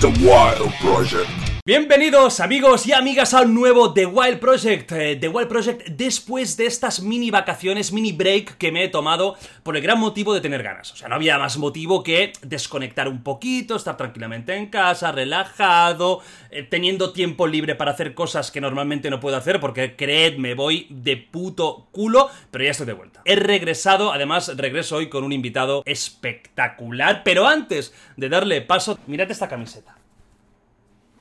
The 0.00 0.08
Wild 0.26 0.72
Project. 0.80 1.39
Bienvenidos 1.66 2.40
amigos 2.40 2.86
y 2.86 2.94
amigas 2.94 3.34
a 3.34 3.42
un 3.42 3.52
nuevo 3.52 3.92
The 3.92 4.06
Wild 4.06 4.38
Project. 4.38 4.92
Eh, 4.92 5.16
The 5.20 5.28
Wild 5.28 5.46
Project 5.46 5.88
después 5.90 6.56
de 6.56 6.64
estas 6.64 7.02
mini 7.02 7.30
vacaciones, 7.30 7.92
mini 7.92 8.12
break 8.12 8.56
que 8.56 8.72
me 8.72 8.84
he 8.84 8.88
tomado 8.88 9.36
por 9.62 9.76
el 9.76 9.82
gran 9.82 10.00
motivo 10.00 10.32
de 10.32 10.40
tener 10.40 10.62
ganas. 10.62 10.90
O 10.90 10.96
sea, 10.96 11.08
no 11.08 11.16
había 11.16 11.36
más 11.36 11.58
motivo 11.58 12.02
que 12.02 12.32
desconectar 12.40 13.08
un 13.08 13.22
poquito, 13.22 13.76
estar 13.76 13.98
tranquilamente 13.98 14.56
en 14.56 14.68
casa, 14.68 15.12
relajado, 15.12 16.22
eh, 16.50 16.62
teniendo 16.62 17.12
tiempo 17.12 17.46
libre 17.46 17.74
para 17.74 17.90
hacer 17.90 18.14
cosas 18.14 18.50
que 18.50 18.62
normalmente 18.62 19.10
no 19.10 19.20
puedo 19.20 19.36
hacer 19.36 19.60
porque 19.60 19.96
creedme, 19.96 20.54
voy 20.54 20.86
de 20.88 21.18
puto 21.18 21.88
culo, 21.92 22.30
pero 22.50 22.64
ya 22.64 22.70
estoy 22.70 22.86
de 22.86 22.94
vuelta. 22.94 23.20
He 23.26 23.36
regresado, 23.36 24.14
además 24.14 24.56
regreso 24.56 24.96
hoy 24.96 25.10
con 25.10 25.24
un 25.24 25.32
invitado 25.32 25.82
espectacular, 25.84 27.20
pero 27.22 27.46
antes 27.46 27.92
de 28.16 28.30
darle 28.30 28.62
paso, 28.62 28.98
mirad 29.06 29.30
esta 29.30 29.46
camiseta. 29.46 29.99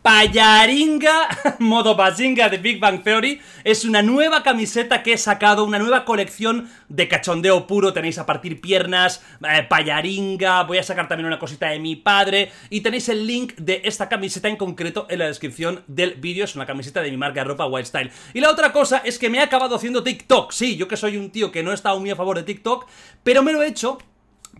Payaringa, 0.02 1.28
modo 1.60 1.94
Bazinga 1.94 2.48
de 2.48 2.58
Big 2.58 2.80
Bang 2.80 3.04
Theory, 3.04 3.42
es 3.66 3.84
una 3.84 4.02
nueva 4.02 4.44
camiseta 4.44 5.04
que 5.04 5.12
he 5.12 5.18
sacado, 5.18 5.66
una 5.66 5.78
nueva 5.78 6.06
colección 6.06 6.70
de 6.88 7.10
cachondeo 7.10 7.68
puro, 7.68 7.92
tenéis 7.92 8.18
a 8.18 8.26
partir 8.26 8.62
piernas, 8.62 9.22
eh, 9.46 9.64
Payaringa, 9.64 10.64
voy 10.64 10.78
a 10.78 10.84
sacar 10.84 11.10
también 11.10 11.28
una 11.28 11.38
cosita 11.38 11.68
de 11.68 11.80
mi 11.80 11.98
padre, 11.98 12.50
y 12.70 12.80
tenéis 12.80 13.10
el 13.10 13.28
link 13.28 13.56
de 13.58 13.82
esta 13.84 14.08
camiseta 14.08 14.48
en 14.48 14.56
concreto 14.56 15.06
en 15.10 15.20
la 15.20 15.28
descripción 15.28 15.84
del 15.88 16.14
vídeo, 16.14 16.46
es 16.46 16.56
una 16.56 16.66
camiseta 16.66 17.02
de 17.02 17.12
mi 17.12 17.18
marca 17.18 17.42
de 17.42 17.50
ropa 17.50 17.68
Wild 17.68 17.86
Style. 17.86 18.12
Y 18.34 18.40
la 18.40 18.52
otra 18.52 18.72
cosa 18.72 19.02
es 19.04 19.20
que 19.20 19.30
me 19.30 19.40
he 19.40 19.42
acabado 19.42 19.76
haciendo 19.76 20.02
TikTok, 20.02 20.54
sí, 20.54 20.78
yo 20.78 20.88
que 20.88 20.96
soy 20.96 21.18
un 21.18 21.30
tío 21.30 21.52
que 21.52 21.62
no 21.62 21.72
he 21.72 21.76
estado 21.76 22.00
muy 22.00 22.10
a 22.10 22.16
favor 22.16 22.38
de 22.38 22.44
TikTok, 22.44 22.88
pero 23.22 23.44
me 23.44 23.52
lo 23.52 23.62
he 23.62 23.68
hecho 23.68 23.98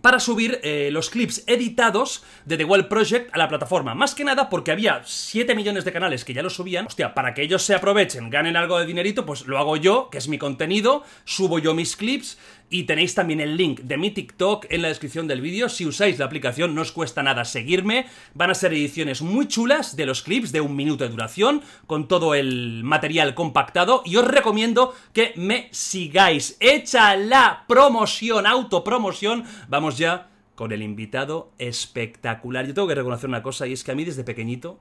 para 0.00 0.20
subir 0.20 0.60
eh, 0.62 0.90
los 0.92 1.10
clips 1.10 1.44
editados 1.46 2.22
de 2.44 2.56
The 2.56 2.64
Wild 2.64 2.88
Project 2.88 3.30
a 3.32 3.38
la 3.38 3.48
plataforma. 3.48 3.94
Más 3.94 4.14
que 4.14 4.24
nada 4.24 4.48
porque 4.48 4.72
había 4.72 5.02
7 5.04 5.54
millones 5.54 5.84
de 5.84 5.92
canales 5.92 6.24
que 6.24 6.34
ya 6.34 6.42
lo 6.42 6.50
subían. 6.50 6.86
Hostia, 6.86 7.14
para 7.14 7.34
que 7.34 7.42
ellos 7.42 7.62
se 7.62 7.74
aprovechen, 7.74 8.30
ganen 8.30 8.56
algo 8.56 8.78
de 8.78 8.86
dinerito, 8.86 9.26
pues 9.26 9.46
lo 9.46 9.58
hago 9.58 9.76
yo, 9.76 10.08
que 10.10 10.18
es 10.18 10.28
mi 10.28 10.38
contenido, 10.38 11.04
subo 11.24 11.58
yo 11.58 11.74
mis 11.74 11.96
clips 11.96 12.38
y 12.70 12.84
tenéis 12.84 13.16
también 13.16 13.40
el 13.40 13.56
link 13.56 13.80
de 13.80 13.98
mi 13.98 14.12
TikTok 14.12 14.66
en 14.70 14.82
la 14.82 14.88
descripción 14.88 15.26
del 15.26 15.40
vídeo. 15.40 15.68
Si 15.68 15.84
usáis 15.84 16.18
la 16.20 16.26
aplicación 16.26 16.74
no 16.74 16.82
os 16.82 16.92
cuesta 16.92 17.22
nada 17.22 17.44
seguirme. 17.44 18.06
Van 18.32 18.50
a 18.50 18.54
ser 18.54 18.72
ediciones 18.72 19.22
muy 19.22 19.48
chulas 19.48 19.96
de 19.96 20.06
los 20.06 20.22
clips 20.22 20.52
de 20.52 20.60
un 20.60 20.76
minuto 20.76 21.02
de 21.02 21.10
duración, 21.10 21.62
con 21.88 22.06
todo 22.06 22.34
el 22.34 22.82
material 22.84 23.34
compactado. 23.34 24.02
Y 24.06 24.16
os 24.16 24.26
recomiendo 24.26 24.94
que 25.12 25.32
me 25.34 25.68
sigáis. 25.72 26.56
Hecha 26.60 27.16
la 27.16 27.64
promoción, 27.66 28.46
autopromoción. 28.46 29.44
Vamos 29.68 29.98
ya 29.98 30.28
con 30.54 30.70
el 30.70 30.82
invitado 30.82 31.50
espectacular. 31.58 32.66
Yo 32.66 32.74
tengo 32.74 32.86
que 32.86 32.94
reconocer 32.94 33.28
una 33.28 33.42
cosa 33.42 33.66
y 33.66 33.72
es 33.72 33.82
que 33.82 33.90
a 33.90 33.96
mí 33.96 34.04
desde 34.04 34.22
pequeñito 34.22 34.78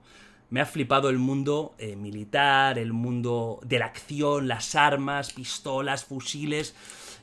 me 0.51 0.61
ha 0.61 0.65
flipado 0.65 1.09
el 1.09 1.17
mundo 1.17 1.75
eh, 1.77 1.95
militar, 1.95 2.79
el 2.79 2.93
mundo 2.93 3.59
de 3.63 3.79
la 3.79 3.85
acción, 3.85 4.47
las 4.47 4.75
armas, 4.75 5.33
pistolas, 5.33 6.05
fusiles. 6.05 6.75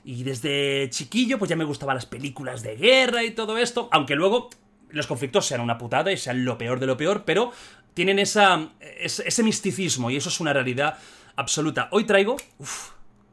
Y 0.06 0.22
desde 0.22 0.88
chiquillo, 0.90 1.36
pues 1.36 1.48
ya 1.48 1.56
me 1.56 1.64
gustaban 1.64 1.96
las 1.96 2.06
películas 2.06 2.62
de 2.62 2.76
guerra 2.76 3.24
y 3.24 3.32
todo 3.32 3.58
esto. 3.58 3.88
Aunque 3.90 4.14
luego 4.14 4.50
los 4.90 5.08
conflictos 5.08 5.46
sean 5.46 5.60
una 5.60 5.78
putada 5.78 6.12
y 6.12 6.16
sean 6.16 6.44
lo 6.44 6.56
peor 6.56 6.78
de 6.78 6.86
lo 6.86 6.96
peor, 6.96 7.24
pero 7.24 7.50
tienen 7.92 8.20
esa, 8.20 8.68
ese 8.80 9.42
misticismo 9.42 10.08
y 10.08 10.16
eso 10.16 10.28
es 10.28 10.38
una 10.38 10.52
realidad 10.52 10.96
absoluta. 11.34 11.88
Hoy 11.90 12.04
traigo 12.04 12.36
uf, 12.58 12.90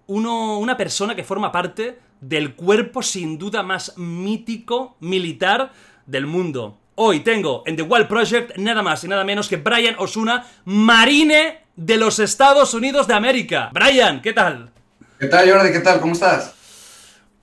uno, 0.07 0.57
una 0.57 0.75
persona 0.75 1.15
que 1.15 1.23
forma 1.23 1.51
parte 1.51 1.99
del 2.21 2.55
cuerpo 2.55 3.03
sin 3.03 3.37
duda 3.37 3.61
más 3.61 3.95
mítico 3.99 4.97
militar 4.99 5.71
del 6.07 6.25
mundo. 6.25 6.79
Hoy 6.95 7.19
tengo 7.19 7.61
en 7.67 7.75
The 7.75 7.83
Wild 7.83 8.07
Project 8.07 8.57
nada 8.57 8.81
más 8.81 9.03
y 9.03 9.07
nada 9.07 9.23
menos 9.23 9.47
que 9.47 9.57
Brian 9.57 9.95
Osuna, 9.99 10.47
marine 10.65 11.65
de 11.75 11.97
los 11.97 12.17
Estados 12.17 12.73
Unidos 12.73 13.05
de 13.05 13.13
América. 13.13 13.69
Brian, 13.71 14.23
¿qué 14.23 14.33
tal? 14.33 14.71
¿Qué 15.19 15.27
tal, 15.27 15.47
Jordi? 15.47 15.71
¿Qué 15.71 15.79
tal? 15.79 16.01
¿Cómo 16.01 16.13
estás? 16.13 16.62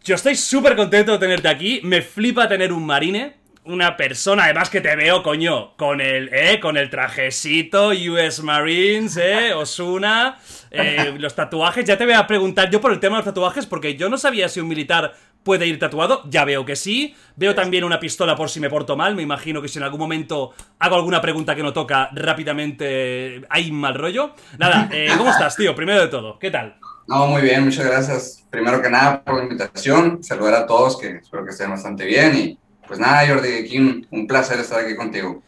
Yo 0.02 0.14
estoy 0.14 0.34
súper 0.34 0.76
contento 0.76 1.12
de 1.12 1.18
tenerte 1.18 1.48
aquí. 1.48 1.80
Me 1.84 2.00
flipa 2.00 2.48
tener 2.48 2.72
un 2.72 2.86
marine. 2.86 3.36
Una 3.64 3.94
persona, 3.98 4.44
además 4.44 4.70
que 4.70 4.80
te 4.80 4.96
veo, 4.96 5.22
coño, 5.22 5.76
con 5.76 6.00
el, 6.00 6.30
eh, 6.32 6.58
con 6.60 6.78
el 6.78 6.88
trajecito 6.88 7.90
US 7.90 8.42
Marines, 8.42 9.18
eh, 9.18 9.52
Osuna, 9.54 10.38
eh, 10.70 11.14
los 11.18 11.34
tatuajes. 11.34 11.84
Ya 11.84 11.98
te 11.98 12.06
voy 12.06 12.14
a 12.14 12.26
preguntar 12.26 12.70
yo 12.70 12.80
por 12.80 12.90
el 12.90 12.98
tema 12.98 13.16
de 13.16 13.18
los 13.18 13.26
tatuajes, 13.26 13.66
porque 13.66 13.96
yo 13.96 14.08
no 14.08 14.16
sabía 14.16 14.48
si 14.48 14.60
un 14.60 14.68
militar 14.68 15.12
puede 15.42 15.66
ir 15.66 15.78
tatuado. 15.78 16.22
Ya 16.24 16.46
veo 16.46 16.64
que 16.64 16.74
sí. 16.74 17.14
Veo 17.36 17.54
también 17.54 17.84
una 17.84 18.00
pistola 18.00 18.34
por 18.34 18.48
si 18.48 18.60
me 18.60 18.70
porto 18.70 18.96
mal. 18.96 19.14
Me 19.14 19.22
imagino 19.22 19.60
que 19.60 19.68
si 19.68 19.78
en 19.78 19.84
algún 19.84 20.00
momento 20.00 20.54
hago 20.78 20.96
alguna 20.96 21.20
pregunta 21.20 21.54
que 21.54 21.62
no 21.62 21.74
toca, 21.74 22.08
rápidamente 22.12 23.42
hay 23.50 23.70
mal 23.70 23.94
rollo. 23.94 24.34
Nada, 24.58 24.88
eh, 24.90 25.10
¿cómo 25.18 25.30
estás, 25.30 25.54
tío? 25.54 25.74
Primero 25.74 26.00
de 26.00 26.08
todo, 26.08 26.38
¿qué 26.38 26.50
tal? 26.50 26.76
No, 27.10 27.26
muy 27.26 27.42
bien, 27.42 27.64
muchas 27.64 27.86
gracias. 27.86 28.46
Primero 28.50 28.80
que 28.80 28.88
nada 28.88 29.24
por 29.24 29.38
la 29.38 29.42
invitación, 29.42 30.22
saludar 30.22 30.54
a 30.54 30.64
todos 30.64 30.96
que 30.96 31.16
espero 31.16 31.44
que 31.44 31.50
estén 31.50 31.68
bastante 31.68 32.04
bien 32.04 32.36
y 32.36 32.58
pues 32.86 33.00
nada, 33.00 33.26
Jordi, 33.26 33.48
aquí 33.64 33.80
un, 33.80 34.06
un 34.12 34.28
placer 34.28 34.60
estar 34.60 34.84
aquí 34.84 34.94
contigo. 34.94 35.42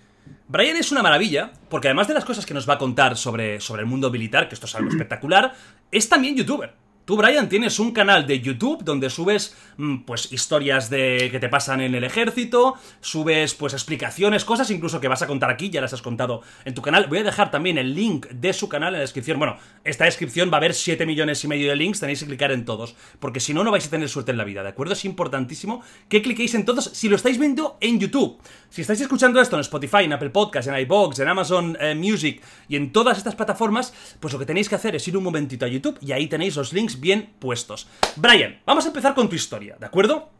Brian 0.48 0.76
es 0.76 0.90
una 0.90 1.04
maravilla, 1.04 1.52
porque 1.68 1.86
además 1.86 2.08
de 2.08 2.14
las 2.14 2.24
cosas 2.24 2.46
que 2.46 2.52
nos 2.52 2.68
va 2.68 2.74
a 2.74 2.78
contar 2.78 3.16
sobre, 3.16 3.60
sobre 3.60 3.82
el 3.82 3.86
mundo 3.86 4.10
militar, 4.10 4.48
que 4.48 4.56
esto 4.56 4.66
es 4.66 4.74
algo 4.74 4.88
espectacular, 4.90 5.54
es 5.92 6.08
también 6.08 6.34
youtuber. 6.34 6.74
Tú, 7.12 7.18
Brian, 7.18 7.46
tienes 7.46 7.78
un 7.78 7.92
canal 7.92 8.26
de 8.26 8.40
YouTube 8.40 8.84
donde 8.84 9.10
subes, 9.10 9.54
mm, 9.76 10.04
pues, 10.06 10.32
historias 10.32 10.88
de 10.88 11.28
que 11.30 11.38
te 11.38 11.50
pasan 11.50 11.82
en 11.82 11.94
el 11.94 12.04
ejército, 12.04 12.72
subes, 13.02 13.52
pues, 13.52 13.74
explicaciones, 13.74 14.46
cosas 14.46 14.70
incluso 14.70 14.98
que 14.98 15.08
vas 15.08 15.20
a 15.20 15.26
contar 15.26 15.50
aquí, 15.50 15.68
ya 15.68 15.82
las 15.82 15.92
has 15.92 16.00
contado 16.00 16.40
en 16.64 16.72
tu 16.72 16.80
canal. 16.80 17.08
Voy 17.08 17.18
a 17.18 17.22
dejar 17.22 17.50
también 17.50 17.76
el 17.76 17.94
link 17.94 18.28
de 18.28 18.54
su 18.54 18.66
canal 18.70 18.94
en 18.94 19.00
la 19.00 19.00
descripción. 19.00 19.38
Bueno, 19.38 19.58
esta 19.84 20.06
descripción 20.06 20.48
va 20.48 20.54
a 20.54 20.56
haber 20.56 20.72
7 20.72 21.04
millones 21.04 21.44
y 21.44 21.48
medio 21.48 21.68
de 21.68 21.76
links, 21.76 22.00
tenéis 22.00 22.20
que 22.20 22.28
clicar 22.28 22.50
en 22.50 22.64
todos, 22.64 22.94
porque 23.20 23.40
si 23.40 23.52
no, 23.52 23.62
no 23.62 23.70
vais 23.70 23.86
a 23.86 23.90
tener 23.90 24.08
suerte 24.08 24.30
en 24.30 24.38
la 24.38 24.44
vida, 24.44 24.62
¿de 24.62 24.70
acuerdo? 24.70 24.94
Es 24.94 25.04
importantísimo 25.04 25.82
que 26.08 26.22
cliquéis 26.22 26.54
en 26.54 26.64
todos 26.64 26.92
si 26.94 27.10
lo 27.10 27.16
estáis 27.16 27.36
viendo 27.36 27.76
en 27.82 28.00
YouTube. 28.00 28.40
Si 28.70 28.80
estáis 28.80 29.02
escuchando 29.02 29.38
esto 29.38 29.56
en 29.56 29.60
Spotify, 29.60 30.04
en 30.04 30.14
Apple 30.14 30.30
Podcasts, 30.30 30.66
en 30.66 30.78
iBox, 30.78 31.18
en 31.18 31.28
Amazon 31.28 31.76
eh, 31.78 31.94
Music 31.94 32.40
y 32.70 32.76
en 32.76 32.90
todas 32.90 33.18
estas 33.18 33.34
plataformas, 33.34 33.92
pues 34.18 34.32
lo 34.32 34.38
que 34.38 34.46
tenéis 34.46 34.70
que 34.70 34.76
hacer 34.76 34.96
es 34.96 35.06
ir 35.06 35.14
un 35.14 35.24
momentito 35.24 35.66
a 35.66 35.68
YouTube 35.68 35.98
y 36.00 36.12
ahí 36.12 36.26
tenéis 36.26 36.56
los 36.56 36.72
links 36.72 37.01
bien 37.02 37.34
puestos. 37.40 37.88
Brian, 38.16 38.60
vamos 38.64 38.84
a 38.86 38.88
empezar 38.88 39.14
con 39.14 39.28
tu 39.28 39.34
historia, 39.34 39.76
¿de 39.78 39.84
acuerdo? 39.84 40.30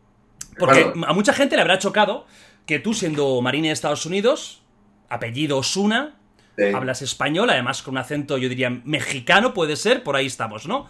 Porque 0.58 0.84
Claro. 0.92 1.06
a 1.08 1.12
mucha 1.12 1.32
gente 1.34 1.56
le 1.56 1.62
habrá 1.62 1.78
chocado 1.78 2.24
que 2.64 2.78
tú, 2.78 2.94
siendo 2.94 3.40
marine 3.42 3.68
de 3.68 3.74
Estados 3.74 4.06
Unidos, 4.06 4.62
apellido 5.10 5.58
Osuna, 5.58 6.14
Sí. 6.56 6.64
hablas 6.74 7.00
español, 7.02 7.48
además 7.50 7.82
con 7.82 7.92
un 7.94 7.98
acento, 7.98 8.36
yo 8.38 8.48
diría, 8.48 8.68
mexicano, 8.70 9.54
puede 9.54 9.74
ser, 9.74 10.02
por 10.02 10.16
ahí 10.16 10.26
estamos, 10.26 10.66
¿no? 10.68 10.86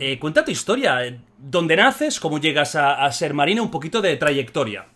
Eh, 0.00 0.18
cuenta 0.18 0.44
tu 0.44 0.50
historia, 0.50 1.06
eh, 1.06 1.20
¿dónde 1.38 1.76
naces? 1.76 2.18
¿Cómo 2.20 2.38
llegas 2.40 2.74
a, 2.74 3.04
a 3.04 3.12
ser 3.12 3.32
marine? 3.32 3.60
Un 3.60 3.70
poquito 3.70 4.02
de 4.02 4.16
trayectoria. 4.16 4.86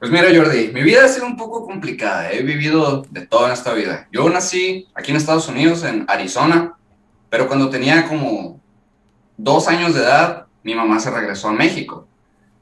Pues 0.00 0.10
mira, 0.10 0.28
Jordi, 0.34 0.70
mi 0.72 0.82
vida 0.82 1.04
ha 1.04 1.08
sido 1.08 1.26
un 1.26 1.36
poco 1.36 1.64
complicada. 1.66 2.32
He 2.32 2.42
vivido 2.42 3.02
de 3.10 3.26
todo 3.26 3.46
en 3.46 3.52
esta 3.52 3.72
vida. 3.74 4.08
Yo 4.10 4.28
nací 4.30 4.88
aquí 4.94 5.10
en 5.12 5.18
Estados 5.18 5.46
Unidos, 5.48 5.84
en 5.84 6.04
Arizona, 6.08 6.74
pero 7.28 7.46
cuando 7.46 7.68
tenía 7.70 8.08
como 8.08 8.59
dos 9.42 9.68
años 9.68 9.94
de 9.94 10.00
edad, 10.00 10.46
mi 10.62 10.74
mamá 10.74 11.00
se 11.00 11.10
regresó 11.10 11.48
a 11.48 11.52
México. 11.52 12.06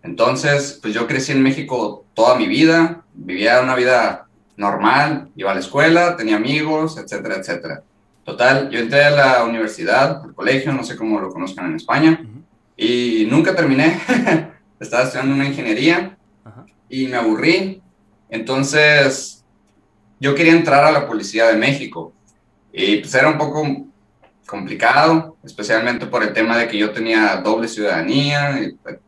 Entonces, 0.02 0.78
pues 0.80 0.94
yo 0.94 1.06
crecí 1.06 1.32
en 1.32 1.42
México 1.42 2.04
toda 2.14 2.36
mi 2.36 2.46
vida, 2.46 3.02
vivía 3.14 3.60
una 3.60 3.74
vida 3.74 4.26
normal, 4.56 5.30
iba 5.36 5.50
a 5.50 5.54
la 5.54 5.60
escuela, 5.60 6.16
tenía 6.16 6.36
amigos, 6.36 6.96
etcétera, 6.98 7.36
etcétera. 7.36 7.82
Total, 8.24 8.70
yo 8.70 8.78
entré 8.78 9.04
a 9.04 9.10
la 9.10 9.44
universidad, 9.44 10.22
al 10.22 10.34
colegio, 10.34 10.72
no 10.72 10.84
sé 10.84 10.96
cómo 10.96 11.18
lo 11.18 11.30
conozcan 11.30 11.66
en 11.66 11.76
España, 11.76 12.20
y 12.76 13.26
nunca 13.28 13.54
terminé. 13.56 13.98
Estaba 14.80 15.04
estudiando 15.04 15.34
una 15.34 15.46
ingeniería 15.46 16.16
y 16.88 17.06
me 17.08 17.16
aburrí. 17.16 17.82
Entonces, 18.30 19.44
yo 20.20 20.34
quería 20.34 20.52
entrar 20.52 20.84
a 20.84 20.92
la 20.92 21.06
Policía 21.06 21.48
de 21.48 21.56
México 21.56 22.12
y 22.72 22.98
pues 22.98 23.14
era 23.14 23.28
un 23.28 23.38
poco 23.38 23.66
complicado, 24.48 25.36
especialmente 25.44 26.06
por 26.06 26.22
el 26.22 26.32
tema 26.32 26.56
de 26.56 26.66
que 26.66 26.78
yo 26.78 26.90
tenía 26.90 27.36
doble 27.36 27.68
ciudadanía, 27.68 28.58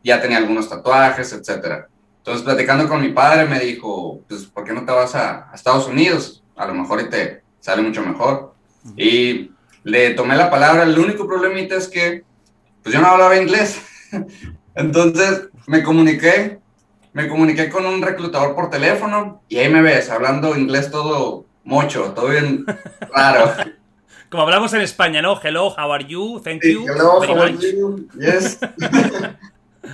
ya 0.05 0.21
tenía 0.21 0.37
algunos 0.37 0.69
tatuajes, 0.69 1.33
etcétera. 1.33 1.89
Entonces, 2.19 2.45
platicando 2.45 2.87
con 2.87 3.01
mi 3.01 3.09
padre, 3.09 3.47
me 3.47 3.59
dijo, 3.59 4.21
pues, 4.29 4.45
¿por 4.45 4.65
qué 4.65 4.75
no 4.75 4.85
te 4.85 4.93
vas 4.93 5.15
a, 5.15 5.51
a 5.51 5.55
Estados 5.55 5.89
Unidos? 5.89 6.45
A 6.57 6.67
lo 6.67 6.75
mejor 6.75 7.01
y 7.01 7.09
te 7.09 7.43
sale 7.59 7.81
mucho 7.81 8.05
mejor. 8.05 8.55
Y 8.99 9.51
le 9.83 10.11
tomé 10.11 10.37
la 10.37 10.51
palabra, 10.51 10.83
el 10.83 10.99
único 10.99 11.27
problemita 11.27 11.75
es 11.75 11.89
que, 11.89 12.23
pues 12.83 12.95
yo 12.95 13.01
no 13.01 13.09
hablaba 13.09 13.41
inglés. 13.41 13.81
Entonces, 14.75 15.49
me 15.67 15.83
comuniqué, 15.83 16.61
me 17.15 17.29
comuniqué 17.29 17.71
con 17.71 17.87
un 17.87 18.03
reclutador 18.03 18.55
por 18.55 18.69
teléfono 18.69 19.43
y 19.49 19.57
ahí 19.57 19.71
me 19.71 19.81
ves, 19.81 20.11
hablando 20.11 20.55
inglés 20.55 20.91
todo 20.91 21.47
mocho, 21.65 22.13
todo 22.13 22.29
bien 22.29 22.67
raro. 23.11 23.55
Como 24.31 24.45
hablamos 24.45 24.73
en 24.75 24.81
España, 24.83 25.21
¿no? 25.21 25.41
Hello, 25.43 25.75
how 25.77 25.93
are 25.93 26.05
you? 26.07 26.41
Thank 26.45 26.63
Sí, 26.63 26.75
you. 26.75 26.87
hello, 26.87 27.21
how 27.21 27.43
are 27.43 27.53
you? 27.59 28.09
Yes. 28.19 28.59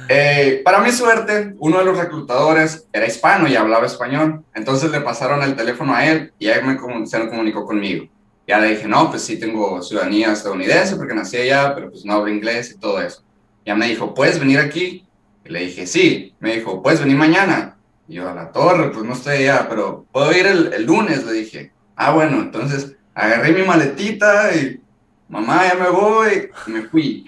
Eh, 0.09 0.63
para 0.65 0.81
mi 0.81 0.91
suerte, 0.91 1.55
uno 1.59 1.79
de 1.79 1.85
los 1.85 1.97
reclutadores 1.97 2.87
era 2.93 3.07
hispano 3.07 3.49
y 3.49 3.55
hablaba 3.57 3.87
español. 3.87 4.45
Entonces 4.55 4.91
le 4.91 5.01
pasaron 5.01 5.43
el 5.43 5.55
teléfono 5.57 5.95
a 5.95 6.05
él 6.07 6.33
y 6.39 6.49
él 6.49 6.65
me 6.65 7.07
se 7.07 7.29
comunicó 7.29 7.65
conmigo. 7.65 8.07
Ya 8.47 8.59
le 8.59 8.71
dije, 8.71 8.87
no, 8.89 9.11
pues 9.11 9.23
sí 9.23 9.39
tengo 9.39 9.81
ciudadanía 9.83 10.33
estadounidense 10.33 10.97
porque 10.97 11.15
nací 11.15 11.37
allá, 11.37 11.75
pero 11.75 11.91
pues 11.91 12.05
no 12.05 12.15
hablo 12.15 12.29
inglés 12.33 12.73
y 12.73 12.79
todo 12.79 13.01
eso. 13.01 13.23
Ya 13.65 13.75
me 13.75 13.89
dijo, 13.89 14.13
¿puedes 14.13 14.39
venir 14.39 14.59
aquí? 14.59 15.07
Y 15.45 15.49
le 15.49 15.61
dije, 15.61 15.87
sí. 15.87 16.35
Me 16.41 16.57
dijo, 16.57 16.83
¿puedes 16.83 17.01
venir 17.01 17.17
mañana? 17.17 17.77
Y 18.09 18.15
yo, 18.15 18.29
a 18.29 18.35
la 18.35 18.53
torre, 18.53 18.91
pues 18.91 19.05
no 19.05 19.13
estoy 19.13 19.37
allá, 19.39 19.67
pero 19.69 20.05
¿puedo 20.13 20.33
ir 20.37 20.47
el, 20.47 20.73
el 20.73 20.85
lunes? 20.85 21.25
Le 21.25 21.33
dije, 21.33 21.73
ah, 21.95 22.13
bueno, 22.13 22.41
entonces 22.41 22.96
agarré 23.17 23.53
mi 23.53 23.63
maletita 23.63 24.55
y, 24.55 24.81
mamá, 25.29 25.67
ya 25.67 25.75
me 25.75 25.89
voy, 25.89 26.51
y 26.67 26.71
me 26.71 26.83
fui. 26.83 27.27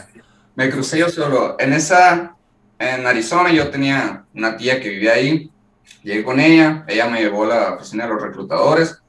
me 0.54 0.70
crucé 0.70 0.98
yo 0.98 1.08
solo. 1.08 1.56
En 1.58 1.72
esa, 1.72 2.36
en 2.78 3.06
Arizona, 3.06 3.50
yo 3.50 3.70
tenía 3.70 4.24
una 4.34 4.56
tía 4.56 4.80
que 4.80 4.90
vivía 4.90 5.14
ahí. 5.14 5.50
Llegué 6.04 6.22
con 6.22 6.38
ella, 6.38 6.84
ella 6.86 7.08
me 7.08 7.20
llevó 7.20 7.44
a 7.44 7.48
la 7.48 7.74
oficina 7.74 8.04
de 8.04 8.10
los 8.12 8.22
reclutadores 8.22 9.02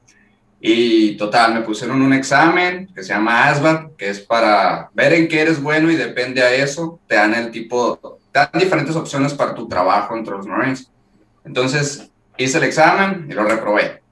y 0.66 1.18
total, 1.18 1.52
me 1.52 1.60
pusieron 1.60 2.00
un 2.00 2.14
examen 2.14 2.88
que 2.94 3.02
se 3.02 3.12
llama 3.12 3.48
ASVAB, 3.48 3.96
que 3.96 4.08
es 4.08 4.20
para 4.20 4.88
ver 4.94 5.12
en 5.12 5.28
qué 5.28 5.42
eres 5.42 5.62
bueno 5.62 5.90
y 5.90 5.96
depende 5.96 6.40
a 6.42 6.54
eso, 6.54 7.00
te 7.06 7.16
dan 7.16 7.34
el 7.34 7.50
tipo, 7.50 8.18
te 8.32 8.38
dan 8.38 8.48
diferentes 8.54 8.96
opciones 8.96 9.34
para 9.34 9.54
tu 9.54 9.68
trabajo 9.68 10.16
entre 10.16 10.32
los 10.32 10.46
Marines. 10.46 10.90
Entonces, 11.44 12.10
hice 12.38 12.56
el 12.56 12.64
examen 12.64 13.26
y 13.28 13.34
lo 13.34 13.44
reprobé. 13.44 14.03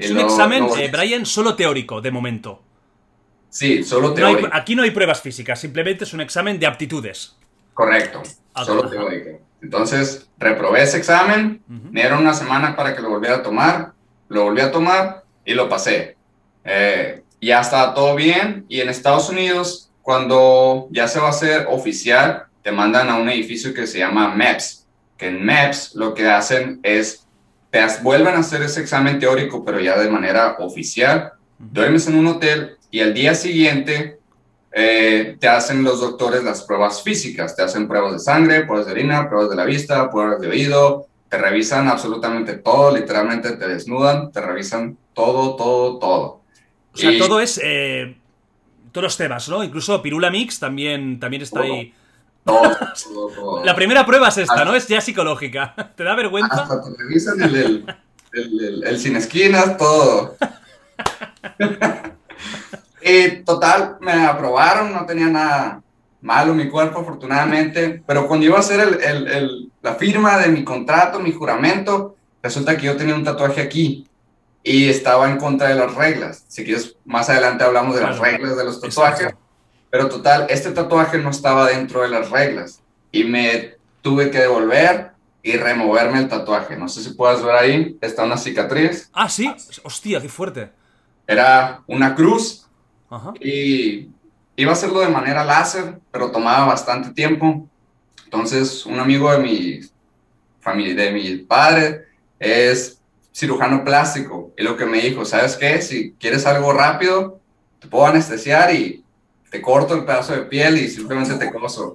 Es 0.00 0.10
un 0.10 0.20
examen, 0.20 0.66
eh, 0.78 0.88
Brian, 0.90 1.26
solo 1.26 1.54
teórico, 1.54 2.00
de 2.00 2.10
momento. 2.10 2.62
Sí, 3.48 3.82
solo 3.82 4.14
teórico. 4.14 4.48
aquí 4.52 4.74
no 4.74 4.82
hay 4.82 4.90
pruebas 4.90 5.20
físicas, 5.20 5.60
simplemente 5.60 6.04
es 6.04 6.12
un 6.12 6.20
examen 6.20 6.58
de 6.58 6.66
aptitudes. 6.66 7.36
Correcto, 7.74 8.22
ah, 8.54 8.64
solo 8.64 8.88
teórico. 8.88 9.40
Entonces, 9.62 10.28
reprobé 10.38 10.82
ese 10.82 10.98
examen, 10.98 11.62
me 11.66 12.00
dieron 12.00 12.20
una 12.20 12.32
semana 12.32 12.74
para 12.76 12.94
que 12.94 13.02
lo 13.02 13.10
volviera 13.10 13.36
a 13.36 13.42
tomar, 13.42 13.92
lo 14.28 14.44
volví 14.44 14.60
a 14.60 14.70
tomar 14.70 15.24
y 15.44 15.54
lo 15.54 15.68
pasé. 15.68 16.16
Eh, 16.64 17.22
ya 17.40 17.60
estaba 17.60 17.94
todo 17.94 18.14
bien 18.14 18.64
y 18.68 18.80
en 18.80 18.88
Estados 18.88 19.28
Unidos, 19.28 19.90
cuando 20.02 20.88
ya 20.90 21.08
se 21.08 21.20
va 21.20 21.26
a 21.26 21.30
hacer 21.30 21.66
oficial, 21.68 22.46
te 22.62 22.72
mandan 22.72 23.08
a 23.10 23.16
un 23.16 23.28
edificio 23.28 23.74
que 23.74 23.86
se 23.86 23.98
llama 23.98 24.34
MEPS, 24.34 24.86
que 25.16 25.28
en 25.28 25.44
MEPS 25.44 25.94
lo 25.94 26.14
que 26.14 26.28
hacen 26.28 26.80
es, 26.82 27.26
te 27.70 27.80
vuelven 28.02 28.34
a 28.34 28.40
hacer 28.40 28.62
ese 28.62 28.80
examen 28.80 29.18
teórico, 29.18 29.64
pero 29.64 29.80
ya 29.80 29.98
de 29.98 30.10
manera 30.10 30.56
oficial, 30.58 31.32
duermes 31.58 32.06
en 32.08 32.16
un 32.16 32.26
hotel 32.26 32.76
y 32.90 33.00
al 33.00 33.14
día 33.14 33.34
siguiente 33.34 34.18
eh, 34.72 35.36
te 35.38 35.48
hacen 35.48 35.82
los 35.82 36.00
doctores 36.00 36.42
las 36.42 36.62
pruebas 36.62 37.02
físicas, 37.02 37.54
te 37.54 37.62
hacen 37.62 37.88
pruebas 37.88 38.12
de 38.12 38.18
sangre, 38.18 38.64
pruebas 38.64 38.86
de 38.86 38.92
orina, 38.92 39.28
pruebas 39.28 39.50
de 39.50 39.56
la 39.56 39.64
vista, 39.64 40.10
pruebas 40.10 40.40
de 40.40 40.48
oído, 40.48 41.06
te 41.28 41.38
revisan 41.38 41.88
absolutamente 41.88 42.54
todo, 42.54 42.94
literalmente 42.94 43.52
te 43.52 43.68
desnudan, 43.68 44.32
te 44.32 44.40
revisan 44.40 44.96
todo, 45.14 45.54
todo, 45.54 45.98
todo. 45.98 46.40
O 46.92 46.96
sea, 46.96 47.16
todo 47.18 47.40
es. 47.40 47.60
Eh, 47.62 48.16
todos 48.90 49.04
los 49.04 49.16
temas, 49.16 49.48
¿no? 49.48 49.62
Incluso 49.62 50.02
Pirula 50.02 50.30
Mix 50.30 50.58
también, 50.58 51.20
también 51.20 51.42
está 51.42 51.60
ahí. 51.60 51.94
Todo, 52.44 52.76
todo, 53.34 53.64
La 53.64 53.74
primera 53.74 54.04
prueba 54.06 54.28
es 54.28 54.38
esta, 54.38 54.64
¿no? 54.64 54.74
Es 54.74 54.88
ya 54.88 55.00
psicológica. 55.00 55.74
¿Te 55.96 56.04
da 56.04 56.14
vergüenza? 56.14 56.62
Hasta 56.62 56.82
te 56.82 56.90
revisan 56.96 57.40
el, 57.42 57.84
el, 58.32 58.98
sin 58.98 59.16
esquinas, 59.16 59.76
todo. 59.76 60.36
y 63.02 63.30
total, 63.44 63.96
me 64.00 64.12
aprobaron, 64.24 64.92
no 64.92 65.04
tenía 65.04 65.26
nada 65.26 65.82
malo 66.22 66.54
mi 66.54 66.68
cuerpo, 66.68 67.00
afortunadamente. 67.00 68.02
Pero 68.06 68.26
cuando 68.26 68.46
iba 68.46 68.56
a 68.56 68.60
hacer 68.60 68.80
el, 68.80 69.70
la 69.82 69.94
firma 69.94 70.38
de 70.38 70.48
mi 70.48 70.64
contrato, 70.64 71.20
mi 71.20 71.32
juramento, 71.32 72.16
resulta 72.42 72.76
que 72.76 72.86
yo 72.86 72.96
tenía 72.96 73.14
un 73.14 73.24
tatuaje 73.24 73.60
aquí 73.60 74.06
y 74.62 74.88
estaba 74.88 75.30
en 75.30 75.38
contra 75.38 75.68
de 75.68 75.74
las 75.74 75.94
reglas. 75.94 76.44
Si 76.48 76.64
quieres, 76.64 76.96
más 77.04 77.28
adelante 77.30 77.64
hablamos 77.64 77.96
de 77.96 78.02
las 78.02 78.18
reglas 78.18 78.56
de 78.56 78.64
los 78.64 78.80
tatuajes. 78.80 79.34
Pero 79.90 80.08
total, 80.08 80.46
este 80.48 80.70
tatuaje 80.70 81.18
no 81.18 81.30
estaba 81.30 81.68
dentro 81.68 82.02
de 82.02 82.08
las 82.08 82.30
reglas 82.30 82.80
y 83.10 83.24
me 83.24 83.74
tuve 84.02 84.30
que 84.30 84.38
devolver 84.38 85.10
y 85.42 85.56
removerme 85.56 86.20
el 86.20 86.28
tatuaje. 86.28 86.76
No 86.76 86.88
sé 86.88 87.02
si 87.02 87.10
puedes 87.10 87.42
ver 87.42 87.56
ahí, 87.56 87.98
está 88.00 88.24
una 88.24 88.36
cicatriz. 88.36 89.10
Ah, 89.12 89.28
sí, 89.28 89.52
hostia, 89.82 90.20
qué 90.20 90.28
fuerte. 90.28 90.70
Era 91.26 91.82
una 91.86 92.14
cruz 92.14 92.66
y 93.40 94.08
iba 94.56 94.70
a 94.70 94.74
hacerlo 94.74 95.00
de 95.00 95.08
manera 95.08 95.44
láser, 95.44 95.98
pero 96.10 96.30
tomaba 96.30 96.66
bastante 96.66 97.10
tiempo. 97.10 97.66
Entonces, 98.24 98.86
un 98.86 99.00
amigo 99.00 99.32
de 99.32 99.38
mi 99.38 99.80
familia, 100.60 101.04
de 101.04 101.12
mi 101.12 101.36
padre, 101.38 102.06
es 102.38 103.00
cirujano 103.32 103.84
plástico 103.84 104.52
y 104.56 104.62
lo 104.62 104.76
que 104.76 104.86
me 104.86 105.00
dijo, 105.00 105.24
¿sabes 105.24 105.56
qué? 105.56 105.80
Si 105.82 106.12
quieres 106.12 106.46
algo 106.46 106.72
rápido, 106.72 107.40
te 107.78 107.88
puedo 107.88 108.06
anestesiar 108.06 108.74
y 108.74 109.04
te 109.50 109.60
corto 109.60 109.94
el 109.94 110.04
pedazo 110.04 110.34
de 110.34 110.42
piel 110.42 110.78
y 110.78 110.88
simplemente 110.88 111.34
te 111.34 111.52
coso. 111.52 111.94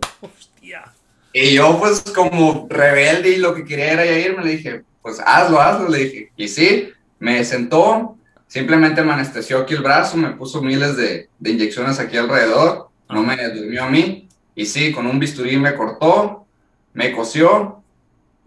Y 1.34 1.54
yo 1.54 1.80
pues 1.80 2.02
como 2.14 2.68
rebelde 2.70 3.32
y 3.32 3.38
lo 3.38 3.54
que 3.56 3.66
quería 3.66 3.94
era 3.94 4.06
irme, 4.06 4.44
le 4.44 4.52
dije, 4.52 4.84
pues 5.02 5.20
hazlo, 5.26 5.60
hazlo, 5.60 5.90
le 5.90 6.00
dije. 6.00 6.32
Y 6.38 6.48
sí, 6.48 6.90
me 7.20 7.44
sentó, 7.44 8.18
simplemente 8.48 9.04
me 9.04 9.14
anestesió 9.14 9.60
aquí 9.60 9.74
el 9.74 9.84
brazo, 9.84 10.18
me 10.18 10.32
puso 10.32 10.62
miles 10.62 10.96
de, 10.98 11.30
de 11.40 11.52
inyecciones 11.52 12.00
aquí 12.00 12.18
alrededor, 12.18 12.90
no 13.10 13.24
me 13.24 13.38
durmió 13.50 13.84
a 13.84 13.90
mí. 13.90 14.28
Y 14.56 14.66
sí, 14.66 14.92
con 14.92 15.08
un 15.08 15.20
bisturí 15.20 15.58
me 15.58 15.76
cortó, 15.76 16.46
me 16.94 17.12
cosió 17.12 17.84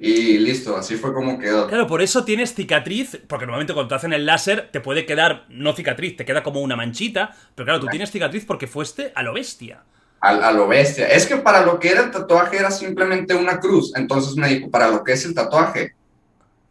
y 0.00 0.38
listo, 0.38 0.76
así 0.76 0.94
fue 0.94 1.12
como 1.12 1.38
quedó. 1.40 1.66
Claro, 1.66 1.88
por 1.88 2.00
eso 2.00 2.24
tienes 2.24 2.54
cicatriz, 2.54 3.18
porque 3.26 3.46
normalmente 3.46 3.74
cuando 3.74 3.88
te 3.88 3.94
hacen 3.96 4.12
el 4.12 4.26
láser 4.26 4.70
te 4.70 4.80
puede 4.80 5.04
quedar, 5.04 5.44
no 5.48 5.72
cicatriz, 5.74 6.16
te 6.16 6.24
queda 6.24 6.44
como 6.44 6.60
una 6.60 6.76
manchita, 6.76 7.34
pero 7.56 7.66
claro, 7.66 7.80
tú 7.80 7.88
tienes 7.88 8.12
cicatriz 8.12 8.44
porque 8.44 8.68
fuiste 8.68 9.12
a 9.16 9.24
lo 9.24 9.34
bestia. 9.34 9.82
A, 10.20 10.52
lo 10.52 10.68
bestia. 10.68 11.08
Es 11.08 11.26
que 11.26 11.36
para 11.36 11.64
lo 11.64 11.80
que 11.80 11.90
era 11.90 12.02
el 12.02 12.10
tatuaje 12.12 12.58
era 12.58 12.70
simplemente 12.70 13.34
una 13.34 13.58
cruz, 13.58 13.92
entonces 13.96 14.36
me 14.36 14.48
dijo, 14.48 14.70
para 14.70 14.88
lo 14.88 15.02
que 15.02 15.12
es 15.12 15.24
el 15.24 15.34
tatuaje, 15.34 15.94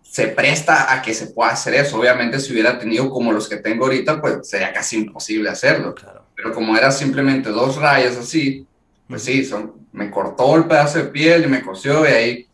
se 0.02 0.30
presta 0.30 0.94
a 0.94 1.02
que 1.02 1.14
se 1.14 1.28
pueda 1.28 1.52
hacer 1.52 1.74
eso. 1.74 2.00
Obviamente 2.00 2.40
si 2.40 2.54
hubiera 2.54 2.80
tenido 2.80 3.10
como 3.10 3.34
los 3.34 3.50
que 3.50 3.58
tengo 3.58 3.86
ahorita, 3.86 4.22
pues 4.22 4.50
sería 4.50 4.72
casi 4.72 4.98
imposible 4.98 5.50
hacerlo. 5.50 5.94
Claro. 5.94 6.24
Pero 6.34 6.54
como 6.54 6.78
era 6.78 6.92
simplemente 6.92 7.50
dos 7.50 7.76
rayas 7.76 8.16
así, 8.16 8.66
pues 9.08 9.24
sí, 9.24 9.44
son, 9.44 9.74
me 9.92 10.10
cortó 10.10 10.56
el 10.56 10.66
pedazo 10.66 11.00
de 11.00 11.06
piel 11.06 11.44
y 11.44 11.48
me 11.48 11.62
cosió 11.62 12.08
y 12.08 12.12
ahí 12.12 12.47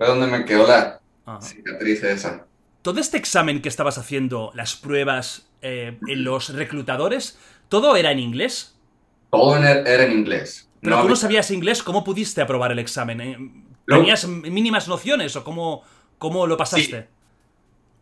fue 0.00 0.08
donde 0.08 0.28
me 0.28 0.46
quedó 0.46 0.66
la 0.66 0.98
cicatriz 1.42 2.02
esa. 2.04 2.46
Todo 2.80 3.00
este 3.00 3.18
examen 3.18 3.60
que 3.60 3.68
estabas 3.68 3.98
haciendo, 3.98 4.50
las 4.54 4.74
pruebas 4.74 5.50
eh, 5.60 5.98
en 6.08 6.24
los 6.24 6.54
reclutadores, 6.54 7.38
¿todo 7.68 7.94
era 7.96 8.10
en 8.10 8.18
inglés? 8.18 8.78
Todo 9.28 9.58
era 9.58 10.04
en 10.04 10.12
inglés. 10.12 10.70
Pero 10.80 11.02
tú 11.02 11.08
no 11.10 11.16
sabías 11.16 11.50
inglés, 11.50 11.82
¿cómo 11.82 12.02
pudiste 12.02 12.40
aprobar 12.40 12.72
el 12.72 12.78
examen? 12.78 13.20
Eh, 13.20 13.36
¿Tenías 13.86 14.26
mínimas 14.26 14.88
nociones 14.88 15.36
o 15.36 15.44
cómo, 15.44 15.82
cómo 16.16 16.46
lo 16.46 16.56
pasaste? 16.56 17.06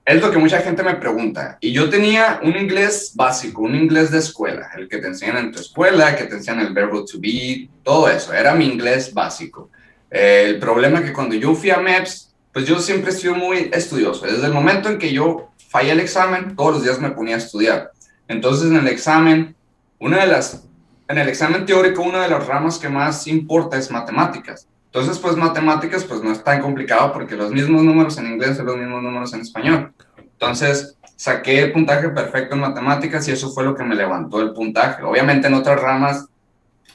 Es 0.04 0.22
lo 0.22 0.30
que 0.30 0.38
mucha 0.38 0.60
gente 0.60 0.84
me 0.84 0.94
pregunta. 0.94 1.58
Y 1.60 1.72
yo 1.72 1.90
tenía 1.90 2.38
un 2.44 2.56
inglés 2.56 3.10
básico, 3.16 3.62
un 3.62 3.74
inglés 3.74 4.12
de 4.12 4.18
escuela, 4.18 4.70
el 4.76 4.88
que 4.88 4.98
te 4.98 5.08
enseñan 5.08 5.38
en 5.38 5.52
tu 5.52 5.58
escuela, 5.58 6.14
que 6.14 6.26
te 6.26 6.36
enseñan 6.36 6.64
el 6.64 6.72
verbo 6.72 7.04
to 7.04 7.18
be, 7.18 7.68
todo 7.82 8.08
eso. 8.08 8.32
Era 8.32 8.54
mi 8.54 8.66
inglés 8.66 9.12
básico. 9.12 9.72
El 10.10 10.58
problema 10.58 11.00
es 11.00 11.06
que 11.06 11.12
cuando 11.12 11.34
yo 11.34 11.54
fui 11.54 11.70
a 11.70 11.78
MEPS, 11.78 12.34
pues 12.52 12.66
yo 12.66 12.78
siempre 12.78 13.12
sido 13.12 13.34
muy 13.34 13.70
estudioso. 13.72 14.26
Desde 14.26 14.46
el 14.46 14.52
momento 14.52 14.88
en 14.88 14.98
que 14.98 15.12
yo 15.12 15.50
fallé 15.68 15.92
el 15.92 16.00
examen, 16.00 16.56
todos 16.56 16.74
los 16.74 16.82
días 16.82 17.00
me 17.00 17.10
ponía 17.10 17.34
a 17.34 17.38
estudiar. 17.38 17.92
Entonces 18.26 18.70
en 18.70 18.76
el 18.76 18.88
examen, 18.88 19.54
una 19.98 20.20
de 20.20 20.26
las, 20.26 20.64
en 21.08 21.18
el 21.18 21.28
examen 21.28 21.66
teórico, 21.66 22.02
una 22.02 22.22
de 22.22 22.28
las 22.28 22.46
ramas 22.46 22.78
que 22.78 22.88
más 22.88 23.26
importa 23.26 23.76
es 23.76 23.90
matemáticas. 23.90 24.66
Entonces, 24.86 25.18
pues 25.18 25.36
matemáticas, 25.36 26.04
pues 26.04 26.22
no 26.22 26.32
es 26.32 26.42
tan 26.42 26.62
complicado 26.62 27.12
porque 27.12 27.36
los 27.36 27.50
mismos 27.50 27.82
números 27.82 28.16
en 28.16 28.26
inglés 28.26 28.56
son 28.56 28.66
los 28.66 28.76
mismos 28.78 29.02
números 29.02 29.34
en 29.34 29.42
español. 29.42 29.92
Entonces, 30.16 30.96
saqué 31.14 31.60
el 31.64 31.72
puntaje 31.72 32.08
perfecto 32.08 32.54
en 32.54 32.62
matemáticas 32.62 33.28
y 33.28 33.32
eso 33.32 33.50
fue 33.50 33.64
lo 33.64 33.74
que 33.74 33.84
me 33.84 33.94
levantó 33.94 34.40
el 34.40 34.54
puntaje. 34.54 35.02
Obviamente 35.02 35.46
en 35.46 35.54
otras 35.54 35.80
ramas 35.80 36.26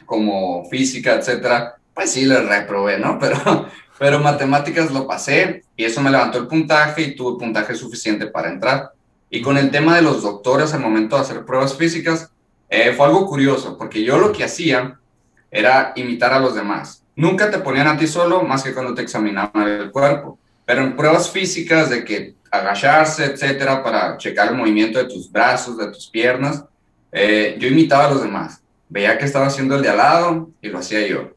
como 0.05 0.65
física, 0.65 1.13
etcétera, 1.13 1.75
pues 1.94 2.12
sí, 2.12 2.26
le 2.26 2.42
reprobé, 2.42 3.00
¿no? 3.00 3.20
Pero, 3.20 3.68
pero 4.00 4.20
matemáticas 4.20 4.92
lo 4.92 5.08
pasé 5.08 5.64
y 5.78 5.86
eso 5.86 6.02
me 6.02 6.12
levantó 6.12 6.40
el 6.40 6.48
puntaje 6.48 7.04
y 7.04 7.16
tuve 7.16 7.40
puntaje 7.40 7.76
suficiente 7.76 8.26
para 8.28 8.50
entrar. 8.50 8.92
Y 9.30 9.42
con 9.42 9.58
el 9.58 9.72
tema 9.72 9.96
de 9.96 10.02
los 10.02 10.24
doctores 10.24 10.74
al 10.74 10.82
momento 10.82 11.16
de 11.16 11.22
hacer 11.22 11.46
pruebas 11.46 11.78
físicas, 11.78 12.30
eh, 12.70 12.92
fue 12.98 13.06
algo 13.06 13.26
curioso, 13.28 13.78
porque 13.78 14.04
yo 14.04 14.18
lo 14.18 14.34
que 14.34 14.44
hacía 14.44 15.00
era 15.50 15.94
imitar 15.96 16.34
a 16.34 16.40
los 16.40 16.56
demás. 16.56 17.04
Nunca 17.16 17.50
te 17.50 17.60
ponían 17.60 17.88
a 17.88 17.98
ti 17.98 18.08
solo 18.08 18.42
más 18.42 18.64
que 18.64 18.74
cuando 18.74 18.94
te 18.94 19.04
examinaban 19.04 19.68
el 19.68 19.92
cuerpo, 19.92 20.38
pero 20.66 20.82
en 20.82 20.96
pruebas 20.96 21.30
físicas 21.30 21.90
de 21.90 22.04
que 22.04 22.34
agacharse, 22.52 23.26
etcétera, 23.26 23.84
para 23.84 24.18
checar 24.18 24.50
el 24.50 24.56
movimiento 24.56 24.98
de 24.98 25.06
tus 25.06 25.32
brazos, 25.32 25.78
de 25.78 25.88
tus 25.88 26.10
piernas, 26.10 26.64
eh, 27.12 27.56
yo 27.60 27.68
imitaba 27.68 28.06
a 28.06 28.10
los 28.10 28.24
demás. 28.24 28.62
Veía 28.90 29.18
que 29.18 29.26
estaba 29.26 29.46
haciendo 29.46 29.76
el 29.76 29.84
de 29.84 29.90
al 29.90 29.98
lado 29.98 30.50
y 30.62 30.70
lo 30.70 30.80
hacía 30.80 31.08
yo 31.08 31.32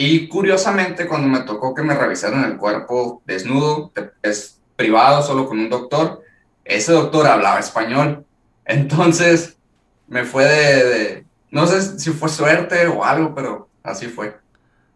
Y 0.00 0.28
curiosamente, 0.28 1.08
cuando 1.08 1.26
me 1.26 1.40
tocó 1.40 1.74
que 1.74 1.82
me 1.82 1.92
revisaran 1.92 2.44
el 2.44 2.56
cuerpo 2.56 3.20
desnudo, 3.26 3.92
es 4.22 4.60
privado, 4.76 5.22
solo 5.22 5.48
con 5.48 5.58
un 5.58 5.68
doctor, 5.68 6.22
ese 6.64 6.92
doctor 6.92 7.26
hablaba 7.26 7.58
español. 7.58 8.24
Entonces, 8.64 9.58
me 10.06 10.24
fue 10.24 10.44
de, 10.44 11.24
no 11.50 11.66
sé 11.66 11.98
si 11.98 12.10
fue 12.12 12.28
suerte 12.28 12.86
o 12.86 13.04
algo, 13.04 13.34
pero 13.34 13.68
así 13.82 14.06
fue. 14.06 14.36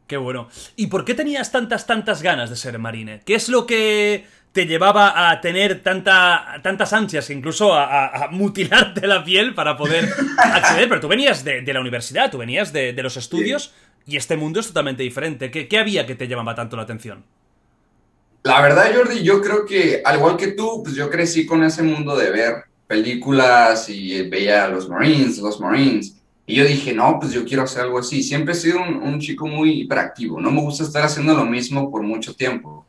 Qué 0.07 0.17
bueno. 0.17 0.49
¿Y 0.77 0.87
por 0.87 1.05
qué 1.05 1.15
tenías 1.15 1.51
tantas, 1.51 1.85
tantas 1.85 2.23
ganas 2.23 2.49
de 2.49 2.55
ser 2.55 2.79
marine? 2.79 3.23
¿Qué 3.27 3.35
es 3.35 3.49
lo 3.49 3.67
que 3.67 4.25
te 4.53 4.67
llevaba 4.67 5.31
a 5.31 5.41
tener 5.41 5.83
tanta, 5.83 6.61
tantas 6.63 6.93
ansias, 6.93 7.29
incluso 7.31 7.75
a, 7.75 8.29
mutilarte 8.31 9.09
la 9.09 9.25
piel 9.25 9.53
para 9.53 9.77
poder 9.77 10.09
acceder? 10.39 10.89
Pero 10.89 11.01
tú 11.01 11.09
venías 11.09 11.43
de, 11.43 11.65
la 11.73 11.81
universidad, 11.81 12.31
tú 12.31 12.39
venías 12.39 12.73
de, 12.73 12.93
los 13.03 13.17
estudios 13.17 13.75
y 14.07 14.17
este 14.17 14.37
mundo 14.37 14.61
es 14.61 14.69
totalmente 14.69 15.03
diferente. 15.03 15.51
¿Qué, 15.51 15.69
¿Qué, 15.69 15.79
había 15.79 16.07
que 16.07 16.15
te 16.15 16.29
llamaba 16.29 16.55
tanto 16.55 16.77
la 16.77 16.83
atención? 16.83 17.25
La 18.43 18.61
verdad, 18.61 18.93
Jordi, 18.95 19.23
yo 19.23 19.41
creo 19.41 19.65
que, 19.65 20.03
al 20.05 20.17
igual 20.17 20.37
que 20.37 20.49
tú, 20.49 20.83
pues 20.83 20.97
yo 20.97 21.09
crecí 21.09 21.47
con 21.47 21.63
ese 21.63 21.83
mundo 21.83 22.17
de 22.17 22.31
ver 22.31 22.65
películas 22.93 23.89
y 23.89 24.29
veía 24.29 24.65
a 24.65 24.69
los 24.69 24.89
Marines, 24.89 25.39
los 25.39 25.61
Marines. 25.61 26.17
Y 26.47 26.57
yo 26.57 26.65
dije, 26.67 26.93
no, 26.93 27.19
pues 27.19 27.33
yo 27.33 27.45
quiero 27.45 27.63
hacer 27.63 27.83
algo 27.83 27.99
así. 27.99 28.23
Siempre 28.23 28.53
he 28.53 28.57
sido 28.57 28.83
un, 28.83 29.19
chico 29.21 29.47
muy 29.47 29.83
hiperactivo. 29.83 30.41
No 30.41 30.51
me 30.51 30.61
gusta 30.61 30.85
estar 30.85 31.03
haciendo 31.03 31.35
lo 31.35 31.47
mismo 31.47 31.91
por 31.91 32.03
mucho 32.03 32.35
tiempo. 32.35 32.85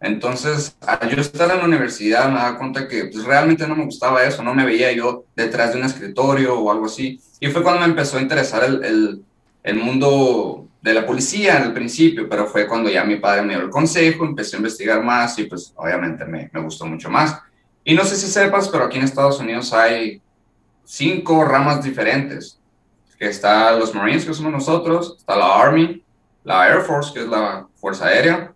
Entonces, 0.00 0.76
al 0.86 1.08
yo 1.08 1.20
estar 1.20 1.50
en 1.50 1.58
la 1.58 1.64
universidad, 1.64 2.28
me 2.28 2.38
daba 2.38 2.58
cuenta 2.58 2.86
que 2.86 3.06
pues, 3.06 3.24
realmente 3.24 3.66
no 3.66 3.74
me 3.74 3.84
gustaba 3.84 4.24
eso. 4.24 4.42
No 4.42 4.54
me 4.54 4.66
veía 4.66 4.92
yo 4.92 5.24
detrás 5.34 5.72
de 5.72 5.80
un 5.80 5.86
escritorio 5.86 6.58
o 6.58 6.70
algo 6.70 6.86
así. 6.86 7.20
Y 7.40 7.46
fue 7.48 7.62
cuando 7.62 7.80
me 7.80 7.86
empezó 7.86 8.18
a 8.18 8.20
interesar 8.20 8.64
el, 8.64 9.24
el 9.62 9.76
mundo 9.76 10.66
de 10.80 10.94
la 10.94 11.06
policía 11.06 11.58
el 11.58 11.72
principio, 11.72 12.28
pero 12.28 12.46
fue 12.46 12.66
cuando 12.66 12.88
ya 12.88 13.04
mi 13.04 13.16
padre 13.16 13.42
me 13.42 13.54
dio 13.54 13.64
el 13.64 13.70
consejo, 13.70 14.24
empecé 14.24 14.56
a 14.56 14.58
investigar 14.58 15.02
más 15.02 15.38
y 15.38 15.44
pues 15.44 15.72
obviamente 15.76 16.24
me, 16.24 16.50
me 16.52 16.60
gustó 16.60 16.86
mucho 16.86 17.10
más. 17.10 17.38
Y 17.84 17.94
no 17.94 18.04
sé 18.04 18.16
si 18.16 18.26
sepas, 18.26 18.68
pero 18.68 18.84
aquí 18.84 18.98
en 18.98 19.04
Estados 19.04 19.40
Unidos 19.40 19.72
hay 19.72 20.22
cinco 20.84 21.44
ramas 21.44 21.82
diferentes. 21.82 22.58
Que 23.18 23.28
está 23.28 23.72
los 23.72 23.94
Marines, 23.94 24.24
que 24.24 24.32
somos 24.32 24.52
nosotros, 24.52 25.16
está 25.18 25.36
la 25.36 25.60
Army, 25.60 26.04
la 26.44 26.68
Air 26.68 26.82
Force, 26.82 27.12
que 27.12 27.20
es 27.20 27.26
la 27.26 27.66
Fuerza 27.74 28.06
Aérea, 28.06 28.52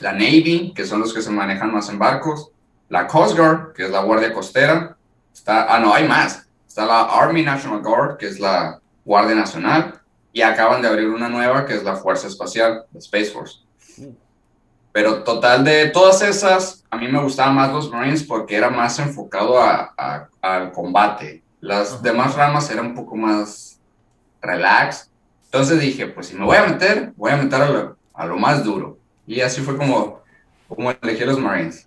la 0.00 0.12
Navy, 0.12 0.72
que 0.74 0.84
son 0.84 1.00
los 1.00 1.14
que 1.14 1.22
se 1.22 1.30
manejan 1.30 1.72
más 1.72 1.88
en 1.88 1.98
barcos, 1.98 2.50
la 2.88 3.06
Coast 3.06 3.36
Guard, 3.36 3.72
que 3.72 3.84
es 3.84 3.90
la 3.90 4.02
Guardia 4.02 4.32
Costera, 4.32 4.96
está, 5.32 5.74
ah, 5.74 5.80
no, 5.80 5.94
hay 5.94 6.06
más, 6.06 6.46
está 6.66 6.84
la 6.84 7.02
Army 7.02 7.42
National 7.42 7.82
Guard, 7.82 8.18
que 8.18 8.26
es 8.26 8.38
la 8.38 8.78
Guardia 9.04 9.34
Nacional, 9.34 10.00
y 10.34 10.42
acaban 10.42 10.82
de 10.82 10.88
abrir 10.88 11.08
una 11.08 11.28
nueva 11.28 11.64
que 11.64 11.74
es 11.74 11.84
la 11.84 11.94
Fuerza 11.94 12.26
Espacial, 12.26 12.84
Space 12.96 13.26
Force. 13.26 13.60
Pero 14.90 15.22
total 15.22 15.64
de 15.64 15.90
todas 15.90 16.22
esas, 16.22 16.84
a 16.90 16.96
mí 16.98 17.06
me 17.06 17.22
gustaban 17.22 17.54
más 17.54 17.72
los 17.72 17.88
Marines 17.88 18.24
porque 18.24 18.56
era 18.56 18.68
más 18.68 18.98
enfocado 18.98 19.62
a, 19.62 20.28
al 20.42 20.72
combate. 20.72 21.44
Las 21.60 22.02
demás 22.02 22.34
ramas 22.34 22.68
eran 22.68 22.86
un 22.86 22.94
poco 22.96 23.14
más 23.14 23.78
relax. 24.42 25.08
Entonces 25.44 25.80
dije, 25.80 26.08
pues 26.08 26.26
si 26.26 26.34
me 26.34 26.44
voy 26.44 26.56
a 26.56 26.66
meter, 26.66 27.12
voy 27.16 27.30
a 27.30 27.36
meter 27.36 27.62
a 27.62 27.70
lo, 27.70 27.96
a 28.12 28.26
lo 28.26 28.36
más 28.36 28.64
duro. 28.64 28.98
Y 29.28 29.40
así 29.40 29.62
fue 29.62 29.76
como, 29.76 30.20
como 30.66 30.90
elegí 30.90 31.24
los 31.24 31.38
Marines. 31.38 31.86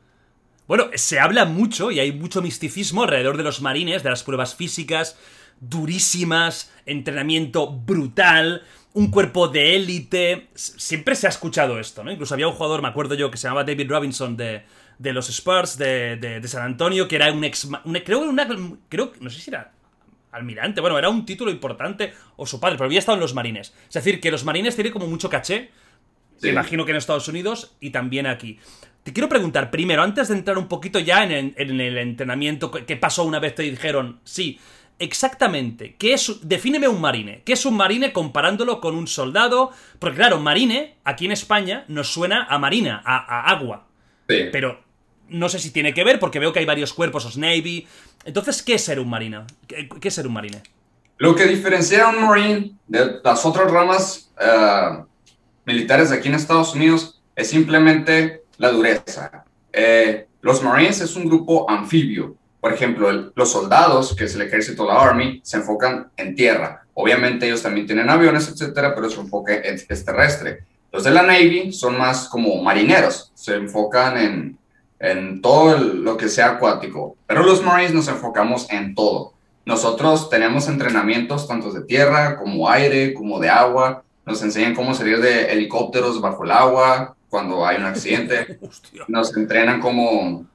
Bueno, 0.70 0.86
se 0.96 1.20
habla 1.20 1.44
mucho 1.44 1.92
y 1.92 2.00
hay 2.00 2.14
mucho 2.14 2.42
misticismo 2.42 3.04
alrededor 3.04 3.36
de 3.36 3.44
los 3.44 3.62
marines, 3.62 4.04
de 4.04 4.10
las 4.10 4.24
pruebas 4.24 4.56
físicas, 4.56 5.18
durísimas, 5.60 6.72
entrenamiento 6.86 7.72
brutal, 7.72 8.64
un 8.94 9.12
cuerpo 9.12 9.48
de 9.48 9.76
élite. 9.76 10.48
Siempre 10.56 11.16
se 11.16 11.28
ha 11.28 11.30
escuchado 11.30 11.80
esto, 11.80 12.04
¿no? 12.04 12.12
Incluso 12.12 12.34
había 12.34 12.48
un 12.48 12.54
jugador, 12.54 12.82
me 12.82 12.88
acuerdo 12.88 13.16
yo, 13.16 13.30
que 13.30 13.38
se 13.38 13.48
llamaba 13.48 13.64
David 13.64 13.90
Robinson 13.90 14.36
de, 14.36 14.64
de 14.98 15.14
los 15.14 15.30
Spurs 15.30 15.78
de, 15.78 16.18
de, 16.18 16.48
San 16.48 16.64
Antonio, 16.64 17.08
que 17.08 17.16
era 17.16 17.32
un 17.32 17.44
ex. 17.44 17.70
creo 18.06 18.22
que 18.22 18.28
una. 18.28 18.48
Creo, 18.90 19.14
no 19.20 19.30
sé 19.30 19.40
si 19.40 19.52
era 19.52 19.72
almirante, 20.32 20.82
bueno, 20.82 20.98
era 20.98 21.10
un 21.10 21.26
título 21.26 21.52
importante, 21.52 22.14
o 22.36 22.46
su 22.46 22.60
padre, 22.60 22.78
pero 22.78 22.86
había 22.86 23.00
estado 23.00 23.16
en 23.16 23.22
los 23.22 23.34
marines. 23.34 23.74
Es 23.88 23.94
decir, 23.94 24.20
que 24.20 24.32
los 24.32 24.44
marines 24.44 24.76
tienen 24.76 24.94
como 24.94 25.08
mucho 25.08 25.30
caché. 25.30 25.72
Me 26.42 26.50
imagino 26.50 26.86
que 26.86 26.92
en 26.92 26.98
Estados 26.98 27.28
Unidos 27.28 27.76
y 27.80 27.90
también 27.90 28.28
aquí. 28.28 28.60
Te 29.04 29.14
quiero 29.14 29.30
preguntar 29.30 29.72
primero, 29.72 30.04
antes 30.04 30.28
de 30.28 30.36
entrar 30.36 30.58
un 30.58 30.68
poquito 30.68 31.00
ya 31.00 31.24
en 31.24 31.32
el, 31.32 31.54
en 31.56 31.82
el 31.82 31.98
entrenamiento, 31.98 32.70
¿qué 32.70 32.96
pasó 32.98 33.24
una 33.24 33.40
vez 33.40 33.56
te 33.56 33.64
dijeron, 33.64 34.20
sí, 34.24 34.60
exactamente 35.00 35.96
qué 35.98 36.14
es. 36.14 36.40
Defíneme 36.42 36.88
un 36.88 37.02
marine. 37.02 37.42
¿Qué 37.46 37.54
es 37.54 37.66
un 37.66 37.76
marine 37.76 38.14
comparándolo 38.14 38.82
con 38.82 38.96
un 38.96 39.08
soldado? 39.08 39.72
Porque, 40.00 40.18
claro, 40.18 40.40
marine, 40.40 40.98
aquí 41.04 41.26
en 41.26 41.32
España, 41.32 41.86
nos 41.88 42.12
suena 42.12 42.46
a 42.46 42.58
marina, 42.58 43.02
a, 43.06 43.50
agua. 43.52 43.88
Pero 44.28 44.82
no 45.30 45.50
sé 45.50 45.60
si 45.60 45.72
tiene 45.72 45.94
que 45.94 46.04
ver, 46.04 46.20
porque 46.20 46.40
veo 46.40 46.52
que 46.52 46.60
hay 46.60 46.66
varios 46.66 46.94
cuerpos, 46.94 47.26
os 47.26 47.38
Navy. 47.38 47.88
Entonces, 48.26 48.62
¿qué 48.62 48.76
es 48.76 48.84
ser 48.84 49.00
un 49.00 49.10
marine? 49.10 49.42
¿Qué, 49.68 49.88
es 50.02 50.14
ser 50.14 50.28
un 50.28 50.34
marine? 50.34 50.62
Lo 51.18 51.36
que 51.36 51.46
diferencia 51.46 52.06
a 52.06 52.10
un 52.10 52.24
marine 52.24 52.72
de 52.88 53.20
las 53.24 53.46
otras 53.46 53.72
ramas 53.72 54.32
uh, 54.40 55.04
militares 55.66 56.12
aquí 56.12 56.28
en 56.28 56.36
Estados 56.36 56.76
Unidos 56.76 57.22
es 57.36 57.50
simplemente 57.50 58.44
la 58.58 58.72
dureza. 58.72 59.46
Eh, 59.72 60.28
los 60.42 60.64
Marines 60.64 61.02
es 61.02 61.16
un 61.16 61.26
grupo 61.26 61.70
anfibio, 61.70 62.36
por 62.68 62.76
ejemplo, 62.76 63.32
los 63.34 63.50
soldados, 63.50 64.14
que 64.14 64.26
es 64.26 64.36
el 64.36 64.42
ejército, 64.42 64.86
la 64.86 65.02
Army, 65.02 65.40
se 65.42 65.56
enfocan 65.56 66.12
en 66.18 66.36
tierra. 66.36 66.86
Obviamente 66.96 67.48
ellos 67.48 67.64
también 67.64 67.88
tienen 67.88 68.10
aviones, 68.10 68.50
etcétera, 68.50 68.94
pero 68.94 69.10
su 69.10 69.22
enfoque 69.22 69.62
es, 69.64 70.04
terrestre. 70.04 70.66
Los 70.92 71.06
de 71.06 71.12
la 71.12 71.22
Navy 71.22 71.72
son 71.72 71.98
más 71.98 72.28
como 72.28 72.62
marineros, 72.62 73.32
se 73.36 73.56
enfocan 73.56 74.18
en, 74.18 74.58
en 75.00 75.42
todo 75.42 75.78
lo 75.78 76.18
que 76.18 76.28
sea 76.28 76.48
acuático. 76.48 77.16
Pero 77.26 77.42
los 77.44 77.64
Marines 77.64 77.94
nos 77.94 78.10
enfocamos 78.10 78.70
en 78.70 78.94
todo. 78.94 79.32
Nosotros 79.66 80.30
tenemos 80.30 80.68
entrenamientos 80.68 81.48
tanto 81.48 81.72
de 81.72 81.86
tierra 81.86 82.36
como 82.36 82.70
aire, 82.70 83.14
como 83.14 83.40
de 83.40 83.48
agua. 83.48 84.04
Nos 84.26 84.44
enseñan 84.44 84.76
cómo 84.76 84.94
salir 84.94 85.22
de 85.22 85.54
helicópteros 85.54 86.20
bajo 86.20 86.44
el 86.44 86.52
agua 86.52 87.16
cuando 87.30 87.66
hay 87.66 87.78
un 87.78 87.86
accidente. 87.86 88.60
Nos 89.08 89.38
entrenan 89.38 89.80
cómo 89.80 90.46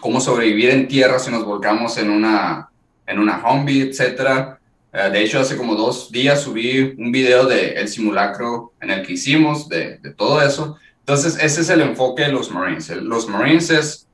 cómo 0.00 0.20
sobrevivir 0.20 0.70
en 0.70 0.88
tierra 0.88 1.18
si 1.18 1.30
nos 1.30 1.44
volcamos 1.44 1.96
en 1.98 2.10
una, 2.10 2.70
en 3.06 3.18
una 3.18 3.42
Humvee, 3.44 3.90
etc. 3.90 4.56
Eh, 4.92 5.10
de 5.10 5.22
hecho, 5.22 5.40
hace 5.40 5.56
como 5.56 5.74
dos 5.74 6.10
días 6.10 6.42
subí 6.42 6.94
un 6.98 7.12
video 7.12 7.46
del 7.46 7.76
el 7.76 7.88
simulacro 7.88 8.72
en 8.80 8.90
el 8.90 9.06
que 9.06 9.14
hicimos 9.14 9.68
de, 9.68 9.98
de, 9.98 10.12
todo 10.12 10.42
eso. 10.42 10.76
Entonces, 11.00 11.38
ese 11.42 11.60
es 11.60 11.68
el 11.70 11.80
enfoque 11.80 12.22
de 12.22 12.32
los 12.32 12.50
Marines. 12.50 12.88
Los 12.88 13.28
Marines 13.28 13.70
es 13.70 14.06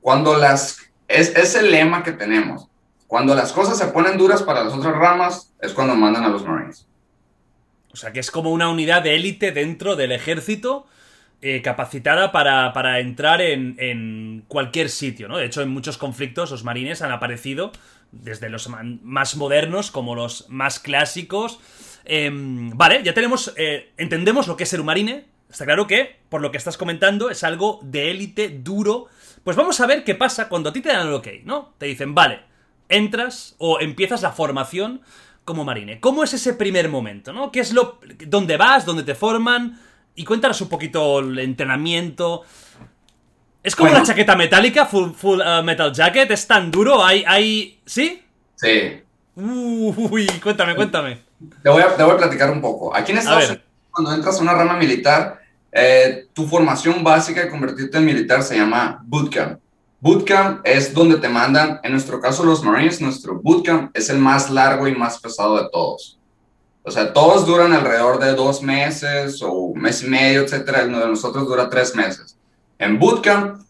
cuando 0.00 0.36
las... 0.36 0.78
Es, 1.08 1.34
es 1.36 1.54
el 1.54 1.70
lema 1.70 2.02
que 2.02 2.12
tenemos. 2.12 2.68
Cuando 3.06 3.34
las 3.34 3.52
cosas 3.52 3.78
se 3.78 3.86
ponen 3.86 4.18
duras 4.18 4.42
para 4.42 4.64
las 4.64 4.72
otras 4.72 4.96
ramas, 4.96 5.52
es 5.60 5.72
cuando 5.72 5.94
mandan 5.94 6.24
a 6.24 6.28
los 6.28 6.44
Marines. 6.44 6.86
O 7.92 7.96
sea, 7.96 8.12
que 8.12 8.20
es 8.20 8.30
como 8.30 8.52
una 8.52 8.68
unidad 8.68 9.02
de 9.02 9.14
élite 9.14 9.52
dentro 9.52 9.96
del 9.96 10.12
ejército 10.12 10.86
eh, 11.42 11.60
capacitada 11.62 12.32
para, 12.32 13.00
entrar 13.00 13.40
en, 13.40 14.44
cualquier 14.48 14.88
sitio, 14.88 15.28
¿no? 15.28 15.36
De 15.36 15.46
hecho, 15.46 15.62
en 15.62 15.68
muchos 15.68 15.98
conflictos 15.98 16.50
los 16.50 16.64
marines 16.64 17.02
han 17.02 17.12
aparecido, 17.12 17.72
desde 18.10 18.48
los 18.48 18.68
más 18.68 19.36
modernos 19.36 19.90
como 19.90 20.14
los 20.14 20.48
más 20.48 20.80
clásicos. 20.80 21.60
Em, 22.04 22.70
vale, 22.70 23.02
ya 23.02 23.12
tenemos, 23.12 23.52
eh, 23.56 23.92
entendemos 23.96 24.48
lo 24.48 24.56
que 24.56 24.64
es 24.64 24.70
ser 24.70 24.80
un 24.80 24.86
marine. 24.86 25.26
Está 25.50 25.64
claro 25.64 25.86
que, 25.86 26.16
por 26.28 26.40
lo 26.40 26.50
que 26.50 26.58
estás 26.58 26.76
comentando, 26.76 27.30
es 27.30 27.44
algo 27.44 27.80
de 27.82 28.10
élite, 28.10 28.48
duro. 28.48 29.06
Pues 29.44 29.56
vamos 29.56 29.80
a 29.80 29.86
ver 29.86 30.04
qué 30.04 30.14
pasa 30.14 30.48
cuando 30.48 30.70
a 30.70 30.72
ti 30.72 30.80
te 30.80 30.88
dan 30.88 31.06
el 31.06 31.14
ok, 31.14 31.28
¿no? 31.44 31.74
Te 31.78 31.86
dicen, 31.86 32.14
vale, 32.14 32.40
entras 32.88 33.54
o 33.58 33.80
empiezas 33.80 34.22
la 34.22 34.32
formación 34.32 35.02
como 35.44 35.64
marine. 35.64 36.00
¿Cómo 36.00 36.24
es 36.24 36.34
ese 36.34 36.54
primer 36.54 36.88
momento, 36.88 37.32
no? 37.32 37.52
¿Qué 37.52 37.60
es 37.60 37.72
lo... 37.72 38.00
¿Dónde 38.26 38.56
vas? 38.56 38.84
¿Dónde 38.84 39.04
te 39.04 39.14
forman? 39.14 39.78
Y 40.16 40.24
cuéntanos 40.24 40.60
un 40.62 40.68
poquito 40.68 41.20
el 41.20 41.38
entrenamiento. 41.38 42.42
Es 43.62 43.76
como 43.76 43.90
una 43.90 44.02
chaqueta 44.02 44.34
metálica, 44.36 44.86
full, 44.86 45.10
full 45.10 45.40
uh, 45.40 45.62
metal 45.62 45.92
jacket, 45.92 46.30
es 46.30 46.46
tan 46.46 46.70
duro, 46.70 47.04
hay, 47.04 47.24
hay... 47.26 47.80
¿Sí? 47.84 48.22
Sí. 48.54 49.02
Uy, 49.34 50.26
cuéntame, 50.42 50.74
cuéntame. 50.74 51.18
Te 51.62 51.68
voy, 51.68 51.82
a, 51.82 51.94
te 51.94 52.02
voy 52.02 52.14
a 52.14 52.16
platicar 52.16 52.50
un 52.50 52.60
poco. 52.60 52.94
Aquí 52.96 53.12
en 53.12 53.18
Estados 53.18 53.44
Unidos, 53.44 53.64
cuando 53.90 54.14
entras 54.14 54.38
a 54.38 54.42
una 54.42 54.54
rama 54.54 54.76
militar, 54.76 55.42
eh, 55.72 56.28
tu 56.32 56.46
formación 56.46 57.04
básica 57.04 57.42
de 57.42 57.50
convertirte 57.50 57.98
en 57.98 58.04
militar 58.04 58.42
se 58.42 58.56
llama 58.56 59.02
bootcamp. 59.04 59.58
Bootcamp 60.00 60.60
es 60.64 60.94
donde 60.94 61.16
te 61.16 61.28
mandan, 61.28 61.80
en 61.82 61.92
nuestro 61.92 62.20
caso 62.20 62.44
los 62.44 62.62
Marines, 62.62 63.00
nuestro 63.00 63.40
bootcamp 63.42 63.94
es 63.96 64.08
el 64.08 64.18
más 64.18 64.48
largo 64.48 64.86
y 64.86 64.94
más 64.94 65.18
pesado 65.18 65.60
de 65.60 65.68
todos. 65.70 66.15
O 66.86 66.90
sea, 66.90 67.12
todos 67.12 67.44
duran 67.46 67.72
alrededor 67.72 68.20
de 68.20 68.34
dos 68.34 68.62
meses 68.62 69.42
o 69.42 69.50
un 69.52 69.80
mes 69.80 70.02
y 70.04 70.06
medio, 70.08 70.42
etcétera. 70.42 70.84
Uno 70.86 71.00
de 71.00 71.08
nosotros 71.08 71.46
dura 71.48 71.68
tres 71.68 71.94
meses. 71.96 72.36
En 72.78 72.98
bootcamp, 72.98 73.60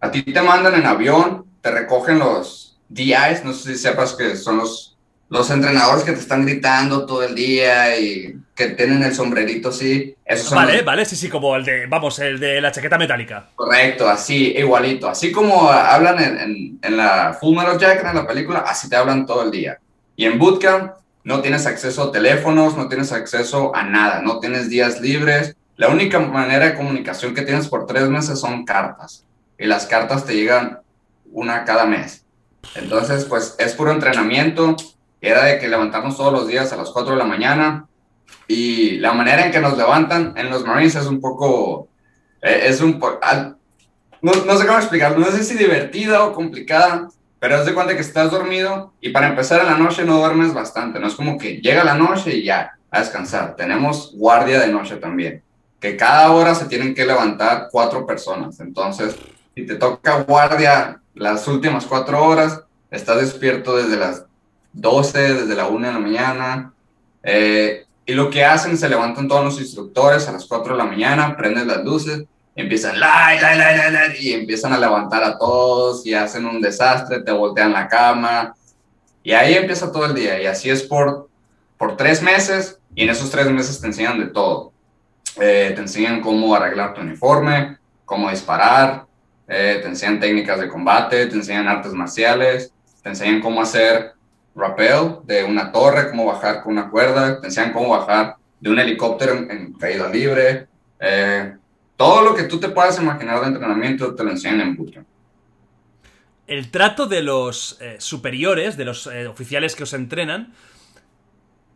a 0.00 0.10
ti 0.10 0.22
te 0.22 0.40
mandan 0.40 0.74
en 0.74 0.86
avión, 0.86 1.44
te 1.60 1.70
recogen 1.70 2.18
los 2.18 2.78
DIs, 2.88 3.44
no 3.44 3.52
sé 3.52 3.74
si 3.74 3.78
sepas 3.82 4.14
que 4.14 4.36
son 4.36 4.58
los 4.58 4.92
los 5.28 5.50
entrenadores 5.50 6.04
que 6.04 6.12
te 6.12 6.20
están 6.20 6.46
gritando 6.46 7.04
todo 7.04 7.24
el 7.24 7.34
día 7.34 7.98
y 7.98 8.32
que 8.54 8.68
tienen 8.68 9.02
el 9.02 9.12
sombrerito 9.12 9.70
así, 9.70 10.14
esos 10.24 10.46
son 10.50 10.58
Vale, 10.58 10.76
los- 10.76 10.84
vale, 10.84 11.04
sí, 11.04 11.16
sí, 11.16 11.28
como 11.28 11.56
el 11.56 11.64
de, 11.64 11.86
vamos, 11.86 12.20
el 12.20 12.38
de 12.38 12.60
la 12.60 12.70
chaqueta 12.70 12.96
metálica. 12.96 13.48
Correcto, 13.56 14.08
así, 14.08 14.54
igualito. 14.56 15.08
Así 15.08 15.32
como 15.32 15.68
hablan 15.68 16.22
en, 16.22 16.38
en, 16.38 16.78
en 16.80 16.96
la 16.96 17.36
Full 17.40 17.56
Metal 17.56 17.76
Jacket, 17.76 18.06
en 18.06 18.14
la 18.14 18.24
película, 18.26 18.60
así 18.60 18.88
te 18.88 18.94
hablan 18.94 19.26
todo 19.26 19.42
el 19.42 19.50
día. 19.50 19.76
Y 20.14 20.26
en 20.26 20.38
Bootcamp 20.38 20.92
no 21.26 21.40
tienes 21.40 21.66
acceso 21.66 22.04
a 22.04 22.12
teléfonos, 22.12 22.76
no 22.76 22.86
tienes 22.88 23.10
acceso 23.10 23.74
a 23.74 23.82
nada, 23.82 24.22
no 24.22 24.38
tienes 24.38 24.68
días 24.70 25.00
libres. 25.00 25.56
La 25.76 25.88
única 25.88 26.20
manera 26.20 26.66
de 26.66 26.74
comunicación 26.76 27.34
que 27.34 27.42
tienes 27.42 27.66
por 27.66 27.84
tres 27.84 28.08
meses 28.08 28.38
son 28.38 28.64
cartas. 28.64 29.24
Y 29.58 29.66
las 29.66 29.86
cartas 29.86 30.24
te 30.24 30.36
llegan 30.36 30.78
una 31.32 31.64
cada 31.64 31.84
mes. 31.84 32.24
Entonces, 32.76 33.24
pues 33.24 33.56
es 33.58 33.74
puro 33.74 33.90
entrenamiento. 33.90 34.76
Era 35.20 35.42
de 35.46 35.58
que 35.58 35.66
levantarnos 35.66 36.16
todos 36.16 36.32
los 36.32 36.46
días 36.46 36.72
a 36.72 36.76
las 36.76 36.90
4 36.90 37.14
de 37.14 37.18
la 37.18 37.24
mañana. 37.24 37.86
Y 38.46 38.98
la 38.98 39.12
manera 39.12 39.46
en 39.46 39.50
que 39.50 39.58
nos 39.60 39.76
levantan 39.76 40.32
en 40.36 40.48
los 40.48 40.64
Marines 40.64 40.94
es 40.94 41.06
un 41.06 41.20
poco... 41.20 41.88
eh, 42.40 42.60
Es 42.66 42.80
un 42.80 43.00
po- 43.00 43.18
no, 44.22 44.32
no 44.32 44.56
sé 44.56 44.64
cómo 44.66 44.78
explicarlo, 44.78 45.18
no 45.18 45.30
sé 45.32 45.42
si 45.42 45.54
divertida 45.56 46.24
o 46.24 46.32
complicada, 46.32 47.08
pero 47.38 47.56
haz 47.56 47.66
de 47.66 47.74
cuenta 47.74 47.94
que 47.94 48.00
estás 48.00 48.30
dormido 48.30 48.92
y 49.00 49.10
para 49.10 49.28
empezar 49.28 49.60
en 49.60 49.66
la 49.66 49.78
noche 49.78 50.04
no 50.04 50.18
duermes 50.18 50.54
bastante, 50.54 50.98
no 50.98 51.06
es 51.06 51.14
como 51.14 51.38
que 51.38 51.60
llega 51.60 51.84
la 51.84 51.94
noche 51.94 52.34
y 52.34 52.44
ya, 52.44 52.78
a 52.90 53.00
descansar. 53.00 53.56
Tenemos 53.56 54.12
guardia 54.14 54.60
de 54.60 54.68
noche 54.68 54.96
también, 54.96 55.42
que 55.80 55.96
cada 55.96 56.30
hora 56.30 56.54
se 56.54 56.66
tienen 56.66 56.94
que 56.94 57.06
levantar 57.06 57.68
cuatro 57.70 58.06
personas, 58.06 58.60
entonces 58.60 59.16
si 59.54 59.66
te 59.66 59.76
toca 59.76 60.22
guardia 60.22 61.00
las 61.14 61.46
últimas 61.48 61.86
cuatro 61.86 62.22
horas, 62.24 62.62
estás 62.90 63.20
despierto 63.20 63.76
desde 63.76 63.96
las 63.96 64.24
12, 64.74 65.34
desde 65.34 65.54
la 65.54 65.66
1 65.66 65.86
de 65.86 65.92
la 65.92 65.98
mañana, 65.98 66.72
eh, 67.22 67.86
y 68.04 68.12
lo 68.12 68.30
que 68.30 68.44
hacen, 68.44 68.78
se 68.78 68.88
levantan 68.88 69.26
todos 69.26 69.44
los 69.44 69.60
instructores 69.60 70.28
a 70.28 70.32
las 70.32 70.44
4 70.44 70.74
de 70.74 70.78
la 70.78 70.84
mañana, 70.84 71.36
prenden 71.36 71.66
las 71.66 71.84
luces, 71.84 72.24
empiezan 72.56 72.98
lai, 72.98 73.38
y 74.18 74.32
empiezan 74.32 74.72
a 74.72 74.78
levantar 74.78 75.22
a 75.22 75.38
todos 75.38 76.06
y 76.06 76.14
hacen 76.14 76.46
un 76.46 76.60
desastre, 76.60 77.20
te 77.20 77.30
voltean 77.30 77.74
la 77.74 77.86
cama 77.86 78.54
y 79.22 79.32
ahí 79.32 79.54
empieza 79.54 79.92
todo 79.92 80.06
el 80.06 80.14
día 80.14 80.40
y 80.40 80.46
así 80.46 80.70
es 80.70 80.82
por, 80.82 81.28
por 81.76 81.96
tres 81.96 82.22
meses 82.22 82.80
y 82.94 83.02
en 83.04 83.10
esos 83.10 83.30
tres 83.30 83.50
meses 83.50 83.78
te 83.80 83.86
enseñan 83.86 84.18
de 84.18 84.26
todo. 84.26 84.72
Eh, 85.38 85.72
te 85.74 85.82
enseñan 85.82 86.22
cómo 86.22 86.54
arreglar 86.54 86.94
tu 86.94 87.02
uniforme, 87.02 87.76
cómo 88.06 88.30
disparar, 88.30 89.04
eh, 89.46 89.80
te 89.82 89.88
enseñan 89.88 90.18
técnicas 90.18 90.58
de 90.58 90.68
combate, 90.68 91.26
te 91.26 91.34
enseñan 91.34 91.68
artes 91.68 91.92
marciales, 91.92 92.72
te 93.02 93.10
enseñan 93.10 93.42
cómo 93.42 93.60
hacer 93.60 94.14
rappel 94.54 95.16
de 95.24 95.44
una 95.44 95.70
torre, 95.70 96.08
cómo 96.08 96.24
bajar 96.24 96.62
con 96.62 96.72
una 96.72 96.88
cuerda, 96.88 97.38
te 97.38 97.48
enseñan 97.48 97.74
cómo 97.74 97.90
bajar 97.90 98.36
de 98.58 98.70
un 98.70 98.78
helicóptero 98.78 99.34
en, 99.34 99.50
en 99.50 99.72
caída 99.74 100.08
libre. 100.08 100.68
Eh, 100.98 101.52
todo 101.96 102.22
lo 102.22 102.34
que 102.34 102.44
tú 102.44 102.58
te 102.60 102.68
puedas 102.68 102.98
imaginar 103.00 103.40
de 103.40 103.48
entrenamiento 103.48 104.14
te 104.14 104.24
lo 104.24 104.30
enseñan 104.30 104.60
en 104.60 104.76
bootcamp. 104.76 105.06
El 106.46 106.70
trato 106.70 107.06
de 107.06 107.22
los 107.22 107.78
eh, 107.80 107.96
superiores, 107.98 108.76
de 108.76 108.84
los 108.84 109.06
eh, 109.08 109.26
oficiales 109.26 109.74
que 109.74 109.82
os 109.82 109.92
entrenan, 109.94 110.52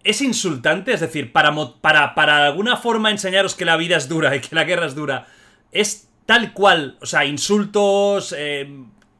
es 0.04 0.22
insultante, 0.22 0.92
es 0.92 1.00
decir, 1.00 1.32
para, 1.32 1.52
para, 1.80 2.14
para 2.14 2.46
alguna 2.46 2.76
forma 2.76 3.10
enseñaros 3.10 3.54
que 3.54 3.64
la 3.64 3.76
vida 3.76 3.96
es 3.96 4.08
dura 4.08 4.34
y 4.36 4.40
que 4.40 4.54
la 4.54 4.64
guerra 4.64 4.86
es 4.86 4.94
dura, 4.94 5.26
es 5.72 6.08
tal 6.26 6.52
cual, 6.52 6.96
o 7.00 7.06
sea, 7.06 7.24
insultos, 7.24 8.34
eh, 8.38 8.72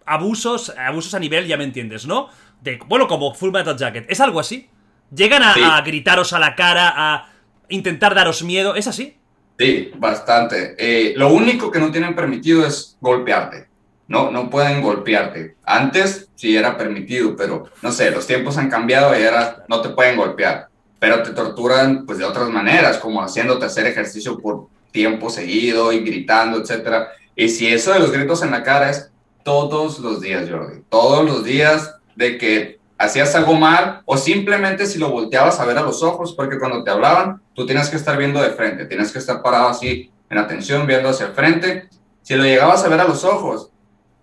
abusos, 0.07 0.73
abusos 0.79 1.15
a 1.15 1.19
nivel, 1.19 1.47
ya 1.47 1.57
me 1.57 1.65
entiendes, 1.65 2.07
¿no? 2.07 2.29
De, 2.61 2.79
bueno, 2.87 3.09
como 3.09 3.35
Full 3.35 3.51
Metal 3.51 3.77
Jacket, 3.77 4.07
¿es 4.09 4.21
algo 4.21 4.39
así? 4.39 4.69
¿Llegan 5.13 5.43
a, 5.43 5.55
Sí. 5.55 5.61
a 5.65 5.81
gritaros 5.81 6.33
a 6.33 6.39
la 6.39 6.55
cara, 6.55 6.93
a 6.95 7.29
intentar 7.69 8.15
daros 8.15 8.45
miedo? 8.45 8.77
¿Es 8.77 8.87
así? 8.87 9.17
Sí, 9.61 9.93
bastante. 9.99 10.75
Eh, 10.79 11.13
lo 11.19 11.35
único 11.35 11.71
que 11.71 11.81
no 11.81 11.93
tienen 11.93 12.15
permitido 12.15 12.65
es 12.65 12.97
golpearte. 12.99 13.69
No, 14.09 14.31
no 14.31 14.49
pueden 14.49 14.81
golpearte. 14.81 15.57
Antes 15.65 16.31
sí 16.35 16.57
era 16.57 16.79
permitido, 16.79 17.37
pero 17.37 17.65
no 17.83 17.93
sé, 17.93 18.11
los 18.11 18.27
tiempos 18.27 18.57
han 18.57 18.71
cambiado 18.71 19.13
y 19.21 19.23
ahora 19.23 19.63
no 19.69 19.83
te 19.83 19.91
pueden 19.91 20.17
golpear. 20.17 20.69
Pero 20.99 21.23
te 21.23 21.33
torturan 21.33 22.07
pues 22.07 22.17
de 22.17 22.25
otras 22.25 22.49
maneras, 22.49 22.97
como 22.97 23.23
haciéndote 23.23 23.67
hacer 23.67 23.87
ejercicio 23.87 24.39
por 24.39 24.69
tiempo 24.93 25.29
seguido 25.29 25.93
y 25.93 26.01
gritando, 26.01 26.59
etcétera. 26.59 27.09
Y 27.37 27.51
si 27.51 27.67
eso 27.67 27.93
de 27.93 28.01
los 28.01 28.13
gritos 28.13 28.43
en 28.43 28.53
la 28.53 28.63
cara 28.63 28.89
es 28.89 29.11
todos 29.45 29.99
los 29.99 30.23
días, 30.23 30.49
Jordi. 30.49 30.81
Todos 30.89 31.27
los 31.27 31.45
días 31.45 31.97
de 32.17 32.39
que 32.39 32.80
hacías 33.01 33.35
algo 33.35 33.55
mal 33.55 34.03
o 34.05 34.19
simplemente 34.19 34.85
si 34.85 34.99
lo 34.99 35.11
volteabas 35.11 35.59
a 35.59 35.65
ver 35.65 35.79
a 35.79 35.83
los 35.83 36.03
ojos, 36.03 36.35
porque 36.35 36.59
cuando 36.59 36.85
te 36.85 36.91
hablaban, 36.91 37.41
tú 37.55 37.65
tienes 37.65 37.89
que 37.89 37.97
estar 37.97 38.17
viendo 38.19 38.43
de 38.43 38.51
frente, 38.51 38.85
tienes 38.85 39.11
que 39.11 39.19
estar 39.19 39.43
parado 39.43 39.69
así 39.69 40.13
en 40.29 40.37
atención, 40.37 40.87
viendo 40.87 41.09
hacia 41.09 41.27
el 41.27 41.33
frente. 41.33 41.89
Si 42.21 42.35
lo 42.35 42.45
llegabas 42.45 42.85
a 42.85 42.89
ver 42.89 43.01
a 43.01 43.09
los 43.09 43.25
ojos, 43.25 43.71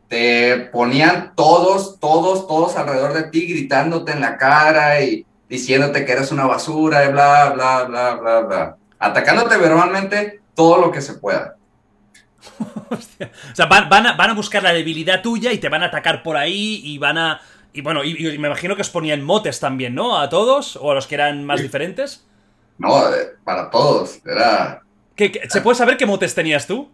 te 0.07 0.69
ponían 0.71 1.33
todos, 1.35 1.99
todos, 1.99 2.47
todos 2.47 2.75
alrededor 2.75 3.13
de 3.13 3.23
ti 3.23 3.47
gritándote 3.47 4.11
en 4.11 4.21
la 4.21 4.37
cara 4.37 5.01
y 5.01 5.25
diciéndote 5.49 6.05
que 6.05 6.11
eres 6.11 6.31
una 6.31 6.45
basura 6.45 7.03
y 7.05 7.11
bla, 7.11 7.49
bla, 7.55 7.83
bla, 7.85 8.13
bla, 8.13 8.39
bla. 8.41 8.77
Atacándote 8.99 9.57
verbalmente 9.57 10.41
todo 10.53 10.79
lo 10.79 10.91
que 10.91 11.01
se 11.01 11.15
pueda. 11.15 11.55
O 12.89 13.55
sea, 13.55 13.65
van, 13.65 13.89
van 13.89 14.07
a, 14.07 14.13
van 14.13 14.29
a 14.29 14.33
buscar 14.33 14.63
la 14.63 14.71
debilidad 14.71 15.21
tuya 15.21 15.51
y 15.51 15.57
te 15.57 15.67
van 15.67 15.83
a 15.83 15.87
atacar 15.87 16.23
por 16.23 16.37
ahí 16.37 16.79
y 16.83 16.97
van 16.99 17.17
a... 17.17 17.41
Y 17.77 17.81
bueno, 17.81 18.03
y, 18.03 18.17
y 18.27 18.37
me 18.39 18.47
imagino 18.47 18.75
que 18.75 18.81
os 18.81 18.89
ponían 18.89 19.21
motes 19.23 19.59
también, 19.59 19.93
¿no? 19.93 20.17
A 20.17 20.29
todos 20.29 20.77
o 20.77 20.89
a 20.91 20.95
los 20.95 21.05
que 21.05 21.13
eran 21.13 21.45
más 21.45 21.59
Sí. 21.59 21.63
diferentes. 21.67 22.25
No, 22.79 23.07
eh, 23.13 23.35
para 23.43 23.69
todos. 23.69 24.19
Era, 24.25 24.81
¿Qué- 25.15 25.31
qué- 25.31 25.47
¿Se 25.47 25.61
puede 25.61 25.75
saber 25.75 25.95
qué 25.95 26.07
motes 26.07 26.33
tenías 26.33 26.65
tú? 26.65 26.89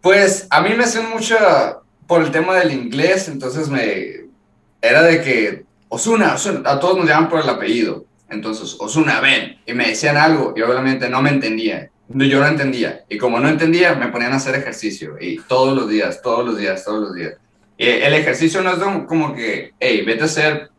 Pues 0.00 0.46
a 0.50 0.62
mí 0.62 0.70
me 0.74 0.84
hacían 0.84 1.10
mucho 1.10 1.36
por 2.06 2.22
el 2.22 2.30
tema 2.30 2.56
del 2.56 2.72
inglés, 2.72 3.28
entonces 3.28 3.68
me 3.68 4.24
era 4.80 5.02
de 5.02 5.20
que 5.22 5.64
Osuna, 5.88 6.34
Osuna, 6.34 6.62
a 6.70 6.80
todos 6.80 6.96
nos 6.96 7.06
llaman 7.06 7.28
por 7.28 7.40
el 7.42 7.48
apellido. 7.50 8.06
Entonces, 8.30 8.76
Osuna, 8.80 9.20
ven, 9.20 9.58
y 9.66 9.74
me 9.74 9.88
decían 9.88 10.16
algo, 10.16 10.54
y 10.56 10.62
obviamente 10.62 11.10
no 11.10 11.20
me 11.20 11.28
entendía. 11.30 11.90
Yo 12.08 12.40
no 12.40 12.46
entendía, 12.46 13.04
y 13.10 13.16
como 13.18 13.40
no 13.40 13.48
entendía, 13.48 13.94
me 13.94 14.08
ponían 14.08 14.32
a 14.32 14.36
hacer 14.36 14.54
ejercicio, 14.54 15.16
y 15.20 15.38
todos 15.42 15.74
los 15.76 15.88
días, 15.88 16.20
todos 16.22 16.44
los 16.46 16.56
días, 16.58 16.82
todos 16.84 17.00
los 17.00 17.14
días. 17.14 17.34
El 17.76 18.14
ejercicio 18.14 18.62
no 18.62 18.72
es 18.72 19.04
como 19.06 19.34
que, 19.34 19.72
hey, 19.80 20.02
vete 20.06 20.22
a 20.22 20.26
hacer 20.26 20.70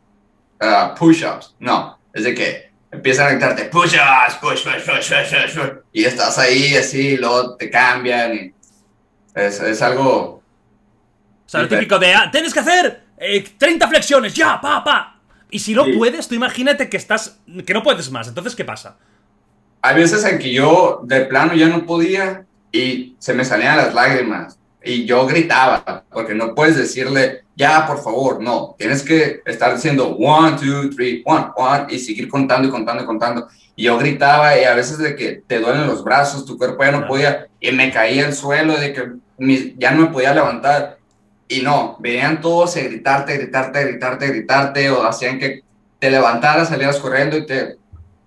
ah, 0.62 0.96
push-ups, 0.98 1.56
no, 1.60 2.00
es 2.14 2.24
de 2.24 2.34
que 2.34 2.72
empiezan 2.92 3.28
a 3.28 3.30
gritarte 3.32 3.66
push-ups, 3.66 4.36
push, 4.40 4.64
push, 4.64 4.86
push, 4.86 5.12
push, 5.12 5.56
push, 5.56 5.72
y 5.92 6.06
estás 6.06 6.38
ahí 6.38 6.76
así, 6.76 7.10
y 7.10 7.18
luego 7.18 7.56
te 7.58 7.70
cambian, 7.70 8.34
y 8.34 8.54
es, 9.34 9.60
es 9.60 9.82
algo. 9.82 10.42
O 11.46 11.50
sea, 11.50 11.62
lo 11.62 11.68
típico 11.68 12.00
de, 12.00 12.14
ah, 12.14 12.30
tienes 12.32 12.54
que 12.54 12.60
hacer 12.62 13.04
eh, 13.18 13.44
30 13.58 13.88
flexiones, 13.88 14.34
ya, 14.34 14.60
pa, 14.62 14.84
pa. 14.84 15.20
Y 15.52 15.60
si 15.60 15.74
no 15.74 15.84
Sí. 15.86 15.94
puedes, 15.94 16.28
tú 16.28 16.36
imagínate 16.36 16.90
que 16.90 16.98
estás, 16.98 17.40
que 17.66 17.74
no 17.74 17.84
puedes 17.84 18.10
más. 18.12 18.28
Entonces, 18.28 18.56
¿qué 18.56 18.66
pasa? 18.66 18.98
Hay 19.82 19.96
veces 19.96 20.24
en 20.26 20.40
que 20.40 20.52
yo 20.52 21.02
de 21.04 21.22
plano 21.26 21.54
ya 21.54 21.68
no 21.68 21.86
podía 21.86 22.46
y 22.72 23.16
se 23.20 23.34
me 23.34 23.46
salían 23.46 23.78
las 23.78 23.94
lágrimas 23.94 24.58
y 24.86 25.06
yo 25.06 25.26
gritaba, 25.26 26.04
porque 26.12 26.36
no 26.36 26.54
puedes 26.54 26.78
decirle, 26.78 27.44
ya, 27.56 27.88
por 27.88 28.04
favor, 28.04 28.42
no. 28.42 28.76
Tienes 28.78 29.02
que 29.02 29.42
estar 29.46 29.74
diciendo 29.74 30.16
one, 30.16 30.58
two, 30.58 30.90
three, 30.92 31.24
one, 31.26 31.48
one 31.56 31.86
y 31.90 32.00
seguir 32.00 32.30
contando 32.30 32.68
y 32.68 32.72
contando 32.72 33.04
y 33.04 33.06
contando. 33.06 33.48
Y 33.76 33.86
yo 33.86 33.98
gritaba 33.98 34.58
y 34.60 34.64
a 34.64 34.76
veces 34.76 34.98
de 35.00 35.16
que 35.16 35.44
te 35.48 35.60
duelen 35.60 35.88
los 35.88 36.04
brazos, 36.04 36.46
tu 36.46 36.58
cuerpo 36.58 36.84
ya 36.84 36.92
no 36.92 37.08
podía 37.08 37.48
y 37.60 37.72
me 37.72 37.92
caía 37.92 38.28
al 38.28 38.34
suelo 38.34 38.78
de 38.78 38.94
que 38.94 39.12
ya 39.78 39.92
no 39.92 40.04
me 40.04 40.12
podía 40.12 40.34
levantar. 40.34 41.00
Y 41.48 41.62
no, 41.62 41.98
venían 42.00 42.42
todos 42.42 42.76
a 42.76 42.82
gritarte, 42.82 43.38
gritarte, 43.38 43.84
gritarte, 43.84 44.28
gritarte, 44.28 44.90
o 44.90 45.04
hacían 45.04 45.40
que 45.40 45.64
te 46.00 46.10
levantaras, 46.12 46.70
salieras 46.70 47.00
corriendo 47.00 47.38
y 47.38 47.46
te 47.46 47.78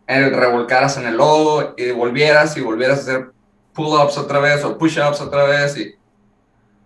eh, 0.06 0.30
revolcaras 0.30 0.96
en 0.96 1.06
el 1.06 1.16
lodo 1.16 1.74
y 1.76 1.90
volvieras 1.90 2.56
y 2.56 2.60
volvieras 2.60 2.98
a 2.98 3.02
hacer 3.02 3.30
pull-ups 3.74 4.16
otra 4.18 4.38
vez 4.38 4.64
o 4.64 4.78
push-ups 4.78 5.20
otra 5.20 5.44
vez. 5.44 5.76
Y 5.76 5.97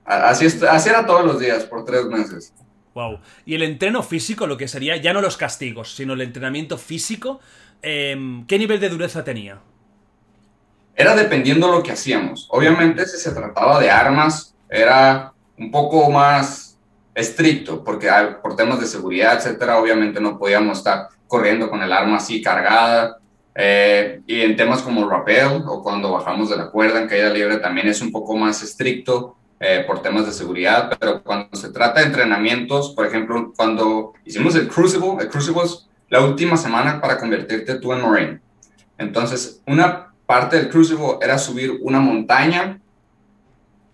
así, 0.04 0.46
era 0.88 1.06
todos 1.06 1.24
los 1.24 1.38
días 1.38 1.64
por 1.64 1.84
tres 1.84 2.06
meses. 2.06 2.52
Wow. 2.94 3.20
Y 3.46 3.54
el 3.54 3.62
entreno 3.62 4.02
físico, 4.02 4.46
lo 4.46 4.56
que 4.56 4.68
sería, 4.68 4.96
ya 4.96 5.12
no 5.12 5.20
los 5.20 5.36
castigos, 5.36 5.94
sino 5.94 6.12
el 6.12 6.20
entrenamiento 6.20 6.76
físico, 6.76 7.40
em, 7.80 8.46
¿qué 8.46 8.58
nivel 8.58 8.80
de 8.80 8.88
dureza 8.90 9.24
tenía? 9.24 9.60
Era 10.94 11.14
dependiendo 11.14 11.72
lo 11.72 11.82
que 11.82 11.92
hacíamos. 11.92 12.46
Obviamente, 12.50 13.06
si 13.06 13.16
se 13.16 13.32
trataba 13.32 13.80
de 13.80 13.90
armas, 13.90 14.54
era 14.68 15.32
un 15.56 15.70
poco 15.70 16.10
más 16.10 16.78
estricto, 17.14 17.82
porque 17.82 18.10
por 18.42 18.56
temas 18.56 18.80
de 18.80 18.86
seguridad, 18.86 19.36
etcétera, 19.36 19.78
obviamente 19.78 20.20
no 20.20 20.38
podíamos 20.38 20.78
estar 20.78 21.08
corriendo 21.26 21.70
con 21.70 21.82
el 21.82 21.92
arma 21.92 22.16
así 22.16 22.42
cargada. 22.42 23.18
Eh, 23.54 24.22
y 24.26 24.40
en 24.40 24.56
temas 24.56 24.80
como 24.80 25.08
rappel 25.08 25.62
o 25.66 25.82
cuando 25.82 26.12
bajamos 26.12 26.48
de 26.48 26.56
la 26.56 26.70
cuerda 26.70 27.02
en 27.02 27.08
caída 27.08 27.28
libre 27.28 27.58
también 27.58 27.86
es 27.86 28.00
un 28.00 28.10
poco 28.10 28.36
más 28.36 28.62
estricto. 28.62 29.36
Eh, 29.64 29.84
por 29.86 30.02
temas 30.02 30.26
de 30.26 30.32
seguridad, 30.32 30.96
pero 30.98 31.22
cuando 31.22 31.56
se 31.56 31.70
trata 31.70 32.00
de 32.00 32.06
entrenamientos, 32.06 32.90
por 32.96 33.06
ejemplo, 33.06 33.52
cuando 33.56 34.12
hicimos 34.24 34.56
el 34.56 34.66
Crucible, 34.66 35.18
el 35.20 35.28
Crucible 35.28 35.62
es 35.62 35.88
la 36.08 36.20
última 36.24 36.56
semana 36.56 37.00
para 37.00 37.16
convertirte 37.16 37.76
tú 37.76 37.92
en 37.92 38.02
Marine. 38.02 38.40
Entonces, 38.98 39.62
una 39.64 40.12
parte 40.26 40.56
del 40.56 40.68
Crucible 40.68 41.18
era 41.20 41.38
subir 41.38 41.78
una 41.80 42.00
montaña 42.00 42.80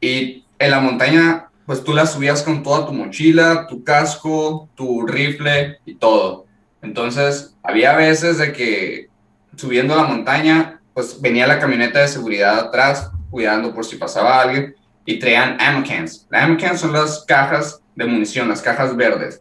y 0.01 0.47
en 0.59 0.71
la 0.71 0.81
montaña, 0.81 1.51
pues 1.67 1.85
tú 1.85 1.93
la 1.93 2.07
subías 2.07 2.43
con 2.43 2.63
toda 2.63 2.87
tu 2.87 2.95
mochila, 2.95 3.67
tu 3.67 3.85
casco, 3.85 4.71
tu 4.75 5.07
rifle 5.07 5.81
y 5.85 5.97
todo. 5.97 6.47
Entonces, 6.81 7.55
había 7.63 7.95
veces 7.95 8.39
de 8.39 8.55
que 8.55 9.11
subiendo 9.55 9.95
la 9.95 10.05
montaña, 10.05 10.81
pues 10.95 11.21
venía 11.21 11.47
la 11.47 11.59
camioneta 11.59 12.01
de 12.01 12.09
seguridad 12.09 12.59
atrás, 12.59 13.11
cuidando 13.31 13.75
por 13.75 13.85
si 13.85 13.97
pasaba 13.97 14.41
alguien, 14.41 14.75
y 15.09 15.19
traían 15.19 15.57
ammo 15.59 15.83
cans. 15.89 16.27
Las 16.29 16.43
ammo 16.43 16.59
cans 16.61 16.81
son 16.81 16.93
las 16.93 17.25
cajas 17.27 17.81
de 17.97 18.05
munición, 18.05 18.47
las 18.47 18.61
cajas 18.61 18.95
verdes, 18.95 19.41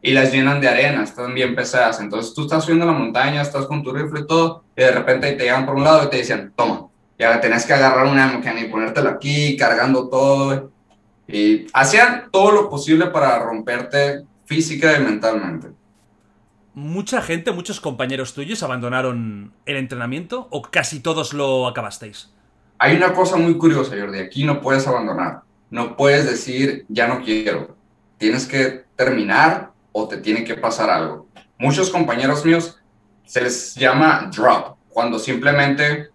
y 0.00 0.12
las 0.12 0.32
llenan 0.32 0.60
de 0.60 0.68
arena, 0.68 1.02
están 1.02 1.34
bien 1.34 1.56
pesadas. 1.56 2.00
Entonces 2.00 2.32
tú 2.34 2.42
estás 2.42 2.62
subiendo 2.62 2.86
la 2.86 2.92
montaña, 2.92 3.42
estás 3.42 3.66
con 3.66 3.82
tu 3.82 3.92
rifle 3.92 4.20
y 4.20 4.26
todo, 4.28 4.62
y 4.76 4.80
de 4.80 4.92
repente 4.92 5.32
te 5.32 5.42
llegan 5.42 5.66
por 5.66 5.74
un 5.74 5.82
lado 5.82 6.04
y 6.04 6.10
te 6.10 6.18
dicen, 6.18 6.52
toma, 6.54 6.86
y 7.18 7.24
ahora 7.24 7.40
tenés 7.40 7.66
que 7.66 7.72
agarrar 7.72 8.06
un 8.06 8.16
ammo 8.16 8.40
can 8.40 8.58
y 8.58 8.68
ponértelo 8.68 9.08
aquí, 9.10 9.56
cargando 9.56 10.08
todo. 10.08 10.70
Y 11.26 11.66
hacían 11.72 12.28
todo 12.30 12.52
lo 12.52 12.70
posible 12.70 13.06
para 13.06 13.40
romperte 13.40 14.22
física 14.44 14.96
y 14.96 15.02
mentalmente 15.02 15.66
mucha 16.74 17.20
gente, 17.22 17.50
muchos 17.50 17.80
compañeros 17.80 18.34
tuyos 18.34 18.62
abandonaron 18.62 19.52
el 19.66 19.76
entrenamiento 19.78 20.46
o 20.52 20.62
casi 20.62 21.00
todos 21.00 21.32
lo 21.32 21.66
acabasteis? 21.66 22.32
Hay 22.78 22.96
una 22.96 23.12
cosa 23.12 23.36
muy 23.36 23.58
curiosa, 23.58 23.96
Jordi. 23.98 24.20
Aquí 24.20 24.44
no 24.44 24.60
puedes 24.60 24.86
abandonar. 24.86 25.42
No 25.70 25.96
puedes 25.96 26.26
decir, 26.26 26.86
ya 26.88 27.08
no 27.08 27.22
quiero. 27.22 27.76
Tienes 28.18 28.46
que 28.46 28.84
terminar 28.96 29.72
o 29.92 30.06
te 30.08 30.18
tiene 30.18 30.44
que 30.44 30.54
pasar 30.54 30.88
algo. 30.88 31.28
Muchos 31.58 31.90
compañeros 31.90 32.44
míos 32.44 32.78
se 33.26 33.40
les 33.40 33.74
llama 33.74 34.30
drop, 34.34 34.76
cuando 34.88 35.18
simplemente 35.18 36.08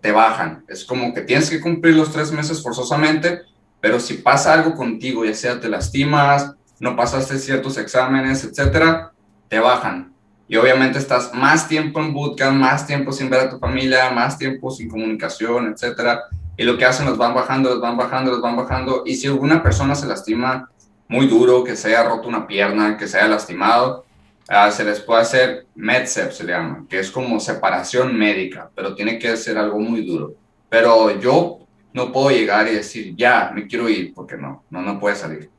te 0.00 0.10
bajan. 0.10 0.64
Es 0.68 0.84
como 0.84 1.12
que 1.12 1.20
tienes 1.20 1.50
que 1.50 1.60
cumplir 1.60 1.94
los 1.94 2.10
tres 2.10 2.32
meses 2.32 2.62
forzosamente, 2.62 3.42
pero 3.80 4.00
si 4.00 4.14
pasa 4.14 4.54
algo 4.54 4.74
contigo, 4.74 5.24
ya 5.24 5.34
sea 5.34 5.60
te 5.60 5.68
lastimas, 5.68 6.54
no 6.80 6.96
pasaste 6.96 7.38
ciertos 7.38 7.78
exámenes, 7.78 8.42
etcétera, 8.42 9.12
te 9.48 9.58
bajan. 9.58 10.15
Y 10.48 10.56
obviamente 10.56 10.98
estás 10.98 11.34
más 11.34 11.68
tiempo 11.68 12.00
en 12.00 12.12
bootcamp, 12.12 12.56
más 12.58 12.86
tiempo 12.86 13.10
sin 13.10 13.28
ver 13.28 13.40
a 13.40 13.50
tu 13.50 13.58
familia, 13.58 14.10
más 14.10 14.38
tiempo 14.38 14.70
sin 14.70 14.88
comunicación, 14.88 15.72
etcétera. 15.72 16.22
Y 16.56 16.62
lo 16.62 16.78
que 16.78 16.84
hacen, 16.84 17.06
los 17.06 17.18
van 17.18 17.34
bajando, 17.34 17.70
los 17.70 17.80
van 17.80 17.96
bajando, 17.96 18.30
los 18.30 18.40
van 18.40 18.56
bajando. 18.56 19.02
Y 19.04 19.16
si 19.16 19.26
alguna 19.26 19.62
persona 19.62 19.94
se 19.94 20.06
lastima 20.06 20.70
muy 21.08 21.26
duro, 21.26 21.64
que 21.64 21.76
se 21.76 21.88
haya 21.88 22.08
roto 22.08 22.28
una 22.28 22.46
pierna, 22.46 22.96
que 22.96 23.08
se 23.08 23.18
haya 23.18 23.28
lastimado, 23.28 24.04
uh, 24.48 24.70
se 24.70 24.84
les 24.84 25.00
puede 25.00 25.22
hacer 25.22 25.66
MedSep, 25.74 26.30
se 26.30 26.44
le 26.44 26.52
llama, 26.52 26.86
que 26.88 27.00
es 27.00 27.10
como 27.10 27.40
separación 27.40 28.16
médica, 28.16 28.70
pero 28.74 28.94
tiene 28.94 29.18
que 29.18 29.36
ser 29.36 29.58
algo 29.58 29.78
muy 29.78 30.06
duro. 30.06 30.34
Pero 30.68 31.18
yo 31.20 31.58
no 31.92 32.12
puedo 32.12 32.30
llegar 32.30 32.68
y 32.68 32.74
decir, 32.74 33.14
ya, 33.16 33.50
me 33.54 33.66
quiero 33.66 33.88
ir, 33.88 34.14
porque 34.14 34.36
no, 34.36 34.64
no, 34.70 34.82
no 34.82 34.98
puede 34.98 35.16
salir. 35.16 35.50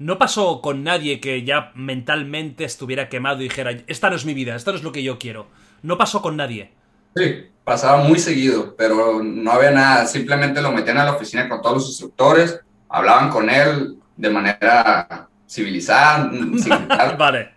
No 0.00 0.16
pasó 0.16 0.62
con 0.62 0.82
nadie 0.82 1.20
que 1.20 1.44
ya 1.44 1.72
mentalmente 1.74 2.64
estuviera 2.64 3.10
quemado 3.10 3.40
y 3.40 3.44
dijera, 3.44 3.72
esta 3.86 4.08
no 4.08 4.16
es 4.16 4.24
mi 4.24 4.32
vida, 4.32 4.56
esto 4.56 4.70
no 4.70 4.78
es 4.78 4.82
lo 4.82 4.92
que 4.92 5.02
yo 5.02 5.18
quiero. 5.18 5.48
No 5.82 5.98
pasó 5.98 6.22
con 6.22 6.38
nadie. 6.38 6.72
Sí, 7.14 7.50
pasaba 7.64 8.02
muy 8.02 8.18
seguido, 8.18 8.74
pero 8.78 9.22
no 9.22 9.52
había 9.52 9.72
nada. 9.72 10.06
Simplemente 10.06 10.62
lo 10.62 10.72
metían 10.72 10.96
a 10.96 11.04
la 11.04 11.12
oficina 11.12 11.50
con 11.50 11.60
todos 11.60 11.76
los 11.76 11.88
instructores, 11.88 12.58
hablaban 12.88 13.28
con 13.28 13.50
él 13.50 13.96
de 14.16 14.30
manera 14.30 15.28
civilizada. 15.46 16.30
vale. 17.18 17.50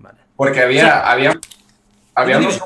vale. 0.00 0.18
Porque 0.36 0.60
había, 0.60 1.10
había, 1.10 1.40
había, 2.14 2.38
unos, 2.40 2.60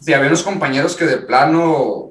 sí, 0.00 0.12
había 0.12 0.28
unos 0.28 0.42
compañeros 0.42 0.94
que 0.96 1.06
de 1.06 1.16
plano 1.16 2.10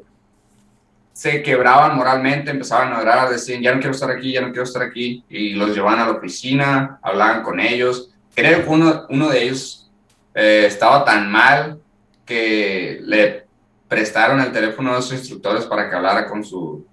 se 1.17 1.41
quebraban 1.41 1.97
moralmente, 1.97 2.51
empezaban 2.51 2.93
a 2.93 2.99
orar, 2.99 3.31
decían, 3.31 3.59
ya 3.59 3.73
no 3.73 3.79
quiero 3.79 3.95
estar 3.95 4.11
aquí, 4.11 4.33
ya 4.33 4.41
no 4.41 4.49
quiero 4.49 4.65
estar 4.65 4.83
aquí, 4.83 5.23
y 5.27 5.55
los 5.55 5.73
llevaban 5.73 5.99
a 5.99 6.05
la 6.05 6.11
oficina, 6.11 6.99
hablaban 7.01 7.41
con 7.41 7.59
ellos. 7.59 8.11
Creo 8.35 8.63
que 8.63 8.69
uno, 8.69 9.29
de 9.29 9.43
ellos 9.43 9.89
eh, 10.35 10.65
estaba 10.67 11.03
tan 11.03 11.31
mal 11.31 11.81
que 12.23 12.99
le 13.01 13.47
prestaron 13.87 14.39
el 14.41 14.51
teléfono 14.51 14.93
a 14.93 15.01
sus 15.01 15.13
instructores 15.13 15.65
para 15.65 15.89
que 15.89 15.95
hablara 15.95 16.27
con, 16.27 16.43
su, 16.43 16.85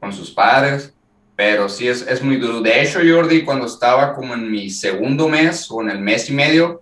con 0.00 0.14
sus 0.14 0.30
padres, 0.30 0.94
pero 1.36 1.68
sí 1.68 1.88
es, 1.88 2.06
es 2.08 2.22
muy 2.22 2.36
duro. 2.36 2.62
De 2.62 2.80
hecho, 2.80 3.00
Jordi, 3.06 3.44
cuando 3.44 3.66
estaba 3.66 4.14
como 4.14 4.32
en 4.32 4.50
mi 4.50 4.70
segundo 4.70 5.28
mes 5.28 5.70
o 5.70 5.82
en 5.82 5.90
el 5.90 6.00
mes 6.00 6.30
y 6.30 6.32
medio, 6.32 6.80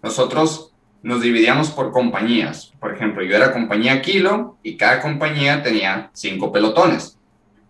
nosotros 0.00 0.67
nos 1.02 1.22
dividíamos 1.22 1.70
por 1.70 1.92
compañías. 1.92 2.72
Por 2.80 2.94
ejemplo, 2.94 3.22
yo 3.22 3.36
era 3.36 3.52
compañía 3.52 4.02
Kilo 4.02 4.58
y 4.62 4.76
cada 4.76 5.00
compañía 5.00 5.62
tenía 5.62 6.10
cinco 6.12 6.52
pelotones. 6.52 7.18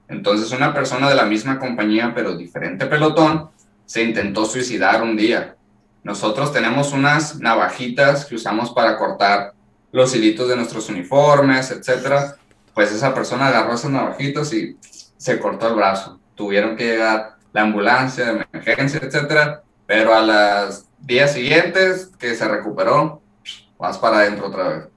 Entonces 0.09 0.51
una 0.53 0.73
persona 0.73 1.09
de 1.09 1.15
la 1.15 1.27
misma 1.27 1.59
compañía 1.59 2.13
pero 2.15 2.37
diferente 2.37 2.87
pelotón 2.87 3.51
se 3.85 4.03
intentó 4.03 4.45
suicidar 4.45 5.03
un 5.03 5.17
día. 5.17 5.57
Nosotros 6.03 6.53
tenemos 6.53 6.93
unas 6.93 7.39
navajitas 7.41 8.25
que 8.25 8.37
usamos 8.37 8.71
para 8.71 8.97
cortar 8.97 9.53
los 9.93 10.15
hilitos 10.15 10.49
de 10.49 10.57
nuestros 10.57 10.89
uniformes, 10.89 11.71
etc. 11.71 12.35
Pues 12.73 12.93
esa 12.93 13.15
persona 13.15 13.49
agarró 13.49 13.75
esas 13.75 13.91
navajitas 13.91 14.53
y 14.53 14.77
se 14.81 15.39
cortó 15.39 15.69
el 15.69 15.75
brazo. 15.75 16.19
Tuvieron 16.35 16.77
que 16.77 16.87
llegar 16.87 17.37
la 17.53 17.63
ambulancia 17.63 18.27
de 18.27 18.47
emergencia, 18.53 19.01
etc. 19.03 19.61
Pero 19.87 20.15
a 20.15 20.23
las 20.23 20.88
días 21.01 21.33
siguientes 21.33 22.11
que 22.19 22.35
se 22.35 22.47
recuperó, 22.49 23.23
vas 23.79 23.99
para 23.99 24.19
adentro 24.19 24.49
otra 24.49 24.69
vez. 24.69 24.89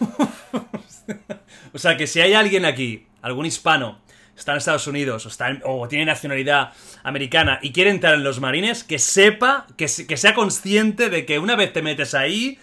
o 1.72 1.78
sea 1.78 1.96
que 1.96 2.06
si 2.06 2.20
hay 2.20 2.34
alguien 2.34 2.64
aquí, 2.64 3.06
algún 3.22 3.46
hispano, 3.46 4.00
está 4.36 4.52
en 4.52 4.58
Estados 4.58 4.86
Unidos 4.86 5.26
o, 5.26 5.28
está 5.28 5.58
o 5.64 5.88
tiene 5.88 6.04
nacionalidad 6.04 6.72
americana 7.02 7.58
y 7.62 7.72
quiere 7.72 7.90
entrar 7.90 8.14
en 8.14 8.24
los 8.24 8.40
marines, 8.40 8.84
que 8.84 8.98
sepa, 8.98 9.66
que, 9.76 9.86
que 9.86 10.16
sea 10.16 10.34
consciente 10.34 11.10
de 11.10 11.24
que 11.24 11.38
una 11.38 11.56
vez 11.56 11.72
te 11.72 11.82
metes 11.82 12.14
ahí, 12.14 12.58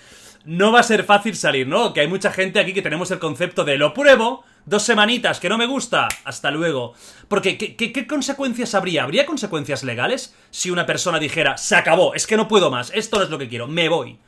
no 0.45 0.71
va 0.71 0.79
a 0.79 0.83
ser 0.83 1.03
fácil 1.03 1.35
salir, 1.35 1.67
¿no? 1.67 1.93
Que 1.93 2.01
hay 2.01 2.07
mucha 2.07 2.31
gente 2.31 2.59
aquí 2.59 2.73
que 2.73 2.81
tenemos 2.81 3.11
el 3.11 3.19
concepto 3.19 3.63
de 3.63 3.77
lo 3.77 3.93
pruebo, 3.93 4.43
dos 4.65 4.83
semanitas, 4.83 5.39
que 5.39 5.49
no 5.49 5.57
me 5.57 5.65
gusta, 5.65 6.07
hasta 6.23 6.51
luego. 6.51 6.93
Porque, 7.27 7.57
¿qué, 7.57 8.07
consecuencias 8.07 8.75
habría? 8.75 9.03
¿Habría 9.03 9.25
consecuencias 9.25 9.83
legales 9.83 10.35
si 10.49 10.69
una 10.69 10.85
persona 10.85 11.19
dijera, 11.19 11.57
se 11.57 11.75
acabó, 11.75 12.13
es 12.13 12.27
que 12.27 12.37
no 12.37 12.47
puedo 12.47 12.69
más, 12.69 12.91
esto 12.93 13.17
no 13.17 13.23
es 13.23 13.29
lo 13.29 13.37
que 13.37 13.49
quiero, 13.49 13.67
me 13.67 13.89
voy? 13.89 14.19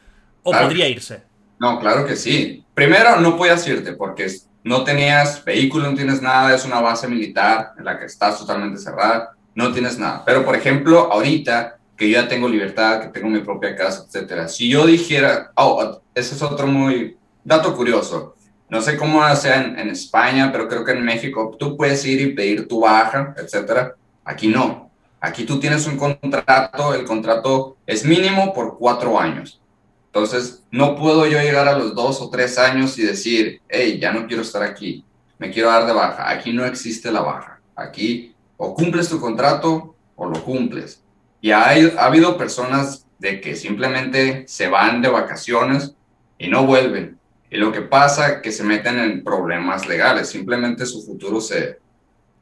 ¿O 0.44 0.52
podría 0.52 0.88
irse? 0.88 1.24
No, 1.60 1.80
claro 1.80 2.06
que 2.06 2.16
sí. 2.16 2.64
Primero, 2.74 3.20
no 3.20 3.38
podías 3.38 3.66
irte 3.68 3.94
porque 3.94 4.28
no 4.64 4.84
tenías 4.84 5.44
vehículo, 5.44 5.90
no 5.90 5.96
tienes 5.96 6.22
nada, 6.22 6.54
es 6.56 6.66
una 6.66 6.82
base 6.82 7.08
militar 7.08 7.72
en 7.78 7.86
la 7.86 7.98
que 7.98 8.06
estás 8.06 8.40
totalmente 8.40 8.80
cerrada, 8.80 9.32
no 9.56 9.72
tienes 9.72 9.98
nada. 9.98 10.24
Pero, 10.26 10.44
por 10.44 10.56
ejemplo, 10.56 11.12
ahorita 11.12 11.78
que 11.96 12.10
yo 12.10 12.22
ya 12.22 12.28
tengo 12.28 12.50
libertad, 12.50 13.02
que 13.02 13.08
tengo 13.08 13.30
mi 13.30 13.40
propia 13.40 13.76
casa, 13.76 14.04
etcétera, 14.08 14.48
si 14.48 14.70
yo 14.70 14.86
dijera, 14.86 15.52
oh, 15.56 16.02
ese 16.16 16.36
es 16.36 16.42
otro 16.42 16.68
muy 16.68 17.18
dato 17.44 17.76
curioso. 17.76 18.36
No 18.74 18.82
sé 18.82 18.98
cómo 18.98 19.24
sea 19.36 19.62
en, 19.62 19.90
España, 19.92 20.52
pero 20.52 20.68
creo 20.68 20.84
que 20.84 20.94
en 20.94 21.06
México 21.06 21.56
tú 21.60 21.78
puedes 21.78 22.04
ir 22.08 22.20
y 22.22 22.34
pedir 22.34 22.68
tu 22.68 22.80
baja, 22.80 23.36
etcétera. 23.38 23.94
Aquí 24.26 24.48
no. 24.48 24.90
Aquí 25.22 25.46
tú 25.46 25.60
tienes 25.60 25.86
un 25.86 25.96
contrato, 25.96 26.96
el 26.96 27.06
contrato 27.06 27.78
es 27.86 28.04
mínimo 28.04 28.52
por 28.52 28.80
cuatro 28.80 29.20
años. 29.20 29.62
Entonces, 30.08 30.64
no 30.72 30.96
puedo 30.96 31.28
yo 31.28 31.40
llegar 31.40 31.68
a 31.68 31.78
los 31.78 31.94
dos 31.94 32.20
o 32.20 32.32
tres 32.32 32.58
años 32.58 32.98
y 32.98 33.04
decir, 33.04 33.62
hey, 33.70 34.00
ya 34.02 34.12
no 34.12 34.26
quiero 34.26 34.42
estar 34.42 34.64
aquí, 34.64 35.06
me 35.38 35.52
quiero 35.52 35.70
dar 35.70 35.86
de 35.86 35.94
baja. 35.94 36.28
Aquí 36.32 36.52
no 36.52 36.66
existe 36.66 37.12
la 37.12 37.22
baja. 37.22 37.60
Aquí 37.76 38.34
o 38.58 38.74
cumples 38.74 39.08
tu 39.08 39.22
contrato 39.22 39.96
o 40.16 40.26
lo 40.26 40.44
cumples. 40.44 41.00
Y 41.42 41.52
ha 41.52 41.70
habido 42.00 42.40
personas 42.40 43.06
de 43.20 43.40
que 43.40 43.56
simplemente 43.56 44.46
se 44.48 44.68
van 44.68 45.04
de 45.04 45.10
vacaciones 45.10 45.94
y 46.40 46.48
no 46.48 46.66
vuelven. 46.66 47.20
Y 47.54 47.58
lo 47.58 47.72
que 47.72 47.82
pasa 47.82 48.30
es 48.30 48.42
que 48.42 48.52
se 48.52 48.64
meten 48.64 48.98
en 48.98 49.24
problemas 49.24 49.88
legales, 49.88 50.28
simplemente 50.28 50.88
su 50.88 51.04
futuro 51.04 51.40
se, 51.40 51.78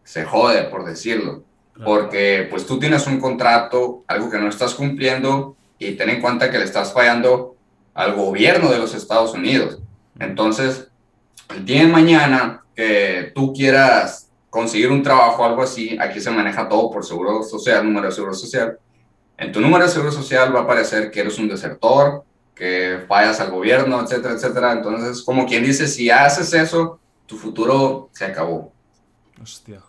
se 0.06 0.24
jode, 0.24 0.64
por 0.64 0.86
decirlo. 0.86 1.44
Porque 1.84 2.48
pues 2.50 2.66
tú 2.66 2.80
tienes 2.80 3.06
un 3.08 3.20
contrato, 3.20 4.06
algo 4.08 4.30
que 4.30 4.38
no 4.38 4.48
estás 4.48 4.74
cumpliendo 4.74 5.58
y 5.78 5.96
ten 5.96 6.12
en 6.12 6.22
cuenta 6.22 6.50
que 6.50 6.58
le 6.58 6.64
estás 6.64 6.94
fallando 6.94 7.58
al 7.94 8.16
gobierno 8.16 8.72
de 8.72 8.78
los 8.80 8.96
Estados 8.96 9.34
Unidos. 9.34 9.80
Entonces, 10.18 10.88
el 11.50 11.66
día 11.66 11.82
de 11.82 11.88
mañana 11.88 12.64
que 12.74 13.34
tú 13.36 13.52
quieras 13.52 14.30
conseguir 14.50 14.92
un 14.92 15.04
trabajo 15.04 15.44
o 15.44 15.46
algo 15.46 15.62
así, 15.62 15.98
aquí 16.00 16.22
se 16.22 16.32
maneja 16.32 16.70
todo 16.70 16.90
por 16.90 17.04
seguro 17.04 17.44
social, 17.44 17.84
número 17.84 18.06
de 18.06 18.14
seguro 18.14 18.34
social. 18.34 18.80
En 19.38 19.52
tu 19.52 19.60
número 19.60 19.84
de 19.84 19.92
seguro 19.92 20.14
social 20.14 20.56
va 20.56 20.62
a 20.62 20.64
aparecer 20.64 21.12
que 21.12 21.20
eres 21.20 21.38
un 21.38 21.50
desertor, 21.50 22.24
que 22.56 23.06
fallas 23.08 23.40
al 23.40 23.52
gobierno, 23.52 24.02
etcétera, 24.02 24.36
etcétera. 24.36 24.74
Entonces, 24.74 25.24
como 25.24 25.46
quien 25.46 25.64
dice, 25.64 25.88
si 25.88 26.10
haces 26.10 26.54
eso, 26.54 27.00
tu 27.26 27.38
futuro 27.38 28.10
se 28.14 28.26
acabó. 28.26 28.74
Hostia. 29.42 29.82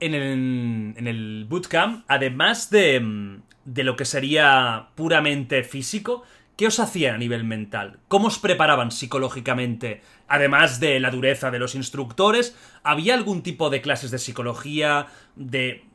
en 0.00 0.14
el, 0.14 0.94
en 0.96 1.06
el 1.06 1.46
bootcamp, 1.48 2.04
además 2.08 2.70
de, 2.70 3.40
de 3.64 3.84
lo 3.84 3.96
que 3.96 4.04
sería 4.04 4.88
puramente 4.94 5.62
físico, 5.64 6.22
¿qué 6.56 6.66
os 6.66 6.80
hacían 6.80 7.14
a 7.14 7.18
nivel 7.18 7.44
mental? 7.44 8.00
¿Cómo 8.08 8.28
os 8.28 8.38
preparaban 8.38 8.90
psicológicamente? 8.90 10.02
Además 10.28 10.80
de 10.80 11.00
la 11.00 11.10
dureza 11.10 11.50
de 11.50 11.58
los 11.58 11.74
instructores, 11.74 12.56
¿había 12.82 13.14
algún 13.14 13.42
tipo 13.42 13.70
de 13.70 13.82
clases 13.82 14.10
de 14.10 14.18
psicología, 14.18 15.06
de 15.36 15.86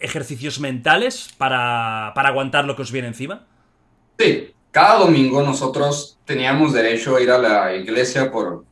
ejercicios 0.00 0.60
mentales 0.60 1.34
para, 1.38 2.12
para 2.14 2.28
aguantar 2.30 2.64
lo 2.66 2.76
que 2.76 2.82
os 2.82 2.92
viene 2.92 3.08
encima? 3.08 3.46
Sí, 4.18 4.54
cada 4.74 4.98
domingo 4.98 5.40
nosotros 5.40 6.18
teníamos 6.24 6.72
derecho 6.72 7.14
a 7.14 7.20
ir 7.20 7.30
a 7.30 7.38
la 7.38 7.76
iglesia 7.76 8.28
por 8.32 8.64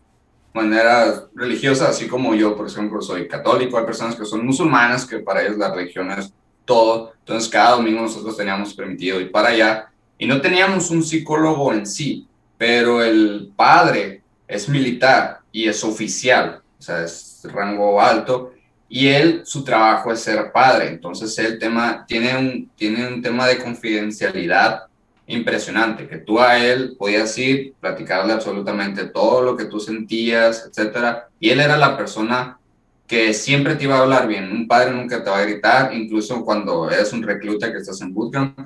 manera 0.52 1.28
religiosa, 1.32 1.90
así 1.90 2.08
como 2.08 2.34
yo, 2.34 2.56
por 2.56 2.66
ejemplo, 2.66 3.00
soy 3.00 3.28
católico, 3.28 3.78
hay 3.78 3.84
personas 3.84 4.16
que 4.16 4.24
son 4.24 4.44
musulmanas, 4.44 5.06
que 5.06 5.20
para 5.20 5.42
ellos 5.42 5.58
la 5.58 5.72
religión 5.72 6.10
es 6.10 6.32
todo, 6.64 7.12
entonces 7.20 7.48
cada 7.48 7.76
domingo 7.76 8.00
nosotros 8.00 8.36
teníamos 8.36 8.74
permitido 8.74 9.20
ir 9.20 9.30
para 9.30 9.50
allá 9.50 9.92
y 10.18 10.26
no 10.26 10.40
teníamos 10.40 10.90
un 10.90 11.04
psicólogo 11.04 11.72
en 11.72 11.86
sí, 11.86 12.26
pero 12.58 13.00
el 13.00 13.52
padre 13.54 14.22
es 14.48 14.68
militar 14.68 15.38
y 15.52 15.68
es 15.68 15.84
oficial, 15.84 16.62
o 16.80 16.82
sea, 16.82 17.04
es 17.04 17.42
rango 17.44 18.00
alto, 18.00 18.52
y 18.88 19.06
él, 19.06 19.42
su 19.44 19.62
trabajo 19.62 20.10
es 20.10 20.18
ser 20.18 20.50
padre, 20.50 20.88
entonces 20.88 21.38
el 21.38 21.60
tema 21.60 22.04
tiene 22.08 22.36
un, 22.36 22.70
tiene 22.74 23.06
un 23.06 23.22
tema 23.22 23.46
de 23.46 23.58
confidencialidad 23.58 24.88
impresionante, 25.26 26.08
que 26.08 26.18
tú 26.18 26.40
a 26.40 26.58
él 26.58 26.96
podías 26.98 27.36
ir, 27.38 27.74
platicarle 27.80 28.32
absolutamente 28.32 29.06
todo 29.06 29.42
lo 29.42 29.56
que 29.56 29.66
tú 29.66 29.80
sentías, 29.80 30.66
etcétera, 30.68 31.28
y 31.38 31.50
él 31.50 31.60
era 31.60 31.76
la 31.76 31.96
persona 31.96 32.58
que 33.06 33.34
siempre 33.34 33.74
te 33.74 33.84
iba 33.84 33.96
a 33.96 34.02
hablar 34.02 34.26
bien. 34.26 34.50
Un 34.50 34.66
padre 34.66 34.92
nunca 34.92 35.22
te 35.22 35.30
va 35.30 35.38
a 35.38 35.42
gritar, 35.42 35.92
incluso 35.92 36.44
cuando 36.44 36.90
eres 36.90 37.12
un 37.12 37.22
recluta 37.22 37.70
que 37.70 37.78
estás 37.78 38.00
en 38.00 38.14
bootcamp. 38.14 38.58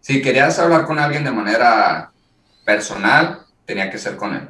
Si 0.00 0.22
querías 0.22 0.58
hablar 0.58 0.86
con 0.86 0.98
alguien 0.98 1.24
de 1.24 1.32
manera 1.32 2.12
personal, 2.64 3.40
tenía 3.64 3.90
que 3.90 3.98
ser 3.98 4.16
con 4.16 4.34
él. 4.34 4.48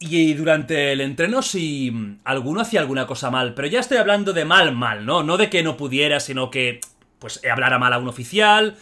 Y 0.00 0.34
durante 0.34 0.92
el 0.92 1.00
entreno, 1.00 1.42
si 1.42 2.18
alguno 2.24 2.60
hacía 2.60 2.80
alguna 2.80 3.06
cosa 3.06 3.30
mal, 3.30 3.54
pero 3.54 3.68
ya 3.68 3.80
estoy 3.80 3.98
hablando 3.98 4.32
de 4.32 4.44
mal, 4.44 4.74
mal, 4.74 5.06
¿no? 5.06 5.22
No 5.22 5.36
de 5.36 5.48
que 5.48 5.62
no 5.62 5.76
pudiera, 5.76 6.20
sino 6.20 6.50
que, 6.50 6.80
pues, 7.18 7.40
hablara 7.50 7.78
mal 7.78 7.92
a 7.92 7.98
un 7.98 8.08
oficial, 8.08 8.76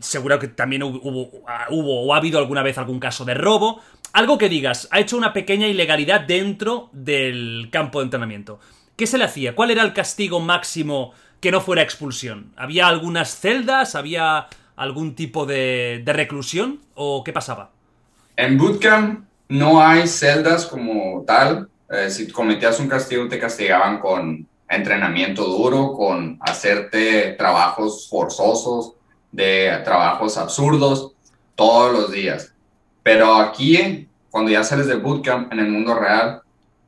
seguro 0.00 0.38
que 0.38 0.48
también 0.48 0.82
hubo, 0.82 1.00
hubo, 1.00 2.02
o 2.02 2.14
ha 2.14 2.16
habido 2.16 2.38
alguna 2.38 2.62
vez 2.62 2.78
algún 2.78 3.00
caso 3.00 3.24
de 3.24 3.34
robo. 3.34 3.80
Algo 4.12 4.38
que 4.38 4.48
digas, 4.48 4.88
ha 4.90 5.00
hecho 5.00 5.16
una 5.16 5.32
pequeña 5.32 5.66
ilegalidad 5.66 6.22
dentro 6.22 6.88
del 6.92 7.68
campo 7.70 7.98
de 8.00 8.04
entrenamiento. 8.04 8.58
¿Qué 8.96 9.06
se 9.06 9.18
le 9.18 9.24
hacía? 9.24 9.54
¿Cuál 9.54 9.70
era 9.70 9.82
el 9.82 9.92
castigo 9.92 10.40
máximo 10.40 11.12
que 11.40 11.52
no 11.52 11.60
fuera 11.60 11.82
expulsión? 11.82 12.52
¿Había 12.56 12.88
algunas 12.88 13.38
celdas? 13.38 13.94
¿Había 13.94 14.48
algún 14.74 15.14
tipo 15.14 15.46
de, 15.46 16.02
reclusión? 16.04 16.80
¿O 16.94 17.22
qué 17.22 17.32
pasaba? 17.32 17.70
En 18.36 18.58
bootcamp 18.58 19.24
no 19.48 19.80
hay 19.80 20.08
celdas 20.08 20.66
como 20.66 21.22
tal. 21.26 21.68
Eh, 21.90 22.10
si 22.10 22.28
cometías 22.30 22.80
un 22.80 22.88
castigo 22.88 23.28
te 23.28 23.38
castigaban 23.38 24.00
con 24.00 24.46
entrenamiento 24.68 25.44
duro, 25.44 25.92
con 25.92 26.36
hacerte 26.40 27.34
trabajos 27.38 28.08
forzosos, 28.08 28.94
de 29.32 29.80
trabajos 29.84 30.36
absurdos 30.36 31.12
todos 31.54 31.92
los 31.92 32.12
días. 32.12 32.52
Pero 33.02 33.34
aquí, 33.36 34.08
cuando 34.30 34.50
ya 34.50 34.64
sales 34.64 34.86
de 34.86 34.96
bootcamp 34.96 35.52
en 35.52 35.60
el 35.60 35.68
mundo 35.68 35.94
real, 35.94 36.42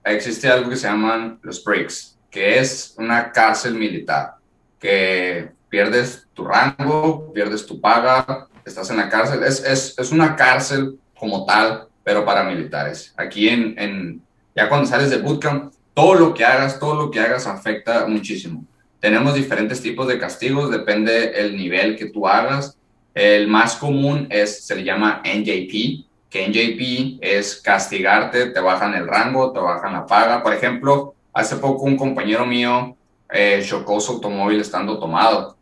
existe 0.04 0.48
algo 0.48 0.70
que 0.70 0.76
se 0.76 0.88
llaman 0.88 1.38
los 1.42 1.62
breaks, 1.64 2.18
que 2.30 2.58
es 2.58 2.94
una 2.98 3.32
cárcel 3.32 3.74
militar, 3.74 4.34
que 4.78 5.50
pierdes 5.68 6.26
tu 6.34 6.44
rango, 6.44 7.32
pierdes 7.32 7.66
tu 7.66 7.80
paga, 7.80 8.48
estás 8.64 8.90
en 8.90 8.98
la 8.98 9.08
cárcel. 9.08 9.42
Es, 9.42 9.64
es, 9.64 9.98
es 9.98 10.12
una 10.12 10.36
cárcel 10.36 10.98
como 11.18 11.44
tal, 11.44 11.88
pero 12.02 12.24
para 12.24 12.44
militares. 12.44 13.14
Aquí 13.16 13.48
en, 13.48 13.74
en, 13.78 14.22
ya 14.54 14.68
cuando 14.68 14.86
sales 14.86 15.10
de 15.10 15.18
bootcamp, 15.18 15.72
todo 15.94 16.14
lo 16.14 16.34
que 16.34 16.44
hagas, 16.44 16.78
todo 16.78 16.94
lo 16.94 17.10
que 17.10 17.20
hagas 17.20 17.46
afecta 17.46 18.06
muchísimo. 18.06 18.64
Tenemos 19.00 19.34
diferentes 19.34 19.80
tipos 19.80 20.06
de 20.06 20.18
castigos, 20.18 20.70
depende 20.70 21.40
el 21.40 21.56
nivel 21.56 21.96
que 21.96 22.06
tú 22.06 22.28
hagas. 22.28 22.76
El 23.14 23.48
más 23.48 23.76
común 23.76 24.26
es, 24.30 24.66
se 24.66 24.76
le 24.76 24.84
llama 24.84 25.22
NJP, 25.24 26.04
que 26.28 26.46
NJP 26.46 27.18
es 27.22 27.56
castigarte, 27.56 28.46
te 28.50 28.60
bajan 28.60 28.94
el 28.94 29.08
rango, 29.08 29.52
te 29.52 29.58
bajan 29.58 29.94
la 29.94 30.06
paga. 30.06 30.42
Por 30.42 30.52
ejemplo, 30.52 31.14
hace 31.32 31.56
poco 31.56 31.84
un 31.84 31.96
compañero 31.96 32.44
mío 32.44 32.94
eh, 33.32 33.64
chocó 33.66 33.98
su 34.00 34.12
automóvil 34.12 34.60
estando 34.60 34.98
tomado. 34.98 35.56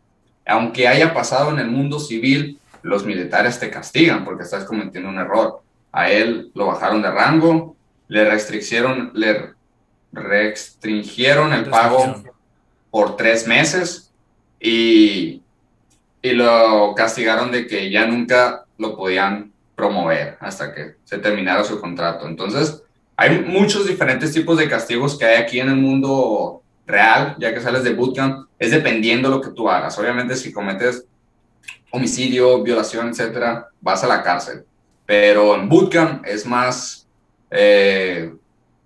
Aunque 0.45 0.87
haya 0.87 1.13
pasado 1.13 1.51
en 1.51 1.59
el 1.59 1.71
mundo 1.71 1.99
civil, 1.99 2.59
los 2.81 3.05
militares 3.05 3.57
te 3.57 3.69
castigan 3.69 4.25
porque 4.25 4.43
estás 4.43 4.65
cometiendo 4.65 5.09
un 5.09 5.17
error. 5.17 5.61
A 5.93 6.11
él 6.11 6.51
lo 6.53 6.67
bajaron 6.67 7.01
de 7.01 7.09
rango, 7.09 7.75
le 8.09 8.29
restriccionaron, 8.29 9.11
le 9.13 9.53
restringieron 10.11 11.53
el 11.53 11.69
pago 11.69 12.23
por 12.91 13.15
tres 13.17 13.47
meses 13.47 14.11
y, 14.59 15.41
y 16.21 16.31
lo 16.31 16.93
castigaron 16.95 17.51
de 17.51 17.67
que 17.67 17.89
ya 17.89 18.05
nunca 18.05 18.65
lo 18.77 18.95
podían 18.95 19.51
promover 19.75 20.37
hasta 20.39 20.73
que 20.73 20.95
se 21.05 21.17
terminara 21.17 21.63
su 21.63 21.79
contrato. 21.79 22.27
Entonces, 22.27 22.83
hay 23.15 23.39
muchos 23.39 23.85
diferentes 23.85 24.33
tipos 24.33 24.57
de 24.57 24.69
castigos 24.69 25.17
que 25.17 25.25
hay 25.25 25.41
aquí 25.41 25.59
en 25.59 25.69
el 25.69 25.75
mundo 25.75 26.61
real, 26.87 27.35
ya 27.37 27.53
que 27.53 27.61
sales 27.61 27.83
de 27.83 27.93
bootcamp, 27.93 28.47
es 28.57 28.71
dependiendo 28.71 29.29
lo 29.29 29.41
que 29.41 29.51
tú 29.51 29.69
hagas. 29.69 29.97
Obviamente, 29.99 30.35
si 30.35 30.53
cometes 30.53 31.05
homicidio, 31.91 32.63
violación, 32.63 33.09
etcétera, 33.09 33.67
vas 33.81 34.03
a 34.03 34.07
la 34.07 34.23
cárcel. 34.23 34.63
Pero 35.05 35.55
en 35.55 35.67
bootcamp 35.67 36.25
es 36.25 36.45
más 36.45 37.07
eh, 37.51 38.33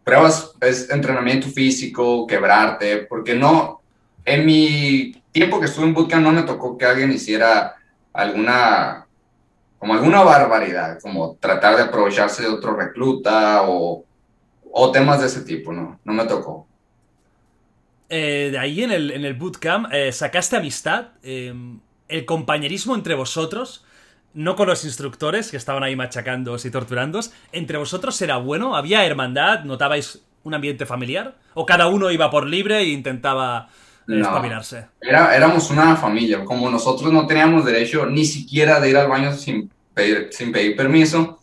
pruebas, 0.04 0.54
es 0.62 0.90
entrenamiento 0.90 1.48
físico, 1.48 2.26
quebrarte, 2.26 3.06
porque 3.10 3.36
no, 3.36 3.83
en 4.26 4.46
mi 4.46 5.22
tiempo 5.32 5.60
que 5.60 5.66
estuve 5.66 5.86
en 5.86 5.94
bootcamp 5.94 6.24
no 6.24 6.32
me 6.32 6.44
tocó 6.44 6.78
que 6.78 6.86
alguien 6.86 7.12
hiciera 7.12 7.76
alguna, 8.14 9.06
como 9.80 9.94
alguna 9.94 10.22
barbaridad, 10.24 11.00
como 11.02 11.36
tratar 11.40 11.76
de 11.76 11.84
aprovecharse 11.84 12.44
de 12.44 12.50
otro 12.50 12.76
recluta 12.76 13.64
o, 13.64 14.06
o 14.72 14.92
temas 14.92 15.20
de 15.20 15.28
ese 15.28 15.42
tipo, 15.42 15.74
no, 15.74 16.00
no 16.04 16.14
me 16.14 16.26
tocó. 16.26 16.68
Eh, 18.10 18.50
de 18.52 18.60
ahí 18.60 18.84
en 18.84 18.92
el, 18.92 19.12
en 19.12 19.26
el 19.26 19.34
bootcamp 19.34 19.88
eh, 19.92 20.12
sacaste 20.12 20.56
amistad, 20.56 21.08
em, 21.24 21.80
el 22.08 22.26
compañerismo 22.26 22.94
entre 22.94 23.16
vosotros, 23.16 23.86
no 24.36 24.56
con 24.56 24.68
los 24.68 24.86
instructores 24.86 25.50
que 25.50 25.58
estaban 25.58 25.84
ahí 25.84 25.96
machacándoos 25.96 26.66
y 26.66 26.72
torturándoos, 26.72 27.32
entre 27.52 27.78
vosotros 27.78 28.22
era 28.22 28.38
bueno, 28.38 28.76
había 28.76 29.06
hermandad, 29.06 29.64
notabais 29.64 30.24
un 30.44 30.54
ambiente 30.54 30.86
familiar, 30.86 31.36
o 31.54 31.66
cada 31.66 31.88
uno 31.88 32.12
iba 32.12 32.30
por 32.30 32.46
libre 32.46 32.80
e 32.80 32.90
intentaba 32.90 33.70
no, 34.08 34.42
era, 35.02 35.36
éramos 35.36 35.70
una 35.70 35.96
familia, 35.96 36.44
como 36.44 36.70
nosotros 36.70 37.12
no 37.12 37.26
teníamos 37.26 37.66
derecho 37.66 38.06
ni 38.06 38.26
siquiera 38.26 38.80
de 38.80 38.90
ir 38.90 38.98
al 38.98 39.08
baño 39.08 39.34
sin 39.34 39.70
pedir, 39.94 40.30
sin 40.32 40.52
pedir 40.52 40.76
permiso, 40.76 41.40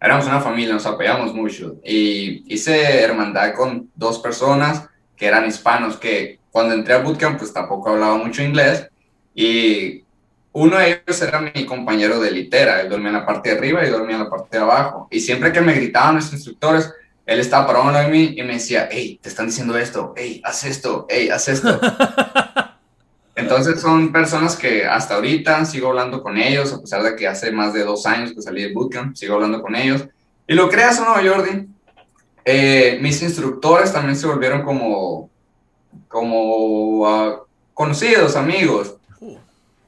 éramos 0.00 0.26
una 0.26 0.40
familia, 0.40 0.74
nos 0.74 0.86
apoyamos 0.86 1.34
mucho. 1.34 1.76
Y 1.84 2.52
hice 2.52 3.02
hermandad 3.02 3.54
con 3.54 3.90
dos 3.94 4.18
personas 4.18 4.88
que 5.16 5.26
eran 5.26 5.46
hispanos, 5.46 5.96
que 5.96 6.38
cuando 6.50 6.74
entré 6.74 6.94
a 6.94 6.98
bootcamp 6.98 7.38
pues 7.38 7.52
tampoco 7.52 7.90
hablaba 7.90 8.16
mucho 8.16 8.42
inglés. 8.42 8.88
Y 9.34 10.04
uno 10.52 10.78
de 10.78 11.02
ellos 11.06 11.20
era 11.20 11.40
mi 11.40 11.66
compañero 11.66 12.20
de 12.20 12.30
litera, 12.30 12.80
él 12.80 12.88
dormía 12.88 13.08
en 13.08 13.16
la 13.16 13.26
parte 13.26 13.50
de 13.50 13.58
arriba 13.58 13.84
y 13.84 13.90
dormía 13.90 14.16
en 14.16 14.24
la 14.24 14.30
parte 14.30 14.56
de 14.56 14.62
abajo. 14.62 15.08
Y 15.10 15.20
siempre 15.20 15.52
que 15.52 15.60
me 15.60 15.74
gritaban 15.74 16.16
los 16.16 16.32
instructores, 16.32 16.92
él 17.26 17.40
estaba 17.40 17.66
parado 17.66 17.92
de 17.92 18.08
mí 18.08 18.34
y 18.36 18.42
me 18.44 18.54
decía, 18.54 18.88
hey, 18.90 19.18
te 19.20 19.28
están 19.28 19.46
diciendo 19.46 19.76
esto, 19.76 20.14
hey, 20.16 20.40
haz 20.44 20.64
esto, 20.64 21.06
hey, 21.10 21.28
haz 21.28 21.48
esto. 21.48 21.78
Entonces 23.34 23.80
son 23.80 24.12
personas 24.12 24.56
que 24.56 24.86
hasta 24.86 25.16
ahorita 25.16 25.64
sigo 25.64 25.88
hablando 25.88 26.22
con 26.22 26.38
ellos, 26.38 26.72
a 26.72 26.80
pesar 26.80 27.02
de 27.02 27.16
que 27.16 27.26
hace 27.26 27.50
más 27.50 27.74
de 27.74 27.84
dos 27.84 28.06
años 28.06 28.32
que 28.32 28.40
salí 28.40 28.62
de 28.62 28.72
bootcamp, 28.72 29.16
sigo 29.16 29.34
hablando 29.34 29.60
con 29.60 29.74
ellos. 29.74 30.06
Y 30.46 30.54
lo 30.54 30.70
creas 30.70 31.00
o 31.00 31.04
no, 31.04 31.14
Jordi, 31.14 31.66
eh, 32.44 32.98
mis 33.02 33.20
instructores 33.20 33.92
también 33.92 34.16
se 34.16 34.28
volvieron 34.28 34.62
como, 34.62 35.28
como 36.06 37.06
ah, 37.06 37.42
conocidos, 37.74 38.36
amigos. 38.36 38.94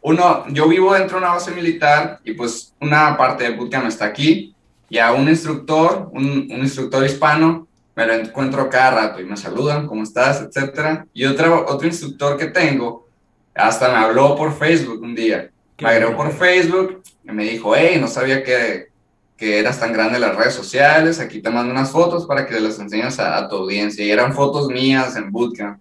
Uno, 0.02 0.44
yo 0.48 0.68
vivo 0.68 0.92
dentro 0.92 1.18
de 1.18 1.24
una 1.24 1.34
base 1.34 1.52
militar 1.52 2.18
y 2.24 2.32
pues 2.32 2.74
una 2.80 3.16
parte 3.16 3.44
de 3.44 3.56
bootcamp 3.56 3.86
está 3.86 4.06
aquí 4.06 4.54
y 4.88 4.98
a 4.98 5.12
un 5.12 5.28
instructor, 5.28 6.08
un, 6.12 6.46
instructor 6.50 7.04
hispano, 7.04 7.66
me 7.94 8.06
lo 8.06 8.14
encuentro 8.14 8.68
cada 8.68 8.90
rato 8.92 9.20
y 9.20 9.24
me 9.24 9.36
saludan, 9.36 9.86
¿cómo 9.86 10.02
estás? 10.02 10.40
Etcétera. 10.40 11.06
Y 11.12 11.24
otro, 11.24 11.66
otro 11.68 11.86
instructor 11.86 12.36
que 12.36 12.46
tengo, 12.46 13.08
hasta 13.54 13.88
me 13.88 13.96
habló 13.96 14.36
por 14.36 14.56
Facebook 14.56 15.02
un 15.02 15.14
día. 15.14 15.50
Me 15.78 15.88
agregó 15.88 16.16
por 16.16 16.32
Facebook 16.32 17.02
y 17.24 17.32
me 17.32 17.44
dijo, 17.44 17.74
hey, 17.74 17.98
no 18.00 18.06
sabía 18.06 18.42
que, 18.42 18.88
que 19.36 19.58
eras 19.58 19.80
tan 19.80 19.92
grande 19.92 20.16
en 20.16 20.22
las 20.22 20.36
redes 20.36 20.54
sociales, 20.54 21.20
aquí 21.20 21.40
te 21.40 21.50
mando 21.50 21.72
unas 21.72 21.90
fotos 21.90 22.26
para 22.26 22.46
que 22.46 22.58
las 22.60 22.78
enseñes 22.78 23.18
a, 23.18 23.36
a, 23.36 23.48
tu 23.48 23.56
audiencia. 23.56 24.04
Y 24.04 24.10
eran 24.10 24.32
fotos 24.32 24.68
mías 24.68 25.16
en 25.16 25.30
bootcamp. 25.30 25.80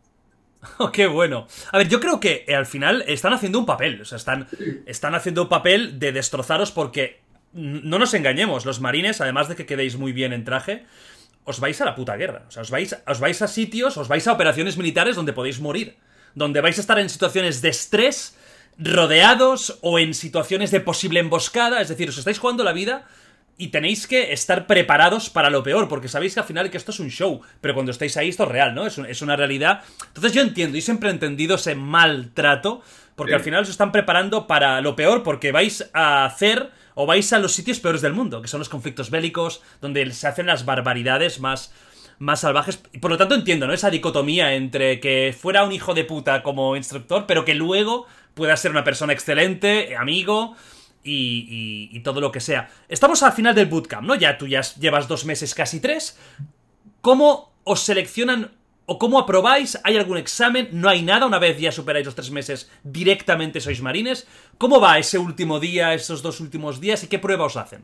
Oh, 0.80 0.92
qué 0.92 1.08
bueno. 1.08 1.48
A 1.72 1.78
ver, 1.78 1.88
yo 1.88 2.00
creo 2.00 2.20
que 2.20 2.46
eh, 2.48 2.56
al 2.56 2.66
final 2.66 3.04
están 3.08 3.34
haciendo 3.34 3.60
un 3.60 3.66
papel. 3.66 4.02
O 4.02 4.06
sea, 4.06 4.18
están, 4.18 4.48
están 4.86 5.16
haciendo 5.16 5.44
un 5.44 5.50
papel 5.50 6.00
de 6.00 6.12
destrozaros 6.12 6.72
porque. 6.72 7.22
No 7.54 7.98
nos 7.98 8.14
engañemos, 8.14 8.66
los 8.66 8.82
marines, 8.82 9.22
además 9.22 9.48
de 9.48 9.56
que 9.56 9.66
quedéis 9.66 9.98
muy 9.98 10.12
bien 10.12 10.34
en 10.34 10.44
traje, 10.44 10.86
os 11.44 11.60
vais 11.60 11.80
a 11.82 11.86
la 11.86 11.96
puta 11.96 12.16
guerra. 12.18 12.44
O 12.48 12.52
sea, 12.52 12.62
os 12.62 12.70
vais, 12.70 12.96
os 13.08 13.20
vais 13.20 13.42
a 13.42 13.48
sitios, 13.48 13.98
os 13.98 14.08
vais 14.08 14.28
a 14.28 14.34
operaciones 14.34 14.78
militares 14.78 15.16
donde 15.16 15.34
podéis 15.34 15.60
morir. 15.60 15.96
Donde 16.36 16.62
vais 16.62 16.78
a 16.78 16.82
estar 16.82 17.00
en 17.00 17.10
situaciones 17.10 17.62
de 17.62 17.70
estrés, 17.70 18.38
rodeados 18.78 19.80
o 19.82 19.98
en 19.98 20.14
situaciones 20.14 20.72
de 20.72 20.82
posible 20.82 21.20
emboscada. 21.20 21.82
Es 21.82 21.88
decir, 21.88 22.10
os 22.10 22.18
estáis 22.18 22.38
jugando 22.38 22.64
la 22.64 22.74
vida 22.74 23.08
y 23.58 23.70
tenéis 23.70 24.06
que 24.06 24.34
estar 24.34 24.68
preparados 24.68 25.30
para 25.30 25.50
lo 25.50 25.64
peor, 25.64 25.88
porque 25.88 26.10
sabéis 26.10 26.36
que 26.36 26.42
al 26.42 26.46
final 26.46 26.70
que 26.70 26.78
esto 26.78 26.92
es 26.92 27.00
un 27.00 27.10
show, 27.10 27.42
pero 27.60 27.74
cuando 27.74 27.92
estáis 27.92 28.16
ahí 28.18 28.30
esto 28.30 28.44
es 28.44 28.50
real, 28.50 28.76
¿no? 28.76 28.86
Es, 28.86 28.98
es 29.00 29.22
una 29.22 29.36
realidad. 29.36 29.82
Entonces 30.10 30.34
yo 30.34 30.42
entiendo, 30.42 30.78
y 30.78 30.82
siempre 30.82 31.10
he 31.10 31.12
entendido 31.12 31.56
ese 31.56 31.74
maltrato, 31.74 32.84
porque 33.16 33.34
al 33.34 33.42
final 33.42 33.64
os 33.64 33.70
están 33.70 33.92
preparando 33.92 34.46
para 34.46 34.80
lo 34.82 34.96
peor, 34.96 35.24
porque 35.24 35.52
vais 35.52 35.90
a 35.94 36.26
hacer 36.26 36.70
o 37.00 37.06
vais 37.06 37.32
a 37.32 37.38
los 37.38 37.54
sitios 37.54 37.80
peores 37.80 38.02
del 38.02 38.14
mundo, 38.14 38.42
que 38.42 38.48
son 38.48 38.58
los 38.58 38.70
conflictos 38.70 39.12
bélicos, 39.12 39.62
donde 39.82 40.12
se 40.12 40.28
hacen 40.28 40.48
las 40.48 40.66
barbaridades 40.66 41.40
más 41.40 41.72
más 42.18 42.40
salvajes. 42.40 42.82
Y 42.92 42.98
por 42.98 43.12
lo 43.12 43.18
tanto 43.18 43.36
entiendo, 43.36 43.68
¿no? 43.68 43.74
Esa 43.74 43.92
dicotomía 43.92 44.56
entre 44.56 45.00
que 45.00 45.36
fuera 45.40 45.64
un 45.64 45.72
hijo 45.72 45.94
de 45.94 46.06
puta 46.06 46.42
como 46.42 46.76
instructor, 46.76 47.26
pero 47.28 47.46
que 47.46 47.54
luego 47.54 48.08
pueda 48.34 48.58
ser 48.58 48.72
una 48.72 48.84
persona 48.84 49.14
excelente, 49.14 49.96
amigo, 49.96 50.56
y, 51.04 52.00
todo 52.00 52.20
lo 52.20 52.32
que 52.32 52.40
sea. 52.40 52.72
Estamos 52.90 53.22
al 53.22 53.34
final 53.34 53.54
del 53.54 53.68
bootcamp, 53.68 54.08
¿no? 54.08 54.16
Ya 54.16 54.40
tú 54.40 54.48
ya 54.48 54.62
llevas 54.80 55.08
dos 55.08 55.24
meses, 55.24 55.54
casi 55.54 55.80
tres. 55.80 56.18
¿Cómo 57.02 57.54
os 57.64 57.82
seleccionan 57.82 58.57
o 58.88 58.98
cómo 58.98 59.20
aprobáis? 59.20 59.78
¿Hay 59.84 59.98
algún 59.98 60.18
examen? 60.18 60.70
¿No 60.72 60.88
hay 60.90 61.04
nada? 61.04 61.26
Una 61.26 61.40
vez 61.40 61.60
ya 61.60 61.72
superáis 61.72 62.06
los 62.06 62.16
tres 62.16 62.32
meses, 62.32 62.70
directamente 62.84 63.60
sois 63.60 63.82
marines. 63.82 64.26
¿Cómo 64.58 64.80
va 64.80 64.98
ese 64.98 65.20
último 65.20 65.60
día, 65.60 65.94
esos 65.94 66.24
dos 66.24 66.40
últimos 66.40 66.80
días 66.80 67.04
y 67.04 67.08
qué 67.08 67.20
prueba 67.20 67.46
os 67.46 67.58
hacen? 67.58 67.84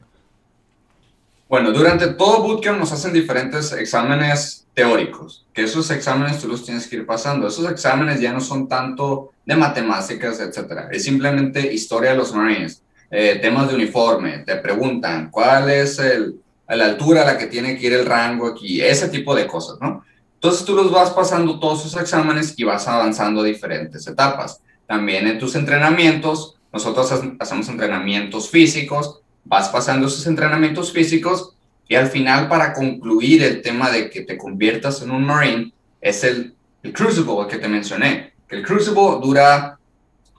Bueno, 1.50 1.72
durante 1.72 2.08
todo 2.14 2.42
bootcamp 2.42 2.80
nos 2.80 2.94
hacen 2.94 3.14
diferentes 3.14 3.74
exámenes 3.74 4.66
teóricos, 4.74 5.46
que 5.54 5.64
esos 5.64 5.92
exámenes 5.92 6.40
tú 6.40 6.48
los 6.48 6.66
tienes 6.66 6.88
que 6.88 6.96
ir 6.96 7.06
pasando. 7.06 7.48
Esos 7.48 7.70
exámenes 7.70 8.22
ya 8.22 8.32
no 8.32 8.40
son 8.40 8.68
tanto 8.68 9.34
de 9.46 9.56
matemáticas, 9.58 10.40
etcétera. 10.40 10.88
Es 10.90 11.04
simplemente 11.04 11.72
historia 11.72 12.12
de 12.12 12.18
los 12.18 12.34
Marines. 12.34 12.82
Eh, 13.12 13.40
temas 13.42 13.68
de 13.68 13.76
uniforme, 13.76 14.40
te 14.40 14.56
preguntan 14.56 15.30
cuál 15.30 15.70
es 15.70 16.00
el, 16.00 16.40
la 16.68 16.86
altura 16.86 17.22
a 17.22 17.26
la 17.26 17.38
que 17.38 17.48
tiene 17.48 17.78
que 17.78 17.88
ir 17.88 17.94
el 17.94 18.06
rango 18.06 18.48
aquí, 18.48 18.82
ese 18.82 19.10
tipo 19.10 19.36
de 19.36 19.46
cosas, 19.46 19.78
¿no? 19.80 20.04
Entonces 20.44 20.66
tú 20.66 20.76
los 20.76 20.92
vas 20.92 21.12
pasando 21.12 21.58
todos 21.58 21.86
esos 21.86 22.02
exámenes 22.02 22.56
y 22.58 22.66
vas 22.66 22.86
avanzando 22.90 23.40
a 23.40 23.46
diferentes 23.46 24.06
etapas. 24.08 24.60
También 24.86 25.26
en 25.26 25.40
tus 25.40 25.56
entrenamientos, 25.56 26.58
nosotros 26.74 27.14
hacemos 27.40 27.70
entrenamientos 27.70 28.50
físicos, 28.50 29.22
vas 29.46 29.70
pasando 29.70 30.08
esos 30.08 30.28
entrenamientos 30.28 30.92
físicos 30.92 31.56
y 31.88 31.96
al 31.96 32.08
final 32.08 32.50
para 32.50 32.74
concluir 32.74 33.42
el 33.42 33.62
tema 33.62 33.90
de 33.90 34.10
que 34.10 34.24
te 34.24 34.38
conviertas 34.38 35.02
en 35.02 35.12
un 35.12 35.24
Marine 35.24 35.72
es 36.02 36.26
el, 36.26 36.54
Crucible 36.94 37.48
que 37.50 37.60
te 37.60 37.70
mencioné. 37.70 38.34
Que 38.46 38.58
el 38.58 38.66
Crucible 38.66 39.20
dura 39.22 39.80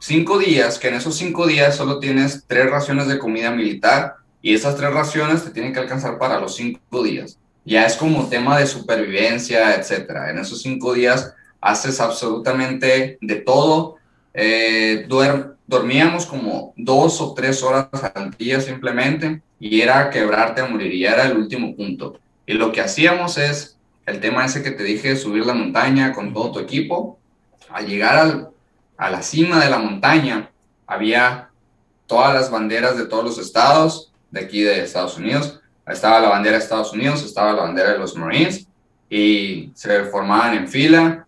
cinco 0.01 0.39
días, 0.39 0.79
que 0.79 0.89
en 0.89 0.97
esos 0.97 1.17
cinco 1.17 1.47
días 1.47 1.77
solo 1.77 1.99
tienes 1.99 2.45
tres 2.47 2.71
raciones 2.71 3.09
de 3.09 3.19
comida 3.19 3.53
militar 3.53 4.17
y 4.43 4.53
esas 4.53 4.77
tres 4.77 4.93
raciones 4.93 5.43
te 5.43 5.51
tienen 5.51 5.73
que 5.73 5.81
alcanzar 5.81 6.19
para 6.19 6.39
los 6.39 6.57
cinco 6.57 7.03
días. 7.03 7.39
Ya 7.65 7.87
es 7.87 7.97
como 7.97 8.29
tema 8.29 8.59
de 8.59 8.67
supervivencia, 8.67 9.75
etcétera. 9.75 10.31
En 10.31 10.39
esos 10.39 10.63
cinco 10.63 10.93
días 10.95 11.35
haces 11.61 12.01
absolutamente 12.01 13.19
de 13.21 13.37
todo. 13.37 13.97
Eh, 14.35 15.07
dormíamos 15.67 16.27
como 16.27 16.75
dos 16.77 17.21
o 17.21 17.33
tres 17.35 17.63
horas 17.63 17.89
al 18.15 18.31
día 18.33 18.61
simplemente 18.61 19.41
y 19.59 19.81
era 19.81 20.11
quebrarte 20.11 20.61
a 20.61 20.67
morir 20.67 20.93
y 20.93 21.07
era 21.07 21.25
el 21.25 21.37
último 21.37 21.75
punto. 21.75 22.19
Y 22.47 22.55
lo 22.55 22.73
que 22.73 22.81
hacíamos 22.81 23.39
es 23.39 23.79
el 24.05 24.21
tema 24.21 24.45
ese 24.45 24.63
que 24.63 24.73
te 24.73 24.83
dije, 24.83 25.17
subir 25.17 25.47
la 25.47 25.55
montaña 25.55 26.13
con 26.13 26.35
todo 26.35 26.53
tu 26.53 26.59
equipo, 26.59 27.19
al 27.71 27.87
llegar 27.87 28.17
al 28.19 28.55
a 28.97 29.11
la 29.11 29.23
cima 29.23 29.63
de 29.63 29.71
la 29.71 29.79
montaña 29.79 30.51
había 30.87 31.51
todas 32.07 32.35
las 32.35 32.51
banderas 32.51 32.97
de 32.97 33.07
todos 33.07 33.25
los 33.25 33.39
estados 33.39 34.13
de 34.31 34.41
aquí 34.41 34.63
de 34.63 34.83
Estados 34.83 35.17
Unidos. 35.17 35.61
Estaba 35.87 36.21
la 36.21 36.31
bandera 36.31 36.57
de 36.57 36.63
Estados 36.63 36.93
Unidos, 36.93 37.23
estaba 37.25 37.53
la 37.53 37.63
bandera 37.63 37.93
de 37.93 37.99
los 37.99 38.17
Marines 38.17 38.67
y 39.11 39.71
se 39.75 40.05
formaban 40.05 40.57
en 40.57 40.69
fila. 40.69 41.27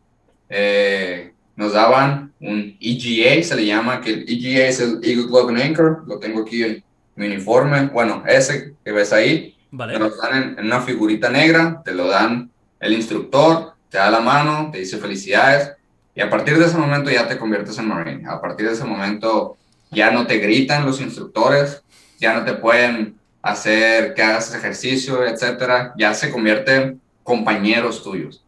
Eh, 0.48 1.32
nos 1.56 1.72
daban 1.72 2.32
un 2.40 2.76
EGA, 2.80 3.42
se 3.42 3.56
le 3.56 3.66
llama, 3.66 4.00
que 4.00 4.10
el 4.10 4.24
EGA 4.28 4.66
es 4.66 4.80
el 4.80 5.00
Eagle 5.02 5.26
Globe 5.26 5.52
and 5.52 5.62
Anchor, 5.62 6.04
lo 6.06 6.18
tengo 6.18 6.42
aquí 6.42 6.62
en 6.62 6.84
mi 7.16 7.26
uniforme, 7.26 7.86
bueno, 7.86 8.22
ese 8.26 8.74
que 8.84 8.92
ves 8.92 9.12
ahí, 9.12 9.56
vale. 9.70 9.94
te 9.94 9.98
lo 9.98 10.14
dan 10.16 10.56
en 10.58 10.66
una 10.66 10.82
figurita 10.82 11.30
negra, 11.30 11.80
te 11.82 11.92
lo 11.92 12.08
dan 12.08 12.50
el 12.78 12.92
instructor, 12.92 13.72
te 13.88 13.96
da 13.96 14.10
la 14.10 14.20
mano, 14.20 14.70
te 14.70 14.78
dice 14.78 14.98
felicidades, 14.98 15.72
y 16.14 16.20
a 16.20 16.28
partir 16.28 16.58
de 16.58 16.66
ese 16.66 16.76
momento 16.76 17.10
ya 17.10 17.26
te 17.26 17.38
conviertes 17.38 17.78
en 17.78 17.88
Marine. 17.88 18.28
A 18.28 18.40
partir 18.40 18.66
de 18.66 18.72
ese 18.72 18.84
momento 18.84 19.56
ya 19.90 20.10
no 20.10 20.26
te 20.26 20.38
gritan 20.38 20.84
los 20.84 21.00
instructores, 21.00 21.82
ya 22.18 22.34
no 22.34 22.44
te 22.44 22.54
pueden 22.54 23.16
hacer 23.50 24.14
que 24.14 24.22
hagas 24.22 24.54
ejercicio, 24.54 25.24
etcétera. 25.24 25.92
Ya 25.96 26.14
se 26.14 26.30
convierten 26.30 27.00
compañeros 27.22 28.02
tuyos. 28.02 28.44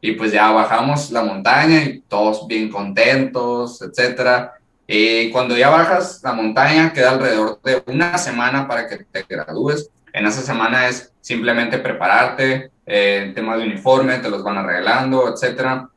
Y 0.00 0.12
pues 0.12 0.32
ya 0.32 0.50
bajamos 0.50 1.10
la 1.10 1.22
montaña 1.22 1.82
y 1.82 2.00
todos 2.00 2.46
bien 2.46 2.70
contentos, 2.70 3.82
etcétera. 3.82 4.54
Y 4.86 5.30
cuando 5.30 5.56
ya 5.56 5.68
bajas 5.70 6.20
la 6.22 6.32
montaña, 6.32 6.92
queda 6.92 7.12
alrededor 7.12 7.60
de 7.62 7.82
una 7.86 8.16
semana 8.18 8.68
para 8.68 8.86
que 8.86 8.98
te 8.98 9.24
gradúes. 9.28 9.90
En 10.12 10.26
esa 10.26 10.42
semana 10.42 10.88
es 10.88 11.12
simplemente 11.20 11.78
prepararte, 11.78 12.70
eh, 12.86 13.24
el 13.24 13.34
tema 13.34 13.56
de 13.56 13.64
uniforme, 13.64 14.18
te 14.18 14.30
los 14.30 14.44
van 14.44 14.58
arreglando, 14.58 15.28
etcétera 15.32 15.88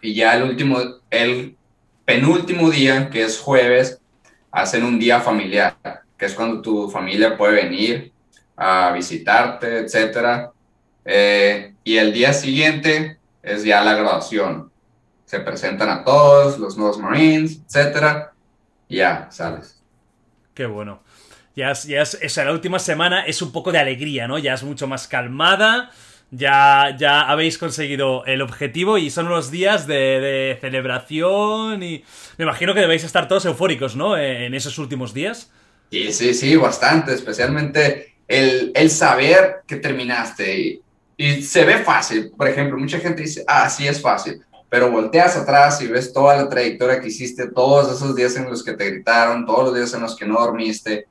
y 0.00 0.14
ya 0.14 0.34
el 0.36 0.44
último, 0.44 0.78
el 1.10 1.56
penúltimo 2.04 2.70
día, 2.70 3.10
que 3.10 3.22
es 3.22 3.38
jueves, 3.38 4.00
hacen 4.50 4.84
un 4.84 4.98
día 4.98 5.20
familiar, 5.20 5.76
que 6.18 6.26
es 6.26 6.34
cuando 6.34 6.60
tu 6.60 6.90
familia 6.90 7.36
puede 7.36 7.62
venir 7.64 8.12
a 8.56 8.92
visitarte, 8.92 9.78
etcétera. 9.78 10.50
Eh, 11.04 11.74
y 11.84 11.96
el 11.96 12.12
día 12.12 12.32
siguiente 12.32 13.18
es 13.42 13.64
ya 13.64 13.82
la 13.82 13.94
graduación. 13.94 14.70
Se 15.24 15.40
presentan 15.40 15.88
a 15.90 16.04
todos, 16.04 16.58
los 16.58 16.76
nuevos 16.76 16.98
Marines. 16.98 17.60
Y 18.88 18.96
ya, 18.96 19.28
sales. 19.30 19.80
Qué 20.54 20.66
bueno. 20.66 21.00
Ya 21.54 21.72
ya 21.72 22.02
es, 22.02 22.36
la 22.36 22.52
última 22.52 22.78
semana 22.78 23.24
es 23.24 23.40
un 23.42 23.52
poco 23.52 23.70
de 23.70 23.78
alegría, 23.78 24.26
¿no? 24.26 24.38
Ya 24.38 24.54
es 24.54 24.62
mucho 24.62 24.86
más 24.86 25.06
calmada 25.06 25.90
ya, 26.30 26.94
ya 26.98 27.22
habéis 27.22 27.58
conseguido 27.58 28.24
el 28.26 28.42
objetivo 28.42 28.98
y 28.98 29.10
son 29.10 29.26
unos 29.26 29.50
días 29.50 29.86
de, 29.86 30.58
celebración 30.60 31.82
y 31.82 32.04
me 32.36 32.44
imagino 32.44 32.74
que 32.74 32.80
debéis 32.80 33.04
estar 33.04 33.28
todos 33.28 33.46
eufóricos, 33.46 33.96
¿no? 33.96 34.16
En 34.16 34.54
esos 34.54 34.78
últimos 34.78 35.14
días. 35.14 35.50
Sí, 35.90 36.12
sí, 36.12 36.34
sí, 36.34 36.56
bastante, 36.56 37.14
especialmente 37.14 38.14
el, 38.26 38.72
el 38.74 38.90
saber 38.90 39.62
que 39.66 39.76
terminaste 39.76 40.58
y, 40.58 40.82
y, 41.16 41.42
se 41.42 41.64
ve 41.64 41.78
fácil. 41.78 42.30
Por 42.36 42.48
ejemplo, 42.48 42.78
mucha 42.78 42.98
gente 42.98 43.22
dice, 43.22 43.44
ah, 43.46 43.68
sí 43.70 43.88
es 43.88 44.00
fácil, 44.00 44.42
pero 44.68 44.90
volteas 44.90 45.36
atrás 45.36 45.80
y 45.80 45.86
ves 45.86 46.12
toda 46.12 46.36
la 46.36 46.48
trayectoria 46.48 47.00
que 47.00 47.08
hiciste, 47.08 47.48
todos 47.48 47.94
esos 47.96 48.14
días 48.14 48.36
en 48.36 48.50
los 48.50 48.62
que 48.62 48.74
te 48.74 48.90
gritaron, 48.90 49.46
todos 49.46 49.64
los 49.64 49.74
días 49.74 49.94
en 49.94 50.02
los 50.02 50.14
que 50.14 50.26
no 50.26 50.38
dormiste, 50.38 51.06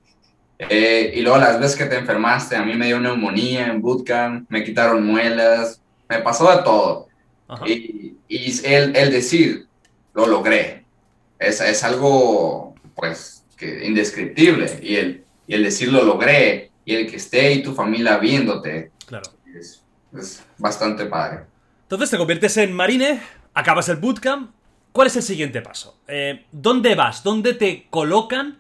eh, 0.60 1.14
y 1.16 1.22
luego 1.22 1.38
las 1.38 1.60
veces 1.60 1.78
que 1.78 1.86
te 1.86 1.98
enfermaste, 1.98 2.56
a 2.56 2.64
mí 2.64 2.74
me 2.74 2.88
dio 2.88 3.00
neumonía 3.00 3.68
en 3.68 3.82
bootcamp, 3.82 4.50
me 4.50 4.64
quitaron 4.64 5.06
muelas, 5.06 5.82
me 6.10 6.20
pasó 6.20 6.52
de 6.56 6.64
todo. 6.64 7.08
Y, 7.66 8.16
y 8.28 8.66
el, 8.66 8.96
el, 8.96 9.12
decir, 9.12 9.68
lo 10.14 10.26
logré, 10.26 10.84
es, 11.40 11.62
es 11.62 11.84
algo, 11.84 12.76
pues, 12.96 13.44
que 13.58 13.86
indescriptible. 13.86 14.80
Y 14.82 14.96
el, 14.96 15.24
y 15.48 15.56
el 15.56 15.64
decir, 15.64 15.92
lo 15.92 16.04
logré, 16.04 16.72
y 16.86 16.96
el 16.96 17.10
que 17.10 17.18
esté 17.18 17.54
y 17.54 17.64
tu 17.64 17.74
familia 17.74 18.18
viéndote, 18.18 18.92
claro. 19.06 19.30
es, 19.54 19.84
es 20.18 20.44
bastante 20.58 21.06
padre. 21.06 21.42
Entonces 21.84 22.10
te 22.10 22.18
conviertes 22.18 22.56
en 22.58 22.72
marine, 22.74 23.20
acabas 23.54 23.90
el 23.90 23.98
bootcamp. 23.98 24.52
¿Cuál 24.92 25.08
es 25.08 25.16
el 25.16 25.24
siguiente 25.24 25.62
paso? 25.62 26.00
Eh, 26.08 26.46
¿Dónde 26.52 26.96
vas? 26.96 27.24
¿Dónde 27.24 27.54
te 27.54 27.88
colocan? 27.90 28.60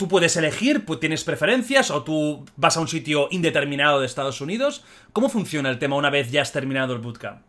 tú 0.00 0.08
puedes 0.08 0.34
elegir, 0.38 0.86
pues 0.86 0.98
tienes 0.98 1.24
preferencias 1.24 1.90
o 1.90 2.02
tú 2.02 2.46
vas 2.56 2.74
a 2.78 2.80
un 2.80 2.88
sitio 2.88 3.28
indeterminado 3.30 4.00
de 4.00 4.06
Estados 4.06 4.40
Unidos. 4.40 4.82
¿Cómo 5.12 5.28
funciona 5.28 5.68
el 5.68 5.78
tema 5.78 5.94
una 5.94 6.08
vez 6.08 6.30
ya 6.30 6.40
has 6.40 6.52
terminado 6.52 6.94
el 6.94 7.00
bootcamp? 7.00 7.42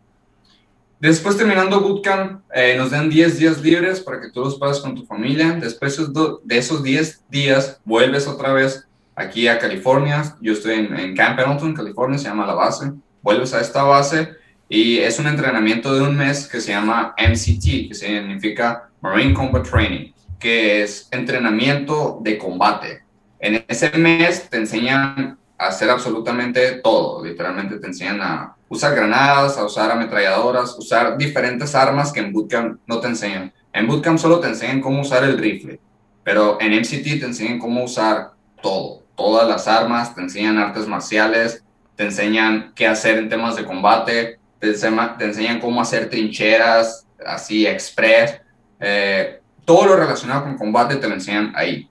Después 1.02 1.36
terminando 1.36 1.80
bootcamp, 1.80 2.42
eh, 2.54 2.76
nos 2.78 2.92
dan 2.92 3.10
10 3.10 3.36
días 3.36 3.60
libres 3.60 3.98
para 3.98 4.20
que 4.20 4.30
tú 4.30 4.38
los 4.38 4.56
pases 4.56 4.80
con 4.80 4.94
tu 4.94 5.04
familia. 5.04 5.50
Después 5.60 5.98
de 6.44 6.56
esos 6.56 6.80
10 6.80 7.24
días, 7.28 7.80
vuelves 7.84 8.28
otra 8.28 8.52
vez 8.52 8.86
aquí 9.16 9.48
a 9.48 9.58
California. 9.58 10.36
Yo 10.40 10.52
estoy 10.52 10.74
en, 10.74 10.96
en 10.96 11.16
Camp 11.16 11.36
Pendleton, 11.36 11.74
California, 11.74 12.18
se 12.18 12.28
llama 12.28 12.46
la 12.46 12.54
base. 12.54 12.92
Vuelves 13.20 13.52
a 13.52 13.60
esta 13.60 13.82
base 13.82 14.36
Y 14.68 14.98
es 14.98 15.18
un 15.18 15.26
entrenamiento 15.26 15.92
de 15.92 16.02
un 16.02 16.16
mes 16.16 16.46
que 16.46 16.60
se 16.60 16.70
llama 16.70 17.16
MCT, 17.18 17.88
que 17.88 17.94
significa 17.94 18.88
Marine 19.00 19.34
Combat 19.34 19.68
Training, 19.68 20.12
que 20.38 20.84
es 20.84 21.08
entrenamiento 21.10 22.20
de 22.22 22.38
combate. 22.38 23.02
En 23.40 23.64
ese 23.66 23.90
mes 23.98 24.48
te 24.48 24.58
enseñan 24.58 25.36
a 25.62 25.68
hacer 25.68 25.88
absolutamente 25.88 26.80
todo, 26.82 27.24
literalmente 27.24 27.78
te 27.78 27.86
enseñan 27.86 28.20
a 28.20 28.56
usar 28.68 28.96
granadas, 28.96 29.56
a 29.56 29.64
usar 29.64 29.92
ametralladoras, 29.92 30.76
usar 30.76 31.16
diferentes 31.16 31.74
armas 31.76 32.12
que 32.12 32.18
en 32.18 32.32
bootcamp 32.32 32.80
no 32.86 32.98
te 32.98 33.06
enseñan. 33.06 33.52
En 33.72 33.86
bootcamp 33.86 34.18
solo 34.18 34.40
te 34.40 34.48
enseñan 34.48 34.80
cómo 34.80 35.02
usar 35.02 35.22
el 35.22 35.38
rifle, 35.38 35.78
pero 36.24 36.58
en 36.60 36.72
MCT 36.72 37.20
te 37.20 37.26
enseñan 37.26 37.60
cómo 37.60 37.84
usar 37.84 38.32
todo, 38.60 39.04
todas 39.14 39.48
las 39.48 39.68
armas, 39.68 40.14
te 40.14 40.20
enseñan 40.20 40.58
artes 40.58 40.88
marciales, 40.88 41.62
te 41.94 42.04
enseñan 42.04 42.72
qué 42.74 42.88
hacer 42.88 43.18
en 43.18 43.28
temas 43.28 43.54
de 43.54 43.64
combate, 43.64 44.40
te, 44.58 44.70
enseñan 44.70 45.60
cómo 45.60 45.80
hacer 45.80 46.10
trincheras, 46.10 47.06
así, 47.24 47.66
express, 47.66 48.40
eh, 48.80 49.40
todo 49.64 49.86
lo 49.86 49.96
relacionado 49.96 50.42
con 50.42 50.58
combate 50.58 50.96
te 50.96 51.06
enseñan 51.06 51.52
ahí. 51.54 51.88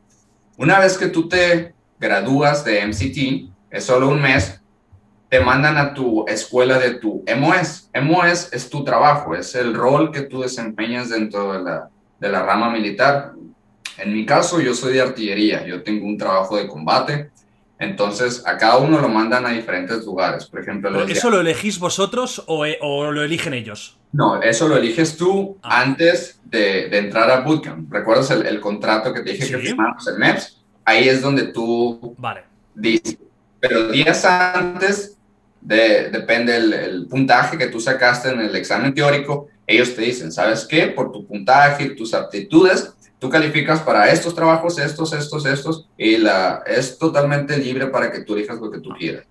Una 0.57 0.80
vez 0.80 0.97
que 0.97 1.07
tú 1.07 1.30
te 1.30 1.74
gradúas 1.99 2.65
de 2.65 2.82
MCT, 2.82 3.51
es 3.72 3.86
solo 3.86 4.09
un 4.09 4.22
mes, 4.22 4.61
te 5.30 5.39
mandan 5.39 5.78
a 5.78 5.93
tu 5.93 6.28
escuela 6.28 6.78
de 6.78 6.95
tu 6.95 7.24
MOS. 7.38 7.89
MOS 8.01 8.51
es 8.51 8.69
tu 8.69 8.84
trabajo, 8.84 9.34
es 9.34 9.55
el 9.55 9.74
rol 9.74 10.11
que 10.11 10.22
tú 10.22 10.41
desempeñas 10.41 11.09
dentro 11.09 11.53
de 11.53 11.63
la, 11.63 11.89
de 12.19 12.30
la 12.30 12.43
rama 12.43 12.69
militar. 12.69 13.32
En 13.97 14.13
mi 14.13 14.26
caso, 14.26 14.59
yo 14.59 14.74
soy 14.74 14.93
de 14.93 15.01
artillería, 15.01 15.65
yo 15.65 15.84
tengo 15.84 16.05
un 16.05 16.17
trabajo 16.17 16.57
de 16.57 16.67
combate, 16.67 17.32
entonces, 17.82 18.43
a 18.45 18.59
cada 18.59 18.78
uno 18.78 19.01
lo 19.01 19.09
mandan 19.09 19.43
a 19.47 19.49
diferentes 19.49 20.05
lugares. 20.05 20.45
Por 20.45 20.59
ejemplo, 20.59 21.03
¿eso 21.07 21.32
lo 21.32 21.41
elegís 21.41 21.80
vosotros 21.80 22.45
e, 22.47 22.78
o, 22.80 23.09
lo 23.09 23.24
eligen 23.24 23.55
ellos? 23.55 23.97
No, 24.11 24.39
eso 24.39 24.67
lo 24.67 24.78
eliges 24.78 25.17
tú 25.17 25.57
ah. 25.63 25.82
antes 25.82 26.39
de, 26.43 26.95
entrar 26.95 27.32
a 27.32 27.39
Bootcamp. 27.39 27.91
¿Recuerdas 27.91 28.30
el, 28.30 28.61
contrato 28.61 29.11
que 29.11 29.22
te 29.22 29.32
dije 29.32 29.49
que 29.49 29.57
firmamos 29.57 30.07
el 30.07 30.19
MEPS? 30.19 30.61
Ahí 30.86 31.09
es 31.09 31.24
donde 31.24 31.47
tú 31.47 32.13
vale. 32.19 32.43
dices. 32.76 33.17
Pero 33.62 33.89
días 33.89 34.26
antes, 34.26 35.18
de, 35.62 36.09
depende 36.09 36.57
el, 36.57 37.07
puntaje 37.07 37.57
que 37.57 37.68
tú 37.68 37.80
sacaste 37.80 38.30
en 38.30 38.41
el 38.41 38.55
examen 38.55 38.93
teórico, 38.93 39.47
ellos 39.68 39.95
te 39.95 40.01
dicen, 40.01 40.32
¿sabes 40.32 40.66
qué? 40.66 40.88
Por 40.88 41.12
tu 41.12 41.26
puntaje 41.26 41.91
tus 41.91 42.14
aptitudes, 42.14 42.93
tú 43.20 43.30
calificas 43.30 43.80
para 43.82 44.12
estos 44.12 44.34
trabajos, 44.34 44.80
estos, 44.80 45.14
estos, 45.14 45.45
estos, 45.45 45.88
y 45.95 46.18
la, 46.18 46.64
es 46.66 46.97
totalmente 46.97 47.55
libre 47.57 47.88
para 47.88 48.12
que 48.12 48.22
tú 48.22 48.34
elijas 48.34 48.59
lo 48.59 48.72
que 48.72 48.80
tú 48.80 48.89
quieras. 48.97 49.26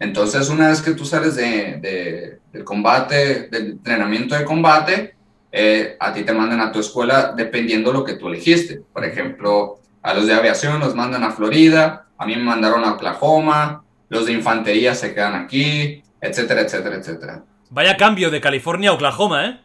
Entonces, 0.00 0.48
una 0.48 0.68
vez 0.68 0.80
que 0.80 0.92
tú 0.92 1.04
sales 1.04 1.36
de, 1.36 2.40
del 2.52 2.64
combate, 2.64 3.48
del 3.48 3.72
entrenamiento 3.72 4.34
de 4.34 4.44
combate, 4.44 5.14
eh, 5.52 5.96
a 6.00 6.12
ti 6.12 6.22
te 6.22 6.32
mandan 6.32 6.60
a 6.60 6.72
tu 6.72 6.80
escuela 6.80 7.32
dependiendo 7.36 7.92
lo 7.92 8.04
que 8.04 8.14
tú 8.14 8.28
elegiste. 8.28 8.82
Por 8.92 9.04
ejemplo, 9.04 9.80
a 10.02 10.14
los 10.14 10.26
de 10.26 10.34
aviación 10.34 10.80
los 10.80 10.94
mandan 10.94 11.22
a 11.22 11.32
Florida, 11.32 12.05
a 12.18 12.26
mí 12.26 12.36
me 12.36 12.42
mandaron 12.42 12.84
a 12.84 12.92
Oklahoma, 12.92 13.82
los 14.08 14.26
de 14.26 14.32
infantería 14.32 14.94
se 14.94 15.14
quedan 15.14 15.34
aquí, 15.34 16.02
etcétera, 16.20 16.62
etcétera, 16.62 16.96
etcétera. 16.96 17.42
Vaya 17.70 17.96
cambio 17.96 18.30
de 18.30 18.40
California 18.40 18.90
a 18.90 18.92
Oklahoma, 18.94 19.46
¿eh? 19.46 19.60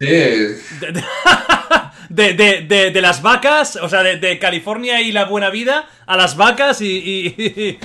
Sí. 0.00 0.86
de, 2.10 2.34
de, 2.34 2.90
de, 2.90 3.00
las 3.00 3.22
vacas, 3.22 3.76
o 3.76 3.88
sea, 3.88 4.02
de, 4.02 4.38
California 4.38 5.00
y 5.00 5.12
la 5.12 5.24
buena 5.24 5.50
vida, 5.50 5.88
a 6.06 6.16
las 6.16 6.36
vacas 6.36 6.80
y, 6.80 6.86
y, 6.86 7.78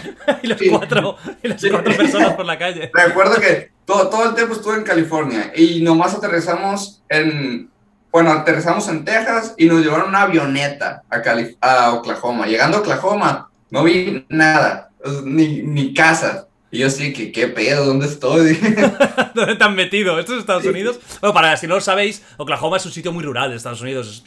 los 0.48 0.60
cuatro, 0.70 1.18
y 1.42 1.48
las 1.48 1.64
cuatro 1.64 1.96
personas 1.96 2.34
por 2.34 2.46
la 2.46 2.58
calle. 2.58 2.92
Recuerdo 2.94 3.40
que 3.40 3.72
todo, 3.86 4.10
todo 4.10 4.30
el 4.30 4.36
tiempo 4.36 4.56
estuve 4.56 4.76
en 4.76 4.84
California 4.84 5.52
y 5.56 5.82
nomás 5.82 6.14
aterrizamos 6.14 7.02
en, 7.08 7.70
bueno, 8.12 8.32
aterrizamos 8.32 8.88
en 8.90 9.06
Texas 9.06 9.54
y 9.58 9.66
nos 9.66 9.82
llevaron 9.82 10.10
una 10.10 10.24
avioneta 10.24 11.04
a, 11.10 11.22
a 11.62 11.94
Oklahoma. 11.94 12.46
Llegando 12.46 12.78
a 12.78 12.82
Oklahoma, 12.82 13.51
no 13.72 13.84
vi 13.84 14.26
nada, 14.30 14.92
ni, 15.26 15.64
ni 15.64 15.94
casas. 15.94 16.46
Y 16.70 16.80
yo 16.80 16.90
sí, 16.90 17.12
que 17.12 17.32
qué 17.32 17.48
pedo, 17.48 17.86
¿dónde 17.86 18.06
estoy? 18.06 18.54
¿Dónde 19.36 19.56
te 19.56 19.64
han 19.64 19.76
metido? 19.76 20.20
¿Esto 20.20 20.34
es 20.34 20.40
Estados 20.40 20.66
Unidos? 20.66 21.00
Bueno, 21.20 21.34
para 21.34 21.58
si 21.58 21.68
no 21.68 21.76
lo 21.76 21.82
sabéis, 21.82 22.24
Oklahoma 22.38 22.78
es 22.78 22.86
un 22.86 22.92
sitio 22.92 23.12
muy 23.12 23.24
rural 23.24 23.50
de 23.50 23.58
Estados 23.58 23.82
Unidos. 23.82 24.24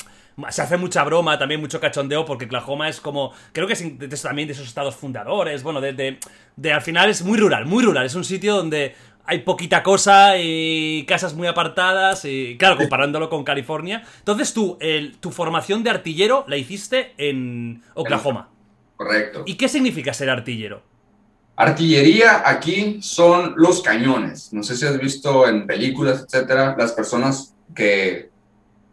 Se 0.51 0.63
hace 0.63 0.77
mucha 0.77 1.05
broma, 1.05 1.39
también 1.39 1.61
mucho 1.61 1.81
cachondeo, 1.81 2.25
porque 2.25 2.47
Oklahoma 2.47 2.89
es 2.89 3.01
como. 3.01 3.33
Creo 3.53 3.67
que 3.67 3.75
es 3.75 4.23
también 4.23 4.49
de 4.49 4.53
esos 4.53 4.67
estados 4.67 4.97
fundadores. 4.97 5.63
Bueno, 5.63 5.81
de, 5.81 6.19
de, 6.57 6.73
al 6.73 6.83
final 6.83 7.09
es 7.09 7.23
muy 7.23 7.39
rural, 7.39 7.67
muy 7.67 7.85
rural. 7.85 8.05
Es 8.05 8.17
un 8.17 8.25
sitio 8.25 8.57
donde 8.57 8.95
hay 9.27 9.39
poquita 9.39 9.83
cosa 9.83 10.37
y 10.37 11.05
casas 11.07 11.35
muy 11.35 11.47
apartadas. 11.47 12.25
Y 12.25 12.57
claro, 12.59 12.77
comparándolo 12.77 13.31
con 13.31 13.45
California. 13.45 14.03
Entonces 14.19 14.53
tú, 14.53 14.77
el, 14.81 15.17
tu 15.19 15.31
formación 15.31 15.85
de 15.85 15.91
artillero 15.91 16.45
la 16.49 16.57
hiciste 16.57 17.15
en 17.17 17.83
Oklahoma. 17.95 18.49
Correcto. 19.05 19.43
¿Y 19.45 19.57
qué 19.57 19.69
significa 19.69 20.15
ser 20.15 20.31
artillero? 20.31 20.83
Artillería 21.57 22.43
aquí 22.49 22.99
son 23.03 23.55
los 23.57 23.83
cañones. 23.83 24.53
No 24.53 24.63
sé 24.63 24.77
si 24.77 24.87
has 24.87 24.99
visto 24.99 25.47
en 25.47 25.67
películas, 25.67 26.25
etcétera, 26.25 26.75
las 26.79 26.93
personas 26.93 27.55
que 27.75 28.31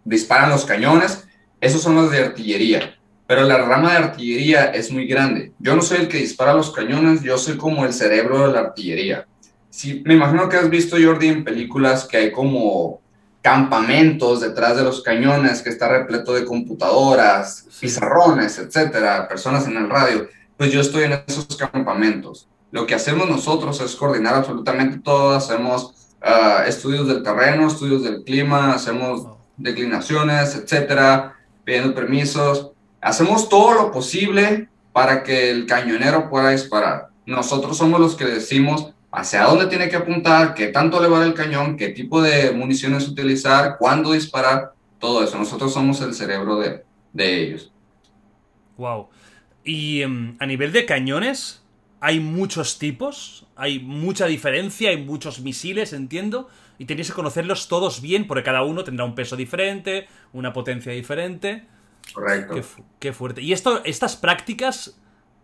disparan 0.03 0.49
los 0.49 0.65
cañones, 0.65 1.25
esos 1.61 1.81
son 1.81 1.95
los 1.95 2.11
de 2.11 2.25
artillería. 2.25 2.99
Pero 3.25 3.43
la 3.43 3.57
rama 3.59 3.91
de 3.91 3.97
artillería 3.99 4.65
es 4.65 4.91
muy 4.91 5.07
grande. 5.07 5.53
Yo 5.59 5.75
no 5.75 5.81
soy 5.81 5.99
el 5.99 6.07
que 6.09 6.17
dispara 6.17 6.53
los 6.53 6.71
cañones, 6.71 7.23
yo 7.23 7.37
soy 7.37 7.55
como 7.55 7.85
el 7.85 7.93
cerebro 7.93 8.45
de 8.47 8.53
la 8.53 8.59
artillería. 8.59 9.25
Si, 9.69 10.01
me 10.03 10.15
imagino 10.15 10.49
que 10.49 10.57
has 10.57 10.69
visto, 10.69 10.97
Jordi, 11.01 11.29
en 11.29 11.45
películas 11.45 12.05
que 12.05 12.17
hay 12.17 12.31
como 12.31 13.00
campamentos 13.41 14.41
detrás 14.41 14.77
de 14.77 14.83
los 14.83 15.01
cañones, 15.01 15.61
que 15.61 15.69
está 15.69 15.87
repleto 15.87 16.33
de 16.33 16.45
computadoras, 16.45 17.65
pizarrones, 17.79 18.59
etcétera, 18.59 19.27
personas 19.27 19.67
en 19.67 19.77
el 19.77 19.89
radio. 19.89 20.27
Pues 20.57 20.71
yo 20.71 20.81
estoy 20.81 21.05
en 21.05 21.23
esos 21.25 21.47
campamentos. 21.57 22.47
Lo 22.71 22.85
que 22.85 22.95
hacemos 22.95 23.27
nosotros 23.27 23.81
es 23.81 23.95
coordinar 23.95 24.35
absolutamente 24.35 24.99
todo, 24.99 25.31
hacemos 25.31 25.93
ah, 26.21 26.63
estudios 26.67 27.07
del 27.07 27.23
terreno, 27.23 27.67
estudios 27.67 28.03
del 28.03 28.23
clima, 28.23 28.73
hacemos 28.73 29.27
declinaciones, 29.57 30.55
etcétera, 30.55 31.35
pidiendo 31.63 31.95
permisos. 31.95 32.71
Hacemos 33.01 33.49
todo 33.49 33.73
lo 33.73 33.91
posible 33.91 34.69
para 34.93 35.23
que 35.23 35.49
el 35.49 35.65
cañonero 35.65 36.29
pueda 36.29 36.51
disparar. 36.51 37.09
Nosotros 37.25 37.77
somos 37.77 37.99
los 37.99 38.15
que 38.15 38.25
decimos 38.25 38.93
hacia 39.11 39.43
dónde 39.43 39.67
tiene 39.67 39.89
que 39.89 39.97
apuntar, 39.97 40.53
qué 40.53 40.67
tanto 40.67 40.99
elevar 40.99 41.23
el 41.23 41.33
cañón, 41.33 41.75
qué 41.75 41.89
tipo 41.89 42.21
de 42.21 42.51
municiones 42.51 43.07
utilizar, 43.07 43.77
cuándo 43.77 44.13
disparar, 44.13 44.73
todo 44.99 45.23
eso. 45.23 45.37
Nosotros 45.37 45.73
somos 45.73 45.99
el 46.01 46.13
cerebro 46.13 46.57
de, 46.57 46.83
de 47.11 47.41
ellos. 47.41 47.71
Wow. 48.77 49.09
Y 49.63 50.01
em, 50.01 50.37
a 50.39 50.45
nivel 50.45 50.71
de 50.71 50.85
cañones, 50.85 51.63
hay 51.99 52.19
muchos 52.19 52.79
tipos, 52.79 53.45
hay 53.55 53.79
mucha 53.79 54.25
diferencia, 54.25 54.89
hay 54.89 54.97
muchos 54.97 55.41
misiles, 55.41 55.93
entiendo, 55.93 56.49
y 56.77 56.85
tenéis 56.85 57.09
que 57.09 57.13
conocerlos 57.13 57.67
todos 57.67 58.01
bien, 58.01 58.25
porque 58.25 58.43
cada 58.43 58.63
uno 58.63 58.83
tendrá 58.83 59.05
un 59.05 59.13
peso 59.13 59.35
diferente, 59.35 60.07
una 60.33 60.53
potencia 60.53 60.91
diferente. 60.91 61.67
Correcto. 62.13 62.55
Qué, 62.99 63.13
fuerte. 63.13 63.41
Y 63.41 63.53
esto, 63.53 63.83
estas 63.85 64.15
prácticas 64.15 64.99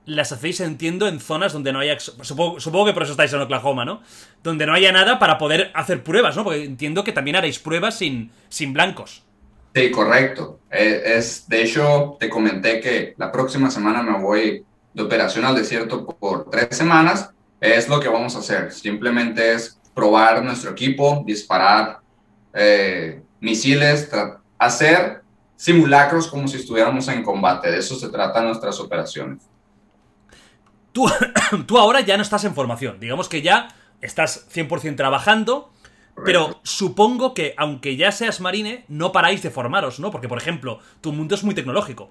las 0.08 0.32
hacéis, 0.32 0.62
entiendo, 0.62 1.08
en 1.08 1.20
zonas 1.20 1.54
donde 1.54 1.74
no 1.74 1.80
haya... 1.80 2.00
Supongo, 2.00 2.60
supongo, 2.62 2.86
que 2.86 2.94
por 2.94 3.04
eso 3.04 3.12
estáis 3.12 3.34
en 3.34 3.42
Oklahoma, 3.42 3.84
¿no? 3.84 4.02
Donde 4.42 4.66
no 4.66 4.74
haya 4.74 4.92
nada 4.94 5.20
para 5.20 5.38
poder 5.38 5.70
hacer 5.76 6.02
pruebas, 6.02 6.36
¿no? 6.36 6.46
Porque 6.46 6.64
entiendo 6.64 7.04
que 7.04 7.12
también 7.12 7.36
haréis 7.36 7.60
pruebas 7.60 7.98
sin, 7.98 8.32
sin 8.48 8.72
blancos. 8.72 9.24
Sí, 9.76 9.92
correcto. 9.92 10.62
Eh, 10.72 11.04
es, 11.18 11.48
de 11.50 11.62
hecho, 11.62 12.16
te 12.20 12.30
comenté 12.30 12.80
que 12.80 13.16
la 13.18 13.32
próxima 13.32 13.70
semana 13.70 14.02
me 14.02 14.18
voy 14.18 14.66
de 14.94 15.04
operación 15.04 15.44
al 15.44 15.56
desierto 15.56 16.06
por 16.06 16.50
tres 16.50 16.70
semanas, 16.76 17.30
es 17.60 17.90
lo 17.90 18.00
que 18.00 18.08
vamos 18.08 18.36
a 18.38 18.40
hacer. 18.40 18.72
Simplemente 18.72 19.54
es 19.54 19.78
probar 19.94 20.42
nuestro 20.42 20.72
equipo, 20.72 21.22
disparar 21.28 22.00
eh, 22.54 23.22
misiles, 23.42 24.10
hacer 24.58 25.22
simulacros 25.58 26.28
como 26.28 26.48
si 26.48 26.58
estuviéramos 26.58 27.10
en 27.10 27.24
combate. 27.24 27.70
De 27.70 27.80
eso 27.80 27.96
se 27.96 28.08
tratan 28.08 28.46
nuestras 28.46 28.80
operaciones. 28.80 29.44
Tú, 30.98 31.08
tú 31.68 31.78
ahora 31.78 32.02
ya 32.02 32.18
no 32.18 32.24
estás 32.24 32.44
en 32.44 32.56
formación. 32.56 33.00
Digamos 33.00 33.30
que 33.30 33.44
ya 33.44 33.68
estás 34.02 34.50
100% 34.52 34.96
trabajando. 34.96 35.72
Pero 36.26 36.60
supongo 36.64 37.36
que, 37.36 37.54
aunque 37.58 37.96
ya 37.96 38.12
seas 38.12 38.42
marine, 38.42 38.86
no 38.88 39.12
paráis 39.12 39.44
de 39.44 39.52
formaros, 39.52 40.00
¿no? 40.00 40.10
Porque, 40.10 40.28
por 40.28 40.40
ejemplo, 40.40 40.80
tu 41.00 41.14
mundo 41.14 41.36
es 41.36 41.44
muy 41.44 41.54
tecnológico. 41.54 42.10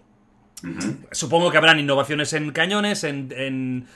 Supongo 1.10 1.50
que 1.50 1.56
habrán 1.56 1.80
innovaciones 1.80 2.32
en 2.32 2.52
cañones, 2.52 3.02
en, 3.02 3.88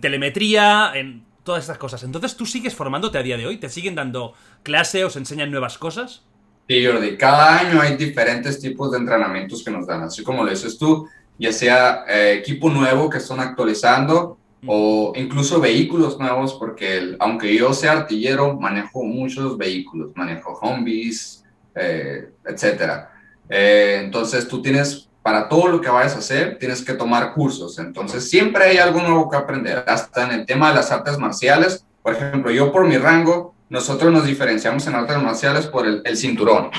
telemetría, 0.00 0.90
en 0.96 1.24
todas 1.44 1.62
estas 1.62 1.78
cosas. 1.78 2.02
Entonces, 2.02 2.36
¿tú 2.36 2.46
sigues 2.46 2.74
formándote 2.74 3.18
a 3.18 3.22
día 3.22 3.36
de 3.36 3.46
hoy? 3.46 3.58
¿Te 3.58 3.68
siguen 3.68 3.94
dando 3.94 4.34
clase? 4.64 5.04
¿Os 5.04 5.14
enseñan 5.14 5.52
nuevas 5.52 5.78
cosas? 5.78 6.24
Sí, 6.66 6.84
Jordi. 6.84 7.16
Cada 7.16 7.60
año 7.60 7.80
hay 7.80 7.96
diferentes 7.96 8.58
tipos 8.58 8.90
de 8.90 8.98
entrenamientos 8.98 9.62
que 9.62 9.70
nos 9.70 9.86
dan. 9.86 10.02
Así 10.02 10.24
como 10.24 10.42
lo 10.42 10.50
dices 10.50 10.76
tú, 10.76 11.08
ya 11.38 11.52
sea 11.52 12.04
eh, 12.08 12.38
equipo 12.38 12.70
nuevo 12.70 13.10
que 13.10 13.18
están 13.18 13.40
actualizando, 13.40 14.38
o 14.66 15.12
incluso 15.16 15.60
vehículos 15.60 16.18
nuevos, 16.18 16.54
porque 16.54 17.16
aunque 17.18 17.54
yo 17.54 17.74
sea 17.74 17.92
artillero, 17.92 18.58
manejo 18.58 19.04
muchos 19.04 19.58
vehículos, 19.58 20.12
manejo 20.14 20.58
Humvees, 20.62 21.44
eh, 21.74 22.30
etcétera. 22.46 23.10
Eh, 23.48 24.00
entonces 24.04 24.48
tú 24.48 24.62
tienes, 24.62 25.08
para 25.22 25.48
todo 25.48 25.68
lo 25.68 25.80
que 25.80 25.90
vayas 25.90 26.14
a 26.14 26.18
hacer, 26.18 26.58
tienes 26.58 26.82
que 26.82 26.94
tomar 26.94 27.34
cursos. 27.34 27.78
Entonces 27.78 28.28
siempre 28.30 28.64
hay 28.64 28.78
algo 28.78 29.00
nuevo 29.00 29.28
que 29.28 29.36
aprender, 29.36 29.84
hasta 29.86 30.24
en 30.24 30.40
el 30.40 30.46
tema 30.46 30.70
de 30.70 30.76
las 30.76 30.90
artes 30.90 31.18
marciales. 31.18 31.84
Por 32.02 32.14
ejemplo, 32.14 32.50
yo 32.50 32.72
por 32.72 32.86
mi 32.86 32.96
rango, 32.96 33.54
nosotros 33.68 34.12
nos 34.12 34.24
diferenciamos 34.24 34.86
en 34.86 34.94
artes 34.94 35.18
marciales 35.18 35.66
por 35.66 35.86
el, 35.86 36.00
el 36.04 36.16
cinturón. 36.16 36.70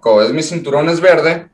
Como 0.00 0.22
es 0.22 0.32
mi 0.32 0.42
cinturón 0.42 0.88
es 0.88 1.00
verde, 1.00 1.48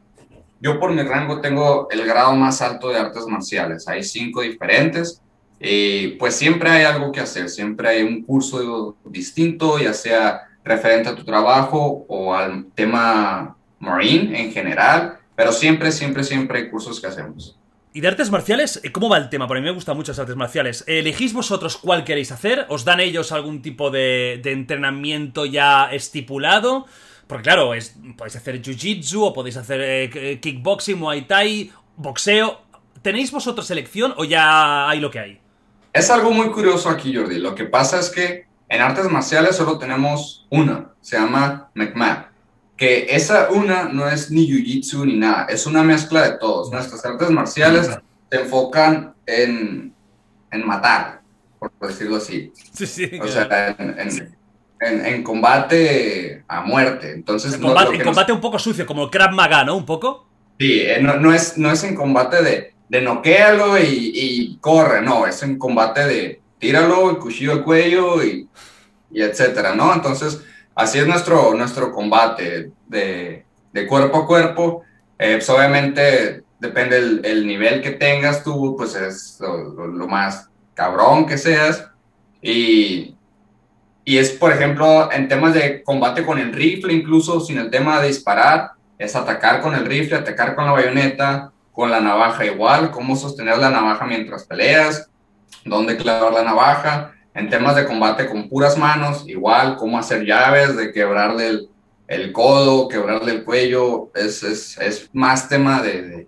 yo 0.62 0.80
por 0.80 0.92
mi 0.92 1.02
rango 1.02 1.42
tengo 1.42 1.88
el 1.90 2.06
grado 2.06 2.34
más 2.34 2.62
alto 2.62 2.88
de 2.88 2.98
artes 2.98 3.26
marciales. 3.26 3.86
Hay 3.86 4.02
cinco 4.02 4.40
diferentes 4.40 5.20
eh, 5.64 6.16
pues 6.18 6.34
siempre 6.34 6.68
hay 6.68 6.82
algo 6.82 7.12
que 7.12 7.20
hacer, 7.20 7.48
siempre 7.48 7.88
hay 7.88 8.02
un 8.02 8.24
curso 8.24 8.96
distinto, 9.04 9.78
ya 9.78 9.94
sea 9.94 10.48
referente 10.64 11.08
a 11.08 11.14
tu 11.14 11.24
trabajo 11.24 12.04
o 12.08 12.34
al 12.34 12.66
tema 12.74 13.56
marine 13.78 14.42
en 14.42 14.52
general, 14.52 15.18
pero 15.36 15.52
siempre, 15.52 15.92
siempre, 15.92 16.24
siempre 16.24 16.58
hay 16.58 16.68
cursos 16.68 17.00
que 17.00 17.06
hacemos. 17.06 17.56
¿Y 17.94 18.00
de 18.00 18.08
artes 18.08 18.28
marciales? 18.28 18.82
¿Cómo 18.90 19.08
va 19.08 19.18
el 19.18 19.28
tema? 19.28 19.46
Porque 19.46 19.58
a 19.58 19.62
mí 19.62 19.68
me 19.68 19.74
gustan 19.74 19.96
mucho 19.96 20.10
las 20.10 20.18
artes 20.18 20.34
marciales. 20.34 20.82
¿Elegís 20.88 21.32
vosotros 21.32 21.76
cuál 21.76 22.02
queréis 22.02 22.32
hacer? 22.32 22.66
¿Os 22.68 22.84
dan 22.84 22.98
ellos 22.98 23.30
algún 23.30 23.62
tipo 23.62 23.92
de, 23.92 24.40
entrenamiento 24.44 25.46
ya 25.46 25.92
estipulado? 25.92 26.86
Porque 27.26 27.44
claro, 27.44 27.74
es, 27.74 27.96
podéis 28.16 28.36
hacer 28.36 28.60
jiu-jitsu 28.60 29.22
o 29.22 29.32
podéis 29.32 29.56
hacer 29.56 29.80
eh, 29.82 30.40
kickboxing, 30.40 30.98
muay 30.98 31.22
thai, 31.26 31.70
boxeo. 31.96 32.62
¿Tenéis 33.00 33.30
vosotros 33.30 33.66
selección 33.66 34.14
o 34.16 34.24
ya 34.24 34.88
hay 34.88 35.00
lo 35.00 35.10
que 35.10 35.18
hay? 35.18 35.40
Es 35.92 36.10
algo 36.10 36.30
muy 36.30 36.50
curioso 36.50 36.88
aquí, 36.88 37.14
Jordi. 37.14 37.38
Lo 37.38 37.54
que 37.54 37.64
pasa 37.64 37.98
es 38.00 38.10
que 38.10 38.46
en 38.68 38.80
artes 38.80 39.10
marciales 39.10 39.56
solo 39.56 39.78
tenemos 39.78 40.46
una, 40.50 40.92
se 41.00 41.18
llama 41.18 41.70
McMahon. 41.74 42.26
Que 42.76 43.14
esa 43.14 43.50
una 43.50 43.84
no 43.84 44.08
es 44.08 44.30
ni 44.30 44.48
jiu-jitsu 44.48 45.04
ni 45.04 45.16
nada, 45.16 45.46
es 45.48 45.66
una 45.66 45.82
mezcla 45.82 46.22
de 46.22 46.38
todos. 46.38 46.70
Nuestras 46.72 47.04
artes 47.04 47.30
marciales 47.30 47.90
se 48.30 48.40
enfocan 48.40 49.14
en, 49.26 49.94
en 50.50 50.66
matar, 50.66 51.20
por 51.58 51.70
decirlo 51.80 52.16
así. 52.16 52.52
Sí, 52.72 52.86
sí, 52.86 53.20
o 53.20 53.28
sea, 53.28 53.76
en, 53.78 53.98
en, 53.98 54.36
combate 55.24 56.44
a 56.48 56.62
muerte. 56.62 57.12
Entonces, 57.12 57.56
combate, 57.56 57.96
en 57.96 58.02
combate 58.02 58.32
un 58.32 58.40
poco 58.40 58.58
sucio, 58.58 58.86
como 58.86 59.04
el 59.04 59.10
Krav 59.10 59.32
Maga, 59.32 59.64
¿no? 59.64 59.76
Un 59.76 59.86
poco. 59.86 60.28
Sí, 60.58 60.80
eh, 60.80 60.98
no, 61.00 61.16
no, 61.16 61.32
es, 61.32 61.58
no 61.58 61.70
es 61.70 61.82
en 61.84 61.94
combate 61.94 62.42
de 62.42 62.72
de 62.92 63.00
noquealo 63.00 63.78
y, 63.78 64.12
y, 64.14 64.56
corre, 64.58 65.00
no, 65.00 65.26
es 65.26 65.42
en 65.42 65.58
combate 65.58 66.04
de 66.04 66.42
tíralo, 66.58 67.08
el 67.08 67.16
cuchillo 67.16 67.52
al 67.52 67.64
cuello 67.64 68.22
y, 68.22 68.46
y, 69.10 69.22
etcétera, 69.22 69.74
¿no? 69.74 69.94
Entonces, 69.94 70.42
así 70.74 70.98
es 70.98 71.06
nuestro, 71.06 71.54
nuestro 71.54 71.90
combate 71.90 72.70
de, 72.86 73.46
de 73.72 73.86
cuerpo 73.86 74.18
a 74.18 74.26
cuerpo. 74.26 74.82
Eh, 75.18 75.36
pues 75.36 75.48
obviamente 75.48 76.42
depende 76.60 76.98
el, 76.98 77.24
el, 77.24 77.46
nivel 77.46 77.80
que 77.80 77.92
tengas 77.92 78.44
tú, 78.44 78.76
pues 78.76 78.94
es 78.94 79.38
lo, 79.40 79.86
lo, 79.86 80.06
más 80.06 80.50
cabrón 80.74 81.24
que 81.24 81.38
seas. 81.38 81.88
Y, 82.42 83.16
y 84.04 84.18
es, 84.18 84.30
por 84.30 84.52
ejemplo, 84.52 85.10
en 85.12 85.28
temas 85.28 85.54
de 85.54 85.82
combate 85.82 86.24
con 86.24 86.38
el 86.38 86.52
rifle, 86.52 86.92
incluso 86.92 87.40
sin 87.40 87.58
el 87.58 87.70
tema 87.70 88.00
de 88.00 88.08
disparar, 88.08 88.72
es 88.98 89.14
atacar 89.14 89.60
con 89.60 89.74
el 89.74 89.86
rifle, 89.86 90.16
atacar 90.16 90.54
con 90.54 90.66
la 90.66 90.72
bayoneta, 90.72 91.52
con 91.72 91.90
la 91.90 92.00
navaja 92.00 92.44
igual, 92.44 92.90
cómo 92.90 93.16
sostener 93.16 93.58
la 93.58 93.70
navaja 93.70 94.04
mientras 94.04 94.44
peleas, 94.44 95.08
dónde 95.64 95.96
clavar 95.96 96.32
la 96.32 96.42
navaja, 96.42 97.12
en 97.34 97.48
temas 97.48 97.76
de 97.76 97.86
combate 97.86 98.26
con 98.26 98.48
puras 98.48 98.76
manos, 98.76 99.24
igual, 99.26 99.76
cómo 99.76 99.98
hacer 99.98 100.24
llaves, 100.24 100.76
de 100.76 100.92
quebrarle 100.92 101.48
el, 101.48 101.68
el 102.08 102.32
codo, 102.32 102.88
quebrarle 102.88 103.32
el 103.32 103.44
cuello, 103.44 104.10
es, 104.14 104.42
es, 104.42 104.76
es 104.78 105.08
más 105.12 105.48
tema 105.48 105.80
de, 105.80 106.02
de 106.02 106.26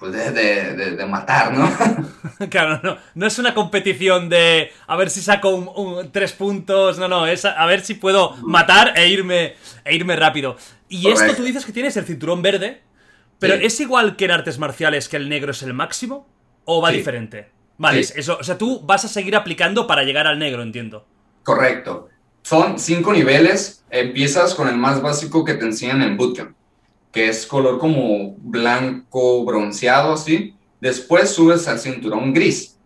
pues 0.00 0.12
de, 0.12 0.32
de, 0.32 0.96
de, 0.96 1.06
matar, 1.06 1.52
¿no? 1.52 1.70
claro, 2.48 2.80
no, 2.82 2.96
no 3.14 3.26
es 3.26 3.38
una 3.38 3.52
competición 3.52 4.30
de 4.30 4.72
a 4.86 4.96
ver 4.96 5.10
si 5.10 5.20
saco 5.20 5.50
un, 5.54 6.10
tres 6.10 6.32
puntos, 6.32 6.98
no, 6.98 7.06
no, 7.06 7.26
es 7.26 7.44
a, 7.44 7.66
ver 7.66 7.82
si 7.82 7.94
puedo 7.94 8.34
matar 8.38 8.94
e 8.96 9.10
irme, 9.10 9.56
e 9.84 9.94
irme 9.94 10.16
rápido. 10.16 10.56
Y 10.88 11.08
esto 11.08 11.36
tú 11.36 11.42
dices 11.42 11.66
que 11.66 11.72
tienes 11.72 11.98
el 11.98 12.06
cinturón 12.06 12.40
verde, 12.40 12.80
pero 13.38 13.54
¿es 13.54 13.78
igual 13.78 14.16
que 14.16 14.24
en 14.24 14.30
artes 14.30 14.58
marciales 14.58 15.06
que 15.06 15.18
el 15.18 15.28
negro 15.28 15.50
es 15.50 15.62
el 15.62 15.74
máximo? 15.74 16.26
¿O 16.64 16.80
va 16.80 16.90
diferente? 16.90 17.50
Vale, 17.76 18.00
eso, 18.00 18.38
o 18.40 18.44
sea, 18.44 18.56
tú 18.56 18.80
vas 18.80 19.04
a 19.04 19.08
seguir 19.08 19.36
aplicando 19.36 19.86
para 19.86 20.02
llegar 20.02 20.26
al 20.26 20.38
negro, 20.38 20.62
entiendo. 20.62 21.06
Correcto. 21.42 22.08
Son 22.42 22.78
cinco 22.78 23.12
niveles. 23.12 23.84
Empiezas 23.90 24.54
con 24.54 24.66
el 24.66 24.76
más 24.76 25.02
básico 25.02 25.44
que 25.44 25.54
te 25.54 25.66
enseñan 25.66 26.00
en 26.02 26.16
bootcamp, 26.16 26.56
que 27.12 27.28
es 27.28 27.46
color 27.46 27.78
como 27.78 28.34
blanco 28.38 29.44
bronceado, 29.44 30.12
así. 30.12 30.54
Después 30.80 31.30
subes 31.30 31.68
al 31.68 31.78
cinturón 31.78 32.32
gris, 32.32 32.78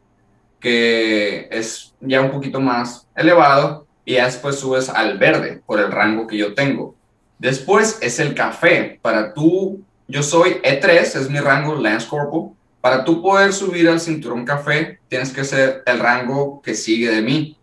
que 0.61 1.49
es 1.51 1.95
ya 2.01 2.21
un 2.21 2.31
poquito 2.31 2.61
más 2.61 3.07
elevado, 3.15 3.87
y 4.05 4.15
después 4.15 4.57
subes 4.57 4.89
al 4.89 5.19
verde, 5.19 5.63
por 5.67 5.81
el 5.81 5.91
rango 5.91 6.27
que 6.27 6.37
yo 6.37 6.55
tengo. 6.55 6.95
Después 7.39 7.99
es 8.01 8.19
el 8.19 8.35
café, 8.35 8.99
para 9.03 9.35
tú 9.35 9.85
yo 10.07 10.23
soy 10.23 10.61
E3, 10.63 11.01
es 11.01 11.31
mi 11.31 11.39
rango 11.39 11.75
Lance 11.77 12.07
Corporal. 12.09 12.51
Para 12.81 13.05
tú 13.05 13.23
poder 13.23 13.55
subir 13.55 13.89
al 13.89 13.99
cinturón 13.99 14.45
café, 14.45 15.01
tienes 15.09 15.33
que 15.33 15.45
ser 15.45 15.83
el 15.87 15.99
rango 15.99 16.61
que 16.61 16.75
sigue 16.75 17.11
de 17.11 17.23
mí. 17.23 17.57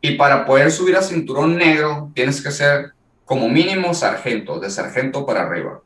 Y 0.00 0.12
para 0.12 0.46
poder 0.46 0.72
subir 0.72 0.96
al 0.96 1.04
cinturón 1.04 1.56
negro, 1.56 2.10
tienes 2.14 2.40
que 2.40 2.50
ser 2.50 2.92
como 3.32 3.48
mínimo 3.48 3.94
sargento, 3.94 4.60
de 4.60 4.68
sargento 4.68 5.24
para 5.24 5.44
arriba. 5.46 5.80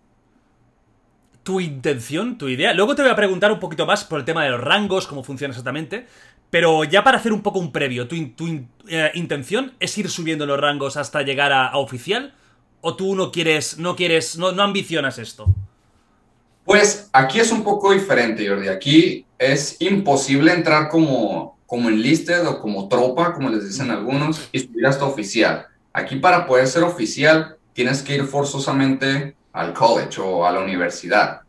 Tu 1.45 1.61
intención, 1.61 2.39
tu 2.39 2.49
idea. 2.49 2.75
Luego 2.75 2.97
te 2.97 3.03
voy 3.03 3.11
a 3.13 3.15
preguntar 3.15 3.53
un 3.53 3.61
poquito 3.61 3.87
más 3.87 4.03
por 4.03 4.19
el 4.19 4.25
tema 4.25 4.43
de 4.43 4.51
los 4.51 4.61
rangos, 4.61 5.07
cómo 5.07 5.23
funciona 5.23 5.53
exactamente. 5.53 6.09
Pero 6.51 6.83
ya 6.83 7.05
para 7.05 7.19
hacer 7.19 7.33
un 7.33 7.43
poco 7.43 7.61
un 7.61 7.71
previo, 7.71 8.09
¿tu, 8.09 8.17
eh, 8.89 9.13
intención 9.15 9.75
es 9.79 9.97
ir 9.97 10.11
subiendo 10.11 10.45
los 10.45 10.59
rangos 10.59 10.97
hasta 10.97 11.23
llegar 11.23 11.53
a 11.53 11.77
oficial? 11.79 12.35
¿O 12.81 12.97
tú 12.97 13.15
no 13.15 13.31
quieres, 13.31 13.79
no 13.79 13.95
quieres, 13.95 14.37
no, 14.37 14.51
no 14.51 14.65
ambicionas 14.65 15.17
esto? 15.21 15.47
Pues 16.65 17.09
aquí 17.13 17.39
es 17.39 17.53
un 17.53 17.63
poco 17.63 17.93
diferente, 17.93 18.49
Jordi. 18.49 18.67
Aquí 18.67 19.25
es 19.39 19.77
imposible 19.79 20.53
entrar 20.53 20.89
como, 20.89 21.61
como 21.65 21.91
enlisted 21.91 22.45
o 22.45 22.61
como 22.61 22.89
tropa, 22.89 23.35
como 23.35 23.51
les 23.51 23.69
dicen 23.69 23.93
algunos, 23.93 24.49
y 24.51 24.59
subir 24.59 24.85
hasta 24.85 25.05
oficial. 25.05 25.69
Aquí 25.97 26.17
para 26.17 26.47
poder 26.47 26.67
ser 26.67 26.83
oficial 26.83 27.57
tienes 27.73 28.03
que 28.03 28.15
ir 28.15 28.25
forzosamente 28.25 29.35
al 29.53 29.73
college 29.73 30.21
o 30.21 30.47
a 30.47 30.53
la 30.53 30.61
universidad. 30.61 31.41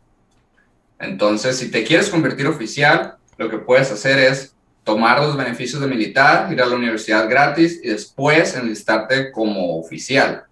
Entonces, 0.98 1.56
si 1.58 1.70
te 1.70 1.84
quieres 1.84 2.08
convertir 2.08 2.46
oficial, 2.46 3.16
lo 3.36 3.48
que 3.48 3.58
puedes 3.58 3.90
hacer 3.90 4.18
es 4.18 4.54
tomar 4.84 5.20
los 5.20 5.36
beneficios 5.36 5.80
de 5.80 5.86
militar, 5.86 6.52
ir 6.52 6.62
a 6.62 6.66
la 6.66 6.76
universidad 6.76 7.28
gratis 7.28 7.80
y 7.82 7.88
después 7.88 8.56
enlistarte 8.56 9.30
como 9.30 9.78
oficial 9.78 10.48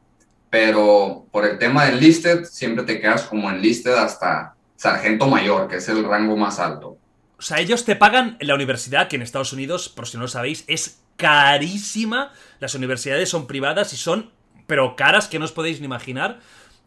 pero 0.51 1.27
por 1.33 1.45
el 1.45 1.59
tema 1.59 1.85
del 1.85 2.01
listed 2.01 2.45
siempre 2.45 2.85
te 2.85 2.99
quedas 2.99 3.25
como 3.25 3.51
en 3.51 3.61
listed 3.61 3.93
hasta 3.93 4.55
sargento 4.77 5.27
mayor, 5.27 5.69
que 5.69 5.77
es 5.77 5.89
el 5.91 6.03
rango 6.03 6.35
más 6.35 6.59
alto. 6.59 6.97
O 7.39 7.43
sea, 7.43 7.61
ellos 7.61 7.85
te 7.85 7.97
pagan 7.97 8.39
en 8.41 8.47
la 8.47 8.55
universidad, 8.55 9.09
que 9.09 9.17
en 9.17 9.23
Estados 9.23 9.53
Unidos, 9.53 9.91
por 9.91 10.09
si 10.09 10.17
no 10.17 10.23
lo 10.23 10.29
sabéis, 10.29 10.65
es 10.67 11.01
carísima. 11.17 12.33
Las 12.61 12.75
universidades 12.75 13.29
son 13.29 13.47
privadas 13.47 13.93
y 13.93 13.97
son, 13.97 14.31
pero 14.67 14.97
caras 14.97 15.29
que 15.29 15.39
no 15.39 15.45
os 15.45 15.53
podéis 15.53 15.81
ni 15.81 15.87
imaginar. 15.87 16.41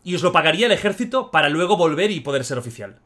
Y 0.04 0.16
os 0.16 0.24
lo 0.24 0.32
pagaría 0.32 0.66
el 0.66 0.72
ejército 0.72 1.32
para 1.32 1.50
luego 1.50 1.78
volver 1.78 2.12
y 2.12 2.22
poder 2.22 2.46
ser 2.46 2.58
oficial. 2.58 3.00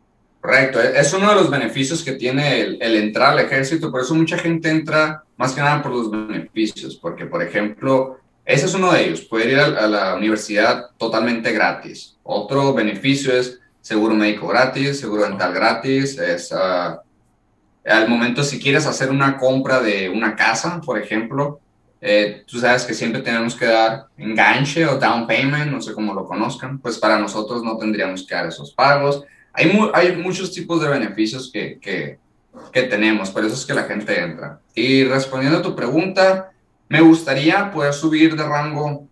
Correcto, 0.43 0.81
e-, 0.81 0.99
es 0.99 1.13
uno 1.13 1.29
de 1.29 1.35
los 1.35 1.49
beneficios 1.49 2.03
que 2.03 2.13
tiene 2.13 2.59
el, 2.61 2.77
el, 2.81 2.95
entrar 2.97 3.31
al 3.31 3.39
ejército, 3.39 3.89
por 3.89 4.01
eso 4.01 4.13
mucha 4.13 4.37
gente 4.37 4.69
entra 4.69 5.23
más 5.37 5.53
que 5.53 5.61
nada 5.61 5.81
por 5.81 5.93
los 5.93 6.11
beneficios, 6.11 6.97
porque 6.97 7.25
por 7.25 7.41
ejemplo, 7.41 8.19
ese 8.45 8.65
es 8.65 8.73
uno 8.73 8.91
de 8.91 9.05
ellos, 9.05 9.21
poder 9.21 9.51
ir 9.51 9.59
a, 9.59 9.87
la 9.87 10.15
universidad 10.15 10.91
totalmente 10.97 11.53
gratis. 11.53 12.17
Otro 12.23 12.73
beneficio 12.73 13.33
es 13.33 13.59
seguro 13.79 14.15
médico 14.15 14.47
gratis, 14.47 14.99
seguro 14.99 15.23
dental 15.23 15.53
gratis, 15.53 16.17
es 16.19 16.51
uh, 16.51 16.97
al 17.85 18.09
momento 18.09 18.43
si 18.43 18.59
quieres 18.59 18.85
hacer 18.85 19.11
una 19.11 19.37
compra 19.37 19.81
de 19.81 20.09
una 20.09 20.35
casa, 20.35 20.81
por 20.81 20.99
ejemplo, 20.99 21.61
eh, 22.05 22.43
tú 22.45 22.59
sabes 22.59 22.83
que 22.83 22.93
siempre 22.93 23.21
tenemos 23.21 23.55
que 23.55 23.65
dar 23.65 24.07
enganche 24.17 24.85
o 24.85 24.99
down 24.99 25.25
payment, 25.25 25.71
no 25.71 25.81
sé 25.81 25.93
cómo 25.93 26.13
lo 26.13 26.25
conozcan, 26.25 26.77
pues 26.79 26.97
para 26.97 27.17
nosotros 27.17 27.63
no 27.63 27.77
tendríamos 27.77 28.27
que 28.27 28.35
dar 28.35 28.45
esos 28.45 28.73
pagos. 28.73 29.23
Hay, 29.53 29.71
hay 29.93 30.17
muchos 30.17 30.51
tipos 30.51 30.81
de 30.81 30.89
beneficios 30.89 31.49
que, 31.49 31.79
que, 31.79 32.19
que 32.73 32.83
tenemos, 32.83 33.31
por 33.31 33.45
eso 33.45 33.53
es 33.53 33.65
que 33.65 33.73
la 33.73 33.83
gente 33.83 34.19
entra. 34.19 34.59
Y 34.75 35.05
respondiendo 35.05 35.59
a 35.59 35.61
tu 35.61 35.77
pregunta, 35.77 36.51
me 36.89 36.99
gustaría 36.99 37.71
poder 37.71 37.93
subir 37.93 38.35
de 38.35 38.43
rango 38.43 39.07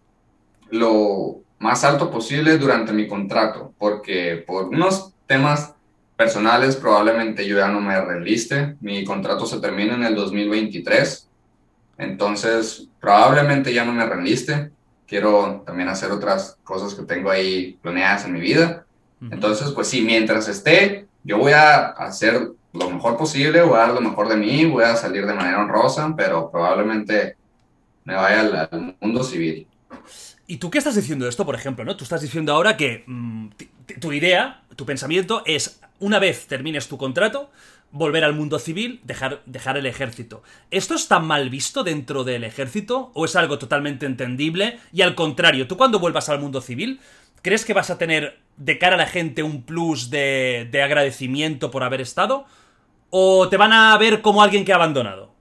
lo 0.70 1.38
más 1.60 1.86
alto 1.86 2.12
posible 2.12 2.58
durante 2.58 2.92
mi 2.92 3.08
contrato, 3.08 3.74
porque 3.78 4.44
por 4.46 4.66
unos 4.66 5.14
temas 5.28 5.76
personales, 6.18 6.76
probablemente 6.76 7.48
yo 7.48 7.58
ya 7.58 7.70
no 7.70 7.80
me 7.80 8.00
reliste. 8.02 8.76
Mi 8.82 9.06
contrato 9.06 9.46
se 9.46 9.62
termina 9.62 9.96
en 9.96 10.04
el 10.04 10.14
2023. 10.14 11.30
Entonces, 11.98 12.88
probablemente 13.00 13.74
ya 13.74 13.86
no 13.86 13.92
me 13.92 14.06
reliste. 14.06 14.72
Quiero 15.08 15.64
también 15.66 15.90
hacer 15.90 16.12
otras 16.12 16.58
cosas 16.64 16.94
que 16.94 17.04
tengo 17.04 17.30
ahí 17.30 17.78
planeadas 17.82 18.26
en 18.26 18.34
mi 18.34 18.40
vida. 18.40 18.86
Entonces, 19.30 19.70
pues 19.72 19.88
sí, 19.88 20.02
mientras 20.02 20.48
esté, 20.48 21.06
yo 21.24 21.38
voy 21.38 21.52
a 21.52 21.90
hacer 21.90 22.54
lo 22.74 22.90
mejor 22.90 23.18
posible, 23.18 23.62
voy 23.62 23.76
a 23.76 23.82
dar 23.82 23.94
lo 23.94 24.02
mejor 24.02 24.30
de 24.30 24.38
mí, 24.38 24.66
voy 24.66 24.84
a 24.84 24.96
salir 24.96 25.26
de 25.26 25.34
manera 25.34 25.60
honrosa, 25.60 26.14
pero 26.16 26.50
probablemente 26.50 27.36
me 28.04 28.16
vaya 28.16 28.68
al, 28.72 28.96
mundo 29.00 29.24
civil. 29.24 29.68
¿Y 30.48 30.58
tú 30.58 30.70
qué 30.72 30.80
estás 30.80 30.96
diciendo 30.96 31.28
esto, 31.28 31.46
por 31.46 31.56
ejemplo? 31.56 31.86
¿no? 31.86 31.96
Tú 31.96 32.04
estás 32.04 32.22
diciendo 32.22 32.54
ahora 32.54 32.78
que 32.78 33.04
mm, 33.06 33.50
tu 34.00 34.12
idea, 34.12 34.64
tu 34.76 34.86
pensamiento 34.86 35.44
es, 35.46 35.82
una 36.00 36.20
vez 36.20 36.48
termines 36.48 36.88
tu 36.88 36.98
contrato, 36.98 37.52
volver 37.92 38.24
al 38.24 38.34
mundo 38.34 38.60
civil, 38.60 39.02
dejar, 39.04 39.42
dejar 39.46 39.78
el 39.78 39.86
ejército. 39.86 40.44
¿Esto 40.72 40.96
está 40.96 41.20
mal 41.20 41.50
visto 41.50 41.84
dentro 41.84 42.24
del 42.24 42.44
ejército 42.44 43.12
o 43.14 43.26
es 43.26 43.36
algo 43.36 43.60
totalmente 43.60 44.06
entendible? 44.06 44.80
Y 44.94 45.02
al 45.02 45.16
contrario, 45.16 45.68
tú 45.68 45.78
cuando 45.78 46.00
vuelvas 46.00 46.30
al 46.30 46.40
mundo 46.40 46.62
civil, 46.62 47.00
¿crees 47.42 47.66
que 47.66 47.74
vas 47.74 47.90
a 47.90 47.98
tener 47.98 48.40
de 48.58 48.78
cara 48.78 48.96
a 48.96 48.98
la 48.98 49.08
gente 49.08 49.44
un 49.44 49.64
plus 49.64 50.10
de, 50.10 50.68
de 50.72 50.82
agradecimiento 50.82 51.72
por 51.72 51.84
haber 51.84 52.02
estado? 52.02 52.46
¿O 53.10 53.50
te 53.50 53.58
van 53.58 53.74
a 53.74 53.98
ver 53.98 54.22
como 54.22 54.42
alguien 54.42 54.64
que 54.64 54.72
ha 54.72 54.76
abandonado? 54.76 55.32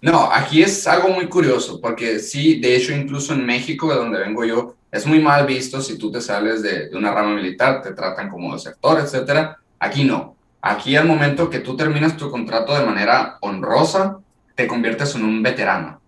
No, 0.00 0.30
aquí 0.32 0.62
es 0.62 0.86
algo 0.86 1.08
muy 1.08 1.28
curioso, 1.28 1.80
porque 1.80 2.20
sí, 2.20 2.60
de 2.60 2.76
hecho, 2.76 2.94
incluso 2.94 3.34
en 3.34 3.44
México, 3.44 3.90
de 3.90 3.96
donde 3.96 4.20
vengo 4.20 4.44
yo, 4.44 4.76
es 4.92 5.04
muy 5.04 5.20
mal 5.20 5.44
visto 5.44 5.82
si 5.82 5.98
tú 5.98 6.10
te 6.10 6.20
sales 6.20 6.62
de, 6.62 6.88
de 6.88 6.96
una 6.96 7.12
rama 7.12 7.34
militar, 7.34 7.82
te 7.82 7.92
tratan 7.92 8.30
como 8.30 8.54
desertor, 8.54 9.00
etcétera. 9.00 9.58
Aquí 9.78 10.04
no. 10.04 10.37
Aquí 10.60 10.96
al 10.96 11.06
momento 11.06 11.50
que 11.50 11.60
tú 11.60 11.76
terminas 11.76 12.16
tu 12.16 12.30
contrato 12.30 12.76
de 12.76 12.84
manera 12.84 13.38
honrosa, 13.40 14.18
te 14.54 14.66
conviertes 14.66 15.14
en 15.14 15.24
un 15.24 15.42
veterano. 15.42 16.00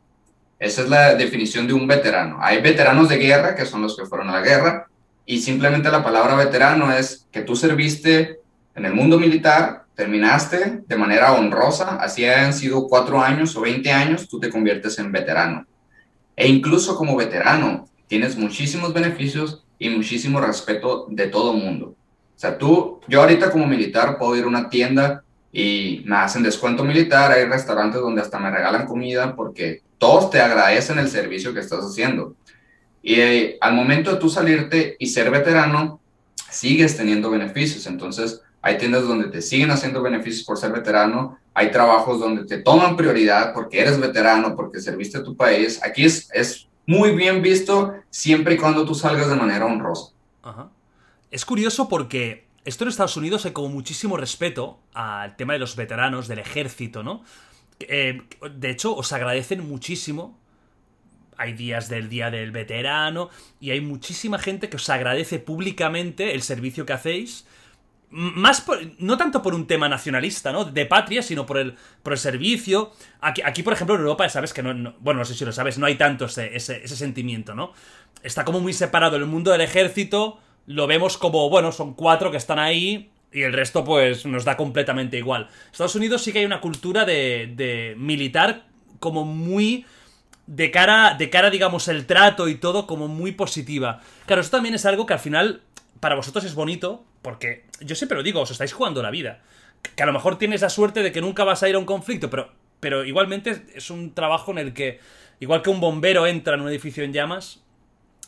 Esa 0.59 0.83
es 0.83 0.89
la 0.89 1.15
definición 1.15 1.67
de 1.67 1.73
un 1.73 1.87
veterano. 1.87 2.39
Hay 2.41 2.61
veteranos 2.61 3.09
de 3.09 3.17
guerra, 3.17 3.55
que 3.55 3.65
son 3.65 3.83
los 3.83 3.97
que 3.97 4.07
fueron 4.07 4.29
a 4.29 4.33
la 4.33 4.41
guerra, 4.41 4.89
y 5.25 5.41
simplemente 5.41 5.91
la 5.91 6.03
palabra 6.03 6.35
veterano 6.35 6.93
es 6.93 7.27
que 7.31 7.43
tú 7.43 7.55
serviste 7.55 8.41
en 8.75 8.85
el 8.85 8.95
mundo 8.95 9.19
militar 9.19 9.85
terminaste 10.01 10.83
de 10.87 10.97
manera 10.97 11.35
honrosa, 11.35 11.97
así 11.97 12.25
hayan 12.25 12.55
sido 12.55 12.89
cuatro 12.89 13.21
años 13.21 13.55
o 13.55 13.61
20 13.61 13.93
años, 13.93 14.29
tú 14.29 14.41
te 14.41 14.49
conviertes 14.49 14.99
en 14.99 15.13
veterano. 15.13 15.67
E 16.35 16.49
incluso 16.49 16.97
como 16.97 17.17
veterano, 17.17 17.87
tienes 18.07 18.37
muchísimos 18.37 18.95
beneficios 18.95 19.63
y 19.79 19.91
muchísimo 19.91 20.41
respeto 20.41 21.07
de 21.11 21.27
todo 21.27 21.53
mundo. 21.53 21.95
Sea, 22.41 22.57
tú, 22.57 23.01
yo 23.07 23.21
ahorita 23.21 23.51
como 23.51 23.67
militar 23.67 24.17
puedo 24.17 24.35
ir 24.35 24.45
a 24.45 24.49
una 24.49 24.71
tienda 24.71 25.23
y 25.53 26.01
me 26.07 26.17
hacen 26.17 26.43
descuento 26.43 26.83
militar, 26.83 27.31
hay 27.31 27.45
restaurantes 27.45 28.01
donde 28.01 28.23
hasta 28.23 28.39
me 28.39 28.51
regalan 28.51 28.87
comida 28.87 29.37
porque 29.37 29.83
todos 29.99 30.31
te 30.31 30.41
agradecen 30.41 30.99
el 30.99 31.11
servicio 31.11 31.53
que 31.53 31.61
estás 31.61 31.81
haciendo. 31.81 32.35
Y 33.03 33.21
eh, 33.21 33.59
al 33.61 33.75
momento 33.75 34.11
de 34.11 34.17
tú 34.17 34.31
salirte 34.31 34.97
y 34.99 35.09
ser 35.09 35.31
veterano, 35.31 36.01
sigues 36.49 36.97
teniendo 36.97 37.31
beneficios. 37.31 37.87
Entonces, 37.87 38.41
hay 38.63 38.79
tiendas 38.79 39.07
donde 39.07 39.29
te 39.29 39.43
siguen 39.43 39.71
haciendo 39.71 40.01
beneficios 40.01 40.47
por 40.47 40.57
ser 40.57 40.73
veterano, 40.73 41.39
hay 41.53 41.71
trabajos 41.71 42.21
donde 42.21 42.47
te 42.47 42.57
toman 42.57 42.97
prioridad 42.97 43.53
porque 43.53 43.83
eres 43.83 44.01
veterano, 44.01 44.57
porque 44.57 44.81
serviste 44.81 45.19
a 45.19 45.23
tu 45.23 45.37
país. 45.37 45.79
Aquí 45.85 46.07
es, 46.07 46.31
es 46.33 46.67
muy 46.87 47.15
bien 47.15 47.43
visto 47.43 47.97
siempre 48.09 48.55
y 48.55 48.57
cuando 48.57 48.87
tú 48.87 48.95
salgas 48.95 49.29
de 49.29 49.37
manera 49.37 49.67
honrosa. 49.67 50.15
Es 51.31 51.45
curioso 51.45 51.89
porque 51.89 52.47
esto 52.65 52.85
en 52.85 52.89
Estados 52.89 53.17
Unidos 53.17 53.47
hay 53.47 53.53
como 53.53 53.69
muchísimo 53.69 54.17
respeto 54.17 54.81
al 54.95 55.37
tema 55.37 55.53
de 55.53 55.59
los 55.59 55.77
veteranos, 55.77 56.29
del 56.29 56.41
ejército, 56.41 57.03
¿no? 57.03 57.25
Eh, 57.81 58.23
de 58.53 58.71
hecho, 58.71 58.95
os 58.95 59.13
agradecen 59.13 59.67
muchísimo. 59.67 60.39
Hay 61.37 61.55
días 61.55 61.89
del 61.89 62.09
Día 62.11 62.31
del 62.31 62.51
Veterano 62.51 63.31
y 63.61 63.71
hay 63.71 63.81
muchísima 63.81 64.39
gente 64.39 64.69
que 64.69 64.77
os 64.77 64.91
agradece 64.91 65.39
públicamente 65.39 66.35
el 66.35 66.43
servicio 66.43 66.85
que 66.85 66.93
hacéis 66.93 67.47
más 68.11 68.67
no 68.99 69.17
tanto 69.17 69.41
por 69.41 69.55
un 69.55 69.67
tema 69.67 69.89
nacionalista, 69.89 70.51
¿no? 70.53 70.65
De 70.65 70.85
patria, 70.85 71.23
sino 71.23 71.47
por 71.47 71.59
el, 71.59 71.77
por 72.03 72.13
el 72.13 72.19
servicio. 72.19 72.93
Aquí, 73.21 73.41
aquí, 73.45 73.63
por 73.63 73.73
ejemplo, 73.73 73.95
en 73.95 74.01
Europa, 74.01 74.29
sabes 74.29 74.53
que 74.53 74.63
no, 74.63 74.95
Bueno, 74.99 75.21
no 75.21 75.25
sé 75.25 75.35
si 75.35 75.45
lo 75.45 75.53
sabes, 75.53 75.79
no 75.79 75.87
hay 75.87 75.95
tanto 75.95 76.25
ese, 76.25 76.57
ese, 76.57 76.89
sentimiento, 76.89 77.55
¿no? 77.55 77.73
Está 78.23 78.45
como 78.45 78.61
muy 78.61 78.73
separado 78.73 79.17
el 79.17 79.27
mundo 79.27 79.53
del 79.53 79.61
ejército. 79.61 80.41
Lo 80.67 80.87
vemos 80.87 81.19
como, 81.19 81.49
bueno, 81.51 81.73
son 81.73 81.95
cuatro 81.95 82.31
que 82.31 82.37
están 82.37 82.59
ahí. 82.59 83.11
Y 83.33 83.43
el 83.43 83.53
resto, 83.53 83.85
pues, 83.85 84.27
nos 84.27 84.45
da 84.45 84.57
completamente 84.57 85.17
igual. 85.17 85.49
Estados 85.71 85.95
Unidos 85.95 86.23
sí 86.23 86.33
que 86.33 86.41
hay 86.41 86.45
una 86.45 86.61
cultura 86.61 87.05
de, 87.05 87.53
de 87.55 87.95
militar 87.97 88.65
como 88.99 89.25
muy 89.25 89.87
de 90.47 90.73
cara, 90.73 91.15
de 91.17 91.31
cara, 91.31 91.49
digamos, 91.49 91.87
el 91.87 92.07
trato 92.07 92.49
y 92.49 92.57
todo 92.57 92.89
como 92.89 93.07
muy 93.07 93.31
positiva. 93.31 94.01
Claro, 94.27 94.43
eso 94.43 94.51
también 94.51 94.75
es 94.75 94.85
algo 94.85 95.07
que 95.07 95.13
al 95.13 95.21
final 95.21 95.63
para 96.01 96.17
vosotros 96.17 96.45
es 96.45 96.55
bonito, 96.55 97.05
porque 97.23 97.65
yo 97.81 97.95
siempre 97.95 98.17
lo 98.17 98.25
digo, 98.25 98.41
os 98.41 98.51
estáis 98.51 98.73
jugando 98.73 99.03
la 99.03 99.11
vida. 99.11 99.41
Que 99.95 100.03
a 100.03 100.07
lo 100.07 100.13
mejor 100.13 100.39
tienes 100.39 100.63
la 100.63 100.71
suerte 100.71 101.03
de 101.03 101.13
que 101.13 101.21
nunca 101.21 101.45
vas 101.45 101.63
a 101.63 101.69
ir 101.69 101.77
a 101.77 101.79
un 101.79 101.85
conflicto, 101.85 102.31
pero, 102.31 102.51
pero 102.81 103.05
igualmente 103.05 103.65
es 103.75 103.91
un 103.91 104.13
trabajo 104.13 104.51
en 104.51 104.59
el 104.59 104.75
que, 104.75 104.99
igual 105.39 105.63
que 105.63 105.71
un 105.71 105.81
bombero 105.81 106.27
entra 106.27 106.55
en 106.55 106.63
un 106.63 106.69
edificio 106.69 107.05
en 107.05 107.13
llamas, 107.13 107.63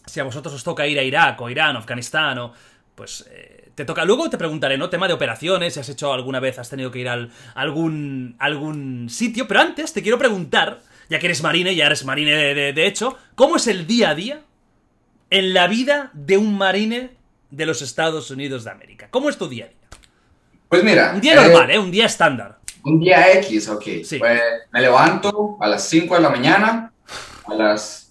si 0.07 0.20
a 0.20 0.24
vosotros 0.24 0.55
os 0.55 0.64
toca 0.64 0.86
ir 0.86 0.98
a 0.98 1.03
Irak 1.03 1.40
o 1.40 1.50
Irán 1.50 1.76
o 1.76 1.78
Afganistán 1.78 2.38
o... 2.38 2.53
Pues 2.94 3.26
eh, 3.30 3.70
te 3.74 3.86
toca. 3.86 4.05
Luego 4.05 4.28
te 4.28 4.36
preguntaré, 4.36 4.76
¿no? 4.76 4.90
Tema 4.90 5.09
de 5.09 5.14
operaciones, 5.14 5.72
si 5.72 5.80
has 5.80 5.88
hecho 5.88 6.12
alguna 6.12 6.40
vez, 6.40 6.59
has 6.59 6.68
tenido 6.68 6.90
que 6.90 6.98
ir 6.98 7.09
a 7.09 7.26
algún, 7.55 8.36
algún 8.38 9.09
sitio. 9.09 9.48
Pero 9.48 9.61
antes 9.61 9.94
te 9.94 10.03
quiero 10.03 10.18
preguntar, 10.18 10.80
ya 11.09 11.18
que 11.18 11.26
eres 11.26 11.42
marine, 11.42 11.74
ya 11.74 11.86
eres 11.86 12.05
marine 12.05 12.32
de, 12.32 12.72
de 12.74 12.86
hecho, 12.86 13.16
¿cómo 13.34 13.57
es 13.57 13.66
el 13.66 13.86
día 13.86 14.11
a 14.11 14.14
día 14.14 14.42
en 15.30 15.55
la 15.55 15.66
vida 15.68 16.11
de 16.12 16.36
un 16.36 16.59
marine 16.59 17.16
de 17.53 17.66
los 17.66 17.82
Estados 17.82 18.30
Unidos 18.30 18.64
de 18.64 18.70
América. 18.70 19.09
¿Cómo 19.11 19.28
es 19.28 19.36
tu 19.36 19.48
día 19.48 19.66
a 19.66 19.68
día? 19.68 19.98
Pues 20.68 20.82
mira. 20.82 21.12
Un 21.14 21.20
día 21.20 21.34
normal, 21.36 21.70
¿eh? 21.70 21.78
Un 21.78 21.90
día 21.90 22.07
estándar. 22.07 22.59
Un 22.84 22.98
día 22.98 23.32
X, 23.38 23.68
ok. 23.68 23.84
Sí. 24.05 24.18
Pues 24.18 24.40
me 24.72 24.80
levanto 24.80 25.59
a 25.61 25.68
las 25.68 25.86
5 25.88 26.16
de 26.16 26.20
la 26.20 26.30
mañana, 26.30 26.92
a 27.44 27.55
las 27.55 28.01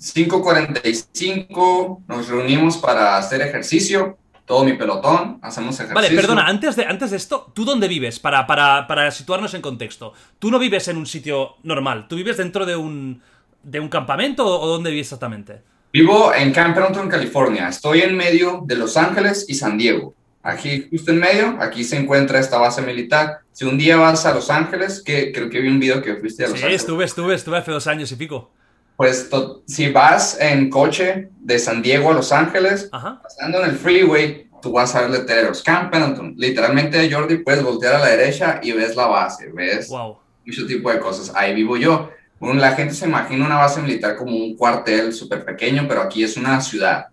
5.45 0.00 2.04
nos 2.06 2.28
reunimos 2.28 2.76
para 2.76 3.16
hacer 3.16 3.42
ejercicio, 3.42 4.18
todo 4.44 4.64
mi 4.64 4.74
pelotón, 4.74 5.38
hacemos 5.42 5.74
ejercicio. 5.74 5.94
Vale, 5.94 6.10
perdona, 6.10 6.46
antes 6.46 6.76
de, 6.76 6.84
antes 6.84 7.10
de 7.10 7.16
esto, 7.16 7.50
¿tú 7.54 7.64
dónde 7.64 7.88
vives? 7.88 8.20
Para, 8.20 8.46
para, 8.46 8.86
para 8.86 9.10
situarnos 9.10 9.54
en 9.54 9.62
contexto. 9.62 10.12
Tú 10.38 10.50
no 10.50 10.58
vives 10.58 10.88
en 10.88 10.96
un 10.96 11.06
sitio 11.06 11.56
normal, 11.62 12.06
tú 12.08 12.16
vives 12.16 12.36
dentro 12.36 12.66
de 12.66 12.76
un, 12.76 13.22
de 13.62 13.80
un 13.80 13.88
campamento 13.88 14.46
o 14.46 14.66
dónde 14.66 14.90
vives 14.90 15.08
exactamente? 15.08 15.62
Vivo 15.92 16.32
en 16.34 16.52
Camp 16.52 16.76
en 16.76 17.08
California. 17.08 17.68
Estoy 17.68 18.02
en 18.02 18.16
medio 18.16 18.62
de 18.64 18.76
Los 18.76 18.96
Ángeles 18.96 19.46
y 19.48 19.54
San 19.54 19.78
Diego. 19.78 20.14
Aquí, 20.42 20.86
justo 20.90 21.10
en 21.10 21.18
medio, 21.18 21.56
aquí 21.60 21.82
se 21.82 21.96
encuentra 21.96 22.38
esta 22.38 22.58
base 22.58 22.82
militar. 22.82 23.38
Si 23.50 23.64
un 23.64 23.76
día 23.76 23.96
vas 23.96 24.26
a 24.26 24.34
Los 24.34 24.50
Ángeles, 24.50 25.02
que 25.02 25.32
creo 25.32 25.50
que 25.50 25.60
vi 25.60 25.68
un 25.68 25.80
video 25.80 26.02
que 26.02 26.16
fuiste 26.16 26.44
a 26.44 26.48
Los 26.48 26.56
Ángeles. 26.56 26.70
Sí, 26.70 26.84
estuve, 26.84 27.04
estuve, 27.04 27.34
estuve 27.34 27.58
hace 27.58 27.72
dos 27.72 27.86
años 27.86 28.12
y 28.12 28.16
pico. 28.16 28.52
Pues 28.96 29.28
si 29.66 29.92
vas 29.92 30.38
en 30.40 30.70
coche 30.70 31.28
de 31.38 31.58
San 31.58 31.82
Diego 31.82 32.10
a 32.10 32.14
Los 32.14 32.32
Ángeles, 32.32 32.88
pasando 32.90 33.62
en 33.62 33.70
el 33.70 33.76
freeway, 33.76 34.48
tú 34.62 34.72
vas 34.72 34.94
a 34.94 35.02
ver 35.02 35.10
letreros. 35.10 35.62
Camp 35.62 35.92
Pendleton. 35.92 36.34
Literalmente, 36.36 37.12
Jordi, 37.12 37.38
puedes 37.38 37.62
voltear 37.62 37.96
a 37.96 37.98
la 37.98 38.08
derecha 38.08 38.60
y 38.62 38.72
ves 38.72 38.96
la 38.96 39.06
base, 39.06 39.50
ves 39.52 39.88
wow. 39.88 40.16
mucho 40.44 40.66
tipo 40.66 40.90
de 40.90 40.98
cosas. 40.98 41.32
Ahí 41.36 41.54
vivo 41.54 41.76
yo. 41.76 42.10
Bueno, 42.38 42.60
la 42.60 42.72
gente 42.72 42.94
se 42.94 43.06
imagina 43.06 43.46
una 43.46 43.56
base 43.56 43.80
militar 43.80 44.16
como 44.16 44.36
un 44.36 44.56
cuartel 44.56 45.12
súper 45.12 45.44
pequeño, 45.44 45.86
pero 45.88 46.02
aquí 46.02 46.24
es 46.24 46.36
una 46.36 46.60
ciudad. 46.60 47.06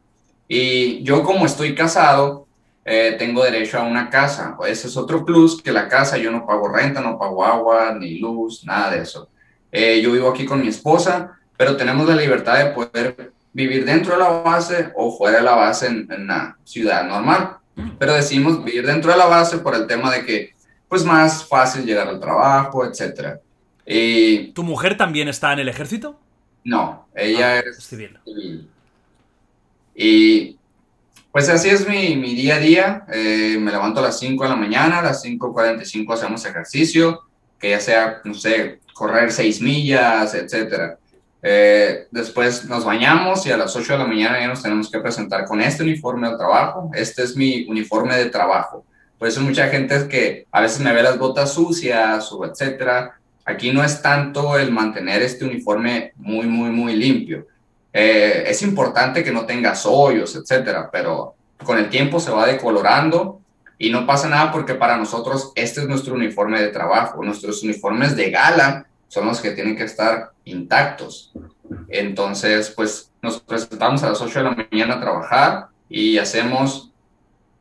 Y 0.47 1.03
yo 1.03 1.23
como 1.23 1.45
estoy 1.45 1.75
casado, 1.75 2.47
eh, 2.86 3.15
tengo 3.17 3.43
derecho 3.43 3.79
a 3.79 3.84
una 3.84 4.09
casa. 4.09 4.57
Ese 4.67 4.88
es 4.88 4.97
otro 4.97 5.23
plus, 5.23 5.61
que 5.61 5.71
la 5.71 5.88
casa 5.88 6.17
yo 6.17 6.31
no 6.31 6.45
pago 6.45 6.67
renta, 6.67 7.01
no 7.01 7.17
pago 7.17 7.45
agua, 7.45 7.95
ni 7.97 8.19
luz, 8.19 8.63
nada 8.65 8.91
de 8.91 9.01
eso. 9.01 9.29
Eh, 9.71 10.01
yo 10.01 10.11
vivo 10.11 10.29
aquí 10.29 10.45
con 10.45 10.61
mi 10.61 10.67
esposa, 10.67 11.39
pero 11.64 11.78
tenemos 11.78 12.05
la 12.05 12.16
libertad 12.18 12.57
de 12.57 12.72
poder 12.72 13.32
vivir 13.53 13.86
dentro 13.86 14.11
de 14.11 14.20
la 14.20 14.28
base 14.28 14.91
o 14.95 15.18
fuera 15.18 15.38
de 15.38 15.43
la 15.43 15.55
base 15.55 15.88
en, 15.88 16.11
en 16.11 16.24
una 16.24 16.57
ciudad 16.66 17.07
normal. 17.07 17.55
Pero 17.97 18.16
decimos 18.16 18.61
vivir 18.61 18.86
dentro 18.86 19.14
de 19.14 19.18
la 19.18 19.28
base 19.28 19.59
por 19.59 19.74
el 19.74 19.88
tema 19.88 20.11
de 20.11 20.26
que, 20.26 20.53
pues, 20.89 21.05
más 21.05 21.47
fácil 21.47 21.86
llegar 21.86 22.09
al 22.09 22.20
trabajo, 22.20 22.86
etcétera. 22.86 23.39
Y, 23.86 24.51
¿Tu 24.51 24.61
mujer 24.61 24.97
también 24.97 25.30
está 25.30 25.53
en 25.53 25.59
el 25.59 25.70
ejército? 25.70 26.20
No, 26.66 27.07
ella 27.16 27.53
ah, 27.53 27.59
es 27.59 27.82
civil. 27.82 28.20
Y 29.95 30.57
pues 31.32 31.47
así 31.47 31.70
es 31.70 31.88
mi, 31.88 32.18
mi 32.18 32.36
día 32.36 32.55
a 32.55 32.59
día. 32.59 33.05
Eh, 33.09 33.57
me 33.57 33.72
levanto 33.72 34.01
a 34.01 34.03
las 34.03 34.20
5 34.20 34.43
de 34.43 34.49
la 34.49 34.57
mañana, 34.57 34.99
a 34.99 35.03
las 35.03 35.24
5.45 35.24 36.14
hacemos 36.14 36.45
ejercicio, 36.45 37.22
que 37.57 37.70
ya 37.70 37.80
sea, 37.80 38.22
no 38.26 38.34
sé, 38.34 38.82
correr 38.93 39.32
6 39.32 39.61
millas, 39.61 40.36
etc. 40.36 40.97
Eh, 41.45 42.07
después 42.09 42.63
nos 42.69 42.85
bañamos 42.85 43.45
y 43.45 43.51
a 43.51 43.57
las 43.57 43.75
8 43.75 43.93
de 43.93 43.99
la 43.99 44.05
mañana 44.05 44.39
ya 44.39 44.47
nos 44.47 44.63
tenemos 44.63 44.89
que 44.89 44.99
presentar 44.99 45.43
con 45.43 45.59
este 45.59 45.83
uniforme 45.83 46.29
de 46.29 46.37
trabajo. 46.37 46.89
Este 46.93 47.21
es 47.21 47.35
mi 47.35 47.65
uniforme 47.67 48.15
de 48.15 48.27
trabajo 48.27 48.85
Por 49.19 49.27
eso 49.27 49.41
mucha 49.41 49.67
gente 49.67 49.93
es 49.93 50.03
que 50.05 50.47
a 50.49 50.61
veces 50.61 50.79
me 50.79 50.93
ve 50.93 51.03
las 51.03 51.19
botas 51.19 51.53
sucias 51.53 52.31
o 52.31 52.45
etcétera. 52.45 53.19
Aquí 53.43 53.73
no 53.73 53.83
es 53.83 54.01
tanto 54.01 54.57
el 54.57 54.71
mantener 54.71 55.21
este 55.21 55.43
uniforme 55.43 56.13
muy, 56.15 56.45
muy, 56.47 56.69
muy 56.69 56.95
limpio. 56.95 57.45
Eh, 57.91 58.45
es 58.47 58.61
importante 58.61 59.21
que 59.21 59.31
no 59.33 59.45
tengas 59.45 59.85
hoyos, 59.85 60.37
etcétera, 60.37 60.89
pero 60.89 61.35
con 61.61 61.77
el 61.77 61.89
tiempo 61.89 62.21
se 62.21 62.31
va 62.31 62.47
decolorando 62.47 63.41
y 63.77 63.89
no 63.89 64.05
pasa 64.07 64.29
nada 64.29 64.49
porque 64.49 64.75
para 64.75 64.95
nosotros 64.95 65.51
este 65.55 65.81
es 65.81 65.87
nuestro 65.89 66.15
uniforme 66.15 66.61
de 66.61 66.69
trabajo. 66.69 67.21
Nuestros 67.21 67.63
uniformes 67.63 68.15
de 68.15 68.31
gala 68.31 68.85
son 69.14 69.28
los 69.28 69.39
que 69.41 69.51
tienen 69.51 69.76
que 69.76 69.84
estar 69.84 70.32
intactos. 70.43 71.34
Entonces, 71.88 72.72
pues 72.72 73.11
nos 73.22 73.39
presentamos 73.39 74.01
a 74.01 74.09
las 74.09 74.20
8 74.20 74.39
de 74.39 74.43
la 74.43 74.68
mañana 74.72 74.95
a 74.95 74.99
trabajar 74.99 75.68
y 75.88 76.18
hacemos 76.18 76.91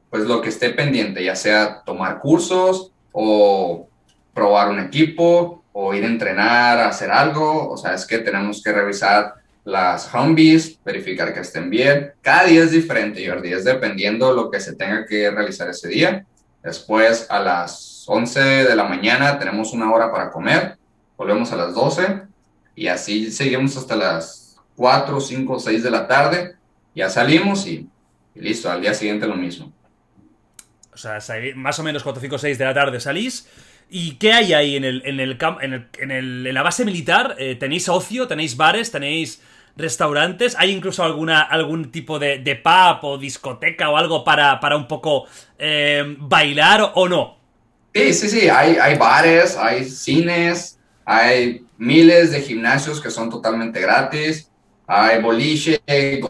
pues 0.09 0.25
lo 0.25 0.41
que 0.41 0.49
esté 0.49 0.71
pendiente, 0.71 1.23
ya 1.23 1.37
sea 1.37 1.83
tomar 1.85 2.21
cursos 2.21 2.91
o 3.13 3.87
probar 4.33 4.71
un 4.71 4.81
equipo 4.81 5.63
o 5.73 5.93
ir 5.93 6.05
a 6.05 6.07
entrenar, 6.07 6.79
a 6.79 6.89
hacer 6.89 7.11
algo, 7.11 7.71
o 7.71 7.77
sea, 7.77 7.93
es 7.93 8.07
que 8.07 8.19
tenemos 8.19 8.63
que 8.63 8.73
revisar 8.73 9.35
las 9.65 10.13
Humvees, 10.13 10.83
verificar 10.83 11.35
que 11.35 11.41
estén 11.41 11.69
bien. 11.69 12.13
Cada 12.23 12.45
día 12.45 12.63
es 12.63 12.71
diferente, 12.71 13.29
Jordi, 13.29 13.53
es 13.53 13.65
dependiendo 13.65 14.31
de 14.31 14.37
lo 14.37 14.51
que 14.51 14.59
se 14.59 14.75
tenga 14.75 15.05
que 15.05 15.31
realizar 15.31 15.69
ese 15.69 15.89
día. 15.89 16.25
Después, 16.63 17.27
a 17.29 17.41
las 17.41 18.05
11 18.07 18.41
de 18.41 18.75
la 18.75 18.85
mañana, 18.85 19.39
tenemos 19.39 19.75
una 19.75 19.93
hora 19.93 20.11
para 20.11 20.31
comer, 20.31 20.79
volvemos 21.23 21.53
a 21.53 21.57
las 21.57 21.75
12 21.75 22.23
y 22.75 22.89
así 22.89 23.31
seguimos 23.31 23.77
hasta 23.77 23.95
las 23.95 24.57
4, 24.75 25.21
5, 25.21 25.59
6 25.61 25.83
de 25.83 25.91
la 25.91 26.09
tarde. 26.09 26.57
Ya 26.95 27.09
salimos 27.09 27.65
y, 27.67 27.89
y 28.35 28.41
listo, 28.41 28.69
al 28.71 28.81
día 28.81 28.93
siguiente 28.93 29.29
lo 29.29 29.37
mismo. 29.37 29.73
O 30.93 30.97
sea, 30.97 31.19
más 31.55 31.79
o 31.79 31.83
menos 31.85 32.03
4, 32.03 32.21
5, 32.21 32.39
6 32.39 32.59
de 32.59 32.65
la 32.65 32.75
tarde 32.75 32.99
salís. 33.01 33.49
¿Y 33.89 34.17
qué 34.17 34.33
hay 34.33 34.53
ahí 34.53 34.77
en 34.77 34.85
el, 34.85 35.03
en 35.05 35.21
el, 35.21 35.39
en 35.61 35.73
el, 35.73 35.89
en, 35.99 36.11
el 36.11 36.47
en 36.47 36.55
la 36.55 36.63
base 36.63 36.85
militar? 36.85 37.37
Eh, 37.39 37.55
¿Tenéis 37.55 37.89
ocio? 37.89 38.27
¿Tenéis 38.27 38.57
bares? 38.57 38.91
¿Tenéis 38.91 39.41
restaurantes? 39.77 40.57
¿Hay 40.59 40.71
incluso 40.71 41.05
alguna, 41.05 41.43
algún 41.43 41.93
tipo 41.93 42.19
de, 42.19 42.39
de 42.39 42.57
pub 42.57 43.05
o 43.05 43.19
discoteca 43.19 43.91
o 43.91 43.97
algo 43.97 44.25
para, 44.25 44.59
para 44.61 44.77
un 44.77 44.89
poco 44.89 45.27
eh, 45.59 46.17
bailar 46.19 46.93
o, 46.95 47.09
no? 47.09 47.39
Sí, 47.95 48.13
sí, 48.13 48.29
sí. 48.29 48.49
Hay, 48.49 48.77
hay 48.77 48.97
bares, 48.97 49.57
hay 49.57 49.85
cines, 49.85 50.79
hay 51.05 51.65
miles 51.79 52.31
de 52.31 52.41
gimnasios 52.41 53.01
que 53.01 53.11
son 53.11 53.31
totalmente 53.31 53.81
gratis. 53.81 54.49
Hay 54.87 55.23
boliche, 55.23 55.81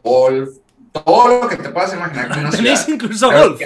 golf, 0.03 0.51
todo 0.93 1.43
lo 1.43 1.49
que 1.49 1.57
te 1.57 1.69
puedas 1.71 1.95
imaginar. 1.95 2.51
¿Tenéis 2.51 2.89
incluso 2.89 3.31
golf? 3.31 3.61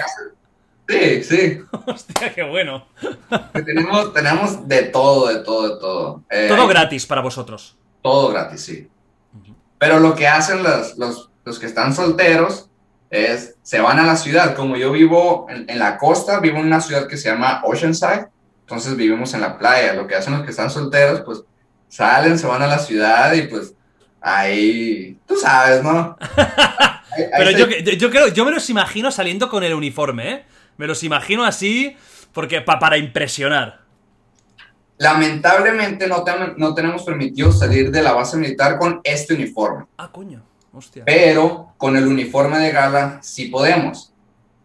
Sí, 0.88 1.22
sí. 1.24 1.60
Hostia, 1.86 2.34
qué 2.34 2.42
bueno. 2.44 2.86
tenemos, 3.52 4.12
tenemos 4.12 4.68
de 4.68 4.82
todo, 4.84 5.28
de 5.28 5.36
todo, 5.40 5.74
de 5.74 5.80
todo. 5.80 6.22
Eh, 6.30 6.46
todo 6.48 6.68
gratis 6.68 7.06
para 7.06 7.20
vosotros. 7.20 7.76
Todo 8.02 8.28
gratis, 8.28 8.60
sí. 8.62 8.88
Pero 9.78 10.00
lo 10.00 10.14
que 10.14 10.26
hacen 10.26 10.62
los, 10.62 10.96
los, 10.96 11.30
los, 11.44 11.58
que 11.58 11.66
están 11.66 11.94
solteros 11.94 12.70
es, 13.10 13.56
se 13.62 13.80
van 13.80 13.98
a 13.98 14.06
la 14.06 14.16
ciudad. 14.16 14.54
Como 14.54 14.76
yo 14.76 14.92
vivo 14.92 15.46
en, 15.50 15.68
en, 15.68 15.78
la 15.78 15.98
costa, 15.98 16.40
vivo 16.40 16.58
en 16.58 16.66
una 16.66 16.80
ciudad 16.80 17.06
que 17.08 17.16
se 17.16 17.28
llama 17.30 17.62
Oceanside, 17.64 18.28
entonces 18.66 18.96
vivimos 18.96 19.32
en 19.32 19.42
la 19.42 19.56
playa. 19.56 19.92
Lo 19.92 20.08
que 20.08 20.16
hacen 20.16 20.32
los 20.32 20.42
que 20.42 20.50
están 20.50 20.70
solteros, 20.70 21.20
pues 21.20 21.44
salen, 21.88 22.36
se 22.36 22.48
van 22.48 22.62
a 22.62 22.66
la 22.66 22.80
ciudad 22.80 23.32
y 23.32 23.42
pues 23.42 23.74
ahí, 24.20 25.16
tú 25.24 25.36
sabes, 25.36 25.84
¿no? 25.84 26.18
Pero 27.38 27.50
yo, 27.52 27.68
yo, 27.68 28.10
creo, 28.10 28.28
yo 28.28 28.44
me 28.44 28.50
los 28.50 28.68
imagino 28.68 29.12
saliendo 29.12 29.48
con 29.48 29.62
el 29.62 29.72
uniforme, 29.72 30.32
¿eh? 30.32 30.44
Me 30.78 30.88
los 30.88 31.04
imagino 31.04 31.44
así 31.44 31.96
porque 32.32 32.60
para 32.60 32.98
impresionar. 32.98 33.82
Lamentablemente 34.98 36.08
no, 36.08 36.24
no 36.56 36.74
tenemos 36.74 37.04
permitido 37.04 37.52
salir 37.52 37.92
de 37.92 38.02
la 38.02 38.12
base 38.12 38.36
militar 38.36 38.78
con 38.78 39.00
este 39.04 39.34
uniforme. 39.34 39.84
Ah, 39.96 40.10
coño. 40.10 40.42
Hostia. 40.72 41.04
Pero 41.06 41.72
con 41.78 41.96
el 41.96 42.06
uniforme 42.06 42.58
de 42.58 42.72
gala 42.72 43.20
sí 43.22 43.46
podemos. 43.46 44.12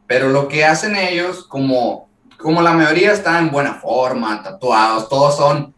Pero 0.08 0.30
lo 0.30 0.48
que 0.48 0.66
hacen 0.66 0.96
ellos, 0.96 1.46
como, 1.46 2.10
como 2.42 2.62
la 2.62 2.74
mayoría 2.74 3.14
están 3.14 3.46
en 3.46 3.52
buena 3.52 3.76
forma, 3.76 4.42
tatuados, 4.44 5.10
todos 5.10 5.38
son 5.38 5.74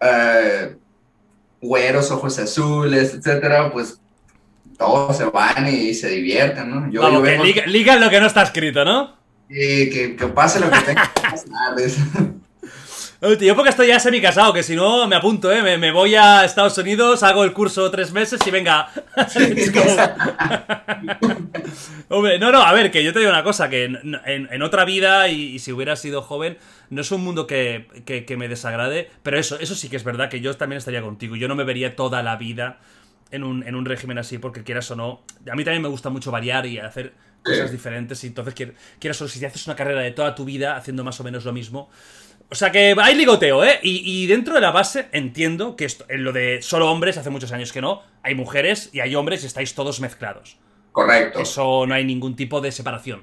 eh, 0.00 0.76
güeros, 1.60 2.10
ojos 2.10 2.38
azules, 2.38 3.14
etcétera, 3.14 3.70
pues 3.72 4.00
todos 4.78 5.16
se 5.16 5.24
van 5.24 5.68
y, 5.68 5.92
se 5.92 6.08
divierten, 6.08 6.70
¿no? 6.70 6.90
Yo, 6.90 7.02
Vamos, 7.02 7.22
que 7.22 7.66
ligan 7.66 8.00
lo 8.00 8.08
que 8.08 8.20
no 8.20 8.26
está 8.26 8.42
escrito, 8.42 8.84
¿no? 8.84 9.20
que, 9.48 10.16
que, 10.18 10.26
pase 10.28 10.60
lo 10.60 10.70
que 10.70 10.78
tenga 10.80 11.12
que 11.12 11.20
pasar. 11.30 11.74
Yo 13.20 13.54
porque 13.54 13.68
estoy 13.68 13.88
ya 13.88 14.00
semi 14.00 14.22
casado, 14.22 14.54
que 14.54 14.62
si 14.62 14.74
no 14.74 15.06
me 15.06 15.14
apunto, 15.14 15.52
¿eh? 15.52 15.76
Me, 15.76 15.92
voy 15.92 16.14
a 16.14 16.42
Estados 16.42 16.78
Unidos, 16.78 17.22
hago 17.22 17.44
el 17.44 17.52
curso 17.52 17.90
tres 17.90 18.12
meses 18.12 18.40
y 18.46 18.50
venga. 18.50 18.88
Hombre, 22.08 22.38
no, 22.38 22.50
no, 22.50 22.62
a 22.62 22.72
ver, 22.72 22.90
que 22.90 23.04
yo 23.04 23.12
te 23.12 23.18
digo 23.18 23.30
una 23.30 23.42
cosa, 23.42 23.68
que 23.68 23.84
en, 23.84 24.62
otra 24.62 24.86
vida, 24.86 25.28
y, 25.28 25.58
si 25.58 25.70
hubiera 25.70 25.96
sido 25.96 26.22
joven, 26.22 26.56
no 26.88 27.02
es 27.02 27.12
un 27.12 27.22
mundo 27.22 27.46
que, 27.46 28.24
que, 28.26 28.36
me 28.38 28.48
desagrade, 28.48 29.10
pero 29.22 29.38
eso, 29.38 29.60
eso 29.60 29.74
sí 29.74 29.90
que 29.90 29.96
es 29.96 30.04
verdad, 30.04 30.30
que 30.30 30.40
yo 30.40 30.56
también 30.56 30.78
estaría 30.78 31.02
contigo. 31.02 31.36
Yo 31.36 31.46
no 31.46 31.54
me 31.54 31.64
vería 31.64 31.96
toda 31.96 32.22
la 32.22 32.36
vida 32.36 32.78
en 33.30 33.44
un, 33.44 33.64
en 33.64 33.74
un 33.74 33.84
régimen 33.84 34.16
así, 34.16 34.38
porque 34.38 34.64
quieras 34.64 34.90
o 34.92 34.96
no. 34.96 35.20
A 35.52 35.56
mí 35.56 35.64
también 35.64 35.82
me 35.82 35.88
gusta 35.88 36.08
mucho 36.08 36.30
variar 36.30 36.64
y 36.64 36.78
hacer 36.78 37.12
cosas 37.42 37.70
diferentes. 37.70 38.22
Y 38.24 38.28
entonces, 38.28 38.54
quieras 38.98 39.20
o 39.20 39.28
si 39.28 39.44
haces 39.44 39.66
una 39.66 39.76
carrera 39.76 40.00
de 40.00 40.10
toda 40.10 40.34
tu 40.34 40.44
vida 40.44 40.76
haciendo 40.76 41.04
más 41.04 41.20
o 41.20 41.24
menos 41.24 41.44
lo 41.44 41.52
mismo. 41.52 41.90
O 42.50 42.54
sea 42.56 42.72
que 42.72 42.96
hay 43.00 43.14
ligoteo, 43.14 43.64
¿eh? 43.64 43.78
Y, 43.82 44.26
dentro 44.26 44.54
de 44.54 44.60
la 44.60 44.72
base 44.72 45.08
entiendo 45.12 45.76
que 45.76 45.84
esto, 45.84 46.04
en 46.08 46.24
lo 46.24 46.32
de 46.32 46.60
solo 46.62 46.90
hombres, 46.90 47.16
hace 47.16 47.30
muchos 47.30 47.52
años 47.52 47.72
que 47.72 47.80
no, 47.80 48.02
hay 48.24 48.34
mujeres 48.34 48.90
y 48.92 49.00
hay 49.00 49.14
hombres 49.14 49.44
y 49.44 49.46
estáis 49.46 49.74
todos 49.74 50.00
mezclados. 50.00 50.58
Correcto. 50.90 51.40
Eso 51.40 51.86
no 51.86 51.94
hay 51.94 52.04
ningún 52.04 52.34
tipo 52.34 52.60
de 52.60 52.72
separación. 52.72 53.22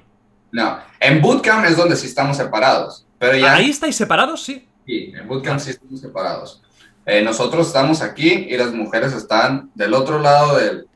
No, 0.50 0.78
en 0.98 1.20
bootcamp 1.20 1.66
es 1.66 1.76
donde 1.76 1.94
sí 1.96 2.06
estamos 2.06 2.38
separados. 2.38 3.06
Pero 3.18 3.36
ya... 3.36 3.56
¿Ahí 3.56 3.68
estáis 3.68 3.96
separados? 3.96 4.42
Sí. 4.42 4.66
Sí, 4.86 5.12
en 5.14 5.28
bootcamp 5.28 5.60
sí 5.60 5.70
estamos 5.70 6.00
separados. 6.00 6.62
Eh, 7.04 7.20
nosotros 7.22 7.66
estamos 7.66 8.00
aquí 8.00 8.46
y 8.48 8.56
las 8.56 8.72
mujeres 8.72 9.12
están 9.12 9.70
del 9.74 9.92
otro 9.92 10.18
lado 10.20 10.56
de 10.58 10.86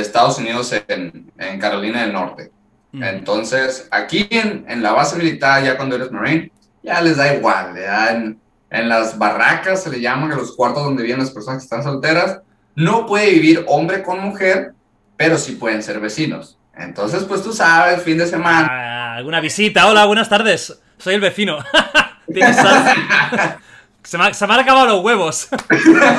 Estados 0.00 0.38
Unidos 0.38 0.72
en, 0.86 1.32
en 1.36 1.58
Carolina 1.58 2.02
del 2.02 2.12
Norte. 2.12 2.52
Entonces, 2.92 3.88
aquí 3.90 4.26
en, 4.30 4.64
en, 4.68 4.82
la 4.82 4.92
base 4.92 5.16
militar, 5.16 5.62
ya 5.62 5.76
cuando 5.76 5.94
eres 5.94 6.10
Marine, 6.10 6.50
ya 6.82 7.00
les 7.00 7.16
da 7.16 7.34
igual, 7.34 7.74
ya 7.76 8.12
en, 8.12 8.40
en, 8.70 8.88
las 8.88 9.18
barracas 9.18 9.82
se 9.82 9.90
le 9.90 10.00
llaman 10.00 10.32
a 10.32 10.36
los 10.36 10.54
cuartos 10.56 10.84
donde 10.84 11.02
viven 11.02 11.18
las 11.18 11.30
personas 11.30 11.60
que 11.60 11.64
están 11.64 11.82
solteras, 11.82 12.40
no 12.74 13.06
puede 13.06 13.30
vivir 13.30 13.64
hombre 13.68 14.02
con 14.02 14.20
mujer, 14.20 14.72
pero 15.16 15.36
sí 15.36 15.52
pueden 15.52 15.82
ser 15.82 16.00
vecinos. 16.00 16.56
Entonces, 16.74 17.24
pues 17.24 17.42
tú 17.42 17.52
sabes, 17.52 18.02
fin 18.02 18.16
de 18.16 18.26
semana. 18.26 18.68
Ah, 18.70 19.16
¿Alguna 19.16 19.40
visita? 19.40 19.86
Hola, 19.86 20.06
buenas 20.06 20.28
tardes. 20.28 20.80
Soy 20.98 21.14
el 21.14 21.20
vecino. 21.20 21.58
se, 24.02 24.16
me, 24.16 24.32
se 24.32 24.46
me 24.46 24.54
han 24.54 24.60
acabado 24.60 24.86
los 24.86 25.04
huevos. 25.04 25.48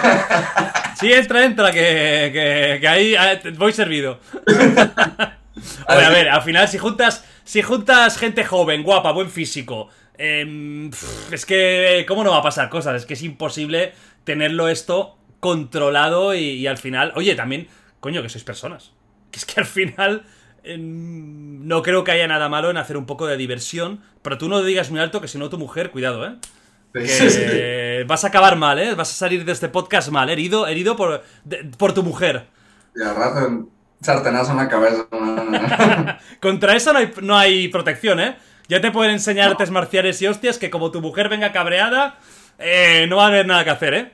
sí, 0.99 1.12
entra, 1.12 1.45
entra, 1.45 1.72
que, 1.72 2.30
que, 2.32 2.78
que 2.80 2.88
ahí 2.88 3.16
voy 3.57 3.74
servido. 3.74 4.20
Ver, 5.88 6.05
a 6.05 6.09
ver, 6.09 6.30
al 6.30 6.41
final, 6.41 6.68
si 6.68 6.78
juntas, 6.78 7.24
si 7.43 7.62
juntas 7.62 8.18
gente 8.18 8.43
joven, 8.43 8.84
guapa, 8.84 9.12
buen 9.12 9.30
físico, 9.30 9.89
em, 10.22 10.91
es 11.32 11.45
que, 11.45 12.05
¿cómo 12.07 12.24
no 12.24 12.32
va 12.32 12.38
a 12.38 12.43
pasar 12.43 12.69
cosas? 12.69 12.95
Es 12.95 13.05
que 13.05 13.15
es 13.15 13.24
imposible 13.24 13.93
tenerlo 14.24 14.67
esto 14.67 15.17
controlado 15.39 16.36
y, 16.36 16.67
al 16.67 16.78
final, 16.78 17.11
oye, 17.15 17.36
también, 17.36 17.67
coño, 17.99 18.22
que 18.22 18.30
sois 18.30 18.43
personas. 18.43 18.91
Que 19.32 19.39
es 19.39 19.45
que 19.45 19.59
al 19.59 19.65
final 19.65 20.24
em, 20.63 21.67
no 21.67 21.82
creo 21.82 22.03
que 22.03 22.11
haya 22.11 22.28
nada 22.28 22.49
malo 22.49 22.69
en 22.69 22.78
hacer 22.78 22.97
un 22.97 23.05
poco 23.05 23.28
de 23.28 23.38
diversión, 23.38 24.01
pero 24.22 24.38
tú 24.38 24.49
no 24.49 24.61
digas 24.61 24.91
muy 24.91 24.99
alto 24.99 25.22
que 25.22 25.28
si 25.28 25.38
no 25.38 25.49
tu 25.49 25.57
mujer, 25.57 25.91
cuidado, 25.91 26.26
¿eh? 26.26 26.36
Que 26.93 28.05
vas 28.07 28.24
a 28.24 28.28
acabar 28.28 28.57
mal, 28.57 28.78
¿eh? 28.78 28.93
Vas 28.95 29.11
a 29.11 29.15
salir 29.15 29.45
de 29.45 29.51
este 29.53 29.69
podcast 29.69 30.09
mal, 30.09 30.30
herido, 30.30 30.67
herido 30.67 30.95
por, 30.95 31.24
por 31.78 31.93
tu 31.93 32.03
mujer. 32.03 32.47
Ya, 32.95 33.13
sartenazo 34.01 34.51
en 34.51 34.57
la 34.57 34.67
cabeza. 34.67 35.07
Contra 36.41 36.76
eso 36.76 36.91
no 36.93 36.99
hay, 36.99 37.11
no 37.22 37.38
hay, 37.38 37.67
protección, 37.69 38.19
¿eh? 38.19 38.38
Ya 38.68 38.82
te 38.82 38.91
pueden 38.91 39.14
enseñar 39.14 39.51
artes 39.51 39.72
marciales 39.72 40.22
y 40.22 40.28
hostias 40.28 40.57
que 40.57 40.70
como 40.70 40.91
tu 40.91 41.01
mujer 41.01 41.30
venga 41.30 41.51
cabreada, 41.51 42.20
eh, 42.59 43.05
no 43.09 43.18
va 43.18 43.26
a 43.26 43.28
haber 43.28 43.45
nada 43.45 43.64
que 43.64 43.70
hacer, 43.70 43.93
¿eh? 43.93 44.12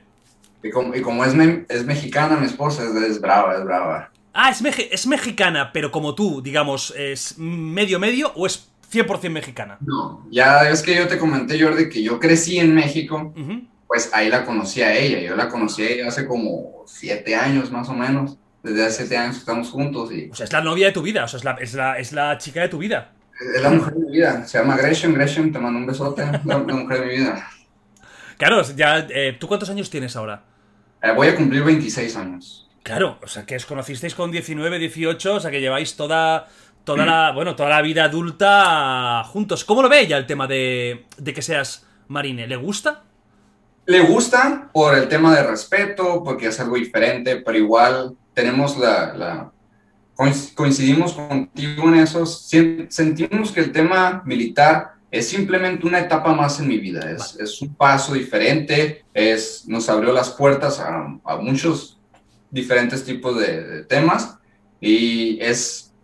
Y 0.62 0.70
como, 0.70 0.94
y 0.94 1.02
como 1.02 1.24
es, 1.24 1.34
es, 1.68 1.84
mexicana, 1.84 2.36
mi 2.36 2.46
esposa 2.46 2.82
es, 2.84 3.20
brava, 3.20 3.56
es 3.56 3.64
brava. 3.64 4.10
Ah, 4.34 4.50
es, 4.50 4.62
es 4.90 5.06
mexicana, 5.06 5.70
pero 5.72 5.90
como 5.90 6.14
tú, 6.14 6.42
digamos, 6.42 6.92
¿es 6.96 7.38
medio 7.38 8.00
medio 8.00 8.32
o 8.34 8.46
es 8.46 8.68
100% 8.90 9.30
mexicana? 9.30 9.78
No, 9.80 10.26
ya 10.30 10.68
es 10.68 10.82
que 10.82 10.96
yo 10.96 11.06
te 11.06 11.18
comenté, 11.18 11.60
Jordi, 11.62 11.88
que 11.88 12.02
yo 12.02 12.18
crecí 12.18 12.58
en 12.58 12.74
México, 12.74 13.32
pues 13.86 14.10
ahí 14.12 14.28
la 14.28 14.44
conocí 14.44 14.82
a 14.82 14.96
ella. 14.96 15.20
Yo 15.20 15.36
la 15.36 15.48
conocí 15.48 15.82
a 15.82 15.90
ella 15.90 16.08
hace 16.08 16.26
como 16.26 16.82
siete 16.86 17.36
años 17.36 17.70
más 17.70 17.88
o 17.88 17.94
menos 17.94 18.36
desde 18.62 18.84
hace 18.84 18.96
siete 18.98 19.16
años 19.16 19.36
estamos 19.36 19.70
juntos 19.70 20.12
y... 20.12 20.28
O 20.30 20.34
sea, 20.34 20.44
es 20.44 20.52
la 20.52 20.60
novia 20.60 20.86
de 20.86 20.92
tu 20.92 21.02
vida, 21.02 21.24
o 21.24 21.28
sea, 21.28 21.38
es 21.38 21.44
la, 21.44 21.52
es 21.54 21.74
la, 21.74 21.98
es 21.98 22.12
la 22.12 22.38
chica 22.38 22.60
de 22.60 22.68
tu 22.68 22.78
vida. 22.78 23.12
Es 23.40 23.62
la 23.62 23.70
mujer 23.70 23.94
de 23.94 24.00
mi 24.00 24.12
vida. 24.12 24.46
Se 24.46 24.58
llama 24.58 24.76
Gresham. 24.76 25.14
Gresham, 25.14 25.52
te 25.52 25.58
mando 25.58 25.78
un 25.78 25.86
besote. 25.86 26.24
La, 26.44 26.58
la 26.58 26.74
mujer 26.74 27.00
de 27.00 27.06
mi 27.06 27.16
vida. 27.16 27.48
Claro, 28.36 28.62
ya, 28.62 29.06
eh, 29.10 29.36
¿tú 29.38 29.48
cuántos 29.48 29.68
años 29.70 29.90
tienes 29.90 30.14
ahora? 30.16 30.44
Eh, 31.02 31.12
voy 31.12 31.28
a 31.28 31.36
cumplir 31.36 31.64
26 31.64 32.16
años. 32.16 32.68
Claro, 32.82 33.18
o 33.22 33.26
sea, 33.26 33.44
que 33.44 33.56
os 33.56 33.66
conocisteis 33.66 34.14
con 34.14 34.30
19, 34.30 34.78
18, 34.78 35.34
o 35.34 35.40
sea, 35.40 35.50
que 35.50 35.60
lleváis 35.60 35.96
toda, 35.96 36.46
toda 36.84 37.04
la, 37.04 37.32
bueno, 37.34 37.54
toda 37.54 37.68
la 37.68 37.82
vida 37.82 38.04
adulta 38.04 39.22
juntos. 39.24 39.64
¿Cómo 39.64 39.82
lo 39.82 39.88
ve 39.88 40.00
ella 40.00 40.16
el 40.16 40.26
tema 40.26 40.46
de, 40.46 41.06
de 41.16 41.34
que 41.34 41.42
seas 41.42 41.86
marine? 42.06 42.46
¿Le 42.46 42.56
gusta? 42.56 43.02
Le 43.86 44.00
gusta 44.00 44.68
por 44.72 44.94
el 44.96 45.08
tema 45.08 45.34
de 45.34 45.42
respeto, 45.42 46.22
porque 46.22 46.46
es 46.48 46.60
algo 46.60 46.76
diferente, 46.76 47.36
pero 47.36 47.58
igual 47.58 48.16
tenemos 48.34 48.76
la, 48.76 49.50
coincidimos 50.54 51.14
contigo 51.14 51.88
en 51.88 51.94
eso. 51.94 52.26
Sentimos 52.26 53.52
que 53.52 53.60
el 53.60 53.72
tema 53.72 54.22
militar 54.26 54.94
es 55.10 55.28
simplemente 55.28 55.86
una 55.86 56.00
etapa 56.00 56.34
más 56.34 56.60
en 56.60 56.68
mi 56.68 56.78
vida, 56.78 57.10
es, 57.10 57.36
es 57.40 57.62
un 57.62 57.74
paso 57.74 58.12
diferente, 58.12 59.04
es, 59.14 59.64
nos 59.66 59.88
abrió 59.88 60.12
las 60.12 60.30
puertas 60.30 60.80
a, 60.80 61.18
a 61.24 61.36
muchos 61.36 61.98
diferentes 62.50 63.04
tipos 63.04 63.38
de, 63.38 63.64
de 63.64 63.84
temas 63.84 64.36
y 64.80 65.38
es 65.40 65.94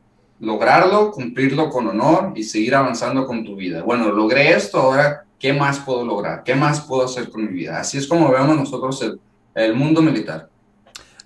lograrlo, 0.41 1.11
cumplirlo 1.11 1.69
con 1.69 1.87
honor 1.89 2.33
y 2.35 2.45
seguir 2.45 2.75
avanzando 2.75 3.27
con 3.27 3.45
tu 3.45 3.57
vida. 3.57 3.83
Bueno, 3.83 4.11
logré 4.11 4.53
esto, 4.53 4.79
ahora, 4.79 5.25
¿qué 5.39 5.53
más 5.53 5.81
puedo 5.81 6.05
lograr? 6.05 6.43
¿Qué 6.43 6.55
más 6.55 6.81
puedo 6.81 7.05
hacer 7.05 7.29
con 7.29 7.45
mi 7.45 7.53
vida? 7.53 7.81
Así 7.81 7.99
es 7.99 8.07
como 8.07 8.31
vemos 8.31 8.57
nosotros 8.57 9.03
el, 9.03 9.21
el 9.55 9.75
mundo 9.75 10.01
militar. 10.01 10.49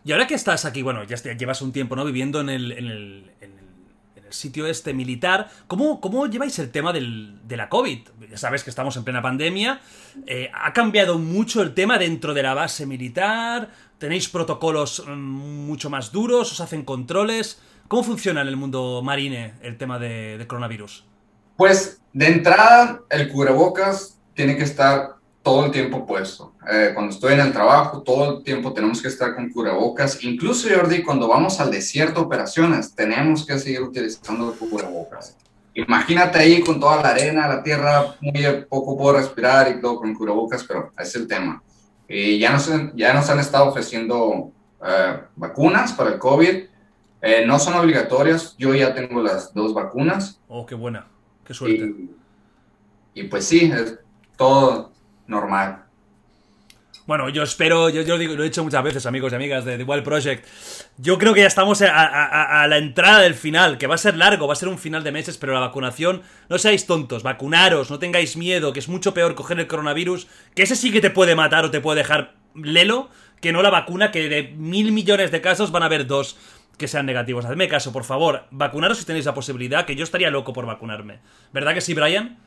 Y 0.09 0.13
ahora 0.13 0.27
que 0.27 0.35
estás 0.35 0.65
aquí, 0.65 0.81
bueno, 0.81 1.05
ya 1.05 1.17
est- 1.17 1.27
llevas 1.37 1.61
un 1.61 1.71
tiempo, 1.71 1.95
¿no? 1.95 2.03
Viviendo 2.03 2.41
en 2.41 2.49
el, 2.49 3.31
sitio 4.31 4.67
este 4.67 4.95
militar, 4.95 5.51
¿cómo, 5.67 6.01
lleváis 6.29 6.59
el 6.59 6.71
tema 6.71 6.95
del- 6.95 7.39
de 7.47 7.59
la 7.59 7.69
COVID? 7.69 8.09
Ya 8.31 8.39
sabes 8.39 8.65
que 8.65 8.71
estamos 8.71 8.97
en 8.97 9.05
plena 9.05 9.21
pandemia, 9.21 9.81
eh, 10.27 10.51
ha 10.55 10.73
cambiado 10.73 11.19
mucho 11.19 11.61
el 11.61 11.75
tema 11.75 11.99
dentro 11.99 12.33
de 12.33 12.43
la 12.43 12.55
base 12.55 12.87
militar, 12.87 13.69
tenéis 13.99 14.31
protocolos 14.31 15.05
mm, 15.07 15.11
mucho 15.11 15.91
más 15.91 16.11
duros, 16.11 16.53
os 16.53 16.61
hacen 16.63 16.87
controles. 16.87 17.61
¿Cómo 17.89 18.03
funciona 18.03 18.41
en 18.41 18.49
el 18.49 18.57
mundo 18.57 19.03
marine 19.05 19.57
el 19.61 19.77
tema 19.77 19.99
de 19.99 20.43
coronavirus? 20.49 21.05
Pues 21.59 22.01
de 22.15 22.29
entrada, 22.29 23.01
el 23.11 23.29
cubrebocas 23.29 24.19
tiene 24.33 24.57
que 24.57 24.65
estar 24.65 25.17
todo 25.49 25.65
el 25.65 25.71
tiempo 25.71 26.05
puesto. 26.05 26.53
Eh, 26.71 26.91
cuando 26.93 27.11
estoy 27.11 27.33
en 27.33 27.41
el 27.41 27.53
trabajo, 27.55 28.03
todo 28.03 28.37
el 28.37 28.45
tiempo 28.45 28.75
tenemos 28.75 29.01
que 29.01 29.09
estar 29.09 29.35
con 29.35 29.49
cubrebocas. 29.49 30.23
Incluso, 30.23 30.69
Jordi, 30.69 31.03
cuando 31.03 31.27
vamos 31.27 31.59
al 31.59 31.71
desierto 31.71 32.21
operaciones, 32.21 32.95
tenemos 32.95 33.47
que 33.47 33.59
seguir 33.59 33.81
utilizando 33.81 34.55
cubrebocas. 34.59 35.39
Imagínate 35.73 36.39
ahí 36.39 36.61
con 36.61 36.79
toda 36.79 37.03
la 37.03 37.09
arena, 37.09 37.49
la 37.49 37.63
tierra, 37.63 38.15
muy 38.21 38.67
poco 38.69 38.95
puedo 38.99 39.17
respirar 39.17 39.75
y 39.75 39.81
todo 39.81 39.97
con 39.97 40.13
cubrebocas, 40.13 40.65
pero 40.65 40.93
ese 40.99 41.09
es 41.09 41.15
el 41.15 41.27
tema. 41.27 41.63
Y 42.07 42.39
ya 42.39 42.53
nos, 42.53 42.71
ya 42.95 43.15
nos 43.15 43.31
han 43.31 43.39
estado 43.39 43.71
ofreciendo 43.71 44.53
eh, 44.85 45.19
vacunas 45.35 45.95
para 45.95 46.11
el 46.11 46.19
COVID. 46.19 46.65
Eh, 47.23 47.45
no 47.47 47.59
son 47.59 47.73
obligatorias, 47.73 48.55
yo 48.59 48.75
ya 48.75 48.93
tengo 48.93 49.23
las 49.23 49.55
dos 49.55 49.73
vacunas. 49.73 50.39
Oh, 50.47 50.67
qué 50.67 50.75
buena, 50.75 51.07
qué 51.43 51.55
suerte. 51.55 51.87
Y, 51.87 52.11
y 53.15 53.23
pues 53.25 53.47
sí, 53.47 53.73
es 53.75 53.99
todo 54.37 54.98
normal. 55.29 55.85
Bueno, 57.09 57.31
yo 57.31 57.43
espero, 57.43 57.89
yo, 57.89 58.19
digo, 58.19 58.35
lo 58.35 58.43
he 58.43 58.47
dicho 58.47 58.63
muchas 58.63 58.83
veces, 58.83 59.07
amigos 59.07 59.33
y 59.33 59.37
amigas 59.37 59.65
de 59.65 59.79
The 59.79 59.85
Wild 59.85 60.05
Project. 60.05 60.47
Yo 60.99 61.17
creo 61.17 61.33
que 61.33 61.41
ya 61.41 61.47
estamos 61.47 61.81
a 61.81 62.67
la 62.69 62.77
entrada 62.77 63.21
del 63.21 63.35
final, 63.35 63.79
que 63.79 63.87
va 63.87 63.95
a 63.95 63.99
ser 63.99 64.15
largo, 64.15 64.47
va 64.47 64.53
a 64.53 64.57
ser 64.57 64.69
un 64.69 64.77
final 64.77 65.03
de 65.03 65.11
meses, 65.11 65.39
pero 65.39 65.55
la 65.55 65.61
vacunación, 65.61 66.21
no 66.51 66.59
seáis 66.59 66.85
tontos, 66.85 67.23
vacunaros, 67.23 67.91
no 67.91 67.99
tengáis 67.99 68.37
miedo, 68.37 68.75
que 68.75 68.81
es 68.81 68.91
mucho 68.91 69.15
peor 69.15 69.35
coger 69.35 69.59
el 69.59 69.67
coronavirus, 69.67 70.27
que 70.55 70.65
ese 70.65 70.77
sí 70.77 70.93
que 70.93 71.01
te 71.01 71.09
puede 71.09 71.35
matar 71.35 71.65
o 71.65 71.71
te 71.71 71.81
puede 71.81 72.01
dejar 72.01 72.35
lelo, 72.55 73.09
que 73.41 73.53
no 73.53 73.63
la 73.63 73.71
vacuna, 73.71 74.11
que 74.11 74.29
de 74.29 74.43
mil 74.59 74.93
millones 74.93 75.31
de 75.31 75.41
casos 75.41 75.71
van 75.71 75.85
a 75.85 75.87
haber 75.87 76.07
dos 76.07 76.37
que 76.77 76.89
sean 76.89 77.07
negativos. 77.07 77.47
Hacedme 77.47 77.69
caso, 77.69 77.91
por 77.91 78.05
favor, 78.05 78.45
vacunaros 78.51 78.99
si 78.99 79.07
tenéis 79.07 79.25
la 79.25 79.33
posibilidad, 79.33 79.87
que 79.87 79.97
yo 79.97 80.05
estaría 80.05 80.31
loco 80.31 80.53
por 80.53 80.67
vacunarme. 80.67 81.21
¿Verdad 81.55 81.73
que 81.73 81.81
sí, 81.81 81.95
Brian? 81.95 82.39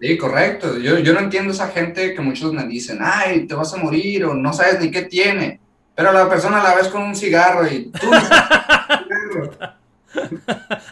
Sí, 0.00 0.18
correcto. 0.18 0.78
Yo, 0.78 0.98
yo 0.98 1.12
no 1.14 1.20
entiendo 1.20 1.52
esa 1.52 1.68
gente 1.68 2.14
que 2.14 2.20
muchos 2.20 2.52
me 2.52 2.66
dicen, 2.66 2.98
ay, 3.00 3.46
te 3.46 3.54
vas 3.54 3.72
a 3.72 3.78
morir 3.78 4.24
o 4.26 4.34
no 4.34 4.52
sabes 4.52 4.78
ni 4.80 4.90
qué 4.90 5.02
tiene. 5.02 5.60
Pero 5.94 6.12
la 6.12 6.28
persona 6.28 6.62
la 6.62 6.74
ves 6.74 6.88
con 6.88 7.02
un 7.02 7.16
cigarro 7.16 7.66
y 7.66 7.90
tú. 7.90 8.10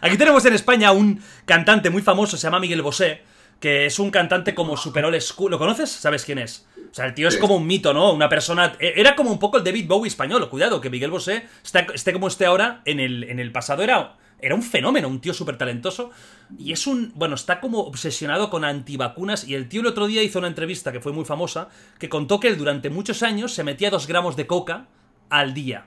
Aquí 0.00 0.16
tenemos 0.16 0.44
en 0.44 0.55
España 0.55 0.92
un 0.92 1.20
cantante 1.44 1.90
muy 1.90 2.02
famoso, 2.02 2.36
se 2.36 2.42
llama 2.46 2.61
Miguel 2.61 2.82
Bosé, 2.82 3.22
que 3.61 3.86
es 3.86 3.98
un 3.98 4.11
cantante 4.11 4.55
como 4.55 4.76
super 4.76 5.05
old 5.05 5.20
school. 5.20 5.50
¿Lo 5.50 5.59
conoces? 5.59 5.90
¿Sabes 5.90 6.24
quién 6.24 6.38
es? 6.38 6.66
O 6.90 6.94
sea, 6.94 7.07
el 7.07 7.14
tío 7.14 7.28
es 7.28 7.36
como 7.36 7.57
un 7.57 7.66
mito, 7.66 7.92
¿no? 7.92 8.12
Una 8.12 8.28
persona... 8.28 8.74
e- 8.78 8.94
Era 8.96 9.16
como 9.16 9.30
un 9.32 9.38
poco 9.38 9.59
el 9.59 9.64
David 9.64 9.86
Bowie 9.88 10.09
español. 10.09 10.48
Cuidado, 10.48 10.80
que 10.80 10.90
Miguel 10.90 11.11
Bosé 11.11 11.44
está, 11.64 11.80
esté 11.92 12.12
como 12.12 12.28
esté 12.28 12.46
ahora, 12.46 12.82
en 12.84 13.00
el, 13.00 13.24
en 13.24 13.38
el 13.40 13.50
pasado 13.52 13.82
era... 13.82 14.14
Era 14.45 14.55
un 14.55 14.62
fenómeno, 14.62 15.09
un 15.09 15.22
tío 15.22 15.32
súper 15.32 15.57
talentoso. 15.57 16.11
Y 16.59 16.72
es 16.72 16.86
un. 16.86 17.12
Bueno, 17.14 17.34
está 17.34 17.61
como 17.61 17.80
obsesionado 17.80 18.51
con 18.51 18.62
antivacunas. 18.62 19.49
Y 19.49 19.55
el 19.55 19.70
tío 19.70 19.80
el 19.80 19.86
otro 19.86 20.07
día 20.07 20.22
hizo 20.22 20.38
una 20.38 20.49
entrevista 20.49 20.92
que 20.92 21.01
fue 21.01 21.12
muy 21.12 21.24
famosa. 21.24 21.70
Que 21.99 22.11
contó 22.11 22.40
que 22.40 22.49
él 22.49 22.59
durante 22.59 22.90
muchos 22.90 23.22
años 23.22 23.55
se 23.55 23.64
metía 23.64 23.88
dos 23.88 24.07
gramos 24.07 24.36
de 24.36 24.47
coca 24.47 24.88
al 25.30 25.55
día. 25.55 25.86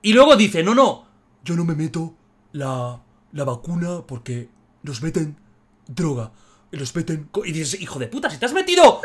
Y 0.00 0.14
luego 0.14 0.36
dice: 0.36 0.62
No, 0.62 0.74
no, 0.74 1.04
yo 1.44 1.54
no 1.54 1.66
me 1.66 1.74
meto 1.74 2.14
la, 2.52 3.02
la 3.32 3.44
vacuna 3.44 4.06
porque 4.08 4.48
nos 4.82 5.02
meten 5.02 5.36
droga. 5.86 6.32
Y 6.72 6.78
los 6.78 6.96
meten. 6.96 7.28
co-". 7.30 7.44
Y 7.44 7.52
dices: 7.52 7.78
Hijo 7.78 7.98
de 7.98 8.06
puta, 8.06 8.30
si 8.30 8.38
te 8.38 8.46
has 8.46 8.54
metido 8.54 9.02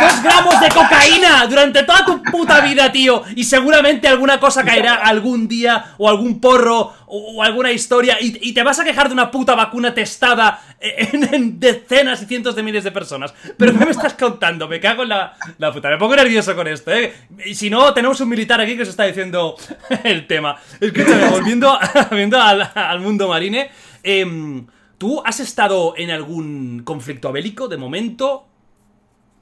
dos 0.00 0.22
gramos 0.22 0.60
de 0.60 0.68
cocaína 0.68 1.46
durante 1.46 1.82
toda 1.82 2.04
tu 2.04 2.22
puta 2.22 2.60
vida, 2.60 2.90
tío. 2.90 3.22
Y 3.34 3.44
seguramente 3.44 4.08
alguna 4.08 4.40
cosa 4.40 4.64
caerá 4.64 4.94
algún 4.94 5.48
día, 5.48 5.94
o 5.98 6.08
algún 6.08 6.40
porro, 6.40 6.94
o, 7.06 7.42
alguna 7.42 7.72
historia. 7.72 8.16
Y, 8.20 8.52
te 8.52 8.62
vas 8.62 8.78
a 8.80 8.84
quejar 8.84 9.08
de 9.08 9.14
una 9.14 9.30
puta 9.30 9.54
vacuna 9.54 9.92
testada 9.92 10.60
en, 10.80 11.34
en 11.34 11.60
decenas 11.60 12.22
y 12.22 12.26
cientos 12.26 12.56
de 12.56 12.62
miles 12.62 12.84
de 12.84 12.92
personas. 12.92 13.34
Pero 13.56 13.78
¿qué 13.78 13.84
me 13.84 13.90
estás 13.90 14.14
contando? 14.14 14.68
Me 14.68 14.80
cago 14.80 15.02
en 15.02 15.10
la, 15.10 15.34
la 15.58 15.72
puta. 15.72 15.90
Me 15.90 15.98
pongo 15.98 16.16
nervioso 16.16 16.54
con 16.54 16.66
esto, 16.68 16.92
¿eh? 16.92 17.14
Y 17.44 17.54
si 17.54 17.70
no, 17.70 17.92
tenemos 17.92 18.20
un 18.20 18.28
militar 18.28 18.60
aquí 18.60 18.76
que 18.76 18.84
se 18.84 18.90
está 18.90 19.04
diciendo 19.04 19.56
el 20.04 20.26
tema. 20.26 20.56
Escúchame, 20.80 21.28
volviendo, 21.28 21.78
volviendo 22.10 22.40
al, 22.40 22.70
al 22.74 23.00
mundo 23.00 23.28
marine. 23.28 23.70
em, 24.02 24.66
¿Tú 24.98 25.22
has 25.26 25.40
estado 25.40 25.92
en 25.98 26.10
algún 26.10 26.80
conflicto 26.82 27.30
bélico 27.30 27.68
de 27.68 27.76
momento? 27.76 28.46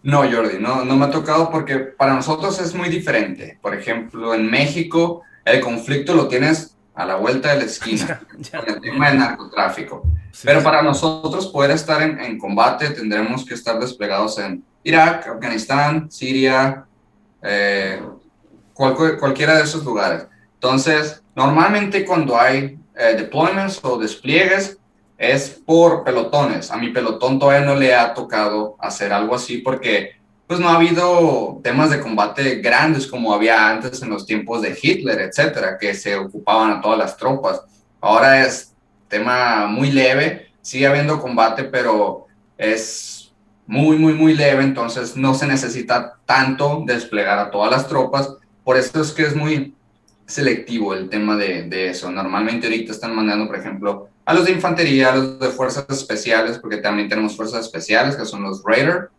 No, 0.05 0.19
Jordi, 0.31 0.59
no, 0.61 0.85
no 0.85 0.97
me 0.97 1.07
ha 1.07 1.11
tocado 1.11 1.51
porque 1.51 1.77
para 1.79 2.15
nosotros 2.15 2.61
es 2.61 2.75
muy 2.75 2.89
diferente. 2.89 3.59
Por 3.61 3.75
ejemplo, 3.75 4.35
en 4.35 4.51
México 4.51 5.23
el 5.45 5.61
conflicto 5.61 6.15
lo 6.15 6.29
tienes 6.29 6.77
a 6.95 7.05
la 7.07 7.17
vuelta 7.17 7.51
de 7.53 7.59
la 7.59 7.65
esquina 7.65 8.21
Ya. 8.39 8.61
con 8.61 8.69
el 8.75 8.81
tema 8.81 9.09
del 9.09 9.19
narcotráfico. 9.19 10.03
Sí, 10.31 10.43
Pero 10.45 10.61
sí. 10.61 10.65
para 10.65 10.83
nosotros 10.83 11.47
poder 11.49 11.71
estar 11.73 12.03
en, 12.03 12.21
en 12.21 12.39
combate 12.39 12.91
tendremos 12.91 13.45
que 13.45 13.55
estar 13.55 13.79
desplegados 13.81 14.39
en 14.39 14.63
Irak, 14.85 15.27
Afganistán, 15.27 16.11
Siria, 16.11 16.85
eh, 17.43 18.01
cual- 18.75 19.19
cualquiera 19.19 19.57
de 19.57 19.63
esos 19.65 19.85
lugares. 19.85 20.27
Entonces, 20.55 21.23
normalmente 21.35 22.05
cuando 22.05 22.39
hay 22.39 22.79
eh, 22.97 23.15
deployments 23.17 23.81
o 23.83 23.99
despliegues 23.99 24.79
es 25.19 25.51
por 25.51 26.05
pelotones. 26.05 26.71
A 26.71 26.77
mi 26.77 26.91
pelotón 26.91 27.39
todavía 27.39 27.67
no 27.67 27.75
le 27.75 27.95
ha 27.95 28.15
tocado 28.15 28.77
hacer 28.81 29.13
algo 29.13 29.35
así 29.35 29.59
porque 29.59 30.17
pues 30.47 30.61
no 30.61 30.69
ha 30.69 30.77
habido 30.77 31.61
temas 31.63 31.91
de 31.91 32.01
combate 32.01 32.57
grandes 32.57 33.07
como 33.07 33.33
había 33.33 33.69
antes 33.69 34.03
en 34.03 34.11
los 34.11 34.27
tiempos 34.27 34.61
de 34.61 34.77
Hitler, 34.81 35.21
etcétera, 35.21 35.79
que 35.79 35.95
se 35.95 36.17
ocupaban 36.17 36.71
a 36.71 36.81
todas 36.81 36.99
las 36.99 37.17
tropas. 37.17 37.63
Ahora 38.01 38.45
es 38.45 38.75
tema 39.09 39.67
muy 39.67 39.91
leve, 39.91 40.49
sigue 40.61 40.87
habiendo 40.87 41.21
combate, 41.21 41.65
pero 41.65 42.27
es 42.59 43.33
muy, 43.67 43.97
muy, 43.97 44.13
muy 44.13 44.35
leve, 44.35 44.63
entonces 44.63 45.17
no 45.17 45.33
se 45.35 45.47
necesita 45.47 46.19
tanto 46.27 46.83
desplegar 46.85 47.39
a 47.39 47.51
todas 47.51 47.71
las 47.71 47.89
tropas. 47.89 48.35
Por 48.63 48.77
eso 48.77 49.01
es 49.01 49.13
que 49.13 49.23
es 49.23 49.35
muy 49.35 49.75
selectivo 50.27 50.95
el 50.95 51.09
tema 51.09 51.37
de, 51.37 51.63
de 51.63 51.89
eso. 51.89 52.11
Normalmente 52.11 52.67
ahorita 52.67 52.93
están 52.93 53.15
mandando, 53.15 53.47
por 53.47 53.57
ejemplo, 53.57 54.09
a 54.25 54.35
los 54.35 54.45
de 54.45 54.53
infantería, 54.53 55.13
a 55.13 55.17
los 55.17 55.39
de 55.39 55.49
fuerzas 55.49 55.87
especiales, 55.89 56.59
porque 56.59 56.79
también 56.79 57.09
tenemos 57.09 57.37
fuerzas 57.37 57.65
especiales, 57.65 58.17
que 58.17 58.25
son 58.25 58.43
los 58.43 58.63
Raider, 58.65 59.11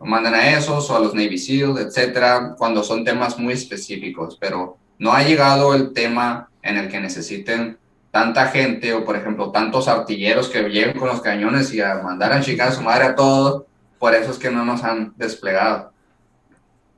mandan 0.00 0.34
a 0.34 0.56
esos 0.56 0.88
o 0.90 0.96
a 0.96 1.00
los 1.00 1.14
Navy 1.14 1.38
SEAL, 1.38 1.78
etcétera, 1.78 2.54
cuando 2.56 2.82
son 2.82 3.04
temas 3.04 3.38
muy 3.38 3.52
específicos, 3.54 4.36
pero 4.40 4.78
no 4.98 5.12
ha 5.12 5.22
llegado 5.22 5.74
el 5.74 5.92
tema 5.92 6.48
en 6.62 6.76
el 6.76 6.88
que 6.88 7.00
necesiten 7.00 7.78
tanta 8.10 8.46
gente 8.48 8.92
o, 8.92 9.04
por 9.04 9.16
ejemplo, 9.16 9.50
tantos 9.50 9.88
artilleros 9.88 10.48
que 10.48 10.62
lleguen 10.62 10.98
con 10.98 11.08
los 11.08 11.20
cañones 11.20 11.72
y 11.72 11.80
a 11.80 11.96
mandar 12.02 12.32
a 12.32 12.40
chicar 12.40 12.68
a 12.68 12.72
su 12.72 12.82
madre 12.82 13.04
a 13.04 13.14
todos, 13.14 13.64
por 13.98 14.14
eso 14.14 14.30
es 14.30 14.38
que 14.38 14.50
no 14.50 14.64
nos 14.64 14.82
han 14.82 15.12
desplegado. 15.16 15.92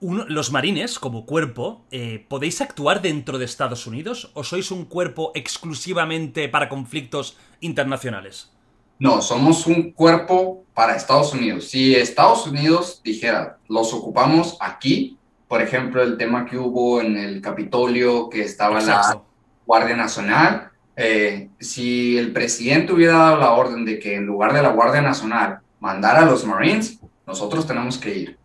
Los 0.01 0.51
marines, 0.51 0.99
como 0.99 1.27
cuerpo, 1.27 1.85
eh, 1.93 2.25
¿podéis 2.29 2.61
actuar 2.61 3.03
dentro 3.03 3.39
de 3.39 3.45
Estados 3.45 3.87
Unidos 3.87 4.33
o 4.35 4.43
sois 4.43 4.73
un 4.73 4.85
cuerpo 4.85 5.31
exclusivamente 5.35 6.49
para 6.49 6.69
conflictos 6.69 7.37
internacionales? 7.63 8.53
No, 8.99 9.21
somos 9.21 9.67
un 9.67 9.93
cuerpo 9.93 10.65
para 10.75 10.95
Estados 10.95 11.33
Unidos. 11.33 11.69
Si 11.69 11.95
Estados 11.95 12.47
Unidos 12.47 13.01
dijera, 13.03 13.59
los 13.69 13.93
ocupamos 13.93 14.57
aquí, 14.61 15.19
por 15.49 15.61
ejemplo, 15.61 16.03
el 16.03 16.17
tema 16.17 16.47
que 16.47 16.57
hubo 16.57 17.01
en 17.01 17.17
el 17.17 17.41
Capitolio, 17.41 18.29
que 18.29 18.43
estaba 18.43 18.81
la 18.81 19.21
Guardia 19.67 19.97
Nacional, 19.97 20.71
eh, 20.97 21.49
si 21.59 22.17
el 22.17 22.33
presidente 22.33 22.93
hubiera 22.93 23.15
dado 23.15 23.37
la 23.39 23.53
orden 23.53 23.85
de 23.85 23.99
que 23.99 24.15
en 24.15 24.27
lugar 24.27 24.53
de 24.53 24.63
la 24.63 24.71
Guardia 24.71 25.03
Nacional 25.03 25.61
mandara 25.81 26.23
a 26.23 26.27
los 26.27 26.45
Marines, 26.47 27.01
nosotros 27.27 27.67
tenemos 27.67 27.99
que 27.99 28.17
ir. 28.17 28.39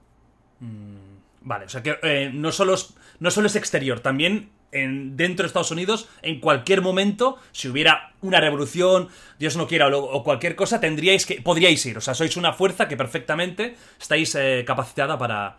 Mm, 0.60 1.20
vale, 1.42 1.66
o 1.66 1.70
sea 1.70 1.84
que 1.84 1.98
eh, 2.02 2.32
no, 2.34 2.52
solo 2.52 2.74
es, 2.74 2.96
no 3.20 3.32
solo 3.32 3.48
es 3.48 3.56
exterior, 3.56 4.00
también 4.00 4.50
en, 4.72 5.18
dentro 5.18 5.44
de 5.44 5.48
Estados 5.48 5.72
Unidos, 5.72 6.08
en 6.22 6.40
cualquier 6.40 6.82
momento, 6.82 7.38
si 7.52 7.68
hubiera 7.70 8.14
una 8.22 8.40
revolución, 8.40 9.10
Dios 9.40 9.56
no 9.56 9.68
quiera, 9.68 9.88
o, 9.88 10.24
cualquier 10.24 10.56
cosa, 10.56 10.80
tendríais 10.80 11.26
que, 11.26 11.42
podríais 11.42 11.86
ir. 11.86 11.98
O 11.98 12.02
sea, 12.02 12.14
sois 12.14 12.38
una 12.38 12.54
fuerza 12.54 12.88
que 12.88 12.98
perfectamente 12.98 13.76
estáis 14.00 14.36
eh, 14.36 14.64
capacitada 14.66 15.18
para, 15.18 15.58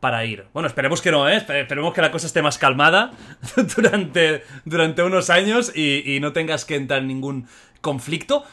para 0.00 0.24
ir. 0.24 0.46
Bueno, 0.52 0.66
esperemos 0.68 1.00
que 1.00 1.10
no, 1.10 1.28
¿eh? 1.28 1.36
Esperemos 1.36 1.94
que 1.94 2.02
la 2.02 2.12
cosa 2.12 2.26
esté 2.26 2.42
más 2.42 2.58
calmada 2.58 3.12
durante, 3.76 4.44
durante 4.64 5.02
unos 5.02 5.30
años 5.30 5.72
y, 5.74 6.14
y 6.14 6.20
no 6.20 6.32
tengas 6.32 6.64
que 6.64 6.76
entrar 6.76 7.00
en 7.00 7.08
ningún 7.08 7.46
conflicto. 7.80 8.44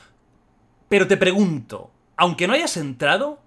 Pero 0.89 1.07
te 1.07 1.17
pregunto, 1.17 1.91
aunque 2.17 2.47
no 2.47 2.53
hayas 2.53 2.75
entrado, 2.77 3.41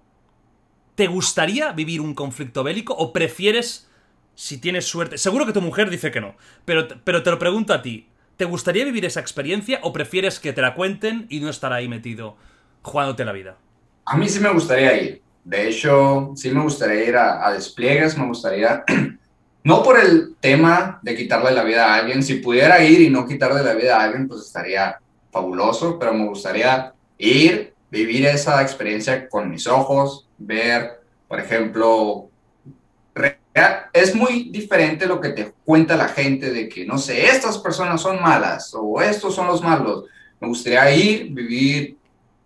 ¿te 0.95 1.07
gustaría 1.07 1.71
vivir 1.73 2.01
un 2.01 2.15
conflicto 2.15 2.63
bélico 2.63 2.93
o 2.93 3.13
prefieres, 3.13 3.89
si 4.35 4.57
tienes 4.57 4.85
suerte, 4.85 5.17
seguro 5.17 5.45
que 5.45 5.53
tu 5.53 5.61
mujer 5.61 5.89
dice 5.89 6.11
que 6.11 6.21
no, 6.21 6.35
pero, 6.65 6.87
pero 7.03 7.23
te 7.23 7.31
lo 7.31 7.39
pregunto 7.39 7.73
a 7.73 7.81
ti, 7.81 8.09
¿te 8.37 8.45
gustaría 8.45 8.85
vivir 8.85 9.05
esa 9.05 9.21
experiencia 9.21 9.79
o 9.81 9.93
prefieres 9.93 10.39
que 10.39 10.53
te 10.53 10.61
la 10.61 10.75
cuenten 10.75 11.25
y 11.29 11.39
no 11.39 11.49
estar 11.49 11.73
ahí 11.73 11.87
metido 11.87 12.35
jugándote 12.81 13.25
la 13.25 13.31
vida? 13.31 13.57
A 14.05 14.17
mí 14.17 14.29
sí 14.29 14.39
me 14.39 14.51
gustaría 14.51 15.01
ir. 15.01 15.21
De 15.43 15.69
hecho, 15.69 16.31
sí 16.35 16.51
me 16.51 16.61
gustaría 16.61 17.05
ir 17.05 17.15
a, 17.15 17.51
despliegues, 17.51 18.17
me 18.17 18.25
gustaría, 18.25 18.83
no 19.63 19.83
por 19.83 19.99
el 19.99 20.35
tema 20.39 20.99
de 21.01 21.15
quitarle 21.15 21.51
la 21.51 21.63
vida 21.63 21.85
a 21.85 21.99
alguien, 21.99 22.23
si 22.23 22.35
pudiera 22.35 22.83
ir 22.83 23.01
y 23.01 23.09
no 23.09 23.27
quitarle 23.27 23.63
la 23.63 23.73
vida 23.73 23.97
a 23.97 24.03
alguien, 24.03 24.27
pues 24.27 24.41
estaría 24.41 24.99
fabuloso, 25.31 25.97
pero 25.99 26.13
me 26.13 26.27
gustaría 26.27 26.93
ir, 27.17 27.73
vivir 27.91 28.25
esa 28.25 28.61
experiencia 28.61 29.29
con 29.29 29.49
mis 29.49 29.67
ojos, 29.67 30.27
ver, 30.37 30.99
por 31.27 31.39
ejemplo, 31.39 32.29
es 33.93 34.13
muy 34.13 34.49
diferente 34.49 35.05
lo 35.05 35.21
que 35.21 35.29
te 35.29 35.53
cuenta 35.63 35.95
la 35.95 36.09
gente 36.09 36.51
de 36.51 36.67
que, 36.67 36.85
no 36.85 36.97
sé, 36.97 37.27
estas 37.27 37.57
personas 37.57 38.01
son 38.01 38.21
malas 38.21 38.73
o 38.77 39.01
estos 39.01 39.33
son 39.33 39.47
los 39.47 39.61
malos. 39.61 40.05
Me 40.41 40.47
gustaría 40.49 40.93
ir, 40.93 41.29
vivir 41.31 41.97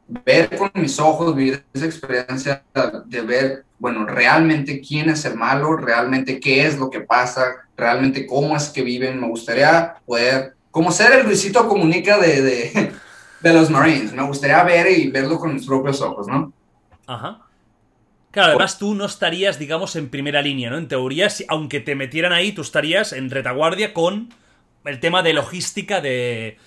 ver 0.07 0.55
con 0.55 0.71
mis 0.75 0.99
ojos, 0.99 1.35
vivir 1.35 1.63
esa 1.73 1.85
experiencia 1.85 2.63
de 3.05 3.21
ver, 3.21 3.65
bueno, 3.79 4.05
realmente 4.05 4.81
quién 4.81 5.09
es 5.09 5.25
el 5.25 5.35
malo, 5.35 5.75
realmente 5.75 6.39
qué 6.39 6.65
es 6.65 6.77
lo 6.77 6.89
que 6.89 7.01
pasa, 7.01 7.43
realmente 7.75 8.27
cómo 8.27 8.55
es 8.55 8.69
que 8.69 8.83
viven. 8.83 9.19
Me 9.19 9.27
gustaría 9.27 9.95
poder, 10.05 10.55
como 10.69 10.91
ser 10.91 11.13
el 11.13 11.25
Luisito 11.25 11.67
Comunica 11.67 12.19
de, 12.19 12.41
de, 12.41 12.91
de 13.41 13.53
los 13.53 13.71
Marines, 13.71 14.13
me 14.13 14.23
gustaría 14.23 14.61
ver 14.63 14.91
y 14.91 15.09
verlo 15.09 15.39
con 15.39 15.55
mis 15.55 15.65
propios 15.65 16.01
ojos, 16.01 16.27
¿no? 16.27 16.53
Ajá. 17.07 17.48
Claro, 18.31 18.49
además 18.49 18.77
tú 18.77 18.93
no 18.93 19.05
estarías, 19.05 19.57
digamos, 19.57 19.95
en 19.95 20.09
primera 20.09 20.41
línea, 20.41 20.69
¿no? 20.69 20.77
En 20.77 20.87
teoría, 20.87 21.29
si, 21.29 21.45
aunque 21.47 21.79
te 21.79 21.95
metieran 21.95 22.31
ahí, 22.31 22.51
tú 22.51 22.61
estarías 22.61 23.11
en 23.13 23.29
retaguardia 23.29 23.93
con 23.93 24.29
el 24.85 24.99
tema 24.99 25.23
de 25.23 25.33
logística 25.33 25.99
de, 25.99 26.57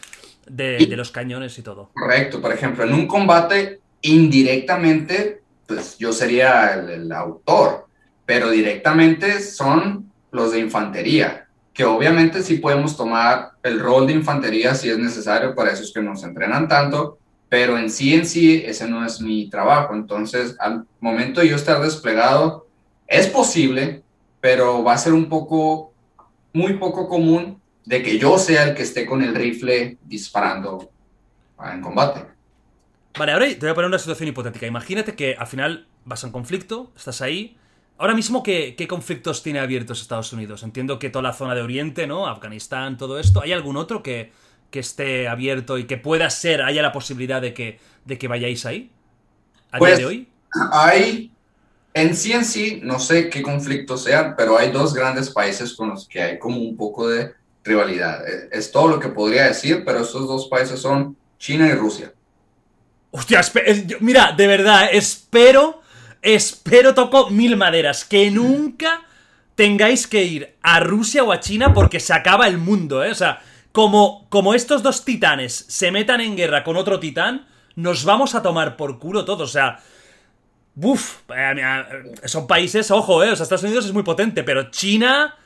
de, 0.46 0.96
los 0.96 1.10
cañones 1.10 1.58
y 1.58 1.62
todo. 1.62 1.90
Correcto, 1.94 2.40
por 2.40 2.52
ejemplo, 2.52 2.84
en 2.84 2.92
un 2.94 3.06
combate 3.06 3.80
indirectamente, 4.02 5.42
pues 5.66 5.96
yo 5.98 6.12
sería 6.12 6.74
el, 6.74 7.10
autor, 7.12 7.86
pero 8.26 8.50
directamente 8.50 9.40
son 9.40 10.10
los 10.30 10.52
de 10.52 10.60
infantería, 10.60 11.46
que 11.72 11.84
obviamente 11.84 12.42
sí 12.42 12.58
podemos 12.58 12.96
tomar 12.96 13.52
el 13.62 13.80
rol 13.80 14.06
de 14.06 14.14
infantería 14.14 14.74
si 14.74 14.90
es 14.90 14.98
necesario, 14.98 15.54
para 15.54 15.72
eso 15.72 15.82
es 15.82 15.92
que 15.92 16.02
nos 16.02 16.24
entrenan 16.24 16.68
tanto, 16.68 17.18
pero 17.52 17.76
en 17.76 17.90
sí 17.90 18.14
en 18.14 18.24
sí 18.24 18.62
ese 18.64 18.88
no 18.88 19.04
es 19.04 19.20
mi 19.20 19.50
trabajo, 19.50 19.94
entonces 19.94 20.56
al 20.58 20.86
momento 21.00 21.42
de 21.42 21.50
yo 21.50 21.56
estar 21.56 21.82
desplegado, 21.82 22.66
es 23.06 23.26
posible, 23.26 24.02
pero 24.40 24.82
va 24.82 24.94
a 24.94 24.96
ser 24.96 25.12
un 25.12 25.28
poco, 25.28 25.92
muy 26.54 26.78
poco 26.78 27.10
común 27.10 27.60
de 27.84 28.02
que 28.02 28.18
yo 28.18 28.38
sea 28.38 28.64
el 28.64 28.74
que 28.74 28.80
esté 28.80 29.04
con 29.04 29.22
el 29.22 29.34
rifle 29.34 29.98
disparando 30.02 30.90
en 31.62 31.82
combate. 31.82 32.24
Vale, 33.18 33.32
ahora 33.32 33.46
te 33.46 33.58
voy 33.60 33.68
a 33.68 33.74
poner 33.74 33.88
una 33.88 33.98
situación 33.98 34.30
hipotética. 34.30 34.66
Imagínate 34.66 35.14
que 35.14 35.34
al 35.38 35.46
final 35.46 35.86
vas 36.06 36.24
a 36.24 36.28
un 36.28 36.32
conflicto, 36.32 36.90
estás 36.96 37.20
ahí. 37.20 37.58
Ahora 37.98 38.14
mismo, 38.14 38.42
¿qué, 38.42 38.86
conflictos 38.88 39.42
tiene 39.42 39.58
abiertos 39.58 40.00
Estados 40.00 40.32
Unidos? 40.32 40.62
Entiendo 40.62 40.98
que 40.98 41.10
toda 41.10 41.24
la 41.24 41.34
zona 41.34 41.54
de 41.54 41.60
Oriente, 41.60 42.06
¿no? 42.06 42.26
Afganistán, 42.26 42.96
todo 42.96 43.18
esto. 43.18 43.42
¿Hay 43.42 43.52
algún 43.52 43.76
otro 43.76 44.02
que, 44.02 44.32
que 44.72 44.80
esté 44.80 45.28
abierto 45.28 45.78
y 45.78 45.84
que 45.84 45.98
pueda 45.98 46.28
ser, 46.30 46.62
haya 46.62 46.82
la 46.82 46.90
posibilidad 46.90 47.40
de 47.40 47.54
que, 47.54 47.78
de 48.04 48.18
que 48.18 48.26
vayáis 48.26 48.66
ahí? 48.66 48.90
¿A 49.70 49.76
día 49.76 49.78
pues, 49.78 49.98
de 49.98 50.06
hoy? 50.06 50.28
Hay, 50.72 51.30
en 51.94 52.16
sí 52.16 52.32
en 52.32 52.44
sí, 52.44 52.80
no 52.82 52.98
sé 52.98 53.28
qué 53.28 53.42
conflictos 53.42 54.02
sean, 54.02 54.34
pero 54.36 54.58
hay 54.58 54.72
dos 54.72 54.94
grandes 54.94 55.30
países 55.30 55.74
con 55.74 55.90
los 55.90 56.08
que 56.08 56.20
hay 56.20 56.38
como 56.38 56.56
un 56.56 56.76
poco 56.76 57.08
de 57.08 57.32
rivalidad. 57.62 58.26
Eh, 58.26 58.48
es, 58.50 58.72
todo 58.72 58.88
lo 58.88 58.98
que 58.98 59.08
podría 59.08 59.44
decir, 59.44 59.84
pero 59.84 60.00
estos 60.00 60.26
dos 60.26 60.48
países 60.48 60.80
son 60.80 61.16
China 61.38 61.68
y 61.68 61.72
Rusia. 61.72 62.12
Hostia, 63.10 63.42
mira, 64.00 64.32
de 64.32 64.46
verdad, 64.46 64.88
espero, 64.90 65.82
espero, 66.22 66.94
toco 66.94 67.28
mil 67.28 67.58
maderas, 67.58 68.06
que 68.06 68.30
nunca 68.30 69.02
tengáis 69.54 70.06
que 70.06 70.24
ir 70.24 70.56
a 70.62 70.80
Rusia 70.80 71.22
o 71.22 71.30
a 71.30 71.40
China 71.40 71.74
porque 71.74 72.00
se 72.00 72.14
acaba 72.14 72.48
el 72.48 72.56
mundo, 72.56 73.04
¿eh? 73.04 73.10
O 73.10 73.14
sea, 73.14 73.42
como, 73.72 74.26
como 74.28 74.54
estos 74.54 74.82
dos 74.82 75.04
titanes 75.04 75.64
se 75.68 75.90
metan 75.90 76.20
en 76.20 76.36
guerra 76.36 76.62
con 76.64 76.76
otro 76.76 77.00
titán, 77.00 77.46
nos 77.74 78.04
vamos 78.04 78.34
a 78.34 78.42
tomar 78.42 78.76
por 78.76 78.98
culo 78.98 79.24
todos, 79.24 79.50
o 79.50 79.52
sea... 79.52 79.80
Buf, 80.74 81.18
eh, 81.36 81.62
son 82.24 82.46
países, 82.46 82.90
ojo, 82.90 83.22
eh, 83.22 83.30
o 83.30 83.36
sea, 83.36 83.42
Estados 83.42 83.64
Unidos 83.64 83.84
es 83.84 83.92
muy 83.92 84.04
potente, 84.04 84.42
pero 84.42 84.70
China 84.70 85.36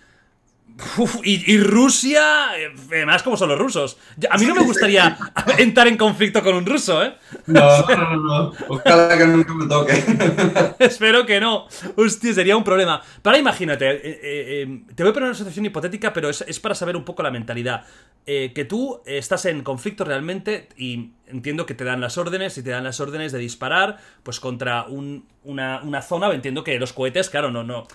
y, 1.25 1.59
Rusia, 1.59 2.59
eh, 2.59 2.75
además 2.91 3.23
como 3.23 3.37
son 3.37 3.49
los 3.49 3.59
rusos. 3.59 3.97
A 4.29 4.37
mí 4.37 4.45
no 4.45 4.55
me 4.55 4.63
gustaría 4.63 5.17
entrar 5.59 5.89
en 5.89 5.97
conflicto 5.97 6.43
con 6.43 6.55
un 6.55 6.67
ruso, 6.67 7.03
¿eh? 7.03 7.15
No, 7.47 7.87
no, 7.87 8.17
no. 8.17 8.53
Ojalá 8.69 9.17
que 9.17 9.27
nunca 9.27 9.55
me 9.55 9.67
toque. 9.67 10.05
Espero 10.79 11.25
que 11.25 11.41
no. 11.41 11.67
Hostia, 11.97 12.35
sería 12.35 12.57
un 12.57 12.65
problema. 12.65 13.01
Ahora 13.25 13.39
imagínate, 13.39 13.91
eh, 13.91 14.21
eh, 14.23 14.83
te 14.95 15.03
voy 15.03 15.11
a 15.11 15.15
poner 15.15 15.31
una 15.31 15.39
situación 15.39 15.65
hipotética, 15.65 16.13
pero 16.13 16.29
es, 16.29 16.61
para 16.61 16.75
saber 16.75 16.97
un 16.97 17.05
poco 17.05 17.23
la 17.23 17.31
mentalidad. 17.31 17.85
que 18.27 18.67
tú 18.69 19.01
estás 19.07 19.47
en 19.47 19.63
conflicto 19.63 20.05
realmente 20.05 20.69
y 20.77 21.13
entiendo 21.27 21.65
que 21.65 21.75
te 21.75 21.85
dan 21.85 22.01
las 22.01 22.19
órdenes 22.19 22.59
y 22.59 22.63
te 22.63 22.71
dan 22.71 22.85
las 22.85 23.01
órdenes 23.01 23.33
de 23.33 23.39
disparar 23.39 23.99
pues 24.23 24.41
contra 24.41 24.85
una, 24.89 25.81
una 25.83 26.03
zona. 26.03 26.31
Entiendo 26.33 26.63
que 26.65 26.79
los 26.79 26.93
cohetes, 26.93 27.31
claro, 27.31 27.51
no, 27.51 27.63
no 27.65 27.87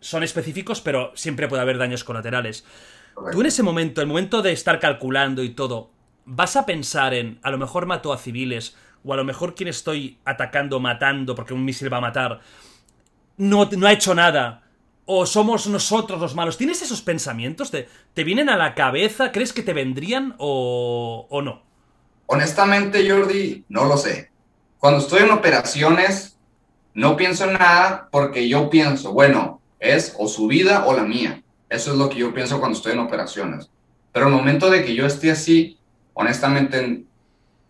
son 0.00 0.22
específicos, 0.22 0.80
pero 0.80 1.12
siempre 1.14 1.48
puede 1.48 1.62
haber 1.62 1.78
daños 1.78 2.04
colaterales. 2.04 2.64
Tú 3.32 3.40
en 3.40 3.46
ese 3.46 3.62
momento, 3.62 4.00
el 4.00 4.06
momento 4.06 4.42
de 4.42 4.52
estar 4.52 4.78
calculando 4.78 5.42
y 5.42 5.50
todo, 5.50 5.90
vas 6.26 6.56
a 6.56 6.66
pensar 6.66 7.14
en, 7.14 7.38
a 7.42 7.50
lo 7.50 7.58
mejor 7.58 7.86
mató 7.86 8.12
a 8.12 8.18
civiles, 8.18 8.76
o 9.04 9.12
a 9.12 9.16
lo 9.16 9.24
mejor 9.24 9.54
quien 9.54 9.68
estoy 9.68 10.18
atacando, 10.24 10.80
matando, 10.80 11.34
porque 11.34 11.54
un 11.54 11.64
misil 11.64 11.92
va 11.92 11.98
a 11.98 12.02
matar, 12.02 12.40
no, 13.36 13.64
no 13.64 13.86
ha 13.86 13.92
hecho 13.92 14.14
nada, 14.14 14.64
o 15.06 15.24
somos 15.24 15.66
nosotros 15.68 16.20
los 16.20 16.34
malos. 16.34 16.58
¿Tienes 16.58 16.82
esos 16.82 17.00
pensamientos? 17.00 17.70
¿Te, 17.70 17.88
te 18.12 18.24
vienen 18.24 18.48
a 18.48 18.56
la 18.56 18.74
cabeza? 18.74 19.32
¿Crees 19.32 19.52
que 19.52 19.62
te 19.62 19.72
vendrían 19.72 20.34
o, 20.38 21.26
o 21.30 21.42
no? 21.42 21.62
Honestamente, 22.26 23.08
Jordi, 23.08 23.64
no 23.68 23.84
lo 23.84 23.96
sé. 23.96 24.30
Cuando 24.78 24.98
estoy 24.98 25.22
en 25.22 25.30
operaciones, 25.30 26.36
no 26.94 27.16
pienso 27.16 27.44
en 27.44 27.54
nada 27.54 28.08
porque 28.10 28.48
yo 28.48 28.68
pienso, 28.68 29.12
bueno, 29.12 29.60
es 29.80 30.14
o 30.18 30.28
su 30.28 30.46
vida 30.46 30.86
o 30.86 30.96
la 30.96 31.04
mía. 31.04 31.42
Eso 31.68 31.92
es 31.92 31.98
lo 31.98 32.08
que 32.08 32.18
yo 32.18 32.32
pienso 32.32 32.60
cuando 32.60 32.76
estoy 32.76 32.92
en 32.92 33.00
operaciones. 33.00 33.68
Pero 34.12 34.28
el 34.28 34.32
momento 34.32 34.70
de 34.70 34.84
que 34.84 34.94
yo 34.94 35.04
esté 35.04 35.30
así, 35.30 35.78
honestamente, 36.14 37.04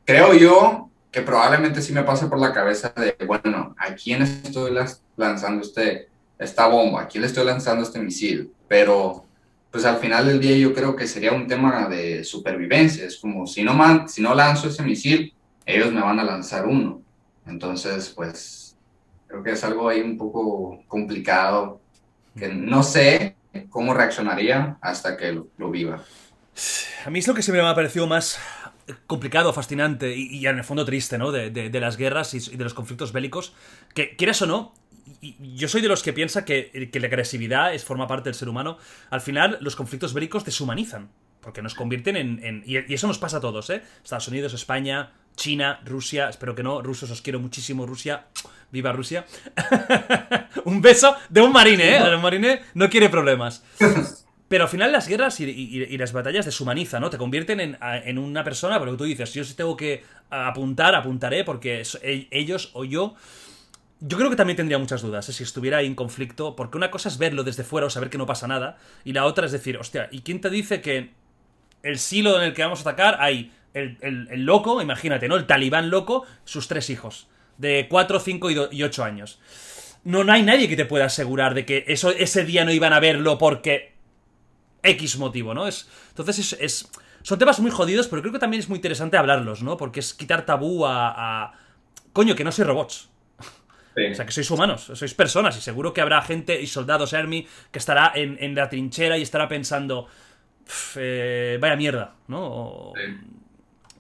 creo 0.05 0.35
yo 0.35 0.91
que 1.11 1.23
probablemente 1.23 1.81
sí 1.81 1.93
me 1.93 2.03
pase 2.03 2.27
por 2.27 2.39
la 2.39 2.53
cabeza 2.53 2.93
de, 2.95 3.17
bueno, 3.27 3.75
¿a 3.79 3.95
quién 3.95 4.23
estoy 4.23 4.73
lanzando 5.17 5.63
este, 5.63 6.09
esta 6.39 6.67
bomba? 6.67 7.03
¿A 7.03 7.09
quién 7.09 7.23
le 7.23 7.29
estoy 7.29 7.45
lanzando 7.45 7.83
este 7.83 7.99
misil? 7.99 8.53
Pero, 8.69 9.25
pues 9.71 9.85
al 9.87 9.97
final 9.97 10.27
del 10.27 10.41
día 10.41 10.57
yo 10.57 10.75
creo 10.75 10.95
que 10.95 11.07
sería 11.07 11.33
un 11.33 11.47
tema 11.47 11.89
de 11.89 12.23
supervivencia. 12.23 13.07
Es 13.07 13.17
como, 13.17 13.47
si 13.47 13.63
no, 13.63 13.73
man, 13.73 14.09
si 14.09 14.21
no 14.21 14.35
lanzo 14.35 14.69
ese 14.69 14.83
misil, 14.83 15.33
ellos 15.65 15.91
me 15.91 16.03
van 16.03 16.21
a 16.21 16.25
lanzar 16.25 16.67
uno. 16.67 17.01
Entonces, 17.47 18.11
pues, 18.11 18.77
creo 19.27 19.43
que 19.43 19.53
es 19.53 19.65
algo 19.65 19.89
ahí 19.89 20.03
un 20.03 20.19
poco 20.19 20.83
complicado 20.87 21.81
que 22.37 22.49
no 22.49 22.83
sé 22.83 23.37
cómo 23.71 23.95
reaccionaría 23.95 24.79
hasta 24.81 25.17
que 25.17 25.33
lo, 25.33 25.71
viva. 25.71 26.03
A 27.05 27.11
mí 27.11 27.19
es 27.19 27.29
lo 27.29 27.35
que 27.35 27.43
siempre 27.43 27.63
me 27.63 27.69
ha 27.69 27.75
parecido 27.75 28.07
más 28.07 28.39
complicado, 29.07 29.53
fascinante 29.53 30.15
y, 30.15 30.27
y 30.39 30.47
en 30.47 30.59
el 30.59 30.65
fondo 30.65 30.85
triste, 30.85 31.19
¿no? 31.19 31.33
De, 31.33 31.51
de- 31.51 31.71
de 31.71 31.81
las 31.81 31.97
guerras 31.97 32.35
y, 32.35 32.39
y 32.53 32.57
de 32.57 32.65
los 32.65 32.75
conflictos 32.75 33.13
bélicos. 33.13 33.53
Que, 33.95 34.17
quieras 34.17 34.41
o 34.43 34.47
no, 34.47 34.75
yo 35.41 35.69
soy 35.69 35.81
de 35.83 35.89
los 35.89 36.03
que 36.03 36.13
piensa 36.13 36.45
que, 36.45 36.91
que 36.93 37.01
la 37.01 37.07
agresividad 37.07 37.75
es, 37.75 37.85
forma 37.85 38.07
parte 38.07 38.29
del 38.29 38.35
ser 38.35 38.49
humano. 38.49 38.79
Al 39.11 39.21
final, 39.21 39.59
los 39.61 39.77
conflictos 39.77 40.15
bélicos 40.15 40.45
deshumanizan. 40.45 41.09
Porque 41.41 41.63
nos 41.63 41.75
convierten 41.77 42.17
en. 42.17 42.45
en- 42.45 42.63
y 42.67 42.77
eso 42.93 43.07
nos 43.07 43.19
pasa 43.19 43.37
a 43.37 43.41
todos, 43.41 43.71
¿eh? 43.71 43.83
Estados 44.03 44.27
Unidos, 44.27 44.53
España, 44.53 45.13
China, 45.37 45.81
Rusia. 45.85 46.29
Espero 46.29 46.57
que 46.57 46.65
no. 46.65 46.83
Rusos, 46.83 47.09
os 47.11 47.23
quiero 47.23 47.39
muchísimo, 47.39 47.87
Rusia. 47.87 48.27
Viva 48.71 48.93
Rusia. 48.93 49.25
un 50.65 50.81
beso 50.83 51.15
de 51.29 51.41
un 51.41 51.53
marine, 51.53 51.97
¿eh? 51.97 51.99
El 51.99 52.19
marine 52.19 52.63
no 52.75 52.89
quiere 52.91 53.09
problemas. 53.09 53.65
Pero 54.49 54.65
al 54.65 54.71
final 54.71 54.93
las 54.93 55.09
guerras 55.09 55.41
y, 55.41 55.97
las 55.99 56.13
batallas 56.13 56.45
deshumanizan, 56.47 57.01
¿no? 57.01 57.11
Te 57.11 57.19
convierten 57.19 57.59
en, 57.61 57.79
en 57.83 58.19
una 58.19 58.45
persona, 58.45 58.79
pero 58.79 58.97
tú 58.97 59.05
dices, 59.05 59.35
yo 59.35 59.45
si 59.45 59.55
tengo 59.55 59.77
que 59.77 60.05
apuntar, 60.31 60.95
apuntaré, 60.95 61.43
porque 61.45 61.83
e- 62.03 62.29
ellos 62.31 62.71
o 62.75 62.85
yo... 62.85 63.15
Yo 63.99 64.19
creo 64.19 64.29
que 64.29 64.37
también 64.37 64.59
tendría 64.59 64.77
muchas 64.79 65.01
dudas 65.01 65.27
¿eh? 65.31 65.33
si 65.33 65.43
estuviera 65.43 65.79
ahí 65.79 65.87
en 65.87 65.95
conflicto, 65.95 66.55
porque 66.55 66.77
una 66.77 66.91
cosa 66.91 67.09
es 67.09 67.17
verlo 67.17 67.45
desde 67.45 67.65
fuera 67.65 67.87
o 67.87 67.91
saber 67.91 68.11
que 68.11 68.19
no 68.19 68.27
pasa 68.27 68.47
nada, 68.47 68.77
y 69.05 69.15
la 69.15 69.25
otra 69.25 69.47
es 69.47 69.53
decir, 69.53 69.79
hostia, 69.79 70.09
¿y 70.13 70.21
quién 70.21 70.43
te 70.43 70.51
dice 70.51 70.83
que 70.83 71.13
el 71.83 71.99
silo 71.99 72.37
en 72.37 72.43
el 72.43 72.53
que 72.53 72.63
vamos 72.63 72.81
a 72.81 72.83
atacar 72.83 73.17
hay 73.21 73.53
el- 73.73 73.97
el 74.03 74.45
loco, 74.45 74.83
imagínate, 74.83 75.29
¿no? 75.29 75.37
El 75.37 75.47
talibán 75.47 75.89
loco, 75.89 76.27
sus 76.45 76.69
tres 76.69 76.91
hijos, 76.91 77.27
de 77.59 77.87
4, 77.89 78.21
5 78.21 78.51
y 78.71 78.83
8 78.83 79.05
años. 79.05 79.41
No, 80.05 80.23
no 80.25 80.33
hay 80.33 80.43
nadie 80.43 80.69
que 80.69 80.77
te 80.77 80.85
pueda 80.85 81.07
asegurar 81.07 81.55
de 81.55 81.65
que 81.67 81.85
eso, 81.89 82.11
ese 82.11 82.45
día 82.45 82.65
no 82.65 82.73
iban 82.73 82.93
a 82.93 83.01
verlo 83.01 83.39
porque 83.39 83.95
X 84.83 85.19
motivo, 85.19 85.53
¿no? 85.55 85.67
Es, 85.67 85.89
entonces 86.11 86.39
es, 86.39 86.53
es- 86.61 86.91
son 87.23 87.39
temas 87.41 87.59
muy 87.59 87.73
jodidos, 87.73 88.07
pero 88.07 88.23
creo 88.23 88.33
que 88.33 88.39
también 88.39 88.61
es 88.61 88.69
muy 88.69 88.77
interesante 88.77 89.17
hablarlos, 89.17 89.63
¿no? 89.63 89.77
Porque 89.77 89.99
es 90.01 90.15
quitar 90.15 90.47
tabú 90.47 90.87
a... 90.87 91.09
a- 91.47 91.53
Coño, 92.13 92.35
que 92.37 92.45
no 92.45 92.53
sois 92.53 92.67
robots. 92.69 93.09
Sí. 93.97 94.05
O 94.13 94.15
sea, 94.15 94.25
que 94.27 94.33
sois 94.33 94.51
humanos, 94.51 94.91
sois 94.95 95.13
personas 95.15 95.57
y 95.57 95.61
seguro 95.61 95.93
que 95.93 96.01
habrá 96.03 96.23
gente 96.23 96.61
y 96.61 96.67
soldados 96.67 97.13
Army 97.15 97.47
que 97.73 97.79
estará 97.79 98.13
en, 98.15 98.37
en 98.41 98.55
la 98.55 98.69
trinchera 98.69 99.19
y 99.19 99.23
estará 99.23 99.49
pensando, 99.49 100.07
"Pf, 100.65 100.99
eh, 101.03 101.59
vaya 101.61 101.77
mierda, 101.77 102.15
¿no? 102.29 102.41
O- 102.47 102.93
Sí. 102.95 103.03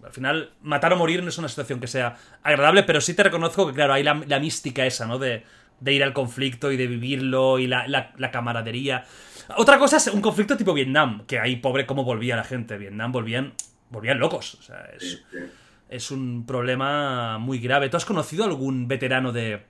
Al 0.06 0.12
final, 0.12 0.50
matar 0.62 0.92
o 0.92 0.96
morir 0.96 1.22
no 1.22 1.28
es 1.28 1.38
una 1.38 1.48
situación 1.48 1.80
que 1.80 1.88
sea 1.88 2.16
agradable, 2.42 2.84
pero 2.84 3.00
sí 3.00 3.12
te 3.14 3.24
reconozco 3.24 3.66
que, 3.66 3.74
claro, 3.74 3.92
hay 3.92 4.02
la, 4.04 4.22
la 4.26 4.38
mística 4.38 4.86
esa, 4.86 5.04
¿no? 5.06 5.18
De, 5.18 5.42
de 5.80 5.92
ir 5.92 6.02
al 6.04 6.12
conflicto 6.12 6.70
y 6.72 6.76
de 6.76 6.86
vivirlo 6.86 7.58
y 7.58 7.66
la, 7.66 7.86
la- 7.88 8.12
la 8.16 8.30
camaradería. 8.30 9.04
Otra 9.56 9.78
cosa 9.78 9.96
es 9.98 10.06
un 10.06 10.20
conflicto 10.20 10.56
tipo 10.56 10.72
Vietnam, 10.72 11.24
que 11.26 11.38
ahí, 11.40 11.56
pobre, 11.56 11.86
cómo 11.86 12.04
volvía 12.04 12.36
la 12.36 12.44
gente. 12.44 12.78
Vietnam 12.78 13.12
volvían, 13.12 13.52
volvían 13.90 14.18
locos. 14.18 14.54
O 14.54 14.62
sea, 14.62 14.88
es, 15.88 16.10
un 16.10 16.46
problema 16.46 17.38
muy 17.38 17.58
grave. 17.58 17.88
¿Tú 17.88 17.96
has 17.96 18.04
conocido 18.04 18.44
algún 18.44 18.88
veterano 18.88 19.32
de, 19.32 19.62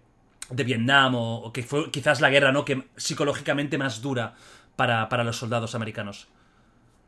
de 0.51 0.65
Vietnam 0.65 1.15
o, 1.15 1.37
o 1.39 1.53
que 1.53 1.63
fue 1.63 1.91
quizás 1.91 2.21
la 2.21 2.31
guerra, 2.31 2.53
¿no? 2.53 2.65
Que 2.65 2.85
psicológicamente 2.97 3.79
más 3.79 4.01
dura 4.03 4.35
para, 4.77 5.09
para 5.09 5.25
los 5.25 5.37
soldados 5.37 5.75
americanos? 5.75 6.29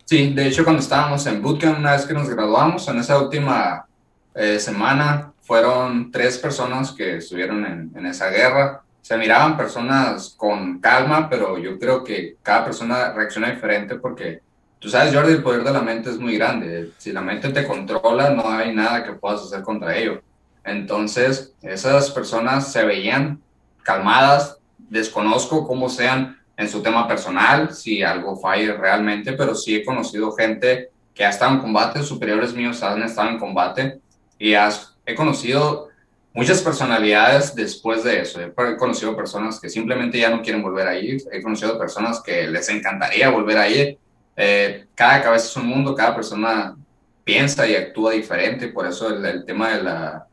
Sí, 0.09 0.33
de 0.33 0.47
hecho 0.47 0.65
cuando 0.65 0.81
estábamos 0.81 1.27
en 1.27 1.43
bootcamp, 1.43 1.81
una 1.81 1.93
vez 1.93 2.07
que 2.07 2.15
nos 2.15 2.31
graduamos, 2.31 2.89
en 2.89 2.99
esa 2.99 3.21
última 3.21 3.87
eh, 4.35 4.59
semana, 4.59 5.35
fueron 5.43 6.11
tres 6.11 6.39
personas 6.39 6.93
que 6.93 7.19
estuvieron 7.19 7.63
en, 7.67 7.93
en 7.95 8.07
esa 8.07 8.31
guerra. 8.31 8.81
Se 9.03 9.19
miraban 9.19 9.59
personas 9.59 10.35
con 10.35 10.79
calma, 10.81 11.29
pero 11.29 11.59
yo 11.59 11.79
creo 11.79 12.03
que 12.03 12.37
cada 12.43 12.65
persona 12.65 13.13
reacciona 13.13 13.51
diferente 13.51 13.97
porque 13.97 14.41
tú 14.79 14.89
sabes, 14.89 15.15
Jordi, 15.15 15.35
el 15.35 15.43
poder 15.43 15.63
de 15.63 15.73
la 15.73 15.83
mente 15.83 16.09
es 16.09 16.19
muy 16.19 16.39
grande. 16.39 16.91
Si 16.97 17.13
la 17.13 17.21
mente 17.21 17.51
te 17.51 17.67
controla, 17.67 18.31
no 18.31 18.49
hay 18.49 18.75
nada 18.75 19.05
que 19.05 19.13
puedas 19.13 19.43
hacer 19.43 19.61
contra 19.61 19.95
ello. 19.95 20.23
Entonces, 20.65 21.53
esas 21.61 22.11
personas 22.13 22.73
se 22.73 22.83
veían 22.83 23.43
calmadas, 23.83 24.57
desconozco 24.79 25.69
cómo 25.69 25.91
sean 25.91 26.38
en 26.59 26.69
su 26.69 26.83
tema 26.83 27.07
personal, 27.07 27.73
si 27.73 28.03
algo 28.03 28.37
falle 28.37 28.73
realmente, 28.73 29.33
pero 29.33 29.55
sí 29.55 29.77
he 29.77 29.85
conocido 29.85 30.33
gente 30.33 30.91
que 31.15 31.25
ha 31.25 31.31
estado 31.31 31.55
en 31.55 31.61
combate, 31.61 32.03
superiores 32.03 32.53
míos 32.53 32.83
han 32.83 33.01
estado 33.05 33.31
en 33.31 33.39
combate 33.39 34.01
y 34.41 34.55
has, 34.55 34.97
he 35.07 35.15
conocido 35.15 35.89
muchas 36.35 36.61
personalidades 36.61 37.55
después 37.55 38.03
de 38.03 38.23
eso. 38.23 38.41
He 38.41 38.77
conocido 38.77 39.15
personas 39.15 39.61
que 39.61 39.69
simplemente 39.69 40.19
ya 40.19 40.31
no 40.31 40.43
quieren 40.43 40.61
volver 40.61 40.89
a 40.89 40.99
ir, 40.99 41.23
he 41.31 41.41
conocido 41.41 41.79
personas 41.79 42.21
que 42.21 42.49
les 42.49 42.69
encantaría 42.69 43.31
volver 43.31 43.59
a 43.59 43.69
ir. 43.69 43.99
Eh, 44.37 44.87
cada 44.97 45.23
cabeza 45.23 45.47
es 45.47 45.57
un 45.57 45.67
mundo, 45.67 45.95
cada 45.95 46.17
persona 46.17 46.77
piensa 47.23 47.69
y 47.69 47.77
actúa 47.77 48.13
diferente, 48.13 48.67
por 48.67 48.85
eso 48.85 49.15
el, 49.15 49.25
el 49.25 49.45
tema 49.45 49.77
de 49.77 49.83
la, 49.85 50.27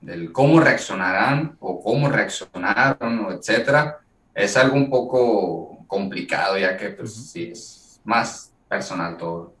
del 0.00 0.30
cómo 0.30 0.60
reaccionarán 0.60 1.56
o 1.58 1.82
cómo 1.82 2.08
reaccionaron, 2.08 3.32
etcétera, 3.32 3.98
es 4.34 4.56
algo 4.56 4.76
un 4.76 4.88
poco 4.88 5.71
complicado, 5.92 6.58
ya 6.58 6.74
que 6.78 6.88
pues, 6.88 7.14
sí, 7.14 7.50
es 7.52 8.00
más 8.04 8.50
personal 8.66 9.18
todo. 9.18 9.54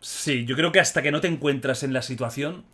Sí, 0.00 0.44
yo 0.44 0.54
creo 0.54 0.70
que 0.70 0.78
hasta 0.78 1.02
que 1.02 1.10
no 1.10 1.20
te 1.20 1.26
encuentras 1.26 1.82
en 1.82 1.92
la 1.92 2.00
situación, 2.00 2.64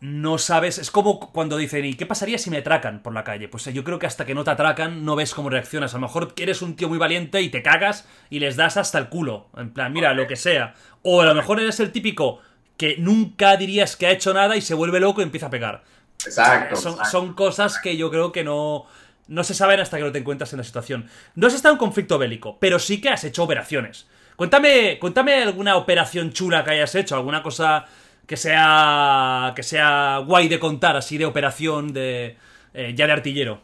no 0.00 0.38
sabes. 0.38 0.78
Es 0.78 0.90
como 0.90 1.20
cuando 1.20 1.56
dicen, 1.56 1.84
¿y 1.84 1.94
qué 1.94 2.04
pasaría 2.04 2.38
si 2.38 2.50
me 2.50 2.58
atracan 2.58 3.00
por 3.00 3.14
la 3.14 3.22
calle? 3.22 3.46
Pues 3.46 3.64
eh, 3.68 3.72
yo 3.72 3.84
creo 3.84 4.00
que 4.00 4.06
hasta 4.06 4.26
que 4.26 4.34
no 4.34 4.42
te 4.42 4.50
atracan, 4.50 5.04
no 5.04 5.14
ves 5.14 5.34
cómo 5.34 5.50
reaccionas. 5.50 5.94
A 5.94 5.98
lo 5.98 6.00
mejor 6.00 6.34
eres 6.36 6.62
un 6.62 6.74
tío 6.74 6.88
muy 6.88 6.98
valiente 6.98 7.40
y 7.42 7.48
te 7.48 7.62
cagas 7.62 8.08
y 8.28 8.40
les 8.40 8.56
das 8.56 8.76
hasta 8.76 8.98
el 8.98 9.08
culo. 9.08 9.46
En 9.56 9.72
plan, 9.72 9.92
mira, 9.92 10.14
lo 10.14 10.26
que 10.26 10.34
sea. 10.34 10.74
O 11.02 11.20
a 11.20 11.26
lo 11.26 11.34
mejor 11.34 11.60
eres 11.60 11.78
el 11.78 11.92
típico 11.92 12.40
que 12.76 12.96
nunca 12.98 13.56
dirías 13.56 13.94
que 13.94 14.08
ha 14.08 14.10
hecho 14.10 14.34
nada 14.34 14.56
y 14.56 14.62
se 14.62 14.74
vuelve 14.74 14.98
loco 14.98 15.20
y 15.20 15.24
empieza 15.24 15.46
a 15.46 15.50
pegar. 15.50 15.84
Exacto. 16.26 16.74
Son, 16.74 16.92
exacto. 16.94 17.10
son 17.12 17.34
cosas 17.34 17.78
que 17.78 17.96
yo 17.96 18.10
creo 18.10 18.32
que 18.32 18.42
no, 18.42 18.86
no 19.28 19.44
se 19.44 19.54
saben 19.54 19.80
hasta 19.80 19.96
que 19.96 20.04
no 20.04 20.12
te 20.12 20.18
encuentras 20.18 20.52
en 20.52 20.58
la 20.58 20.64
situación. 20.64 21.08
No 21.34 21.46
has 21.46 21.54
estado 21.54 21.74
en 21.74 21.78
conflicto 21.78 22.18
bélico, 22.18 22.58
pero 22.60 22.78
sí 22.78 23.00
que 23.00 23.08
has 23.08 23.24
hecho 23.24 23.44
operaciones. 23.44 24.06
Cuéntame, 24.36 24.98
cuéntame 24.98 25.42
alguna 25.42 25.76
operación 25.76 26.32
chula 26.32 26.64
que 26.64 26.72
hayas 26.72 26.94
hecho, 26.94 27.14
alguna 27.14 27.42
cosa 27.42 27.86
que 28.26 28.36
sea 28.36 29.52
que 29.54 29.62
sea 29.62 30.22
guay 30.26 30.48
de 30.48 30.58
contar, 30.58 30.96
así 30.96 31.18
de 31.18 31.26
operación 31.26 31.92
de 31.92 32.36
eh, 32.72 32.92
ya 32.96 33.06
de 33.06 33.12
artillero. 33.12 33.60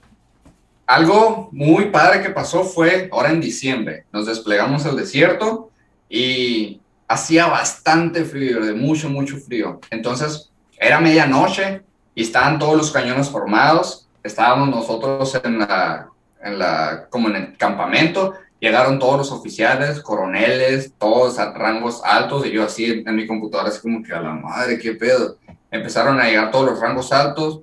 Algo 0.87 1.49
muy 1.53 1.87
padre 1.87 2.23
que 2.23 2.31
pasó 2.31 2.65
fue 2.65 3.09
ahora 3.13 3.31
en 3.31 3.41
diciembre. 3.41 4.05
Nos 4.13 4.27
desplegamos 4.27 4.87
al 4.87 4.97
desierto 4.97 5.71
y 6.09 6.81
hacía 7.07 7.47
bastante 7.47 8.25
frío, 8.25 8.65
de 8.65 8.75
mucho, 8.75 9.09
mucho 9.09 9.37
frío. 9.37 9.81
Entonces 9.91 10.51
era 10.79 11.01
medianoche 11.01 11.83
y 12.15 12.23
estaban 12.23 12.59
todos 12.59 12.77
los 12.77 12.91
cañones 12.91 13.29
formados. 13.29 14.09
Estábamos 14.23 14.69
nosotros 14.69 15.41
en 15.43 15.59
la, 15.61 16.09
en 16.43 16.59
la, 16.59 17.07
como 17.11 17.29
en 17.29 17.37
el 17.37 17.57
campamento. 17.57 18.35
Llegaron 18.59 18.99
todos 18.99 19.17
los 19.19 19.33
oficiales, 19.33 20.01
coroneles, 20.01 20.93
todos 20.99 21.39
a 21.39 21.53
rangos 21.53 22.03
altos. 22.05 22.47
Y 22.47 22.51
yo 22.53 22.65
así 22.65 23.03
en 23.07 23.17
mi 23.17 23.27
computadora, 23.27 23.71
así 23.71 23.81
como 23.81 24.03
que 24.03 24.13
a 24.13 24.21
la 24.21 24.33
madre, 24.33 24.79
qué 24.79 24.93
pedo. 24.95 25.37
Empezaron 25.71 26.21
a 26.21 26.25
llegar 26.25 26.51
todos 26.51 26.67
los 26.71 26.81
rangos 26.81 27.13
altos 27.13 27.61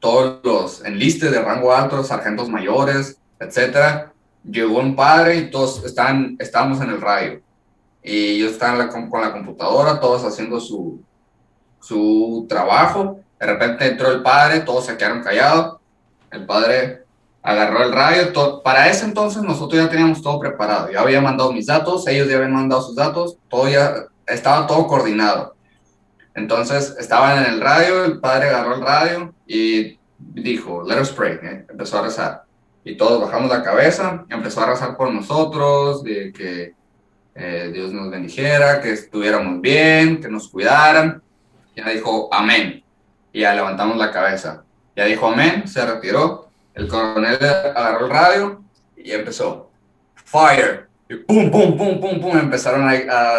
todos 0.00 0.40
los 0.44 0.82
enlistes 0.86 1.30
de 1.30 1.42
rango 1.42 1.74
alto, 1.74 2.02
sargentos 2.02 2.48
mayores, 2.48 3.18
etcétera. 3.38 4.14
Llegó 4.50 4.78
un 4.78 4.96
padre 4.96 5.36
y 5.36 5.50
todos 5.50 5.84
estaban, 5.84 6.36
estábamos 6.38 6.80
en 6.80 6.88
el 6.88 7.02
radio. 7.02 7.42
Y 8.02 8.38
yo 8.38 8.48
estaba 8.48 8.88
com- 8.88 9.10
con 9.10 9.20
la 9.20 9.30
computadora, 9.30 10.00
todos 10.00 10.24
haciendo 10.24 10.58
su, 10.58 11.02
su 11.80 12.46
trabajo. 12.48 13.20
De 13.38 13.46
repente 13.46 13.88
entró 13.88 14.10
el 14.10 14.22
padre, 14.22 14.60
todos 14.60 14.86
se 14.86 14.96
quedaron 14.96 15.22
callados. 15.22 15.79
El 16.30 16.46
padre 16.46 17.04
agarró 17.42 17.82
el 17.82 17.92
radio. 17.92 18.32
to- 18.32 18.62
para 18.62 18.88
ese 18.88 19.04
entonces 19.04 19.42
nosotros 19.42 19.82
ya 19.82 19.88
teníamos 19.88 20.22
todo 20.22 20.38
preparado. 20.38 20.90
Yo 20.90 21.00
había 21.00 21.20
mandado 21.20 21.52
mis 21.52 21.66
datos, 21.66 22.06
ellos 22.06 22.28
ya 22.28 22.36
habían 22.36 22.52
mandado 22.52 22.82
sus 22.82 22.94
datos, 22.96 23.36
todo 23.48 23.68
ya 23.68 23.94
estaba 24.26 24.66
todo 24.66 24.86
coordinado. 24.86 25.54
Entonces 26.34 26.96
estaban 26.98 27.44
en 27.44 27.52
el 27.54 27.60
radio, 27.60 28.04
el 28.04 28.20
padre 28.20 28.48
agarró 28.50 28.76
el 28.76 28.82
radio 28.82 29.34
y 29.46 29.98
dijo, 30.18 30.84
let 30.86 31.00
us 31.00 31.10
pray, 31.10 31.38
¿eh? 31.42 31.66
empezó 31.68 31.98
a 31.98 32.02
rezar. 32.02 32.44
Y 32.84 32.96
todos 32.96 33.20
bajamos 33.20 33.50
la 33.50 33.62
cabeza, 33.62 34.24
empezó 34.30 34.62
a 34.62 34.66
rezar 34.66 34.96
por 34.96 35.12
nosotros, 35.12 36.02
de 36.02 36.32
que 36.32 36.74
eh, 37.34 37.70
Dios 37.72 37.92
nos 37.92 38.10
bendijera, 38.10 38.80
que 38.80 38.92
estuviéramos 38.92 39.60
bien, 39.60 40.20
que 40.20 40.28
nos 40.28 40.48
cuidaran. 40.48 41.22
Ya 41.76 41.88
dijo, 41.90 42.28
amén. 42.32 42.82
Y 43.32 43.40
ya 43.40 43.54
levantamos 43.54 43.96
la 43.96 44.10
cabeza. 44.10 44.64
Ya 45.00 45.06
dijo, 45.06 45.28
amén, 45.28 45.66
se 45.66 45.82
retiró. 45.86 46.50
El 46.74 46.86
coronel 46.86 47.38
agarró 47.42 48.04
el 48.04 48.12
radio 48.12 48.62
y 48.98 49.12
empezó, 49.12 49.70
fire. 50.26 50.88
Y 51.08 51.14
pum, 51.14 51.50
pum, 51.50 51.74
pum, 51.78 51.98
pum, 51.98 52.20
pum, 52.20 52.36
empezaron 52.36 52.86
a, 52.86 52.90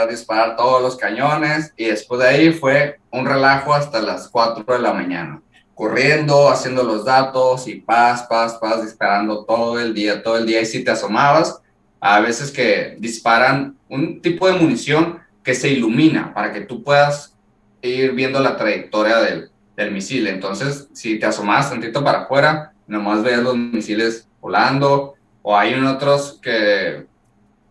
a 0.02 0.08
disparar 0.08 0.56
todos 0.56 0.82
los 0.82 0.98
cañones 0.98 1.72
y 1.78 1.86
después 1.86 2.20
de 2.20 2.28
ahí 2.28 2.52
fue 2.52 3.00
un 3.12 3.28
relajo 3.28 3.76
hasta 3.76 4.02
las 4.02 4.28
4 4.30 4.66
de 4.74 4.80
la 4.80 4.92
mañana, 4.92 5.40
corriendo, 5.76 6.50
haciendo 6.50 6.82
los 6.82 7.06
datos 7.06 7.68
y 7.68 7.76
paz, 7.76 8.24
paz, 8.24 8.56
paz, 8.56 8.82
disparando 8.82 9.46
todo 9.46 9.80
el 9.80 9.94
día, 9.94 10.24
todo 10.24 10.40
el 10.40 10.48
día 10.48 10.62
y 10.62 10.66
si 10.66 10.84
te 10.84 10.90
asomabas, 10.90 11.62
a 12.00 12.22
veces 12.22 12.50
que 12.50 12.96
disparan 12.98 13.78
un 13.88 14.20
tipo 14.20 14.48
de 14.48 14.54
munición 14.54 15.20
que 15.44 15.54
se 15.54 15.70
ilumina 15.70 16.34
para 16.34 16.52
que 16.52 16.62
tú 16.62 16.82
puedas 16.82 17.36
ir 17.84 18.14
viendo 18.14 18.40
la 18.40 18.58
trayectoria 18.58 19.18
del, 19.18 19.51
del 19.82 19.92
misil. 19.92 20.28
Entonces, 20.28 20.88
si 20.94 21.20
te 21.20 21.26
asomas 21.26 21.70
tantito 21.70 22.04
para 22.04 22.22
afuera, 22.22 22.74
nomás 22.88 23.24
ves 23.24 23.40
los 23.40 23.56
misiles 23.56 24.28
volando, 24.40 25.16
o 25.42 25.58
hay 25.58 25.74
otros 25.74 26.40
que, 26.42 27.06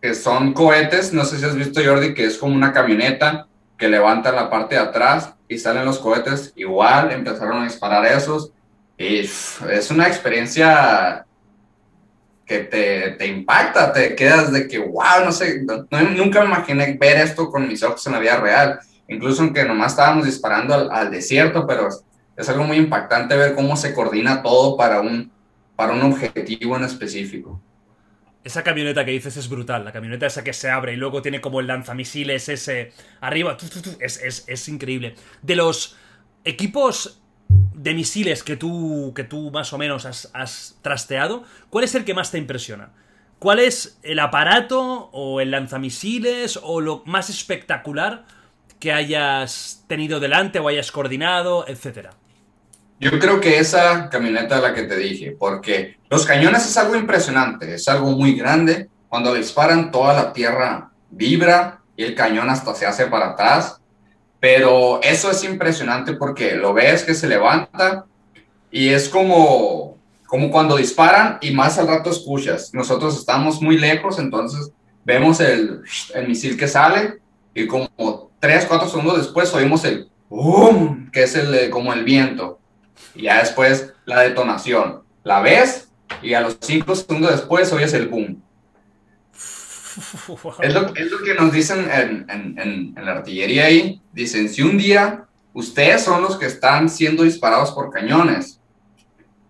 que 0.01 0.13
son 0.13 0.53
cohetes, 0.53 1.13
no 1.13 1.25
sé 1.25 1.37
si 1.37 1.45
has 1.45 1.55
visto 1.55 1.81
Jordi, 1.83 2.13
que 2.13 2.25
es 2.25 2.37
como 2.37 2.55
una 2.55 2.73
camioneta 2.73 3.47
que 3.77 3.87
levanta 3.87 4.31
la 4.31 4.49
parte 4.49 4.75
de 4.75 4.81
atrás 4.81 5.33
y 5.47 5.57
salen 5.57 5.85
los 5.85 5.99
cohetes, 5.99 6.53
igual 6.55 7.11
empezaron 7.11 7.61
a 7.61 7.63
disparar 7.65 8.05
esos, 8.05 8.51
y 8.97 9.17
es 9.17 9.89
una 9.89 10.07
experiencia 10.07 11.25
que 12.45 12.59
te, 12.59 13.11
te, 13.11 13.27
impacta, 13.27 13.93
te 13.93 14.15
quedas 14.15 14.51
de 14.51 14.67
que, 14.67 14.77
wow, 14.77 15.23
no 15.25 15.31
sé, 15.31 15.63
nunca 15.63 16.41
me 16.41 16.47
imaginé 16.47 16.97
ver 16.99 17.17
esto 17.17 17.49
con 17.49 17.67
mis 17.67 17.81
ojos 17.81 18.05
en 18.05 18.13
la 18.13 18.19
vida 18.19 18.37
real, 18.37 18.79
incluso 19.11 19.43
aunque 19.43 19.65
nomás 19.65 19.91
estábamos 19.91 20.25
disparando 20.25 20.89
al, 20.89 21.11
desierto, 21.11 21.67
pero 21.67 21.89
es 22.35 22.49
algo 22.49 22.63
muy 22.63 22.77
impactante 22.77 23.35
ver 23.35 23.53
cómo 23.53 23.75
se 23.75 23.93
coordina 23.93 24.41
todo 24.41 24.77
para 24.77 25.01
un, 25.01 25.29
para 25.75 25.93
un 25.93 26.01
objetivo 26.01 26.77
en 26.77 26.85
específico. 26.85 27.61
Esa 28.43 28.63
camioneta 28.63 29.05
que 29.05 29.11
dices 29.11 29.35
es 29.37 29.49
brutal, 29.49 29.83
la 29.83 29.91
camioneta 29.91 30.25
esa 30.25 30.43
que 30.43 30.53
se 30.53 30.69
abre 30.71 30.93
y 30.93 30.95
luego 30.95 31.21
tiene 31.21 31.41
como 31.41 31.59
el 31.59 31.67
lanzamisiles 31.67 32.49
ese 32.49 32.93
arriba, 33.19 33.57
es, 33.99 34.21
es, 34.23 34.45
es 34.47 34.67
increíble. 34.69 35.15
De 35.41 35.55
los 35.55 35.97
equipos 36.45 37.21
de 37.49 37.93
misiles 37.93 38.43
que 38.43 38.55
tú, 38.55 39.11
que 39.13 39.25
tú 39.25 39.51
más 39.51 39.73
o 39.73 39.77
menos 39.77 40.05
has, 40.05 40.31
has, 40.33 40.79
trasteado, 40.81 41.43
¿cuál 41.69 41.83
es 41.83 41.93
el 41.95 42.05
que 42.05 42.13
más 42.13 42.31
te 42.31 42.37
impresiona? 42.37 42.91
¿Cuál 43.39 43.59
es 43.59 43.99
el 44.03 44.19
aparato 44.19 45.09
o 45.11 45.41
el 45.41 45.51
lanzamisiles 45.51 46.59
o 46.63 46.79
lo 46.79 47.03
más 47.05 47.29
espectacular 47.29 48.25
que 48.81 48.91
hayas 48.91 49.85
tenido 49.87 50.19
delante 50.19 50.59
o 50.59 50.67
hayas 50.67 50.91
coordinado, 50.91 51.65
etcétera? 51.67 52.09
Yo 52.99 53.17
creo 53.19 53.39
que 53.39 53.59
esa 53.59 54.09
camioneta 54.09 54.57
es 54.57 54.61
la 54.61 54.73
que 54.73 54.83
te 54.83 54.97
dije, 54.97 55.35
porque 55.39 55.97
los 56.09 56.25
cañones 56.25 56.65
es 56.65 56.77
algo 56.77 56.95
impresionante, 56.95 57.75
es 57.75 57.87
algo 57.87 58.11
muy 58.11 58.33
grande. 58.33 58.89
Cuando 59.07 59.33
disparan, 59.33 59.91
toda 59.91 60.13
la 60.13 60.33
tierra 60.33 60.91
vibra 61.09 61.79
y 61.95 62.03
el 62.03 62.15
cañón 62.15 62.49
hasta 62.49 62.73
se 62.75 62.85
hace 62.85 63.05
para 63.05 63.29
atrás. 63.29 63.79
Pero 64.39 64.99
eso 65.03 65.29
es 65.29 65.43
impresionante 65.43 66.13
porque 66.13 66.55
lo 66.55 66.73
ves 66.73 67.03
que 67.03 67.13
se 67.13 67.27
levanta 67.27 68.05
y 68.71 68.89
es 68.89 69.09
como, 69.09 69.97
como 70.25 70.49
cuando 70.49 70.77
disparan 70.77 71.37
y 71.41 71.51
más 71.51 71.77
al 71.77 71.87
rato 71.87 72.09
escuchas. 72.09 72.73
Nosotros 72.73 73.17
estamos 73.17 73.61
muy 73.61 73.77
lejos, 73.77 74.17
entonces 74.17 74.71
vemos 75.05 75.39
el, 75.39 75.81
el 76.15 76.27
misil 76.27 76.57
que 76.57 76.67
sale 76.67 77.19
y 77.53 77.67
como 77.67 78.30
3, 78.41 78.65
4 78.65 78.89
segundos 78.89 79.17
después 79.17 79.53
oímos 79.53 79.85
el 79.85 80.09
boom, 80.29 81.09
que 81.11 81.23
es 81.23 81.35
el, 81.35 81.69
como 81.69 81.93
el 81.93 82.03
viento 82.03 82.59
y 83.15 83.23
ya 83.23 83.39
después 83.39 83.93
la 84.05 84.21
detonación. 84.21 85.03
La 85.23 85.41
ves 85.41 85.89
y 86.21 86.33
a 86.33 86.41
los 86.41 86.57
cinco 86.59 86.95
segundos 86.95 87.31
después 87.31 87.71
oyes 87.71 87.93
el 87.93 88.07
boom. 88.07 88.41
Es 90.61 90.73
lo, 90.73 90.95
es 90.95 91.11
lo 91.11 91.21
que 91.21 91.33
nos 91.33 91.51
dicen 91.51 91.89
en, 91.91 92.25
en, 92.29 92.57
en, 92.57 93.05
la 93.05 93.11
artillería 93.11 93.65
ahí. 93.65 94.01
Dicen, 94.13 94.47
si 94.47 94.61
un 94.61 94.77
día 94.77 95.25
ustedes 95.53 96.05
son 96.05 96.21
los 96.21 96.37
que 96.37 96.45
están 96.45 96.87
siendo 96.89 97.23
disparados 97.23 97.71
por 97.71 97.91
cañones, 97.91 98.61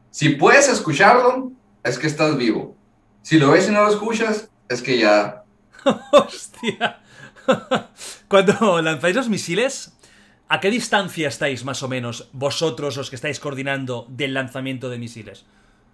si 0.09 0.29
puedes 0.29 0.67
escucharlo, 0.67 1.51
es 1.83 1.99
que 1.99 2.07
estás 2.07 2.35
vivo. 2.37 2.75
Si 3.21 3.37
lo 3.37 3.51
ves 3.51 3.69
y 3.69 3.71
no 3.71 3.83
lo 3.83 3.89
escuchas, 3.89 4.49
es 4.67 4.81
que 4.81 4.97
ya... 4.97 5.43
Hostia. 6.11 7.00
Cuando 8.27 8.81
lanzáis 8.81 9.15
los 9.15 9.29
misiles, 9.29 9.93
¿A 10.53 10.59
qué 10.59 10.69
distancia 10.69 11.29
estáis 11.29 11.63
más 11.63 11.81
o 11.81 11.87
menos 11.87 12.29
vosotros 12.33 12.97
los 12.97 13.09
que 13.09 13.15
estáis 13.15 13.39
coordinando 13.39 14.05
del 14.09 14.33
lanzamiento 14.33 14.89
de 14.89 14.97
misiles? 14.97 15.45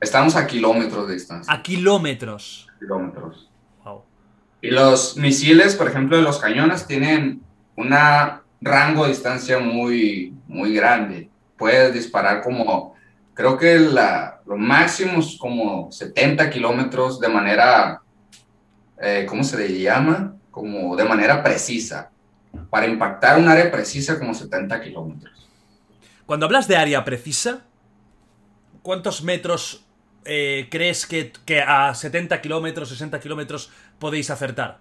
Estamos 0.02 0.36
a 0.36 0.48
kilómetros 0.48 1.08
de 1.08 1.14
distancia. 1.14 1.54
A 1.54 1.62
kilómetros. 1.62 2.68
Kilómetros. 2.80 3.52
Wow. 3.86 4.02
Y 4.64 4.72
los 4.72 5.16
misiles, 5.16 5.76
por 5.76 5.88
ejemplo, 5.88 6.18
de 6.18 6.24
los 6.24 6.40
cañones 6.40 6.88
tienen 6.88 7.44
un 7.76 7.96
rango 8.60 9.04
de 9.04 9.10
distancia 9.10 9.60
muy, 9.60 10.34
muy 10.48 10.74
grande. 10.74 11.30
Puedes 11.56 11.94
disparar 11.94 12.42
como, 12.42 12.96
creo 13.36 13.60
que 13.60 13.78
la, 13.78 14.42
lo 14.48 14.58
máximo 14.58 15.20
es 15.20 15.38
como 15.38 15.92
70 15.92 16.50
kilómetros 16.50 17.20
de 17.20 17.30
manera, 17.30 18.02
eh, 19.00 19.28
¿cómo 19.30 19.44
se 19.44 19.60
le 19.60 19.80
llama? 19.80 20.34
Como 20.58 20.96
de 20.96 21.04
manera 21.04 21.44
precisa 21.44 22.10
para 22.72 22.88
impactar 22.88 23.38
un 23.38 23.48
área 23.48 23.70
precisa 23.72 24.18
como 24.18 24.34
70 24.34 24.82
kilómetros. 24.82 25.48
Cuando 26.26 26.48
hablas 26.48 26.68
de 26.68 26.76
área 26.76 27.06
precisa, 27.06 27.62
¿cuántos 28.82 29.22
metros 29.22 29.86
eh, 30.26 30.68
crees 30.72 31.06
que, 31.06 31.32
que, 31.46 31.62
a 31.62 31.94
70 31.94 32.42
kilómetros, 32.42 32.90
60 32.90 33.20
kilómetros 33.20 33.70
podéis 34.00 34.32
acertar? 34.32 34.80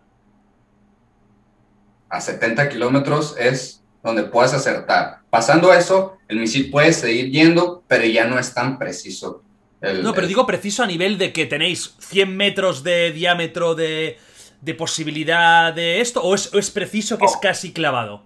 A 2.09 2.23
70 2.23 2.71
kilómetros 2.71 3.37
es 3.39 3.83
donde 4.03 4.23
puedes 4.23 4.55
acertar. 4.55 5.19
Pasando 5.29 5.75
eso, 5.75 6.17
el 6.27 6.39
misil 6.39 6.71
puede 6.71 6.95
seguir 6.95 7.31
yendo, 7.31 7.85
pero 7.87 8.07
ya 8.07 8.27
no 8.27 8.39
es 8.39 8.55
tan 8.55 8.79
preciso. 8.79 9.43
El, 9.83 10.03
no, 10.03 10.15
pero 10.15 10.23
el... 10.23 10.29
digo 10.29 10.47
preciso 10.47 10.83
a 10.83 10.87
nivel 10.87 11.19
de 11.19 11.35
que 11.35 11.45
tenéis 11.45 11.97
100 11.99 12.35
metros 12.35 12.83
de 12.83 13.13
diámetro 13.13 13.75
de, 13.75 14.19
de 14.67 14.75
posibilidad 14.75 15.73
de 15.73 16.01
esto? 16.01 16.23
¿O 16.23 16.35
es, 16.35 16.53
o 16.53 16.59
es 16.59 16.71
preciso 16.71 17.17
que 17.17 17.25
oh. 17.25 17.29
es 17.29 17.37
casi 17.37 17.73
clavado? 17.73 18.23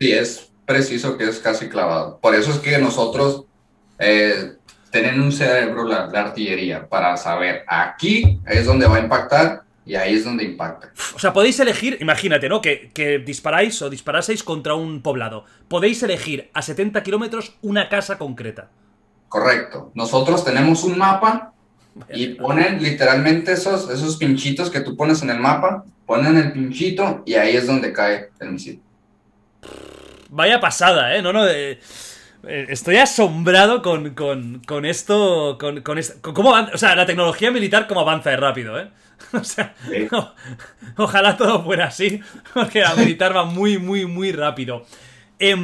Sí, 0.00 0.12
es 0.12 0.48
preciso 0.64 1.18
que 1.18 1.24
es 1.24 1.40
casi 1.40 1.68
clavado. 1.68 2.18
Por 2.22 2.34
eso 2.34 2.52
es 2.52 2.58
que 2.58 2.78
nosotros 2.78 3.44
eh, 3.98 4.52
tenemos 4.90 5.26
un 5.26 5.32
cerebro 5.32 5.84
la, 5.84 6.06
la, 6.06 6.20
artillería 6.20 6.88
para 6.88 7.16
saber 7.16 7.64
aquí 7.66 8.40
es 8.46 8.64
donde 8.66 8.86
va 8.86 8.96
a 8.96 9.00
impactar 9.00 9.64
y 9.84 9.96
ahí 9.96 10.14
es 10.14 10.24
donde 10.24 10.44
impacta. 10.44 10.92
O 11.14 11.18
sea, 11.18 11.32
podéis 11.32 11.58
elegir, 11.58 11.98
imagínate, 12.00 12.48
¿no? 12.48 12.62
Que, 12.62 12.92
que 12.94 13.18
disparáis 13.18 13.82
o 13.82 13.90
disparaseis 13.90 14.44
contra 14.44 14.76
un 14.76 15.02
poblado. 15.02 15.44
Podéis 15.66 16.02
elegir 16.04 16.50
a 16.54 16.62
70 16.62 17.02
kilómetros 17.02 17.58
una 17.62 17.88
casa 17.88 18.16
concreta. 18.16 18.70
Correcto. 19.28 19.90
Nosotros 19.94 20.44
tenemos 20.44 20.84
un 20.84 20.96
mapa 20.96 21.53
y 22.12 22.28
ponen 22.28 22.82
literalmente 22.82 23.52
esos, 23.52 23.90
esos 23.90 24.16
pinchitos 24.16 24.70
que 24.70 24.80
tú 24.80 24.96
pones 24.96 25.22
en 25.22 25.30
el 25.30 25.38
mapa, 25.38 25.84
ponen 26.06 26.36
el 26.36 26.52
pinchito 26.52 27.22
y 27.24 27.34
ahí 27.34 27.56
es 27.56 27.66
donde 27.66 27.92
cae 27.92 28.30
el 28.40 28.52
misil. 28.52 28.80
Vaya 30.30 30.60
pasada, 30.60 31.16
¿eh? 31.16 31.22
No, 31.22 31.32
no, 31.32 31.46
eh, 31.46 31.78
estoy 32.42 32.96
asombrado 32.96 33.82
con, 33.82 34.14
con, 34.14 34.60
con 34.66 34.84
esto, 34.84 35.56
con, 35.58 35.82
con 35.82 35.98
esto, 35.98 36.34
cómo 36.34 36.50
o 36.50 36.78
sea, 36.78 36.96
la 36.96 37.06
tecnología 37.06 37.50
militar 37.50 37.86
cómo 37.86 38.00
avanza 38.00 38.30
de 38.30 38.36
rápido, 38.36 38.78
¿eh? 38.78 38.88
O 39.32 39.44
sea, 39.44 39.74
sí. 39.88 40.08
ojalá 40.96 41.36
todo 41.36 41.64
fuera 41.64 41.86
así, 41.86 42.20
porque 42.54 42.80
la 42.80 42.94
militar 42.94 43.34
va 43.36 43.44
muy, 43.44 43.78
muy, 43.78 44.06
muy 44.06 44.32
rápido. 44.32 44.84
Eh, 45.38 45.56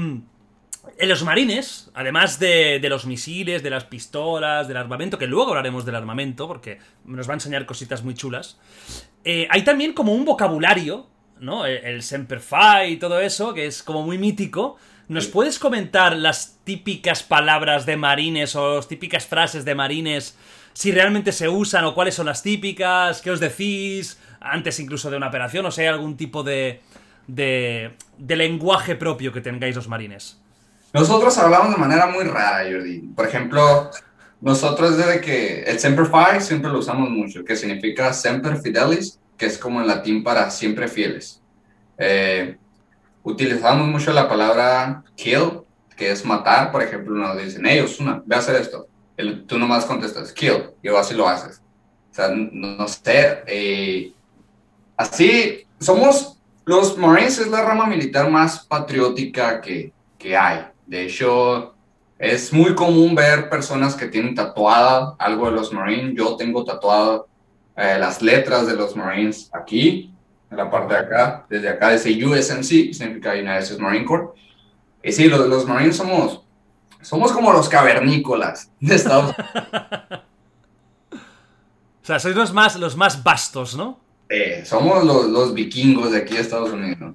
en 0.98 1.08
los 1.08 1.22
marines, 1.22 1.90
además 1.94 2.38
de, 2.38 2.78
de, 2.80 2.88
los 2.88 3.06
misiles, 3.06 3.62
de 3.62 3.70
las 3.70 3.84
pistolas, 3.84 4.68
del 4.68 4.76
armamento, 4.76 5.18
que 5.18 5.26
luego 5.26 5.50
hablaremos 5.50 5.84
del 5.84 5.94
armamento, 5.94 6.46
porque 6.48 6.78
nos 7.04 7.28
va 7.28 7.32
a 7.32 7.36
enseñar 7.36 7.66
cositas 7.66 8.02
muy 8.02 8.14
chulas, 8.14 8.58
eh, 9.24 9.46
hay 9.50 9.62
también 9.62 9.92
como 9.92 10.12
un 10.12 10.24
vocabulario, 10.24 11.06
¿no? 11.38 11.66
El, 11.66 11.84
el 11.84 12.02
Semper 12.02 12.40
Fi 12.40 12.92
y 12.92 12.96
todo 12.96 13.20
eso, 13.20 13.54
que 13.54 13.66
es 13.66 13.82
como 13.82 14.02
muy 14.02 14.18
mítico. 14.18 14.76
¿Nos 15.08 15.26
puedes 15.26 15.58
comentar 15.58 16.16
las 16.16 16.60
típicas 16.64 17.22
palabras 17.22 17.84
de 17.84 17.96
marines 17.96 18.54
o 18.54 18.76
las 18.76 18.88
típicas 18.88 19.26
frases 19.26 19.64
de 19.64 19.74
marines? 19.74 20.38
Si 20.72 20.92
realmente 20.92 21.32
se 21.32 21.48
usan 21.48 21.84
o 21.84 21.94
cuáles 21.94 22.14
son 22.14 22.26
las 22.26 22.42
típicas, 22.42 23.20
qué 23.20 23.30
os 23.32 23.40
decís, 23.40 24.20
antes 24.40 24.78
incluso 24.78 25.10
de 25.10 25.16
una 25.16 25.28
operación, 25.28 25.66
o 25.66 25.70
sea, 25.70 25.82
hay 25.82 25.88
algún 25.88 26.16
tipo 26.16 26.42
de, 26.42 26.80
de, 27.26 27.90
de 28.18 28.36
lenguaje 28.36 28.94
propio 28.94 29.32
que 29.32 29.40
tengáis 29.40 29.74
los 29.74 29.88
marines. 29.88 30.39
Nosotros 30.92 31.36
hablamos 31.38 31.70
de 31.72 31.76
manera 31.76 32.06
muy 32.06 32.24
rara, 32.24 32.68
Jordi. 32.70 33.00
Por 33.14 33.26
ejemplo, 33.26 33.90
nosotros 34.40 34.96
desde 34.96 35.20
que 35.20 35.62
el 35.62 35.78
Semper 35.78 36.06
Fi 36.06 36.40
siempre 36.40 36.70
lo 36.70 36.78
usamos 36.78 37.10
mucho, 37.10 37.44
que 37.44 37.56
significa 37.56 38.12
Semper 38.12 38.56
Fidelis, 38.56 39.20
que 39.36 39.46
es 39.46 39.56
como 39.56 39.80
en 39.80 39.86
latín 39.86 40.24
para 40.24 40.50
siempre 40.50 40.88
fieles. 40.88 41.40
Eh, 41.96 42.56
utilizamos 43.22 43.86
mucho 43.86 44.12
la 44.12 44.28
palabra 44.28 45.04
kill, 45.14 45.60
que 45.96 46.10
es 46.10 46.24
matar. 46.24 46.72
Por 46.72 46.82
ejemplo, 46.82 47.14
nos 47.14 47.38
dicen, 47.38 47.62
hey, 47.66 47.80
Osuna, 47.80 48.22
ve 48.24 48.36
a 48.36 48.38
hacer 48.38 48.56
esto. 48.56 48.88
El, 49.16 49.46
tú 49.46 49.58
nomás 49.58 49.84
contestas, 49.84 50.32
kill, 50.32 50.70
y 50.82 50.88
así 50.88 51.14
lo 51.14 51.28
haces. 51.28 51.62
O 52.10 52.14
sea, 52.14 52.28
no, 52.28 52.76
no 52.78 52.88
sé. 52.88 53.42
Eh, 53.46 54.12
así, 54.96 55.66
somos, 55.78 56.38
los 56.64 56.98
Marines 56.98 57.38
es 57.38 57.48
la 57.48 57.62
rama 57.62 57.86
militar 57.86 58.28
más 58.28 58.66
patriótica 58.66 59.60
que, 59.60 59.92
que 60.18 60.36
hay. 60.36 60.69
De 60.90 61.04
hecho, 61.04 61.72
es 62.18 62.52
muy 62.52 62.74
común 62.74 63.14
ver 63.14 63.48
personas 63.48 63.94
que 63.94 64.08
tienen 64.08 64.34
tatuada 64.34 65.14
algo 65.20 65.46
de 65.46 65.52
los 65.52 65.72
Marines. 65.72 66.16
Yo 66.16 66.34
tengo 66.34 66.64
tatuado 66.64 67.28
eh, 67.76 67.96
las 67.96 68.20
letras 68.20 68.66
de 68.66 68.74
los 68.74 68.96
Marines 68.96 69.48
aquí, 69.52 70.12
en 70.50 70.56
la 70.56 70.68
parte 70.68 70.94
de 70.94 70.98
acá. 70.98 71.46
Desde 71.48 71.68
acá 71.68 71.92
dice 71.92 72.10
USMC, 72.10 72.92
significa 72.92 73.34
United 73.34 73.58
States 73.58 73.78
Marine 73.78 74.04
Corps. 74.04 74.34
Y 75.00 75.12
sí, 75.12 75.28
los, 75.28 75.46
los 75.46 75.64
Marines 75.64 75.96
somos, 75.96 76.42
somos 77.00 77.30
como 77.30 77.52
los 77.52 77.68
cavernícolas 77.68 78.72
de 78.80 78.96
Estados 78.96 79.32
Unidos. 79.38 80.24
O 82.02 82.06
sea, 82.06 82.18
sois 82.18 82.34
los 82.34 82.52
más, 82.52 82.74
los 82.76 82.96
más 82.96 83.22
vastos, 83.22 83.76
¿no? 83.76 84.00
Eh, 84.28 84.64
somos 84.64 85.04
los, 85.04 85.26
los 85.26 85.54
vikingos 85.54 86.10
de 86.10 86.18
aquí 86.18 86.34
de 86.34 86.40
Estados 86.40 86.70
Unidos. 86.70 87.14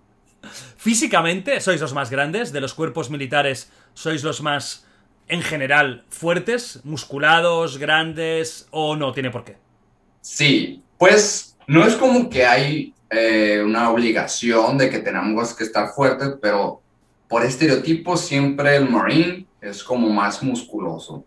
Físicamente 0.86 1.60
sois 1.62 1.82
los 1.82 1.96
más 1.96 2.12
grandes, 2.12 2.52
de 2.52 2.62
los 2.62 2.76
cuerpos 2.76 3.10
militares 3.10 3.72
sois 3.96 4.24
los 4.24 4.44
más, 4.44 4.86
en 5.28 5.42
general, 5.42 6.06
fuertes, 6.10 6.82
musculados, 6.84 7.80
grandes, 7.80 8.68
o 8.70 8.96
no, 8.96 9.12
tiene 9.12 9.32
por 9.32 9.44
qué. 9.44 9.58
Sí, 10.22 10.84
pues 11.00 11.58
no 11.66 11.88
es 11.88 11.96
como 11.96 12.30
que 12.30 12.46
hay 12.46 12.94
eh, 13.10 13.64
una 13.66 13.90
obligación 13.90 14.78
de 14.78 14.92
que 14.92 15.00
tenemos 15.00 15.56
que 15.56 15.64
estar 15.64 15.90
fuertes, 15.90 16.36
pero 16.40 16.84
por 17.28 17.44
estereotipo 17.44 18.16
siempre 18.16 18.76
el 18.76 18.88
Marine 18.88 19.48
es 19.62 19.84
como 19.84 20.08
más 20.12 20.44
musculoso. 20.44 21.26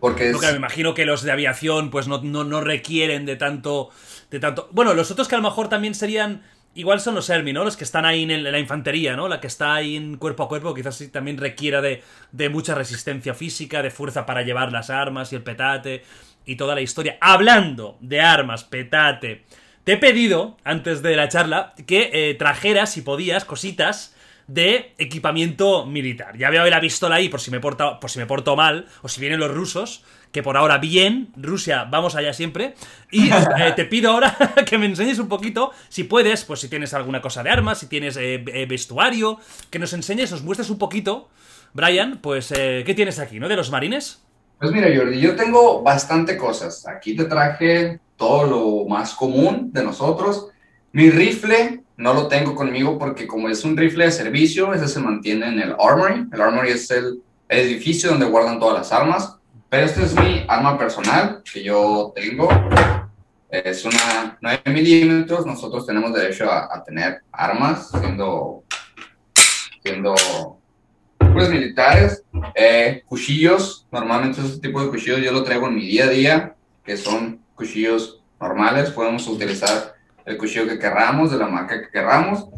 Porque 0.00 0.32
Porque 0.32 0.46
es, 0.48 0.50
me 0.50 0.56
imagino 0.56 0.94
que 0.94 1.04
los 1.04 1.22
de 1.22 1.30
aviación 1.30 1.90
pues 1.90 2.08
no, 2.08 2.20
no, 2.22 2.42
no 2.42 2.60
requieren 2.60 3.24
de 3.24 3.36
tanto, 3.36 3.90
de 4.32 4.40
tanto... 4.40 4.68
Bueno, 4.72 4.94
los 4.94 5.12
otros 5.12 5.28
que 5.28 5.36
a 5.36 5.38
lo 5.38 5.48
mejor 5.48 5.68
también 5.68 5.94
serían... 5.94 6.42
Igual 6.78 7.00
son 7.00 7.16
los 7.16 7.28
Ermi, 7.28 7.52
¿no? 7.52 7.64
Los 7.64 7.76
que 7.76 7.82
están 7.82 8.04
ahí 8.04 8.22
en, 8.22 8.44
la 8.44 8.56
infantería, 8.56 9.16
¿no? 9.16 9.26
La 9.26 9.40
que 9.40 9.48
está 9.48 9.74
ahí 9.74 9.96
en 9.96 10.16
cuerpo 10.16 10.44
a 10.44 10.48
cuerpo, 10.48 10.74
quizás 10.74 10.94
sí 10.94 11.08
también 11.08 11.36
requiera 11.36 11.80
de, 11.80 12.04
de 12.30 12.48
mucha 12.50 12.72
resistencia 12.76 13.34
física, 13.34 13.82
de 13.82 13.90
fuerza 13.90 14.24
para 14.24 14.42
llevar 14.42 14.70
las 14.70 14.88
armas 14.88 15.32
y 15.32 15.34
el 15.34 15.42
petate 15.42 16.04
y 16.46 16.54
toda 16.54 16.76
la 16.76 16.80
historia. 16.80 17.18
Hablando 17.20 17.98
de 17.98 18.20
armas, 18.20 18.62
petate, 18.62 19.44
te 19.82 19.94
he 19.94 19.96
pedido, 19.96 20.56
antes 20.62 21.02
de 21.02 21.16
la 21.16 21.28
charla, 21.28 21.74
que 21.84 22.10
eh, 22.12 22.34
trajeras, 22.34 22.92
si 22.92 23.02
podías, 23.02 23.44
cositas 23.44 24.14
de 24.46 24.94
equipamiento 24.98 25.84
militar. 25.84 26.38
Ya 26.38 26.48
veo 26.48 26.64
la 26.64 26.80
pistola 26.80 27.16
ahí 27.16 27.28
por 27.28 27.40
si 27.40 27.50
me 27.50 27.58
porta, 27.58 27.98
por 27.98 28.08
si 28.08 28.20
me 28.20 28.26
porto 28.26 28.54
mal, 28.54 28.86
o 29.02 29.08
si 29.08 29.20
vienen 29.20 29.40
los 29.40 29.52
rusos, 29.52 30.04
que 30.38 30.42
por 30.44 30.56
ahora 30.56 30.78
bien, 30.78 31.30
Rusia, 31.36 31.88
vamos 31.90 32.14
allá 32.14 32.32
siempre. 32.32 32.76
Y 33.10 33.28
eh, 33.28 33.72
te 33.74 33.84
pido 33.86 34.12
ahora 34.12 34.36
que 34.70 34.78
me 34.78 34.86
enseñes 34.86 35.18
un 35.18 35.26
poquito, 35.26 35.72
si 35.88 36.04
puedes, 36.04 36.44
pues 36.44 36.60
si 36.60 36.68
tienes 36.68 36.94
alguna 36.94 37.20
cosa 37.20 37.42
de 37.42 37.50
armas, 37.50 37.78
si 37.80 37.88
tienes 37.88 38.16
eh, 38.16 38.44
eh, 38.46 38.66
vestuario, 38.66 39.40
que 39.68 39.80
nos 39.80 39.92
enseñes, 39.94 40.30
nos 40.30 40.44
muestres 40.44 40.70
un 40.70 40.78
poquito, 40.78 41.28
Brian, 41.72 42.20
pues, 42.22 42.50
¿qué 42.50 42.92
tienes 42.94 43.18
aquí, 43.18 43.40
no? 43.40 43.48
De 43.48 43.56
los 43.56 43.72
marines. 43.72 44.22
pues 44.60 44.70
mira, 44.70 44.86
Jordi, 44.96 45.18
yo 45.20 45.34
tengo 45.34 45.82
bastante 45.82 46.36
cosas. 46.36 46.86
Aquí 46.86 47.16
te 47.16 47.24
traje 47.24 47.98
todo 48.16 48.46
lo 48.46 48.88
más 48.88 49.14
común 49.14 49.72
de 49.72 49.82
nosotros. 49.82 50.50
Mi 50.92 51.10
rifle 51.10 51.82
no 51.96 52.14
lo 52.14 52.28
tengo 52.28 52.54
conmigo 52.54 52.96
porque 52.96 53.26
como 53.26 53.48
es 53.48 53.64
un 53.64 53.76
rifle 53.76 54.04
de 54.04 54.12
servicio, 54.12 54.72
ese 54.72 54.86
se 54.86 55.00
mantiene 55.00 55.48
en 55.48 55.58
el 55.58 55.74
Armory. 55.76 56.28
El 56.32 56.40
Armory 56.40 56.70
es 56.70 56.88
el 56.92 57.22
edificio 57.48 58.10
donde 58.10 58.26
guardan 58.26 58.60
todas 58.60 58.78
las 58.78 58.92
armas. 58.92 59.37
Pero 59.70 59.84
este 59.84 60.02
es 60.02 60.14
mi 60.14 60.44
arma 60.48 60.78
personal 60.78 61.42
que 61.50 61.62
yo 61.62 62.12
tengo. 62.14 62.48
Es 63.50 63.84
una 63.84 64.38
9 64.40 64.62
milímetros. 64.66 65.44
Nosotros 65.44 65.86
tenemos 65.86 66.12
derecho 66.14 66.50
a, 66.50 66.74
a 66.74 66.82
tener 66.82 67.20
armas 67.32 67.90
siendo, 67.90 68.64
siendo 69.82 70.14
pues 71.18 71.50
militares. 71.50 72.24
Eh, 72.54 73.02
cuchillos, 73.06 73.86
normalmente 73.92 74.40
ese 74.40 74.58
tipo 74.58 74.82
de 74.82 74.88
cuchillos 74.88 75.20
yo 75.20 75.32
lo 75.32 75.42
traigo 75.42 75.68
en 75.68 75.74
mi 75.74 75.86
día 75.86 76.04
a 76.04 76.08
día, 76.08 76.54
que 76.84 76.96
son 76.96 77.40
cuchillos 77.54 78.22
normales. 78.40 78.90
Podemos 78.90 79.26
utilizar 79.28 79.94
el 80.24 80.38
cuchillo 80.38 80.66
que 80.66 80.78
querramos, 80.78 81.30
de 81.30 81.38
la 81.38 81.46
marca 81.46 81.80
que 81.80 81.90
querramos. 81.90 82.48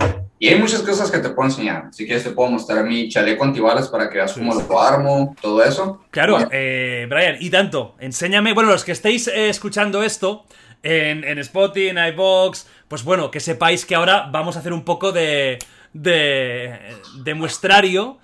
Y 0.43 0.49
hay 0.49 0.59
muchas 0.59 0.81
cosas 0.81 1.11
que 1.11 1.19
te 1.19 1.29
puedo 1.29 1.51
enseñar. 1.51 1.91
Si 1.93 2.07
quieres 2.07 2.25
te 2.25 2.31
puedo 2.31 2.51
mostrar 2.51 2.83
mi 2.85 3.11
chaleco 3.11 3.45
antibalas 3.45 3.89
para 3.89 4.09
que 4.09 4.17
veas 4.17 4.33
cómo 4.33 4.55
lo 4.55 4.81
armo, 4.81 5.37
todo 5.41 5.62
eso. 5.62 6.03
Claro, 6.11 6.33
Bueno. 6.33 6.49
eh, 6.51 7.07
Brian, 7.11 7.37
y 7.39 7.51
tanto, 7.51 7.95
enséñame, 8.01 8.55
bueno, 8.55 8.71
los 8.71 8.83
que 8.83 8.93
estéis 8.93 9.29
eh, 9.29 9.51
escuchando 9.51 10.03
esto 10.03 10.47
en, 10.83 11.25
en 11.25 11.39
Spotify, 11.41 11.89
en 11.89 11.99
iVoox, 11.99 12.65
pues 12.89 13.05
bueno, 13.05 13.31
que 13.31 13.39
sepáis 13.39 13.85
que 13.85 13.95
ahora 13.95 14.31
vamos 14.33 14.57
a 14.57 14.61
hacer 14.61 14.73
un 14.73 14.83
poco 14.83 15.12
de, 15.12 15.59
de, 15.93 16.79
de 17.23 17.35
muestrario 17.35 18.19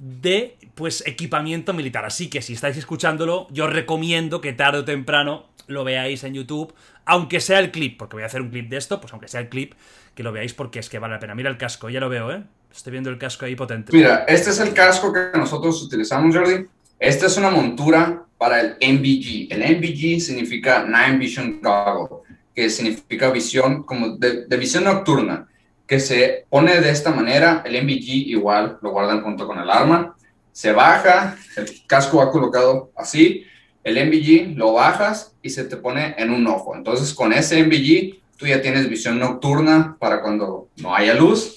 de, 0.00 0.56
pues, 0.74 1.06
equipamiento 1.06 1.72
militar. 1.72 2.04
Así 2.04 2.28
que 2.28 2.42
si 2.42 2.54
estáis 2.54 2.76
escuchándolo, 2.76 3.46
yo 3.50 3.68
recomiendo 3.68 4.40
que 4.40 4.52
tarde 4.52 4.78
o 4.78 4.84
temprano 4.84 5.46
lo 5.66 5.84
veáis 5.84 6.24
en 6.24 6.34
YouTube, 6.34 6.74
aunque 7.04 7.40
sea 7.40 7.60
el 7.60 7.70
clip, 7.70 7.98
porque 7.98 8.16
voy 8.16 8.24
a 8.24 8.26
hacer 8.26 8.40
un 8.40 8.50
clip 8.50 8.68
de 8.68 8.78
esto, 8.78 9.00
pues 9.00 9.12
aunque 9.12 9.28
sea 9.28 9.40
el 9.40 9.48
clip, 9.48 9.74
que 10.14 10.22
lo 10.22 10.32
veáis 10.32 10.54
porque 10.54 10.80
es 10.80 10.88
que 10.88 10.98
vale 10.98 11.14
la 11.14 11.20
pena. 11.20 11.34
Mira 11.34 11.50
el 11.50 11.58
casco, 11.58 11.88
ya 11.90 12.00
lo 12.00 12.08
veo, 12.08 12.32
¿eh? 12.32 12.42
Estoy 12.74 12.92
viendo 12.92 13.10
el 13.10 13.18
casco 13.18 13.44
ahí 13.44 13.54
potente. 13.54 13.92
Mira, 13.92 14.24
este 14.26 14.50
es 14.50 14.60
el 14.60 14.72
casco 14.72 15.12
que 15.12 15.36
nosotros 15.36 15.82
utilizamos, 15.82 16.34
Jordi. 16.34 16.66
Esta 16.98 17.26
es 17.26 17.36
una 17.36 17.50
montura 17.50 18.24
para 18.38 18.60
el 18.60 18.76
NVG. 18.80 19.52
El 19.52 19.78
NVG 19.78 20.20
significa 20.20 20.84
Night 20.84 21.18
Vision 21.18 21.60
Goggle, 21.62 22.18
que 22.54 22.70
significa 22.70 23.30
visión 23.30 23.82
como 23.82 24.16
de 24.16 24.56
visión 24.56 24.84
nocturna, 24.84 25.48
que 25.90 25.98
se 25.98 26.46
pone 26.48 26.80
de 26.80 26.88
esta 26.88 27.10
manera. 27.10 27.64
El 27.66 27.72
NVG 27.84 28.28
igual 28.28 28.78
lo 28.80 28.92
guardan 28.92 29.24
junto 29.24 29.48
con 29.48 29.58
el 29.58 29.68
arma. 29.68 30.14
Se 30.52 30.70
baja, 30.70 31.36
el 31.56 31.84
casco 31.84 32.18
va 32.18 32.30
colocado 32.30 32.92
así. 32.96 33.44
El 33.82 33.96
NVG 33.96 34.56
lo 34.56 34.74
bajas 34.74 35.34
y 35.42 35.50
se 35.50 35.64
te 35.64 35.76
pone 35.76 36.14
en 36.16 36.30
un 36.30 36.46
ojo. 36.46 36.76
Entonces, 36.76 37.12
con 37.12 37.32
ese 37.32 37.60
NVG, 37.64 38.20
tú 38.36 38.46
ya 38.46 38.62
tienes 38.62 38.88
visión 38.88 39.18
nocturna 39.18 39.96
para 39.98 40.22
cuando 40.22 40.68
no 40.76 40.94
haya 40.94 41.12
luz. 41.14 41.56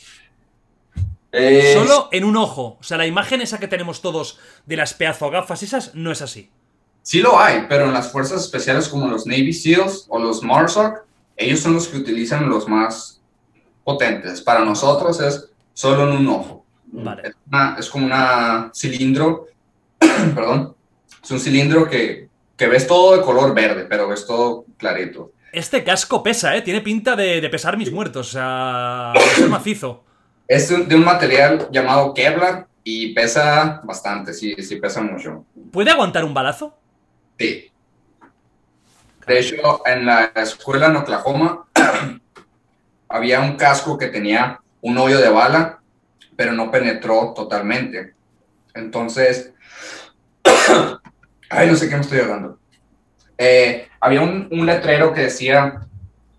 Eh, 1.32 1.76
Solo 1.76 2.10
en 2.12 2.24
un 2.24 2.36
ojo. 2.36 2.78
O 2.80 2.84
sea, 2.84 2.98
la 2.98 3.06
imagen 3.06 3.40
esa 3.40 3.60
que 3.60 3.68
tenemos 3.68 4.02
todos 4.02 4.40
de 4.66 4.78
las 4.78 4.96
pedazo 4.96 5.30
gafas 5.30 5.62
esas 5.62 5.94
no 5.94 6.12
es 6.12 6.24
así. 6.24 6.50
Sí 7.04 7.20
lo 7.20 7.40
hay, 7.40 7.68
pero 7.70 7.86
en 7.86 7.94
las 7.94 8.12
fuerzas 8.12 8.42
especiales 8.42 8.90
como 8.90 9.08
los 9.08 9.28
Navy 9.28 9.54
SEALs 9.54 10.08
o 10.10 10.18
los 10.18 10.42
MARSOC, 10.42 11.06
ellos 11.38 11.60
son 11.60 11.76
los 11.76 11.88
que 11.88 11.98
utilizan 11.98 12.50
los 12.50 12.68
más 12.68 13.13
potentes. 13.84 14.42
Para 14.42 14.64
nosotros 14.64 15.20
es 15.22 15.50
solo 15.74 16.04
en 16.10 16.18
un 16.18 16.28
ojo. 16.28 16.66
Vale. 16.88 17.24
Es, 17.30 17.36
una- 17.52 17.76
es 17.80 17.90
como 17.90 18.06
una 18.06 18.72
cilindro, 18.76 19.48
perdón, 20.00 20.76
es 21.24 21.32
un 21.32 21.40
cilindro 21.40 21.90
que, 21.90 22.28
que 22.56 22.68
ves 22.68 22.86
todo 22.88 23.16
de 23.18 23.24
color 23.24 23.54
verde, 23.56 23.86
pero 23.90 24.08
ves 24.08 24.26
todo 24.28 24.66
clarito. 24.78 25.32
Este 25.52 25.84
casco 25.84 26.24
pesa, 26.24 26.56
¿eh? 26.56 26.62
Tiene 26.62 26.82
pinta 26.82 27.16
de, 27.16 27.40
de 27.40 27.50
pesar 27.50 27.78
mis 27.78 27.92
muertos. 27.92 28.30
O 28.30 28.32
sea, 28.32 29.14
de 29.14 29.20
ser 29.22 29.50
macizo. 29.50 30.04
Es 30.48 30.70
un- 30.72 30.88
de 30.88 30.96
un 30.96 31.04
material 31.06 31.68
llamado 31.72 32.14
Kevlar 32.14 32.68
y 32.84 33.14
pesa 33.14 33.80
bastante, 33.84 34.34
sí, 34.34 34.56
sí 34.62 34.76
pesa 34.78 35.02
mucho. 35.02 35.46
¿Puede 35.72 35.90
aguantar 35.92 36.26
un 36.26 36.34
balazo? 36.34 36.78
Sí. 37.40 37.70
De 39.26 39.40
hecho, 39.40 39.82
en 39.88 40.06
la 40.06 40.26
escuela 40.36 40.88
en 40.88 40.98
Oklahoma 40.98 41.66
había 43.14 43.42
un 43.42 43.58
casco 43.58 43.96
que 43.96 44.08
tenía 44.08 44.60
un 44.82 44.98
hoyo 44.98 45.20
de 45.20 45.30
bala, 45.30 45.80
pero 46.36 46.52
no 46.52 46.72
penetró 46.72 47.32
totalmente. 47.36 48.16
Entonces, 48.74 49.54
ay, 51.50 51.68
no 51.68 51.76
sé 51.76 51.88
qué 51.90 51.96
me 51.96 52.02
estoy 52.02 52.22
hablando. 52.22 52.58
Eh, 53.38 53.88
había 54.00 54.22
un, 54.22 54.66
letrero 54.66 55.14
que 55.14 55.22
decía 55.22 55.82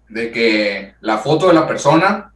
de 0.09 0.33
que 0.33 0.95
la 1.01 1.19
foto 1.19 1.47
de 1.47 1.55
la 1.55 1.67
persona 1.69 2.33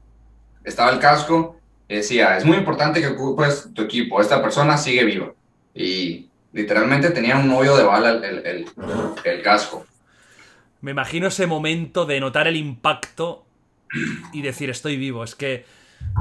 estaba 0.62 0.93
el 0.93 1.01
casco 1.01 1.56
decía, 1.89 2.36
es 2.36 2.44
muy 2.44 2.59
importante 2.59 3.01
que 3.01 3.09
ocupes 3.09 3.70
tu 3.74 3.82
equipo, 3.82 4.20
esta 4.20 4.40
persona 4.40 4.78
sigue 4.78 5.05
viva. 5.05 5.32
Y 5.74 6.28
literalmente 6.52 7.10
tenía 7.10 7.36
un 7.39 7.51
hoyo 7.51 7.77
de 7.77 7.82
bala 7.82 8.10
el, 8.10 8.24
el- 8.24 8.47
el- 8.47 8.66
el 9.24 9.43
casco. 9.43 9.85
Me 10.81 10.93
imagino 10.93 11.27
ese 11.27 11.48
momento 11.48 12.06
de 12.06 12.20
notar 12.20 12.47
el 12.47 12.55
impacto 12.55 13.47
y 14.32 14.43
decir, 14.43 14.70
estoy 14.70 14.97
vivo. 14.97 15.24
Es 15.24 15.35
que. 15.35 15.65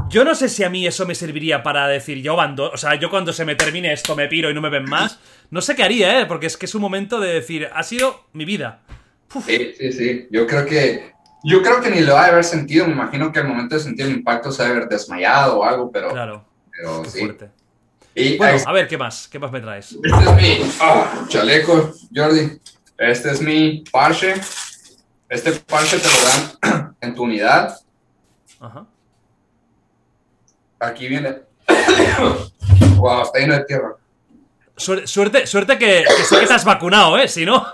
Yo 0.09 0.23
no 0.23 0.33
sé 0.33 0.49
si 0.49 0.63
a 0.63 0.69
mí 0.71 0.87
eso 0.87 1.05
me 1.05 1.13
serviría 1.13 1.61
para 1.61 1.87
decir, 1.87 2.21
yo 2.23 2.39
ando. 2.41 2.71
O 2.71 2.77
sea, 2.77 2.95
yo 2.95 3.11
cuando 3.11 3.31
se 3.31 3.45
me 3.45 3.53
termine 3.55 3.93
esto 3.93 4.15
me 4.15 4.27
piro 4.27 4.49
y 4.49 4.53
no 4.55 4.61
me 4.61 4.69
ven 4.71 4.85
más. 4.85 5.19
No 5.51 5.61
sé 5.61 5.75
qué 5.75 5.83
haría, 5.83 6.19
¿eh? 6.21 6.25
Porque 6.25 6.47
es 6.47 6.57
que 6.57 6.65
es 6.65 6.73
un 6.73 6.81
momento 6.81 7.19
de 7.19 7.31
decir, 7.33 7.69
ha 7.71 7.83
sido 7.83 8.25
mi 8.33 8.43
vida. 8.43 8.79
Sí, 9.45 9.73
sí, 9.77 9.91
sí. 9.93 10.27
Yo 10.31 10.47
creo 10.47 10.65
que, 10.65 11.11
yo 11.43 11.61
creo 11.61 11.79
que 11.79 11.91
ni 11.91 12.01
lo 12.01 12.17
ha 12.17 12.25
de 12.25 12.31
haber 12.31 12.43
sentido. 12.43 12.87
Me 12.87 12.93
imagino 12.93 13.31
que 13.31 13.39
al 13.39 13.47
momento 13.47 13.75
de 13.75 13.81
sentir 13.81 14.07
el 14.07 14.13
impacto 14.13 14.51
se 14.51 14.63
ha 14.63 14.65
de 14.65 14.71
haber 14.71 14.87
desmayado 14.89 15.59
o 15.59 15.63
algo, 15.63 15.91
pero, 15.91 16.09
Claro, 16.09 16.43
pero 16.71 17.03
qué 17.03 17.09
sí. 17.11 17.19
fuerte. 17.19 17.49
Y 18.15 18.35
Bueno, 18.37 18.57
ahí- 18.57 18.63
a 18.65 18.71
ver, 18.71 18.87
¿qué 18.87 18.97
más? 18.97 19.27
¿Qué 19.27 19.37
más 19.37 19.51
me 19.51 19.61
traes? 19.61 19.91
este 20.03 20.07
es 20.23 20.35
mi 20.35 20.71
ah, 20.81 21.23
chaleco, 21.27 21.93
Jordi. 22.15 22.59
Este 22.97 23.29
es 23.31 23.41
mi 23.41 23.83
parche. 23.91 24.33
Este 25.29 25.51
parche 25.53 25.97
te 25.99 26.07
lo 26.07 26.69
dan 26.71 26.95
en 27.01 27.15
tu 27.15 27.23
unidad. 27.23 27.75
Ajá. 28.59 28.85
Aquí 30.79 31.07
viene. 31.07 31.39
wow, 32.97 33.23
está 33.23 33.39
lleno 33.39 33.53
de 33.55 33.65
tierra. 33.65 33.95
Suer- 34.75 35.07
Suerte, 35.07 35.47
suerte 35.47 35.77
que, 35.77 36.03
que 36.05 36.23
sé 36.23 36.39
que 36.39 36.47
te 36.47 36.53
has 36.53 36.63
vacunado, 36.65 37.17
¿eh? 37.17 37.27
Si 37.27 37.45
no, 37.45 37.65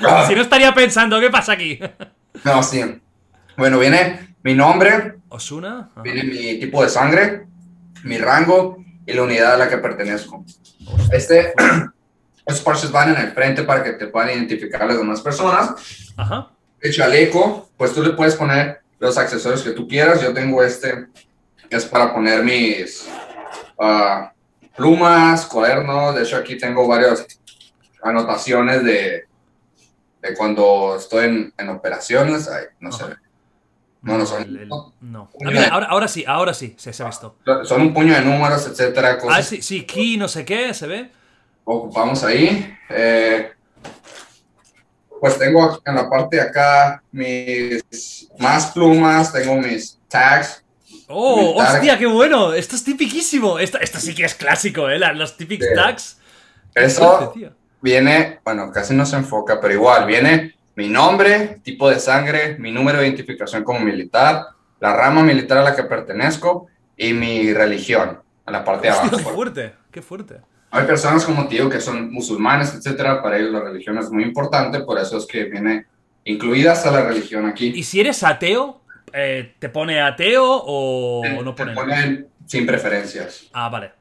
Ah, 0.00 0.24
si 0.28 0.34
no 0.34 0.42
estaría 0.42 0.72
pensando, 0.74 1.20
¿qué 1.20 1.30
pasa 1.30 1.52
aquí? 1.52 1.78
no, 2.44 2.62
sí. 2.62 2.82
Bueno, 3.56 3.78
viene 3.78 4.36
mi 4.42 4.54
nombre, 4.54 5.16
¿Osuna? 5.28 5.90
Ajá. 5.92 6.02
viene 6.02 6.24
mi 6.24 6.58
tipo 6.58 6.82
de 6.82 6.88
sangre, 6.88 7.46
mi 8.02 8.18
rango 8.18 8.78
y 9.06 9.12
la 9.12 9.22
unidad 9.22 9.54
a 9.54 9.58
la 9.58 9.68
que 9.68 9.78
pertenezco. 9.78 10.44
Este, 11.12 11.52
estos 12.46 12.64
parches 12.64 12.90
van 12.90 13.14
en 13.14 13.20
el 13.20 13.32
frente 13.32 13.62
para 13.62 13.84
que 13.84 13.92
te 13.92 14.06
puedan 14.08 14.30
identificar 14.30 14.86
las 14.86 14.96
demás 14.98 15.20
personas. 15.20 16.12
Ajá. 16.16 16.50
El 16.84 16.92
chaleco, 16.92 17.70
pues 17.78 17.94
tú 17.94 18.02
le 18.02 18.10
puedes 18.10 18.34
poner 18.36 18.80
los 18.98 19.16
accesorios 19.16 19.62
que 19.62 19.70
tú 19.70 19.88
quieras. 19.88 20.20
Yo 20.22 20.34
tengo 20.34 20.62
este, 20.62 21.06
que 21.70 21.76
es 21.76 21.86
para 21.86 22.12
poner 22.12 22.44
mis 22.44 23.08
ah, 23.80 24.30
plumas, 24.76 25.46
cuadernos. 25.46 26.14
De 26.14 26.22
hecho, 26.24 26.36
aquí 26.36 26.58
tengo 26.58 26.86
varias 26.86 27.26
anotaciones 28.02 28.84
de, 28.84 29.24
de 30.20 30.34
cuando 30.36 30.96
estoy 30.98 31.24
en, 31.24 31.54
en 31.56 31.68
operaciones. 31.70 32.48
Ay, 32.48 32.64
no 32.80 32.90
Ajá. 32.90 33.06
sé. 33.08 33.14
No, 34.02 34.18
no 34.18 34.26
son. 34.26 34.42
El- 34.42 34.56
el- 34.58 34.68
no. 34.68 34.92
Ah, 35.42 35.48
mira, 35.50 35.68
ahora, 35.68 35.86
ahora 35.86 36.06
sí, 36.08 36.22
ahora 36.28 36.52
sí, 36.52 36.74
se, 36.76 36.92
se 36.92 37.02
ha 37.02 37.06
visto. 37.06 37.38
Son 37.64 37.80
un 37.80 37.94
puño 37.94 38.12
de 38.12 38.20
números, 38.20 38.66
etcétera. 38.66 39.16
Cosas 39.16 39.38
Ah, 39.38 39.42
sí, 39.42 39.62
sí, 39.62 39.86
key, 39.86 40.18
no 40.18 40.28
sé 40.28 40.44
qué, 40.44 40.74
se 40.74 40.86
ve. 40.86 41.10
ocupamos 41.64 42.22
ahí. 42.24 42.76
Eh, 42.90 43.53
pues 45.20 45.38
tengo 45.38 45.80
en 45.84 45.94
la 45.94 46.08
parte 46.08 46.36
de 46.36 46.42
acá 46.42 47.02
mis 47.12 48.28
más 48.38 48.66
plumas, 48.72 49.32
tengo 49.32 49.56
mis 49.56 49.98
tags. 50.08 50.62
¡Oh, 51.08 51.36
Militar. 51.36 51.74
hostia, 51.76 51.98
qué 51.98 52.06
bueno! 52.06 52.52
Esto 52.54 52.76
es 52.76 52.84
tipiquísimo. 52.84 53.58
Esto, 53.58 53.78
esto 53.78 53.98
sí 53.98 54.14
que 54.14 54.24
es 54.24 54.34
clásico, 54.34 54.88
¿eh? 54.88 54.98
Los 55.14 55.36
typic 55.36 55.60
Sí. 55.62 55.68
tags. 55.74 56.18
Eso 56.74 57.32
fuerte, 57.34 57.52
viene, 57.80 58.40
bueno, 58.44 58.70
casi 58.72 58.94
no 58.94 59.04
se 59.06 59.16
enfoca, 59.16 59.60
pero 59.60 59.74
igual, 59.74 60.06
viene 60.06 60.54
mi 60.76 60.88
nombre, 60.88 61.60
tipo 61.62 61.88
de 61.88 62.00
sangre, 62.00 62.56
mi 62.58 62.72
número 62.72 62.98
de 62.98 63.06
identificación 63.06 63.62
como 63.62 63.80
militar, 63.80 64.46
la 64.80 64.96
rama 64.96 65.22
militar 65.22 65.58
a 65.58 65.62
la 65.62 65.76
que 65.76 65.84
pertenezco 65.84 66.66
y 66.96 67.12
mi 67.12 67.52
religión, 67.52 68.20
a 68.44 68.50
la 68.50 68.64
parte 68.64 68.88
de 68.88 68.92
abajo. 68.94 69.16
qué 69.16 69.22
fuerte, 69.22 69.74
qué 69.92 70.02
fuerte. 70.02 70.40
Hay 70.76 70.86
personas 70.86 71.24
como 71.24 71.46
te 71.46 71.54
digo 71.54 71.70
que 71.70 71.80
son 71.80 72.12
musulmanes, 72.12 72.74
etcétera, 72.74 73.22
para 73.22 73.38
ellos 73.38 73.52
la 73.52 73.60
religión 73.60 73.96
es 73.98 74.10
muy 74.10 74.24
importante, 74.24 74.80
por 74.80 74.98
eso 74.98 75.16
es 75.18 75.24
que 75.26 75.44
viene 75.44 75.86
incluida 76.24 76.72
hasta 76.72 76.90
la 76.90 77.02
religión 77.04 77.46
aquí. 77.46 77.72
¿Y 77.76 77.84
si 77.84 78.00
eres 78.00 78.24
ateo, 78.24 78.80
eh, 79.12 79.54
te 79.58 79.68
pone 79.68 80.00
ateo 80.02 80.44
o 80.66 81.20
Te- 81.22 81.30
no 81.42 81.54
te 81.54 81.62
pone? 81.64 81.74
ponen 81.76 82.28
sin 82.46 82.66
preferencias. 82.66 83.46
Ah, 83.52 83.68
vale. 83.68 83.92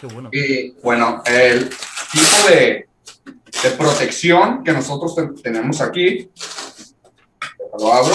Qué 0.00 0.06
bueno. 0.06 0.30
Y 0.32 0.70
bueno, 0.82 1.20
el 1.26 1.68
tipo 1.68 2.48
de, 2.48 2.86
de 3.24 3.70
protección 3.76 4.62
que 4.62 4.72
nosotros 4.72 5.16
te- 5.16 5.42
tenemos 5.42 5.80
aquí, 5.80 6.30
lo 7.78 7.92
abro. 7.92 8.14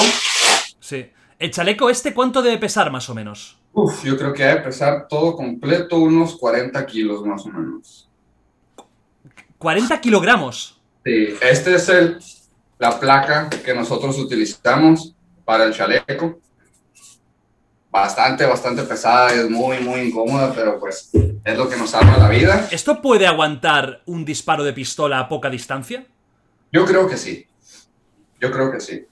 Sí. 0.79 1.09
¿El 1.39 1.51
chaleco 1.51 1.89
este 1.89 2.13
cuánto 2.13 2.41
debe 2.41 2.57
pesar 2.59 2.91
más 2.91 3.09
o 3.09 3.13
menos? 3.15 3.59
Uf, 3.79 4.03
yo 4.03 4.17
creo 4.17 4.33
que 4.33 4.43
debe 4.43 4.61
pesar 4.61 5.07
todo 5.07 5.35
completo 5.35 5.99
unos 5.99 6.35
40 6.37 6.83
kilos 6.87 7.23
más 7.23 7.45
o 7.45 7.49
menos. 7.49 8.09
40 9.59 10.01
kilogramos. 10.01 10.81
Sí, 11.05 11.35
este 11.39 11.75
es 11.75 11.87
el, 11.87 12.17
la 12.79 12.99
placa 12.99 13.47
que 13.51 13.75
nosotros 13.75 14.17
utilizamos 14.17 15.13
para 15.45 15.65
el 15.65 15.75
chaleco. 15.75 16.39
Bastante, 17.91 18.47
bastante 18.47 18.81
pesada, 18.81 19.31
es 19.31 19.47
muy, 19.47 19.79
muy 19.81 19.99
incómoda, 19.99 20.51
pero 20.55 20.79
pues 20.79 21.11
es 21.13 21.55
lo 21.55 21.69
que 21.69 21.77
nos 21.77 21.91
salva 21.91 22.17
la 22.17 22.29
vida. 22.29 22.67
¿Esto 22.71 22.99
puede 22.99 23.27
aguantar 23.27 24.01
un 24.07 24.25
disparo 24.25 24.63
de 24.63 24.73
pistola 24.73 25.19
a 25.19 25.29
poca 25.29 25.51
distancia? 25.51 26.03
Yo 26.71 26.83
creo 26.83 27.07
que 27.07 27.15
sí. 27.15 27.45
Yo 28.41 28.49
creo 28.49 28.71
que 28.71 28.79
sí. 28.79 29.05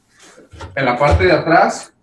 En 0.75 0.85
la 0.85 0.97
parte 0.97 1.25
de 1.25 1.33
atrás 1.33 1.93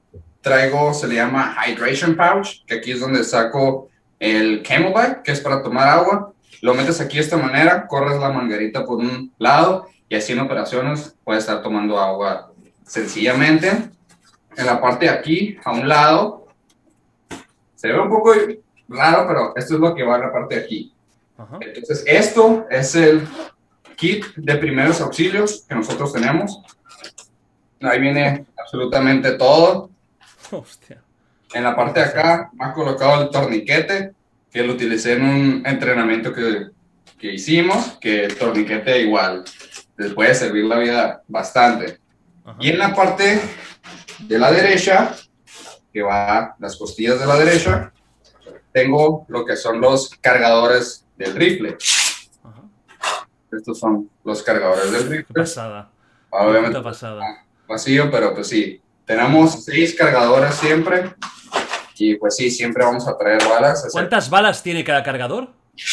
traigo, 0.42 0.92
se 0.92 1.08
le 1.08 1.14
llama 1.14 1.56
hydration 1.66 2.16
pouch, 2.16 2.64
que 2.66 2.74
aquí 2.74 2.92
es 2.92 3.00
donde 3.00 3.24
saco 3.24 3.88
el 4.18 4.62
camelback, 4.62 5.22
que 5.22 5.32
es 5.32 5.40
para 5.40 5.62
tomar 5.62 5.88
agua. 5.88 6.32
Lo 6.60 6.74
metes 6.74 7.00
aquí 7.00 7.16
de 7.16 7.22
esta 7.22 7.36
manera, 7.36 7.86
corres 7.86 8.20
la 8.20 8.30
manguerita 8.30 8.84
por 8.84 8.98
un 8.98 9.32
lado 9.38 9.86
y 10.08 10.14
así 10.14 10.32
en 10.32 10.40
operaciones 10.40 11.16
puedes 11.24 11.44
estar 11.44 11.62
tomando 11.62 11.98
agua 11.98 12.52
sencillamente. 12.84 13.70
En 14.56 14.66
la 14.66 14.80
parte 14.80 15.06
de 15.06 15.10
aquí, 15.10 15.56
a 15.64 15.72
un 15.72 15.88
lado, 15.88 16.46
se 17.74 17.88
ve 17.88 17.98
un 17.98 18.10
poco 18.10 18.34
raro, 18.88 19.26
pero 19.26 19.52
esto 19.56 19.74
es 19.74 19.80
lo 19.80 19.94
que 19.94 20.02
va 20.02 20.16
en 20.16 20.22
la 20.22 20.32
parte 20.32 20.56
de 20.56 20.60
aquí. 20.60 20.92
Ajá. 21.38 21.58
Entonces, 21.60 22.04
esto 22.06 22.66
es 22.70 22.94
el 22.94 23.26
kit 23.96 24.26
de 24.36 24.56
primeros 24.56 25.00
auxilios 25.00 25.64
que 25.66 25.74
nosotros 25.74 26.12
tenemos. 26.12 26.60
Ahí 27.80 28.00
viene 28.00 28.44
absolutamente 28.58 29.32
todo. 29.32 29.91
Hostia. 30.60 31.02
En 31.54 31.64
la 31.64 31.74
parte 31.74 32.00
de 32.00 32.06
acá 32.06 32.50
ha 32.58 32.72
colocado 32.72 33.22
el 33.22 33.30
torniquete, 33.30 34.12
que 34.50 34.62
lo 34.62 34.74
utilicé 34.74 35.14
en 35.14 35.24
un 35.24 35.66
entrenamiento 35.66 36.32
que, 36.32 36.68
que 37.18 37.32
hicimos, 37.32 37.98
que 38.00 38.24
el 38.24 38.36
torniquete 38.36 39.00
igual 39.00 39.44
les 39.96 40.12
puede 40.14 40.34
servir 40.34 40.64
la 40.64 40.78
vida 40.78 41.22
bastante. 41.28 41.98
Ajá. 42.44 42.56
Y 42.60 42.70
en 42.70 42.78
la 42.78 42.94
parte 42.94 43.40
de 44.18 44.38
la 44.38 44.50
derecha, 44.50 45.14
que 45.92 46.02
va 46.02 46.38
a 46.38 46.56
las 46.58 46.76
costillas 46.76 47.18
de 47.18 47.26
la 47.26 47.36
derecha, 47.36 47.92
tengo 48.72 49.26
lo 49.28 49.44
que 49.44 49.56
son 49.56 49.80
los 49.80 50.10
cargadores 50.20 51.06
del 51.16 51.34
rifle. 51.34 51.76
Ajá. 52.42 52.62
Estos 53.52 53.78
son 53.78 54.10
los 54.24 54.42
cargadores 54.42 54.90
del 54.92 55.08
rifle. 55.08 55.34
pasada. 55.34 55.90
Obviamente 56.30 56.80
pasada. 56.80 57.44
vacío, 57.68 58.10
pero 58.10 58.34
pues 58.34 58.48
sí. 58.48 58.80
Tenemos 59.12 59.62
seis 59.66 59.94
cargadores 59.94 60.54
siempre. 60.54 61.14
Y 61.98 62.14
pues 62.14 62.34
sí, 62.34 62.50
siempre 62.50 62.82
vamos 62.82 63.06
a 63.06 63.16
traer 63.18 63.46
balas. 63.46 63.86
¿Cuántas 63.92 64.30
balas 64.30 64.62
tiene 64.62 64.82
cada 64.82 65.02
cargador? 65.02 65.50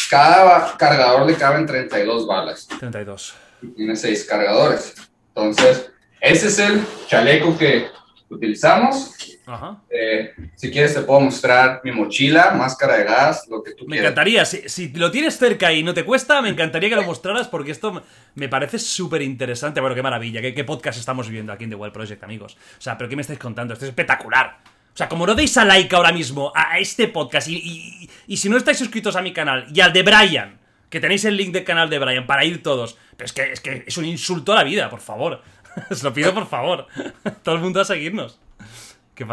Cada 0.08 0.74
cargador 0.78 1.26
le 1.26 1.34
caben 1.34 1.66
32 1.66 2.26
balas. 2.26 2.66
32. 2.66 3.34
y 3.60 3.66
Tiene 3.72 3.94
seis 3.94 4.24
cargadores. 4.24 4.94
Entonces, 5.34 5.90
ese 6.18 6.46
es 6.46 6.58
el 6.60 6.82
chaleco 7.08 7.58
que 7.58 7.88
utilizamos. 8.30 9.14
Ajá. 9.46 9.78
Eh, 9.90 10.32
si 10.54 10.70
quieres 10.70 10.94
te 10.94 11.00
puedo 11.02 11.20
mostrar 11.20 11.80
mi 11.84 11.92
mochila, 11.92 12.52
máscara 12.52 12.98
de 12.98 13.04
gas, 13.04 13.46
lo 13.48 13.62
que 13.62 13.72
tú 13.72 13.84
Me 13.84 13.92
quieras. 13.96 14.10
encantaría, 14.12 14.44
si, 14.44 14.68
si 14.68 14.88
lo 14.92 15.10
tienes 15.10 15.36
cerca 15.38 15.72
y 15.72 15.82
no 15.82 15.92
te 15.94 16.04
cuesta, 16.04 16.40
me 16.42 16.48
encantaría 16.50 16.88
que 16.90 16.96
lo 16.96 17.02
mostraras 17.02 17.48
porque 17.48 17.70
esto 17.72 17.92
me- 17.92 18.02
me 18.36 18.48
parece 18.48 18.78
súper 18.78 19.22
interesante. 19.22 19.80
Bueno, 19.80 19.96
qué 19.96 20.02
maravilla, 20.02 20.40
qué, 20.40 20.54
qué 20.54 20.64
podcast 20.64 20.98
estamos 20.98 21.26
viviendo 21.28 21.52
aquí 21.52 21.64
en 21.64 21.70
The 21.70 21.76
Wild 21.76 21.92
Project, 21.92 22.22
amigos. 22.22 22.56
O 22.78 22.80
sea, 22.80 22.96
pero 22.96 23.08
¿qué 23.10 23.16
me 23.16 23.22
estáis 23.22 23.38
contando? 23.38 23.72
Esto 23.74 23.86
es 23.86 23.90
espectacular. 23.90 24.58
O 24.92 24.96
sea, 24.96 25.08
como 25.08 25.26
no 25.26 25.34
deis 25.34 25.56
a 25.56 25.64
like 25.64 25.94
ahora 25.96 26.12
mismo 26.12 26.52
a, 26.54 26.72
a 26.74 26.78
este 26.78 27.08
podcast 27.08 27.48
y, 27.48 27.56
y- 27.56 28.10
y 28.28 28.36
si 28.36 28.48
no 28.48 28.56
estáis 28.56 28.78
suscritos 28.78 29.16
a 29.16 29.22
mi 29.22 29.32
canal 29.32 29.66
y 29.74 29.80
al 29.80 29.92
de 29.92 30.02
Brian, 30.02 30.58
que 30.90 31.00
tenéis 31.00 31.24
el 31.24 31.36
link 31.36 31.52
del 31.52 31.64
canal 31.64 31.88
de 31.88 31.98
Brian 31.98 32.26
para 32.26 32.44
ir 32.44 32.62
todos, 32.62 32.96
pero 33.16 33.26
es 33.26 33.32
que 33.32 33.52
es, 33.52 33.60
que 33.60 33.84
es 33.86 33.96
un 33.96 34.04
insulto 34.04 34.52
a 34.52 34.56
la 34.56 34.64
vida, 34.64 34.90
por 34.90 35.00
favor. 35.00 35.42
Os 35.90 36.02
lo 36.02 36.12
pido 36.12 36.34
por 36.34 36.48
favor. 36.48 36.86
Todo 37.44 37.54
el 37.54 37.60
mundo 37.60 37.80
a 37.80 37.84
seguirnos. 37.84 38.38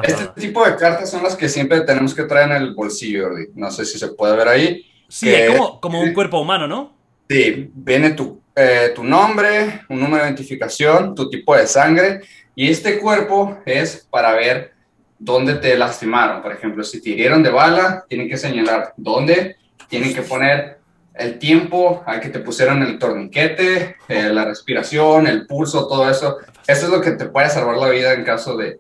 Qué 0.02 0.12
Este 0.12 0.42
tipo 0.42 0.66
de 0.66 0.76
cartas 0.76 1.10
son 1.10 1.24
las 1.24 1.36
que 1.36 1.48
siempre 1.50 1.82
tenemos 1.82 2.14
que 2.14 2.24
traer 2.24 2.52
en 2.52 2.58
el 2.58 2.74
bolsillo, 2.74 3.28
Jordi. 3.28 3.48
No 3.56 3.72
sé 3.72 3.86
si 3.86 3.98
se 3.98 4.10
puede 4.10 4.36
ver 4.36 4.48
ahí. 4.48 4.86
Sí, 5.08 5.28
que- 5.28 5.48
es 5.48 5.52
como, 5.52 5.80
como 5.80 6.02
un 6.02 6.14
cuerpo 6.14 6.40
humano, 6.40 6.68
¿no? 6.68 6.96
Sí, 7.30 7.70
viene 7.74 8.12
tu, 8.12 8.42
eh, 8.56 8.92
tu 8.96 9.04
nombre, 9.04 9.82
un 9.90 10.00
número 10.00 10.24
de 10.24 10.30
identificación, 10.30 11.14
tu 11.14 11.30
tipo 11.30 11.56
de 11.56 11.68
sangre 11.68 12.22
y 12.56 12.70
este 12.70 13.00
cuerpo 13.00 13.60
es 13.66 14.08
para 14.10 14.34
ver 14.34 14.74
dónde 15.20 15.56
te 15.56 15.78
lastimaron. 15.78 16.42
Por 16.42 16.52
ejemplo, 16.54 16.84
si 16.84 17.02
te 17.02 17.10
hirieron 17.10 17.44
de 17.44 17.50
bala, 17.50 18.06
tienen 18.08 18.30
que 18.30 18.38
señalar 18.38 18.94
dónde, 18.98 19.58
tienen 19.90 20.14
que 20.14 20.22
poner 20.22 20.80
el 21.14 21.40
tiempo 21.40 22.04
al 22.06 22.20
que 22.20 22.30
te 22.30 22.40
pusieron 22.40 22.84
el 22.84 23.00
torniquete, 23.00 23.96
eh, 24.08 24.30
la 24.32 24.46
respiración, 24.46 25.28
el 25.28 25.48
pulso, 25.48 25.88
todo 25.88 26.10
eso. 26.10 26.38
Eso 26.68 26.86
es 26.86 26.92
lo 26.92 27.02
que 27.02 27.12
te 27.12 27.26
puede 27.26 27.50
salvar 27.50 27.78
la 27.78 27.90
vida 27.90 28.14
en 28.14 28.24
caso 28.24 28.56
de, 28.56 28.80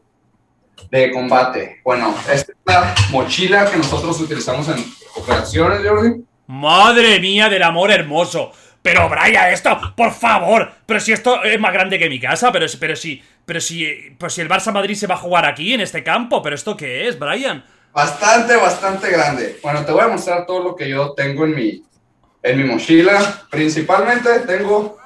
de 0.91 1.11
combate. 1.11 1.81
Bueno, 1.83 2.15
esta 2.31 2.51
es 2.51 2.57
la 2.65 2.95
mochila 3.11 3.69
que 3.69 3.77
nosotros 3.77 4.19
utilizamos 4.21 4.67
en 4.69 4.83
operaciones, 5.15 5.81
Jordi. 5.87 6.23
Madre 6.47 7.19
mía 7.19 7.49
del 7.49 7.63
amor 7.63 7.91
hermoso. 7.91 8.51
Pero 8.81 9.09
Brian, 9.09 9.51
esto, 9.51 9.77
por 9.97 10.13
favor. 10.13 10.71
Pero 10.85 10.99
si 11.01 11.11
esto 11.11 11.43
es 11.43 11.59
más 11.59 11.73
grande 11.73 11.99
que 11.99 12.07
mi 12.09 12.19
casa, 12.21 12.51
pero, 12.53 12.67
si- 12.69 12.77
pero 12.77 12.95
si, 12.95 13.21
pero 13.45 13.59
si, 13.59 14.15
pues 14.17 14.33
si 14.33 14.41
el 14.41 14.47
Barça 14.49 14.71
Madrid 14.71 14.95
se 14.95 15.07
va 15.07 15.15
a 15.15 15.19
jugar 15.19 15.45
aquí 15.45 15.73
en 15.73 15.81
este 15.81 16.03
campo, 16.03 16.41
pero 16.41 16.55
esto 16.55 16.77
qué 16.77 17.07
es, 17.07 17.19
Brian. 17.19 17.65
Bastante, 17.91 18.55
bastante 18.55 19.09
grande. 19.09 19.59
Bueno, 19.61 19.83
te 19.83 19.91
voy 19.91 20.01
a 20.03 20.07
mostrar 20.07 20.45
todo 20.45 20.63
lo 20.63 20.75
que 20.75 20.87
yo 20.87 21.11
tengo 21.13 21.43
en 21.45 21.55
mi, 21.55 21.83
en 22.43 22.57
mi 22.57 22.63
mochila. 22.63 23.45
Principalmente 23.49 24.39
tengo 24.41 24.97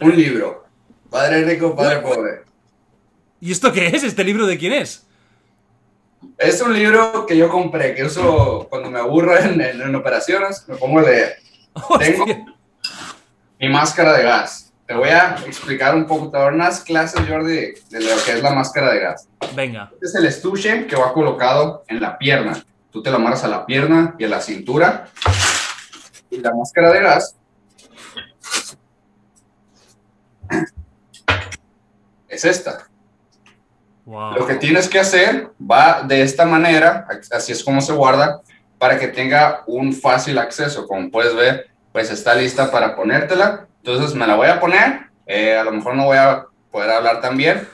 un 0.00 0.14
libro. 0.16 0.66
Padre 1.10 1.42
rico, 1.44 1.74
padre 1.74 1.98
pobre. 2.00 2.42
¿Y 3.40 3.52
esto 3.52 3.72
qué 3.72 3.86
es? 3.88 4.02
¿Este 4.04 4.24
libro 4.24 4.46
de 4.46 4.58
quién 4.58 4.72
es? 4.72 5.06
Es 6.36 6.60
un 6.60 6.72
libro 6.74 7.24
que 7.26 7.36
yo 7.36 7.48
compré, 7.48 7.94
que 7.94 8.04
uso 8.04 8.66
cuando 8.68 8.90
me 8.90 8.98
aburro 8.98 9.36
en, 9.38 9.60
en- 9.60 9.94
operaciones, 9.94 10.64
me 10.68 10.76
pongo 10.76 10.98
a 10.98 11.02
leer. 11.02 11.36
Tengo 11.98 12.26
mi 13.60 13.68
máscara 13.68 14.16
de 14.16 14.24
gas. 14.24 14.72
Te 14.86 14.94
voy 14.94 15.10
a 15.10 15.36
explicar 15.46 15.94
un 15.94 16.06
poco, 16.06 16.24
te 16.30 16.36
voy 16.36 16.40
a 16.40 16.44
dar 16.44 16.54
unas 16.54 16.80
clases, 16.80 17.20
Jordi, 17.28 17.56
de 17.90 18.00
lo 18.00 18.22
que 18.24 18.32
es 18.32 18.42
la 18.42 18.50
máscara 18.54 18.92
de 18.94 19.00
gas. 19.00 19.28
Venga. 19.54 19.90
Este 19.94 20.06
es 20.06 20.14
el 20.14 20.26
estuche 20.26 20.86
que 20.86 20.96
va 20.96 21.12
colocado 21.12 21.84
en 21.88 22.00
la 22.00 22.16
pierna. 22.18 22.64
tú 22.90 23.02
te 23.02 23.10
lo 23.10 23.16
amarras 23.16 23.44
a 23.44 23.48
la 23.48 23.66
pierna 23.66 24.14
y 24.18 24.24
a 24.24 24.28
la 24.28 24.40
cintura. 24.40 25.08
Y 26.30 26.38
la 26.38 26.52
máscara 26.54 26.90
de 26.92 27.00
gas 27.02 27.36
es 32.28 32.44
esta. 32.44 32.88
Wow. 34.08 34.36
Lo 34.38 34.46
que 34.46 34.54
tienes 34.54 34.88
que 34.88 34.98
hacer 34.98 35.50
va 35.60 36.02
de 36.02 36.22
esta 36.22 36.46
manera, 36.46 37.06
así 37.30 37.52
es 37.52 37.62
como 37.62 37.82
se 37.82 37.92
guarda, 37.92 38.40
para 38.78 38.98
que 38.98 39.08
tenga 39.08 39.64
un 39.66 39.92
fácil 39.92 40.38
acceso. 40.38 40.86
Como 40.86 41.10
puedes 41.10 41.34
ver, 41.34 41.68
pues 41.92 42.10
está 42.10 42.34
lista 42.34 42.70
para 42.70 42.96
ponértela. 42.96 43.66
Entonces 43.84 44.14
me 44.14 44.26
la 44.26 44.34
voy 44.34 44.48
a 44.48 44.60
poner. 44.60 45.10
Eh, 45.26 45.58
a 45.58 45.62
lo 45.62 45.72
mejor 45.72 45.94
no 45.94 46.06
voy 46.06 46.16
a 46.16 46.46
poder 46.72 46.90
hablar 46.90 47.20
tan 47.20 47.36
bien, 47.36 47.68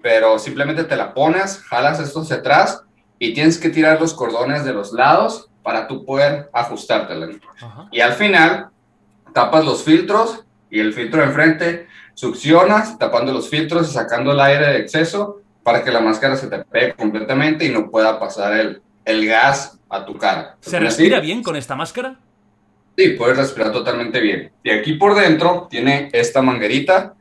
pero 0.00 0.38
simplemente 0.38 0.84
te 0.84 0.94
la 0.94 1.14
pones, 1.14 1.58
jalas 1.64 1.98
esto 1.98 2.20
hacia 2.20 2.36
atrás 2.36 2.84
y 3.18 3.34
tienes 3.34 3.58
que 3.58 3.68
tirar 3.68 4.00
los 4.00 4.14
cordones 4.14 4.64
de 4.64 4.72
los 4.72 4.92
lados 4.92 5.50
para 5.64 5.88
tú 5.88 6.04
poder 6.04 6.48
ajustártela. 6.52 7.28
Ajá. 7.60 7.88
Y 7.90 7.98
al 7.98 8.12
final 8.12 8.68
tapas 9.32 9.64
los 9.64 9.82
filtros 9.82 10.44
y 10.70 10.78
el 10.78 10.92
filtro 10.92 11.22
de 11.22 11.26
enfrente 11.26 11.88
succionas, 12.14 12.98
tapando 13.00 13.32
los 13.32 13.48
filtros 13.48 13.90
y 13.90 13.92
sacando 13.92 14.30
el 14.30 14.40
aire 14.40 14.68
de 14.68 14.78
exceso 14.78 15.41
para 15.62 15.84
que 15.84 15.90
la 15.90 16.00
máscara 16.00 16.36
se 16.36 16.48
te 16.48 16.58
pegue 16.58 16.94
completamente 16.94 17.64
y 17.64 17.70
no 17.70 17.90
pueda 17.90 18.18
pasar 18.18 18.54
el, 18.54 18.82
el 19.04 19.26
gas 19.26 19.78
a 19.88 20.04
tu 20.04 20.16
cara. 20.16 20.56
¿Se 20.60 20.78
respira 20.78 21.20
bien 21.20 21.42
con 21.42 21.56
esta 21.56 21.76
máscara? 21.76 22.18
Sí, 22.96 23.10
puedes 23.10 23.36
respirar 23.36 23.72
totalmente 23.72 24.20
bien. 24.20 24.52
Y 24.62 24.70
aquí 24.70 24.94
por 24.94 25.14
dentro 25.14 25.66
tiene 25.70 26.10
esta 26.12 26.42
manguerita, 26.42 27.14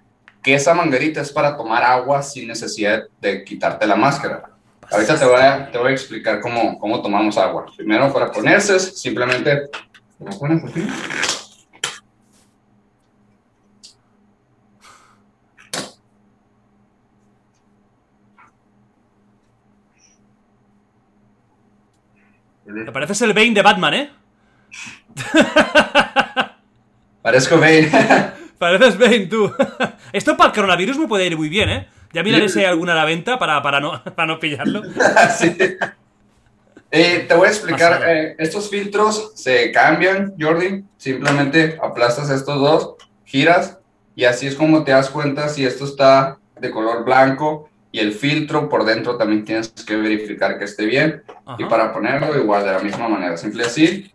que 0.43 0.55
esa 0.55 0.73
manguerita 0.73 1.21
es 1.21 1.31
para 1.31 1.55
tomar 1.55 1.83
agua 1.83 2.21
sin 2.23 2.47
necesidad 2.47 3.03
de 3.21 3.43
quitarte 3.43 3.85
la 3.85 3.95
máscara. 3.95 4.43
Ahorita 4.91 5.17
te 5.17 5.25
voy 5.25 5.39
a, 5.39 5.71
te 5.71 5.77
voy 5.77 5.91
a 5.91 5.93
explicar 5.93 6.41
cómo, 6.41 6.77
cómo 6.77 7.01
tomamos 7.01 7.37
agua. 7.37 7.65
Primero, 7.75 8.11
para 8.11 8.31
ponerse, 8.31 8.79
simplemente... 8.79 9.69
¿Me 10.19 10.35
pones 10.35 10.63
aquí? 10.63 10.85
Te 22.85 22.91
pareces 22.91 23.21
el 23.21 23.33
Bane 23.33 23.51
de 23.51 23.61
Batman, 23.61 23.93
¿eh? 23.93 24.09
Parezco 27.21 27.57
Bane. 27.57 27.89
Pareces 28.57 28.97
Bane, 28.97 29.27
tú. 29.27 29.51
Esto 30.13 30.37
para 30.37 30.49
el 30.49 30.55
coronavirus 30.55 30.97
me 30.97 31.07
puede 31.07 31.27
ir 31.27 31.37
muy 31.37 31.49
bien, 31.49 31.69
¿eh? 31.69 31.87
Ya 32.13 32.23
miraré 32.23 32.49
si 32.49 32.59
hay 32.59 32.65
alguna 32.65 32.91
a 32.93 32.95
la 32.95 33.05
venta 33.05 33.39
para, 33.39 33.61
para, 33.61 33.79
no, 33.79 34.03
para 34.03 34.25
no 34.27 34.39
pillarlo. 34.39 34.83
Sí. 35.37 35.55
Eh, 36.91 37.25
te 37.25 37.33
voy 37.33 37.47
a 37.47 37.51
explicar, 37.51 38.03
eh, 38.05 38.35
estos 38.37 38.69
filtros 38.69 39.31
se 39.35 39.71
cambian, 39.71 40.33
Jordi, 40.37 40.83
simplemente 40.97 41.79
aplastas 41.81 42.29
estos 42.29 42.59
dos, 42.59 42.95
giras 43.23 43.79
y 44.13 44.25
así 44.25 44.47
es 44.47 44.55
como 44.55 44.83
te 44.83 44.91
das 44.91 45.09
cuenta 45.09 45.47
si 45.47 45.65
esto 45.65 45.85
está 45.85 46.37
de 46.59 46.69
color 46.69 47.05
blanco 47.05 47.69
y 47.91 47.99
el 47.99 48.13
filtro 48.13 48.69
por 48.69 48.85
dentro 48.85 49.17
también 49.17 49.43
tienes 49.43 49.69
que 49.69 49.95
verificar 49.95 50.57
que 50.57 50.65
esté 50.65 50.85
bien 50.85 51.23
y 51.57 51.65
para 51.65 51.93
ponerlo 51.93 52.37
igual 52.37 52.63
de 52.63 52.71
la 52.71 52.79
misma 52.79 53.09
manera, 53.09 53.35
simple 53.37 53.63
así, 53.63 54.13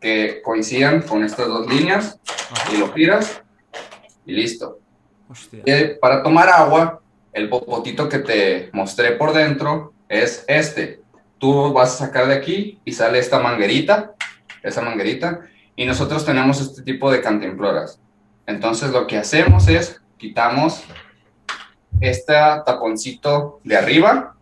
que 0.00 0.42
coincidan 0.42 1.02
con 1.02 1.24
estas 1.24 1.46
dos 1.46 1.66
líneas 1.68 2.18
y 2.72 2.76
lo 2.76 2.92
giras 2.92 3.42
y 4.26 4.32
listo. 4.32 4.80
Para 6.00 6.22
tomar 6.22 6.48
agua, 6.48 7.00
el 7.32 7.48
popotito 7.48 8.08
que 8.08 8.18
te 8.18 8.70
mostré 8.72 9.12
por 9.12 9.32
dentro 9.32 9.92
es 10.08 10.44
este. 10.48 11.00
Tú 11.38 11.72
vas 11.72 11.94
a 11.94 12.06
sacar 12.06 12.26
de 12.26 12.34
aquí 12.34 12.80
y 12.84 12.92
sale 12.92 13.18
esta 13.18 13.38
manguerita, 13.38 14.14
esa 14.62 14.82
manguerita, 14.82 15.40
y 15.76 15.84
nosotros 15.84 16.24
tenemos 16.24 16.60
este 16.60 16.82
tipo 16.82 17.10
de 17.10 17.20
cantimploras. 17.20 18.00
Entonces 18.46 18.90
lo 18.90 19.06
que 19.06 19.18
hacemos 19.18 19.68
es 19.68 20.00
quitamos 20.18 20.84
este 22.06 22.34
taponcito 22.64 23.60
de 23.64 23.76
arriba, 23.76 24.36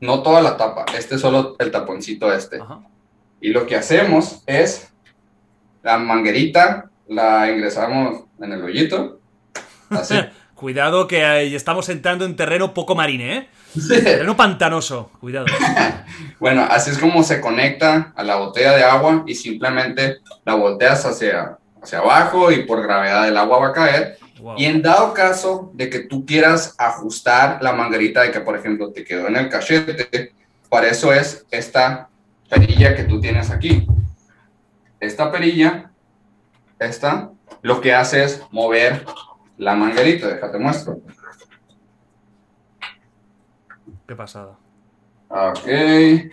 no 0.00 0.22
toda 0.22 0.40
la 0.40 0.56
tapa, 0.56 0.84
este 0.96 1.16
es 1.16 1.20
solo 1.20 1.56
el 1.58 1.70
taponcito 1.70 2.32
este. 2.32 2.60
Ajá. 2.60 2.80
Y 3.40 3.50
lo 3.50 3.66
que 3.66 3.76
hacemos 3.76 4.42
es 4.46 4.92
la 5.82 5.98
manguerita 5.98 6.90
la 7.08 7.50
ingresamos 7.50 8.24
en 8.40 8.52
el 8.52 8.62
hoyito, 8.62 9.20
así. 9.90 10.14
Cuidado 10.54 11.06
que 11.06 11.54
estamos 11.54 11.88
entrando 11.88 12.24
en 12.24 12.34
terreno 12.34 12.74
poco 12.74 12.96
marine, 12.96 13.36
¿eh? 13.36 13.48
Terreno 13.88 14.36
pantanoso. 14.36 15.10
Cuidado. 15.20 15.46
Bueno, 16.40 16.64
así 16.70 16.90
es 16.90 16.98
como 16.98 17.24
se 17.24 17.40
conecta 17.40 18.12
a 18.14 18.22
la 18.22 18.36
botella 18.36 18.76
de 18.76 18.84
agua 18.84 19.24
y 19.26 19.34
simplemente 19.34 20.18
la 20.44 20.54
volteas 20.54 21.04
hacia, 21.04 21.58
hacia 21.82 21.98
abajo 21.98 22.52
y 22.52 22.62
por 22.62 22.80
gravedad 22.80 23.26
el 23.26 23.36
agua 23.36 23.58
va 23.58 23.68
a 23.68 23.72
caer. 23.72 24.18
Wow. 24.40 24.56
Y 24.58 24.66
en 24.66 24.82
dado 24.82 25.12
caso 25.14 25.70
de 25.74 25.90
que 25.90 26.00
tú 26.00 26.24
quieras 26.24 26.74
ajustar 26.78 27.62
la 27.62 27.72
manguerita 27.72 28.22
de 28.22 28.30
que, 28.30 28.40
por 28.40 28.56
ejemplo, 28.56 28.92
te 28.92 29.04
quedó 29.04 29.26
en 29.28 29.36
el 29.36 29.48
cachete, 29.48 30.34
para 30.68 30.88
eso 30.88 31.12
es 31.12 31.46
esta 31.50 32.08
perilla 32.48 32.94
que 32.94 33.04
tú 33.04 33.20
tienes 33.20 33.50
aquí. 33.50 33.86
Esta 35.00 35.30
perilla, 35.30 35.90
esta, 36.78 37.30
lo 37.62 37.80
que 37.80 37.94
hace 37.94 38.24
es 38.24 38.42
mover 38.50 39.04
la 39.56 39.74
manguerita. 39.74 40.28
Déjate 40.28 40.58
muestro. 40.58 41.00
Qué 44.06 44.14
pasada. 44.14 44.56
Ok. 45.28 46.32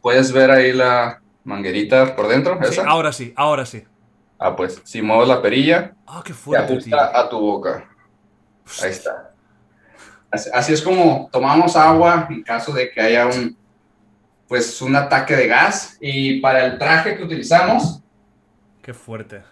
¿Puedes 0.00 0.32
ver 0.32 0.50
ahí 0.50 0.72
la 0.72 1.20
manguerita 1.44 2.14
por 2.14 2.28
dentro? 2.28 2.58
Sí, 2.62 2.72
¿Esa? 2.72 2.86
ahora 2.86 3.12
sí, 3.12 3.32
ahora 3.36 3.66
sí. 3.66 3.84
Ah, 4.38 4.54
pues 4.54 4.80
si 4.84 5.02
mueves 5.02 5.28
la 5.28 5.42
perilla, 5.42 5.94
Ah, 6.06 6.22
qué 6.24 6.32
te 6.32 6.38
fuerte, 6.38 6.66
tío. 6.78 6.96
ajusta 6.96 7.18
a 7.20 7.28
tu 7.28 7.40
boca. 7.40 7.88
Ahí 8.82 8.90
está. 8.90 9.32
Así, 10.30 10.50
así 10.52 10.72
es 10.74 10.82
como 10.82 11.28
tomamos 11.32 11.74
agua 11.74 12.26
en 12.30 12.42
caso 12.42 12.72
de 12.72 12.90
que 12.90 13.00
haya 13.00 13.26
un, 13.26 13.56
pues, 14.46 14.80
un 14.82 14.94
ataque 14.94 15.34
de 15.34 15.46
gas. 15.48 15.96
Y 16.00 16.40
para 16.40 16.64
el 16.64 16.78
traje 16.78 17.16
que 17.16 17.24
utilizamos, 17.24 18.02
Qué 18.82 18.94
fuerte. 18.94 19.42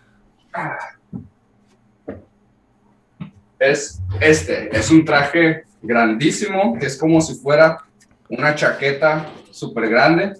es 3.59 4.01
este. 4.21 4.77
Es 4.77 4.91
un 4.91 5.05
traje 5.05 5.65
grandísimo, 5.83 6.79
que 6.79 6.87
es 6.87 6.97
como 6.99 7.21
si 7.21 7.35
fuera 7.35 7.83
una 8.29 8.55
chaqueta 8.55 9.27
súper 9.51 9.89
grande. 9.89 10.35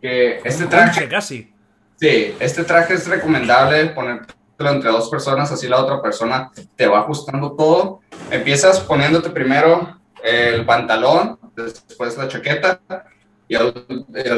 Que 0.00 0.40
este 0.44 0.66
traje... 0.66 1.08
casi. 1.08 1.52
Sí, 2.00 2.34
este 2.40 2.64
traje 2.64 2.94
es 2.94 3.06
recomendable 3.06 3.88
ponértelo 3.88 4.70
entre 4.70 4.90
dos 4.90 5.10
personas, 5.10 5.52
así 5.52 5.68
la 5.68 5.82
otra 5.82 6.00
persona 6.00 6.50
te 6.74 6.86
va 6.86 7.00
ajustando 7.00 7.52
todo. 7.52 8.00
Empiezas 8.30 8.80
poniéndote 8.80 9.28
primero 9.28 10.00
el 10.24 10.64
pantalón, 10.64 11.38
después 11.54 12.16
la 12.16 12.26
chaqueta 12.26 12.80
y 13.46 13.54
al, 13.54 13.74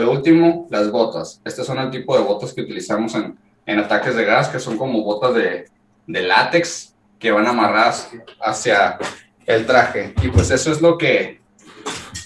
último 0.08 0.66
las 0.70 0.90
botas. 0.90 1.40
Este 1.44 1.62
son 1.62 1.78
el 1.78 1.90
tipo 1.90 2.18
de 2.18 2.24
botas 2.24 2.52
que 2.52 2.62
utilizamos 2.62 3.14
en, 3.14 3.38
en 3.64 3.78
ataques 3.78 4.16
de 4.16 4.24
gas, 4.24 4.48
que 4.48 4.58
son 4.58 4.76
como 4.76 5.04
botas 5.04 5.32
de, 5.32 5.66
de 6.08 6.22
látex 6.22 6.96
que 7.20 7.30
van 7.30 7.46
amarradas 7.46 8.10
hacia 8.40 8.98
el 9.46 9.66
traje. 9.66 10.14
Y 10.20 10.30
pues 10.30 10.50
eso 10.50 10.72
es 10.72 10.80
lo 10.80 10.98
que, 10.98 11.40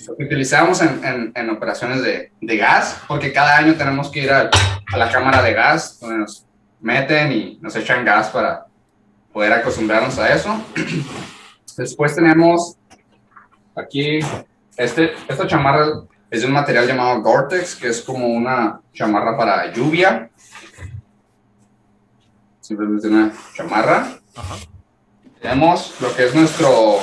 lo 0.09 0.17
que 0.17 0.25
utilizamos 0.25 0.81
en, 0.83 1.05
en- 1.05 1.33
en 1.35 1.51
operaciones 1.51 2.03
de, 2.03 2.33
de 2.41 2.57
gas, 2.57 3.01
porque 3.09 3.33
cada 3.33 3.57
año 3.57 3.75
tenemos 3.75 4.11
que 4.11 4.21
ir 4.23 4.31
al- 4.31 4.51
a 4.93 4.97
la 4.97 5.11
cámara 5.11 5.43
de 5.43 5.53
gas, 5.53 5.99
donde 6.01 6.19
nos 6.19 6.45
meten 6.81 7.33
y 7.33 7.59
nos 7.61 7.75
echan 7.77 8.05
gas 8.05 8.29
para 8.29 8.67
poder 9.33 9.53
acostumbrarnos 9.53 10.19
a 10.19 10.33
eso. 10.35 10.63
Después 11.77 12.15
tenemos 12.15 12.77
aquí, 13.75 14.21
este, 14.77 15.13
esta 15.29 15.47
chamarra 15.47 15.87
es 16.31 16.41
de 16.41 16.47
un 16.47 16.53
material 16.55 16.87
llamado 16.87 17.21
Gore-Tex, 17.23 17.77
que 17.77 17.89
es 17.89 18.01
como 18.01 18.27
una 18.29 18.81
chamarra 18.95 19.37
para 19.37 19.73
lluvia. 19.73 20.31
Simplemente 22.61 23.09
una 23.09 23.33
chamarra. 23.55 24.09
Ajá. 24.35 24.57
Tenemos 25.41 25.95
lo 26.01 26.15
que 26.17 26.25
es 26.27 26.35
nuestro 26.35 26.99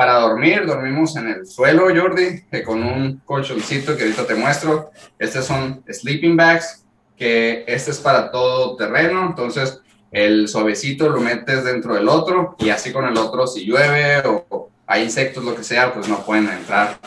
para 0.00 0.14
dormir, 0.14 0.64
dormimos 0.64 1.14
en 1.16 1.28
el 1.28 1.46
suelo, 1.46 1.88
Jordi, 1.94 2.44
que 2.50 2.62
con 2.62 2.82
un 2.82 3.18
colchoncito 3.26 3.94
que 3.98 4.04
ahorita 4.04 4.26
te 4.26 4.34
muestro. 4.34 4.92
Estos 5.18 5.44
son 5.44 5.84
sleeping 5.86 6.38
bags, 6.38 6.86
que 7.18 7.64
este 7.66 7.90
es 7.90 7.98
para 7.98 8.30
todo 8.30 8.76
terreno, 8.76 9.26
entonces 9.26 9.82
el 10.10 10.48
suavecito 10.48 11.10
lo 11.10 11.20
metes 11.20 11.64
dentro 11.64 11.92
del 11.94 12.08
otro 12.08 12.56
y 12.60 12.70
así 12.70 12.94
con 12.94 13.04
el 13.04 13.18
otro 13.18 13.46
si 13.46 13.66
llueve 13.66 14.26
o, 14.26 14.70
hay 14.86 15.02
insectos, 15.02 15.44
lo 15.44 15.54
que 15.54 15.62
sea, 15.64 15.92
pues 15.92 16.08
no 16.08 16.24
pueden 16.24 16.48
entrar 16.48 16.98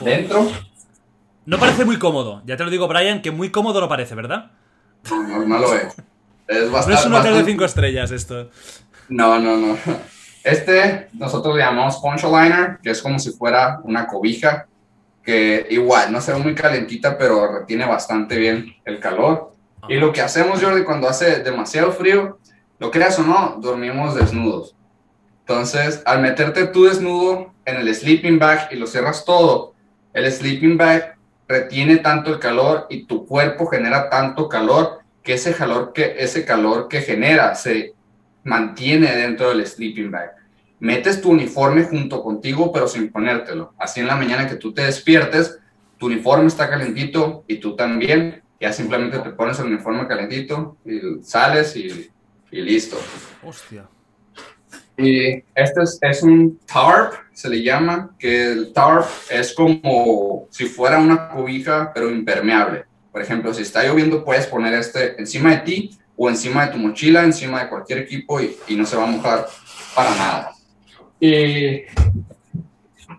dentro. 0.00 0.50
No 1.46 1.58
parece 1.60 1.84
muy 1.84 2.00
cómodo. 2.00 2.42
Ya 2.44 2.56
te 2.56 2.64
lo 2.64 2.70
digo, 2.70 2.88
Brian, 2.88 3.22
que 3.22 3.30
muy 3.30 3.52
cómodo 3.52 3.80
no 3.80 3.88
parece, 3.88 4.16
¿verdad? 4.16 4.50
No, 5.08 5.46
no 5.46 5.58
lo 5.60 5.74
es. 5.76 5.94
Es 6.48 6.64
No 6.66 6.72
bastante, 6.72 6.98
es 6.98 7.06
un 7.06 7.12
hotel 7.14 7.22
de 7.22 7.30
bastante- 7.30 7.50
5 7.52 7.64
estrellas 7.66 8.10
esto. 8.10 8.50
No, 9.08 9.38
no, 9.38 9.56
no. 9.58 9.78
Este 10.44 11.08
nosotros 11.12 11.56
le 11.56 11.62
llamamos 11.62 11.98
poncho 11.98 12.28
liner, 12.28 12.78
que 12.82 12.90
es 12.90 13.02
como 13.02 13.18
si 13.18 13.30
fuera 13.30 13.80
una 13.84 14.06
cobija 14.06 14.66
que 15.22 15.66
igual 15.70 16.10
no 16.12 16.20
se 16.20 16.32
ve 16.32 16.38
muy 16.38 16.54
calentita, 16.54 17.16
pero 17.16 17.60
retiene 17.60 17.86
bastante 17.86 18.36
bien 18.36 18.74
el 18.84 18.98
calor. 18.98 19.54
Y 19.88 19.96
lo 19.96 20.12
que 20.12 20.20
hacemos, 20.20 20.62
Jordi, 20.62 20.84
cuando 20.84 21.08
hace 21.08 21.42
demasiado 21.42 21.92
frío, 21.92 22.38
lo 22.78 22.90
creas 22.90 23.18
o 23.18 23.22
no, 23.22 23.56
dormimos 23.60 24.14
desnudos. 24.14 24.74
Entonces, 25.40 26.02
al 26.04 26.20
meterte 26.20 26.66
tú 26.66 26.84
desnudo 26.84 27.52
en 27.64 27.76
el 27.76 27.94
sleeping 27.94 28.38
bag 28.38 28.68
y 28.72 28.76
lo 28.76 28.86
cierras 28.86 29.24
todo, 29.24 29.74
el 30.12 30.30
sleeping 30.30 30.76
bag 30.76 31.16
retiene 31.48 31.98
tanto 31.98 32.30
el 32.30 32.38
calor 32.38 32.86
y 32.90 33.04
tu 33.06 33.26
cuerpo 33.26 33.66
genera 33.66 34.08
tanto 34.08 34.48
calor 34.48 35.00
que 35.22 35.34
ese 35.34 35.54
calor 35.54 35.92
que, 35.92 36.16
ese 36.18 36.44
calor 36.44 36.88
que 36.88 37.00
genera 37.00 37.54
se 37.54 37.94
mantiene 38.44 39.14
dentro 39.16 39.50
del 39.50 39.66
sleeping 39.66 40.10
bag. 40.10 40.32
Metes 40.80 41.20
tu 41.20 41.30
uniforme 41.30 41.84
junto 41.84 42.22
contigo, 42.22 42.72
pero 42.72 42.88
sin 42.88 43.10
ponértelo. 43.10 43.72
Así 43.78 44.00
en 44.00 44.08
la 44.08 44.16
mañana 44.16 44.48
que 44.48 44.56
tú 44.56 44.72
te 44.74 44.82
despiertes, 44.82 45.58
tu 45.96 46.06
uniforme 46.06 46.46
está 46.46 46.68
calentito 46.68 47.44
y 47.46 47.58
tú 47.58 47.76
también. 47.76 48.42
Ya 48.60 48.72
simplemente 48.72 49.18
te 49.18 49.30
pones 49.30 49.58
el 49.58 49.66
uniforme 49.66 50.06
calentito 50.06 50.76
y 50.84 51.22
sales 51.22 51.76
y, 51.76 52.10
y 52.50 52.62
listo. 52.62 52.96
Hostia. 53.44 53.88
Y 54.96 55.42
este 55.54 55.82
es, 55.82 55.98
es, 56.00 56.22
un 56.22 56.58
tarp, 56.66 57.14
se 57.32 57.48
le 57.48 57.62
llama, 57.62 58.14
que 58.18 58.52
el 58.52 58.72
tarp 58.72 59.06
es 59.30 59.54
como 59.54 60.46
si 60.50 60.66
fuera 60.66 60.98
una 60.98 61.28
cobija, 61.28 61.92
pero 61.94 62.10
impermeable. 62.10 62.84
Por 63.10 63.22
ejemplo, 63.22 63.52
si 63.54 63.62
está 63.62 63.84
lloviendo, 63.84 64.24
puedes 64.24 64.46
poner 64.46 64.74
este 64.74 65.18
encima 65.18 65.50
de 65.50 65.58
ti 65.58 65.98
o 66.24 66.30
encima 66.30 66.66
de 66.66 66.72
tu 66.72 66.78
mochila, 66.78 67.24
encima 67.24 67.64
de 67.64 67.68
cualquier 67.68 67.98
equipo 67.98 68.40
y, 68.40 68.56
y 68.68 68.76
no 68.76 68.86
se 68.86 68.96
va 68.96 69.02
a 69.02 69.06
mojar 69.06 69.48
para 69.92 70.10
nada. 70.14 70.52
Y 71.18 71.82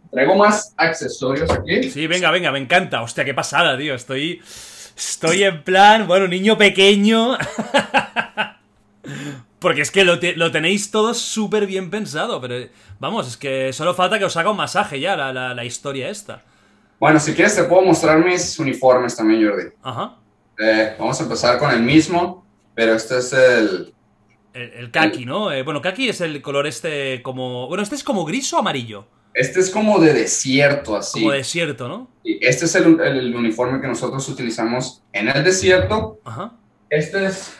traigo 0.09 0.35
más 0.35 0.73
accesorios 0.77 1.51
aquí. 1.51 1.91
Sí, 1.91 2.07
venga, 2.07 2.31
venga, 2.31 2.49
me 2.53 2.59
encanta. 2.59 3.01
Hostia, 3.01 3.25
qué 3.25 3.33
pasada, 3.33 3.77
tío. 3.77 3.93
Estoy. 3.93 4.41
Estoy 4.95 5.43
en 5.43 5.63
plan, 5.63 6.07
bueno, 6.07 6.29
niño 6.29 6.57
pequeño. 6.57 7.37
Porque 9.59 9.81
es 9.81 9.91
que 9.91 10.05
lo, 10.05 10.19
te, 10.19 10.37
lo 10.37 10.49
tenéis 10.51 10.89
todo 10.89 11.13
súper 11.13 11.65
bien 11.67 11.89
pensado, 11.89 12.39
pero 12.39 12.69
vamos, 12.99 13.27
es 13.27 13.35
que 13.35 13.73
solo 13.73 13.93
falta 13.93 14.17
que 14.17 14.23
os 14.25 14.37
haga 14.37 14.51
un 14.51 14.57
masaje 14.57 15.01
ya 15.01 15.17
la, 15.17 15.33
la, 15.33 15.53
la, 15.53 15.65
historia 15.65 16.09
esta. 16.09 16.41
Bueno, 16.99 17.19
si 17.19 17.33
quieres 17.33 17.53
te 17.55 17.63
puedo 17.63 17.81
mostrar 17.81 18.23
mis 18.23 18.57
uniformes 18.59 19.17
también, 19.17 19.45
Jordi. 19.45 19.71
Ajá. 19.81 20.15
Eh, 20.57 20.95
vamos 20.97 21.19
a 21.19 21.23
empezar 21.23 21.57
con 21.57 21.71
el 21.71 21.81
mismo, 21.81 22.45
pero 22.75 22.93
este 22.95 23.17
es 23.17 23.33
el... 23.33 23.93
El, 24.53 24.73
el 24.73 24.91
kaki, 24.91 25.25
¿no? 25.25 25.51
Eh, 25.51 25.63
bueno, 25.63 25.81
kaki 25.81 26.09
es 26.09 26.21
el 26.21 26.41
color 26.41 26.67
este 26.67 27.21
como... 27.23 27.67
Bueno, 27.67 27.83
este 27.83 27.95
es 27.95 28.03
como 28.03 28.23
gris 28.25 28.53
o 28.53 28.59
amarillo. 28.59 29.05
Este 29.33 29.59
es 29.59 29.71
como 29.71 29.99
de 29.99 30.13
desierto, 30.13 30.95
así. 30.95 31.21
Como 31.21 31.31
desierto, 31.31 31.87
¿no? 31.87 32.07
Este 32.23 32.65
es 32.65 32.75
el, 32.75 32.99
el 32.99 33.35
uniforme 33.35 33.81
que 33.81 33.87
nosotros 33.87 34.29
utilizamos 34.29 35.01
en 35.11 35.27
el 35.27 35.43
desierto. 35.43 36.19
Ajá. 36.23 36.53
Este 36.89 37.25
es 37.25 37.57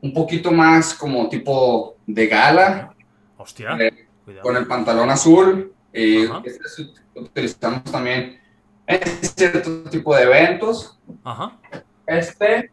un 0.00 0.14
poquito 0.14 0.52
más 0.52 0.94
como 0.94 1.28
tipo 1.28 1.96
de 2.06 2.26
gala. 2.28 2.94
Hostia. 3.36 3.76
Eh, 3.80 4.06
con 4.40 4.56
el 4.56 4.68
pantalón 4.68 5.10
azul. 5.10 5.72
Y 5.92 6.22
este 6.44 6.86
utilizamos 7.16 7.82
también 7.84 8.40
en 8.86 9.00
cierto 9.20 9.82
tipo 9.90 10.14
de 10.14 10.22
eventos. 10.22 10.96
Ajá. 11.24 11.58
Este, 12.06 12.70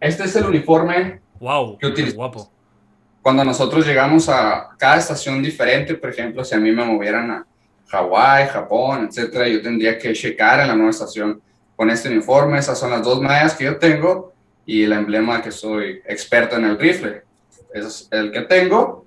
este 0.00 0.24
es 0.24 0.36
el 0.36 0.46
uniforme 0.46 1.20
wow, 1.40 1.78
que 1.78 1.86
utilizamos. 1.86 2.16
guapo. 2.16 2.50
Cuando 3.22 3.44
nosotros 3.44 3.86
llegamos 3.86 4.28
a 4.28 4.68
cada 4.78 4.98
estación 4.98 5.42
diferente, 5.42 5.94
por 5.94 6.10
ejemplo, 6.10 6.44
si 6.44 6.54
a 6.54 6.58
mí 6.58 6.70
me 6.70 6.84
movieran 6.84 7.30
a 7.30 7.46
Hawái, 7.88 8.48
Japón, 8.48 9.08
etcétera, 9.08 9.48
yo 9.48 9.60
tendría 9.62 9.98
que 9.98 10.12
checar 10.12 10.60
en 10.60 10.68
la 10.68 10.74
nueva 10.74 10.90
estación 10.90 11.40
con 11.74 11.90
este 11.90 12.08
uniforme. 12.08 12.58
Esas 12.58 12.78
son 12.78 12.90
las 12.90 13.02
dos 13.02 13.20
mallas 13.20 13.54
que 13.54 13.64
yo 13.64 13.78
tengo 13.78 14.32
y 14.64 14.84
el 14.84 14.92
emblema 14.92 15.42
que 15.42 15.50
soy 15.50 16.02
experto 16.06 16.56
en 16.56 16.64
el 16.64 16.78
rifle. 16.78 17.22
Ese 17.72 17.86
es 17.86 18.08
el 18.10 18.30
que 18.30 18.42
tengo. 18.42 19.06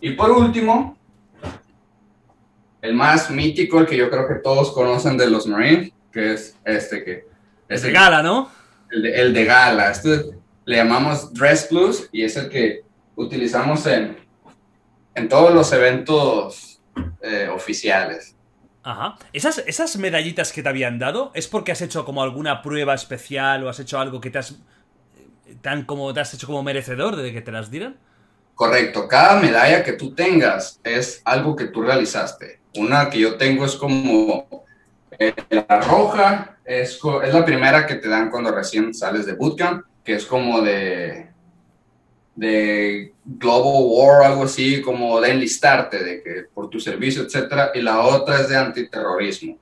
Y 0.00 0.12
por 0.12 0.30
último, 0.30 0.96
el 2.80 2.94
más 2.94 3.30
mítico, 3.30 3.78
el 3.80 3.86
que 3.86 3.96
yo 3.96 4.10
creo 4.10 4.26
que 4.26 4.36
todos 4.36 4.72
conocen 4.72 5.16
de 5.16 5.28
los 5.28 5.46
Marines, 5.46 5.92
que 6.12 6.32
es 6.32 6.56
este 6.64 7.04
que... 7.04 7.26
Es 7.68 7.82
de 7.82 7.92
gala, 7.92 8.22
¿no? 8.22 8.50
El 8.90 9.02
de, 9.02 9.20
el 9.20 9.34
de 9.34 9.44
gala. 9.44 9.90
Este 9.90 10.24
le 10.64 10.76
llamamos 10.76 11.32
Dress 11.32 11.64
Plus 11.64 12.08
y 12.12 12.22
es 12.24 12.36
el 12.36 12.48
que 12.48 12.82
utilizamos 13.16 13.86
en, 13.86 14.16
en 15.14 15.28
todos 15.28 15.54
los 15.54 15.72
eventos 15.72 16.80
eh, 17.22 17.48
oficiales. 17.52 18.36
Ajá. 18.82 19.16
¿Esas, 19.32 19.58
¿Esas 19.66 19.96
medallitas 19.96 20.52
que 20.52 20.62
te 20.62 20.68
habían 20.68 20.98
dado 20.98 21.32
es 21.34 21.46
porque 21.48 21.72
has 21.72 21.82
hecho 21.82 22.04
como 22.04 22.22
alguna 22.22 22.62
prueba 22.62 22.94
especial 22.94 23.64
o 23.64 23.68
has 23.68 23.78
hecho 23.78 23.98
algo 23.98 24.20
que 24.20 24.30
te 24.30 24.38
has 24.38 24.58
tan 25.60 25.84
como 25.84 26.12
te 26.14 26.20
has 26.20 26.32
hecho 26.34 26.46
como 26.46 26.62
merecedor 26.62 27.16
de 27.16 27.32
que 27.32 27.40
te 27.40 27.52
las 27.52 27.70
dieran? 27.70 27.96
Correcto, 28.54 29.08
cada 29.08 29.40
medalla 29.40 29.82
que 29.82 29.94
tú 29.94 30.14
tengas 30.14 30.80
es 30.84 31.22
algo 31.24 31.56
que 31.56 31.66
tú 31.66 31.82
realizaste. 31.82 32.60
Una 32.76 33.10
que 33.10 33.18
yo 33.18 33.36
tengo 33.36 33.64
es 33.64 33.74
como 33.74 34.64
eh, 35.18 35.34
la 35.48 35.80
roja, 35.80 36.58
es, 36.70 37.00
es 37.24 37.34
la 37.34 37.44
primera 37.44 37.84
que 37.84 37.96
te 37.96 38.08
dan 38.08 38.30
cuando 38.30 38.52
recién 38.52 38.94
sales 38.94 39.26
de 39.26 39.32
bootcamp, 39.32 39.84
que 40.04 40.14
es 40.14 40.24
como 40.24 40.60
de, 40.60 41.28
de 42.36 43.12
Global 43.24 43.82
War, 43.86 44.22
algo 44.22 44.44
así, 44.44 44.80
como 44.80 45.20
de 45.20 45.32
enlistarte, 45.32 46.02
de 46.02 46.22
que 46.22 46.44
por 46.54 46.70
tu 46.70 46.78
servicio, 46.78 47.22
etcétera. 47.24 47.72
Y 47.74 47.82
la 47.82 48.00
otra 48.00 48.40
es 48.40 48.48
de 48.48 48.56
antiterrorismo. 48.56 49.58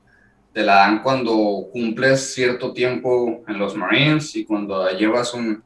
Te 0.52 0.62
la 0.62 0.76
dan 0.76 1.02
cuando 1.02 1.68
cumples 1.72 2.34
cierto 2.34 2.74
tiempo 2.74 3.42
en 3.48 3.58
los 3.58 3.74
Marines 3.74 4.36
y 4.36 4.44
cuando 4.44 4.86
llevas 4.90 5.32
un, 5.32 5.62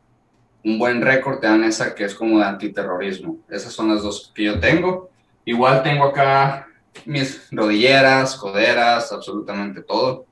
un 0.63 0.79
buen 0.79 1.03
récord, 1.03 1.41
te 1.41 1.49
dan 1.49 1.65
esa 1.65 1.93
que 1.93 2.05
es 2.05 2.15
como 2.15 2.39
de 2.39 2.45
antiterrorismo. 2.45 3.39
Esas 3.51 3.73
son 3.73 3.89
las 3.89 4.03
dos 4.03 4.31
que 4.33 4.45
yo 4.45 4.61
tengo. 4.61 5.11
Igual 5.45 5.83
tengo 5.83 6.05
acá 6.05 6.69
mis 7.05 7.49
rodilleras, 7.51 8.37
coderas, 8.37 9.11
absolutamente 9.11 9.83
todo. 9.83 10.25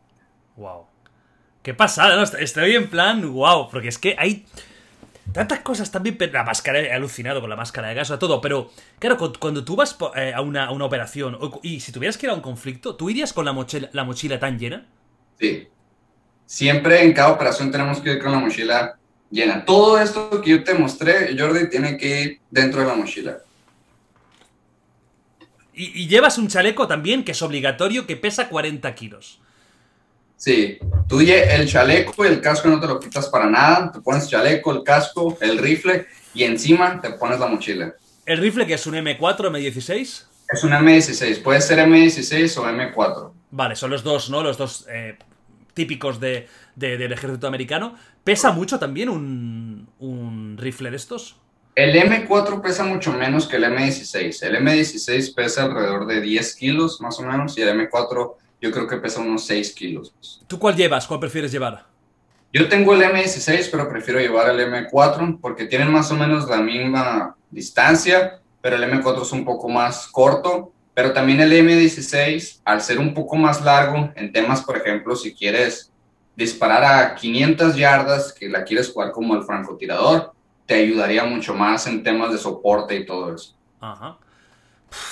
Wow. 0.57 0.90
Qué 1.62 1.74
pasada, 1.74 2.16
¿no? 2.16 2.23
Estoy 2.23 2.74
en 2.74 2.89
plan, 2.89 3.20
wow, 3.32 3.69
porque 3.70 3.89
es 3.89 3.99
que 3.99 4.16
hay 4.19 4.47
tantas 5.32 5.61
cosas 5.61 5.91
también. 5.91 6.16
La 6.32 6.43
máscara, 6.43 6.81
he 6.81 6.93
alucinado 6.93 7.41
con 7.41 7.51
la 7.51 7.57
máscara 7.57 7.89
de 7.89 7.95
gas, 7.95 8.11
o 8.11 8.19
todo, 8.19 8.41
pero 8.41 8.70
claro, 8.99 9.19
cuando 9.39 9.65
tú 9.65 9.77
vas 9.77 9.97
a 10.35 10.41
una, 10.41 10.66
a 10.66 10.70
una 10.70 10.85
operación 10.87 11.39
y 11.62 11.81
si 11.81 11.93
tuvieras 11.93 12.16
que 12.16 12.27
ir 12.27 12.31
a 12.31 12.35
un 12.35 12.41
conflicto, 12.41 12.97
¿tú 12.97 13.11
irías 13.11 13.32
con 13.32 13.45
la 13.45 13.53
mochila, 13.53 13.91
la 13.93 14.05
mochila 14.05 14.39
tan 14.39 14.59
llena? 14.59 14.87
Sí. 15.39 15.69
Siempre 16.47 17.03
en 17.05 17.12
cada 17.12 17.31
operación 17.31 17.70
tenemos 17.70 18.01
que 18.01 18.12
ir 18.12 18.23
con 18.23 18.32
la 18.32 18.39
mochila 18.39 18.99
llena. 19.31 19.65
Todo 19.65 20.01
esto 20.01 20.41
que 20.41 20.51
yo 20.51 20.65
te 20.65 20.74
mostré, 20.74 21.37
Jordi, 21.39 21.69
tiene 21.69 21.97
que 21.97 22.20
ir 22.23 22.41
dentro 22.51 22.81
de 22.81 22.87
la 22.87 22.95
mochila. 22.95 23.39
Y, 25.74 26.03
y, 26.03 26.09
llevas 26.09 26.37
un 26.37 26.49
chaleco 26.49 26.89
también 26.89 27.23
que 27.23 27.32
es 27.32 27.41
obligatorio, 27.41 28.07
que 28.07 28.16
pesa 28.16 28.49
40 28.49 28.95
kilos. 28.95 29.41
Sí, 30.41 30.79
tú 31.07 31.21
el 31.21 31.69
chaleco 31.69 32.25
y 32.25 32.29
el 32.29 32.41
casco 32.41 32.67
no 32.67 32.81
te 32.81 32.87
lo 32.87 32.99
quitas 32.99 33.29
para 33.29 33.45
nada. 33.51 33.93
Te 33.93 34.01
pones 34.01 34.27
chaleco, 34.27 34.73
el 34.73 34.83
casco, 34.83 35.37
el 35.39 35.59
rifle 35.59 36.07
y 36.33 36.45
encima 36.45 36.99
te 36.99 37.11
pones 37.11 37.39
la 37.39 37.47
mochila. 37.47 37.93
¿El 38.25 38.39
rifle 38.39 38.67
que 38.67 38.73
es 38.73 38.87
un 38.87 38.95
M4, 38.95 39.21
M16? 39.21 40.25
Es 40.51 40.65
un 40.65 40.71
M16, 40.71 41.43
puede 41.43 41.61
ser 41.61 41.79
M16 41.81 42.57
o 42.57 42.65
M4. 42.65 43.33
Vale, 43.51 43.77
son 43.77 43.91
los 43.91 44.03
dos, 44.03 44.31
¿no? 44.31 44.43
Los 44.43 44.57
dos 44.57 44.87
eh, 44.91 45.19
típicos 45.75 46.19
de, 46.21 46.49
de, 46.75 46.97
del 46.97 47.12
ejército 47.12 47.47
americano. 47.47 47.97
¿Pesa 48.25 48.51
mucho 48.51 48.79
también 48.79 49.11
un, 49.11 49.91
un, 49.99 50.57
rifle 50.57 50.91
de 50.91 50.97
estos? 50.97 51.37
El 51.75 51.95
M4 51.95 52.62
pesa 52.62 52.85
mucho 52.85 53.12
menos 53.12 53.47
que 53.47 53.57
el 53.57 53.65
M16. 53.65 54.43
El 54.45 54.57
M16 54.57 55.35
pesa 55.35 55.65
alrededor 55.65 56.07
de 56.07 56.23
10 56.23 56.57
kilos 56.57 56.99
más 57.03 57.19
o 57.19 57.25
menos 57.25 57.59
y 57.59 57.61
el 57.61 57.79
M4 57.79 58.37
yo 58.61 58.70
creo 58.70 58.87
que 58.87 58.97
pesa 58.97 59.20
unos 59.20 59.47
6 59.47 59.74
kilos. 59.74 60.12
¿Tú 60.47 60.59
cuál 60.59 60.77
llevas? 60.77 61.07
¿Cuál 61.07 61.20
prefieres 61.20 61.51
llevar? 61.53 61.87
Yo 62.53 62.69
tengo 62.69 62.95
el 62.95 63.03
M16, 63.03 63.69
pero 63.70 63.89
prefiero 63.89 64.19
llevar 64.20 64.51
el 64.51 64.61
M4 64.61 65.39
porque 65.41 65.66
tienen 65.66 65.91
más 65.93 66.11
o 66.11 66.16
menos 66.16 66.49
la 66.49 66.59
misma 66.59 67.37
distancia, 67.51 68.41
pero 68.61 68.77
el 68.77 68.82
M4 68.82 69.23
es 69.23 69.32
un 69.32 69.45
poco 69.45 69.69
más 69.69 70.09
corto. 70.09 70.73
Pero 70.93 71.12
también 71.12 71.41
el 71.41 71.53
M16, 71.53 72.61
al 72.65 72.81
ser 72.82 72.99
un 72.99 73.15
poco 73.15 73.37
más 73.37 73.65
largo, 73.65 74.11
en 74.16 74.32
temas, 74.32 74.62
por 74.62 74.77
ejemplo, 74.77 75.15
si 75.15 75.32
quieres 75.32 75.93
disparar 76.35 76.85
a 76.85 77.15
500 77.15 77.77
yardas, 77.77 78.32
que 78.32 78.49
la 78.49 78.65
quieres 78.65 78.93
jugar 78.93 79.12
como 79.12 79.37
el 79.37 79.45
francotirador, 79.45 80.32
te 80.66 80.74
ayudaría 80.74 81.24
mucho 81.24 81.55
más 81.55 81.87
en 81.87 82.03
temas 82.03 82.32
de 82.32 82.39
soporte 82.39 82.97
y 82.97 83.07
todo 83.07 83.35
eso. 83.35 83.55
Ajá. 83.81 84.19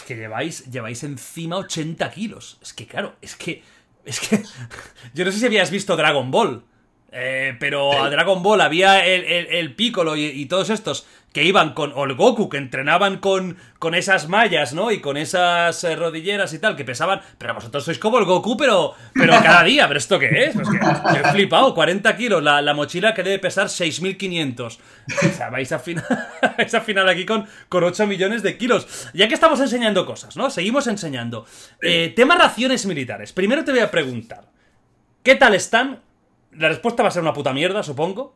Que 0.07 0.17
lleváis, 0.17 0.65
lleváis 0.71 1.03
encima 1.05 1.57
80 1.57 2.11
kilos. 2.11 2.59
Es 2.63 2.73
que, 2.73 2.87
claro, 2.87 3.17
es 3.21 3.37
que. 3.37 3.63
Es 4.05 4.21
que. 4.21 4.43
Yo 5.15 5.25
no 5.25 5.33
sé 5.33 5.39
si 5.39 5.47
habías 5.47 5.71
visto 5.71 5.97
Dragon 5.97 6.31
Ball. 6.31 6.65
Eh, 7.11 7.57
pero 7.59 8.03
a 8.03 8.11
Dragon 8.11 8.43
Ball 8.43 8.61
había 8.61 9.07
el, 9.07 9.25
el, 9.25 9.47
el 9.47 9.75
Piccolo 9.75 10.15
y, 10.15 10.27
y 10.27 10.45
todos 10.47 10.69
estos 10.69 11.07
que 11.33 11.45
iban 11.45 11.75
con. 11.75 11.93
O 11.95 12.05
el 12.05 12.15
Goku, 12.15 12.49
que 12.49 12.57
entrenaban 12.57 13.19
con, 13.19 13.57
con 13.79 13.95
esas 13.95 14.29
mallas, 14.29 14.73
¿no? 14.73 14.91
Y 14.91 15.01
con 15.01 15.17
esas 15.17 15.85
eh, 15.85 15.95
rodilleras 15.95 16.53
y 16.55 16.59
tal, 16.59 16.77
que 16.77 16.85
pesaban. 16.85 17.21
Pero 17.37 17.55
vosotros 17.55 17.85
sois 17.85 17.99
como 17.99 18.19
el 18.19 18.25
Goku, 18.25 18.57
pero, 18.57 18.95
pero 19.15 19.33
cada 19.43 19.63
día. 19.65 19.87
¿Pero 19.89 19.99
esto 19.99 20.19
qué 20.19 20.45
es? 20.45 20.55
Pues 20.55 20.69
que, 20.69 20.77
he 20.77 21.33
flipado. 21.33 21.75
40 21.75 22.17
kilos, 22.17 22.43
la, 22.43 22.63
la 22.63 22.75
mochila 22.75 23.15
que 23.15 23.23
debe 23.23 23.39
pesar 23.39 23.67
6.500. 23.67 24.65
O 24.67 25.33
sea, 25.35 25.51
vais 25.51 25.71
a, 25.73 25.79
final, 25.79 26.05
vais 26.57 26.75
a 26.75 26.81
final 26.81 27.09
aquí 27.09 27.27
con, 27.27 27.47
con 27.69 27.85
8 27.85 28.07
millones 28.07 28.43
de 28.43 28.57
kilos. 28.57 29.11
Ya 29.13 29.29
que 29.29 29.35
estamos 29.35 29.61
enseñando 29.61 30.07
cosas, 30.07 30.37
¿no? 30.37 30.51
Seguimos 30.51 30.87
enseñando. 30.87 31.47
Eh, 31.83 32.13
tema 32.17 32.37
raciones 32.37 32.87
militares. 32.87 33.33
Primero 33.33 33.65
te 33.65 33.73
voy 33.73 33.81
a 33.81 33.91
preguntar. 33.91 34.49
¿Qué 35.23 35.35
tal 35.35 35.55
están? 35.55 36.01
La 36.53 36.69
respuesta 36.69 37.03
va 37.03 37.11
a 37.11 37.13
ser 37.13 37.23
una 37.23 37.35
puta 37.35 37.53
mierda, 37.53 37.83
supongo. 37.83 38.35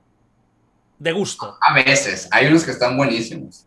De 1.03 1.11
gusto. 1.13 1.59
A 1.61 1.75
veces, 1.75 2.29
hay 2.31 2.47
unos 2.47 2.63
que 2.65 2.71
están 2.71 2.97
buenísimos. 2.97 3.67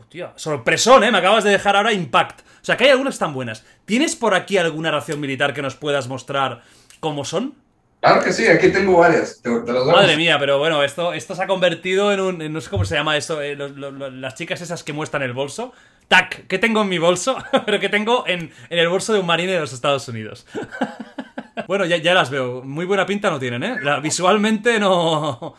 Hostia, 0.00 0.32
sorpresón, 0.36 1.04
¿eh? 1.04 1.12
Me 1.12 1.18
acabas 1.18 1.44
de 1.44 1.50
dejar 1.50 1.76
ahora 1.76 1.92
impact. 1.92 2.40
O 2.40 2.64
sea, 2.64 2.76
que 2.78 2.84
hay 2.84 2.90
algunas 2.90 3.12
que 3.12 3.16
están 3.16 3.34
buenas. 3.34 3.64
¿Tienes 3.84 4.16
por 4.16 4.34
aquí 4.34 4.56
alguna 4.56 4.90
ración 4.90 5.20
militar 5.20 5.52
que 5.52 5.60
nos 5.60 5.74
puedas 5.76 6.08
mostrar 6.08 6.62
cómo 6.98 7.24
son? 7.26 7.54
Claro 8.00 8.22
que 8.24 8.32
sí, 8.32 8.46
aquí 8.46 8.70
tengo 8.70 8.96
varias. 8.96 9.42
Te, 9.42 9.50
te 9.60 9.72
los 9.72 9.84
doy. 9.84 9.94
Madre 9.94 10.16
mía, 10.16 10.38
pero 10.38 10.58
bueno, 10.58 10.82
esto, 10.82 11.12
esto 11.12 11.34
se 11.34 11.42
ha 11.42 11.46
convertido 11.46 12.12
en 12.14 12.20
un. 12.20 12.40
en- 12.40 12.50
no 12.54 12.62
sé 12.62 12.70
cómo 12.70 12.86
se 12.86 12.94
llama 12.94 13.14
eso. 13.18 13.42
eh, 13.42 13.54
lo- 13.56 13.68
lo- 13.68 13.90
lo- 13.90 14.10
las 14.10 14.34
chicas 14.36 14.62
esas 14.62 14.82
que 14.82 14.94
muestran 14.94 15.22
el 15.22 15.34
bolso. 15.34 15.74
Tac, 16.08 16.46
¿qué 16.46 16.58
tengo 16.58 16.80
en 16.80 16.88
mi 16.88 16.96
bolso? 16.96 17.36
pero 17.66 17.78
que 17.78 17.90
tengo 17.90 18.24
en, 18.26 18.50
en 18.70 18.78
el 18.78 18.88
bolso 18.88 19.12
de 19.12 19.20
un 19.20 19.26
marine 19.26 19.52
de 19.52 19.60
los 19.60 19.74
Estados 19.74 20.08
Unidos. 20.08 20.46
bueno, 21.68 21.84
ya, 21.84 21.98
ya 21.98 22.14
las 22.14 22.30
veo. 22.30 22.62
Muy 22.62 22.86
buena 22.86 23.04
pinta 23.04 23.28
no 23.28 23.38
tienen, 23.38 23.62
¿eh? 23.64 23.76
La- 23.82 24.00
visualmente 24.00 24.80
no. 24.80 25.54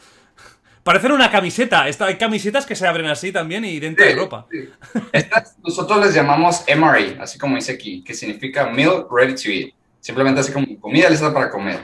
Parecen 0.83 1.11
una 1.11 1.29
camiseta. 1.29 1.87
Esta- 1.87 2.05
hay 2.07 2.17
camisetas 2.17 2.65
que 2.65 2.75
se 2.75 2.87
abren 2.87 3.05
así 3.07 3.31
también 3.31 3.63
y 3.65 3.79
dentro 3.79 4.03
de 4.03 4.11
Sí, 4.11 4.17
ropa. 4.17 4.47
sí. 4.51 4.69
Estas 5.13 5.55
nosotros 5.63 5.99
les 6.05 6.13
llamamos 6.15 6.63
MRE, 6.67 7.17
así 7.21 7.37
como 7.37 7.55
dice 7.55 7.73
aquí, 7.73 8.03
que 8.03 8.13
significa 8.13 8.65
Meal 8.69 9.05
Ready 9.11 9.35
to 9.35 9.49
Eat. 9.49 9.73
Simplemente 9.99 10.39
así 10.41 10.51
como 10.51 10.65
comida 10.79 11.09
lista 11.09 11.31
para 11.31 11.49
comer. 11.51 11.79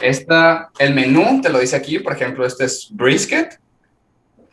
Esta, 0.00 0.70
el 0.78 0.94
menú 0.94 1.40
te 1.40 1.48
lo 1.50 1.60
dice 1.60 1.76
aquí, 1.76 2.00
por 2.00 2.12
ejemplo, 2.14 2.44
este 2.44 2.64
es 2.64 2.88
brisket. 2.90 3.60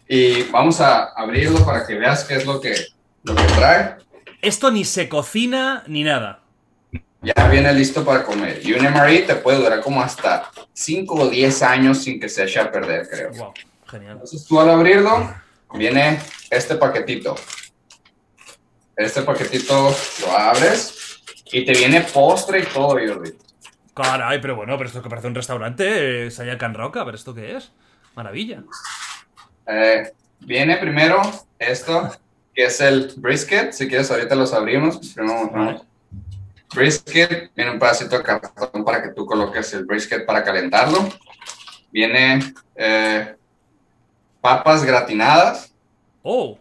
Y 0.08 0.44
vamos 0.44 0.80
a 0.82 1.06
abrirlo 1.16 1.64
para 1.66 1.86
que 1.86 1.96
veas 1.96 2.24
qué 2.24 2.36
es 2.36 2.46
lo 2.46 2.60
que, 2.62 2.76
lo 3.24 3.36
que 3.36 3.44
trae. 3.44 3.96
Esto 4.42 4.72
ni 4.72 4.86
se 4.86 5.10
cocina 5.10 5.84
ni 5.88 6.04
nada. 6.04 6.42
Ya 7.22 7.48
viene 7.50 7.74
listo 7.74 8.06
para 8.06 8.24
comer. 8.24 8.62
Y 8.64 8.74
un 8.74 8.86
MRE 8.86 9.20
te 9.24 9.36
puede 9.36 9.58
durar 9.60 9.82
como 9.82 10.02
hasta 10.02 10.50
5 10.74 11.16
o 11.16 11.30
10 11.30 11.62
años 11.64 12.02
sin 12.04 12.20
que 12.20 12.30
se 12.30 12.44
eche 12.44 12.60
a 12.60 12.72
perder, 12.72 13.08
creo. 13.10 13.32
Wow, 13.32 13.54
genial. 13.90 14.14
Entonces 14.14 14.46
tú 14.46 14.60
al 14.60 14.70
abrirlo, 14.70 15.34
viene 15.74 16.20
este 16.50 16.76
paquetito. 16.76 17.36
Este 18.96 19.22
paquetito 19.22 19.96
lo 20.22 20.38
abres 20.38 21.22
y 21.52 21.66
te 21.66 21.72
viene 21.74 22.02
postre 22.02 22.60
y 22.60 22.66
todo, 22.66 22.90
Jordi. 22.90 23.34
Caray, 23.94 24.40
pero 24.40 24.56
bueno, 24.56 24.78
pero 24.78 24.88
esto 24.88 25.02
que 25.02 25.10
parece 25.10 25.28
un 25.28 25.36
restaurante, 25.36 26.26
eh, 26.26 26.32
Sayakan 26.32 26.74
Roca, 26.74 27.04
pero 27.04 27.18
¿esto 27.18 27.34
qué 27.34 27.58
es? 27.58 27.72
Maravilla. 28.16 28.64
Eh, 29.68 30.12
viene 30.40 30.78
primero 30.78 31.22
esto, 31.58 32.10
que 32.54 32.66
es 32.66 32.80
el 32.82 33.14
brisket. 33.18 33.72
Si 33.74 33.88
quieres, 33.88 34.10
ahorita 34.10 34.36
los 34.36 34.54
abrimos. 34.54 34.98
Primero 35.14 35.44
mostramos. 35.44 35.82
Brisket, 36.74 37.52
viene 37.56 37.72
un 37.72 37.80
pedacito 37.80 38.18
de 38.18 38.24
cartón 38.24 38.86
para 38.86 39.02
que 39.02 39.10
tú 39.10 39.26
coloques 39.26 39.74
el 39.74 39.86
brisket 39.86 40.26
para 40.26 40.44
calentarlo. 40.44 41.10
Viene 41.92 42.54
eh, 42.76 43.36
papas 44.42 44.84
gratinadas, 44.84 45.74
Oh, 46.22 46.58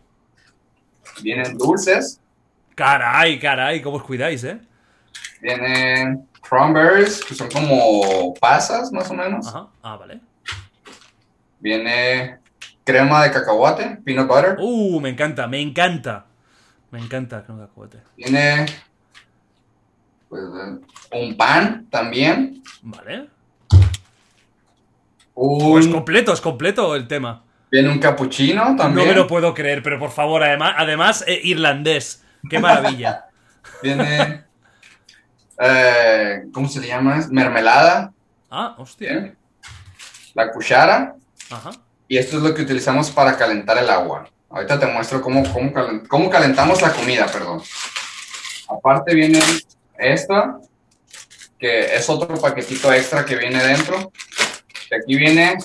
vienen 1.22 1.59
dulces, 1.59 2.20
caray, 2.74 3.38
caray, 3.40 3.82
cómo 3.82 3.96
os 3.96 4.05
cuidáis, 4.05 4.44
¿eh? 4.44 4.60
vienen 5.40 6.28
cranberries, 6.40 7.24
que 7.24 7.34
son 7.34 7.48
como 7.50 8.34
pasas 8.34 8.92
más 8.92 9.10
o 9.10 9.14
menos. 9.14 9.46
Ajá, 9.48 9.68
ah, 9.82 9.96
vale. 9.96 10.20
Viene 11.60 12.38
crema 12.84 13.24
de 13.24 13.30
cacahuate, 13.32 13.98
peanut 14.05 14.28
butter. 14.28 14.56
Uh, 14.59 15.00
me 15.00 15.10
encanta, 15.10 15.46
me 15.46 15.60
encanta. 15.60 16.26
Me 16.90 16.98
encanta 17.00 17.44
crema 17.44 17.62
de 17.62 17.66
cacahuete. 17.68 17.98
Viene 18.16 18.66
pues, 20.28 20.42
un 21.12 21.36
pan 21.36 21.86
también. 21.90 22.62
Vale. 22.82 23.28
Un, 25.34 25.70
Pues 25.70 25.86
completo, 25.88 26.32
es 26.32 26.40
completo 26.40 26.96
el 26.96 27.06
tema. 27.06 27.44
Viene 27.70 27.89
un 27.89 27.99
cappuccino 27.99 28.70
No 28.70 28.77
también. 28.77 29.09
me 29.09 29.15
lo 29.15 29.27
puedo 29.27 29.55
creer, 29.55 29.82
pero 29.82 29.99
por 29.99 30.11
favor, 30.11 30.43
además, 30.43 30.74
además 30.77 31.24
eh, 31.27 31.40
irlandés. 31.45 32.23
Qué 32.49 32.59
maravilla. 32.59 33.27
Viene, 33.82 34.45
eh, 35.61 36.43
¿cómo 36.53 36.69
se 36.69 36.81
le 36.81 36.89
llama? 36.89 37.27
Mermelada. 37.31 38.12
Ah, 38.51 38.74
hostia. 38.78 39.35
La 40.35 40.51
cuchara. 40.51 41.15
Ajá. 41.51 41.70
Y 42.09 42.16
esto 42.16 42.39
es 42.39 42.43
lo 42.43 42.55
que 42.55 42.62
utilizamos 42.62 43.11
para 43.11 43.36
calentar 43.36 43.77
el 43.78 43.90
agua. 43.90 44.28
Ahorita 44.51 44.81
te 44.81 44.86
muestro 44.86 45.20
cómo, 45.20 45.43
cómo, 45.53 45.73
cómo 46.09 46.31
calentamos 46.31 46.81
la 46.81 46.93
comida, 46.93 47.27
perdón. 47.27 47.62
Aparte 48.69 49.15
viene 49.15 49.40
esta, 49.99 50.59
que 51.59 51.95
es 51.95 52.09
otro 52.09 52.40
paquetito 52.40 52.93
extra 52.93 53.24
que 53.24 53.36
viene 53.36 53.62
dentro. 53.62 54.11
Y 54.90 54.95
aquí 54.95 55.16
viene 55.16 55.59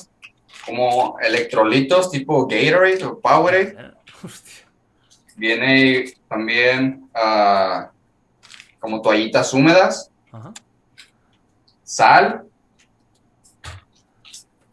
como 0.65 1.17
electrolitos 1.21 2.09
tipo 2.11 2.47
Gatorade 2.47 3.03
o 3.05 3.19
Powerade. 3.19 3.93
Hostia. 4.23 4.65
Viene 5.35 6.13
también 6.29 7.09
ah, 7.13 7.89
como 8.79 9.01
toallitas 9.01 9.53
húmedas, 9.53 10.09
Ajá. 10.31 10.53
sal, 11.83 12.43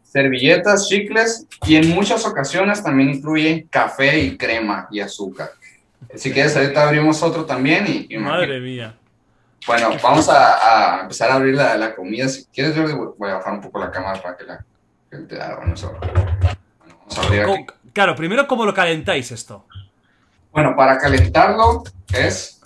servilletas, 0.03 0.87
chicles 0.87 1.47
y 1.65 1.75
en 1.75 1.89
muchas 1.89 2.25
ocasiones 2.25 2.83
también 2.83 3.09
incluye 3.11 3.67
café 3.69 4.19
y 4.19 4.37
crema 4.37 4.87
y 4.91 4.99
azúcar. 4.99 5.51
Si 6.15 6.31
quieres, 6.31 6.55
ahorita 6.57 6.83
abrimos 6.87 7.21
otro 7.23 7.45
también 7.45 7.85
y, 7.87 8.13
y 8.13 8.17
Madre 8.17 8.59
mía. 8.59 8.97
bueno, 9.65 9.91
vamos 10.03 10.27
a, 10.29 10.97
a 10.97 11.01
empezar 11.03 11.31
a 11.31 11.35
abrir 11.35 11.55
la, 11.55 11.77
la 11.77 11.95
comida. 11.95 12.27
Si 12.27 12.45
quieres, 12.45 12.75
Jordi, 12.75 12.93
voy 13.17 13.29
a 13.29 13.35
bajar 13.35 13.53
un 13.53 13.61
poco 13.61 13.79
la 13.79 13.91
cámara 13.91 14.21
para 14.21 14.35
que 14.35 14.43
la 14.43 14.53
ah, 14.55 14.65
bueno, 15.11 15.73
eso. 15.73 15.91
Bueno, 15.99 16.97
vamos 16.99 17.17
a 17.17 17.21
abrir 17.23 17.41
aquí. 17.41 17.65
Claro, 17.93 18.15
primero, 18.15 18.47
¿cómo 18.47 18.65
lo 18.65 18.73
calentáis 18.73 19.31
esto? 19.31 19.65
Bueno, 20.51 20.75
para 20.75 20.97
calentarlo 20.97 21.83
es, 22.13 22.61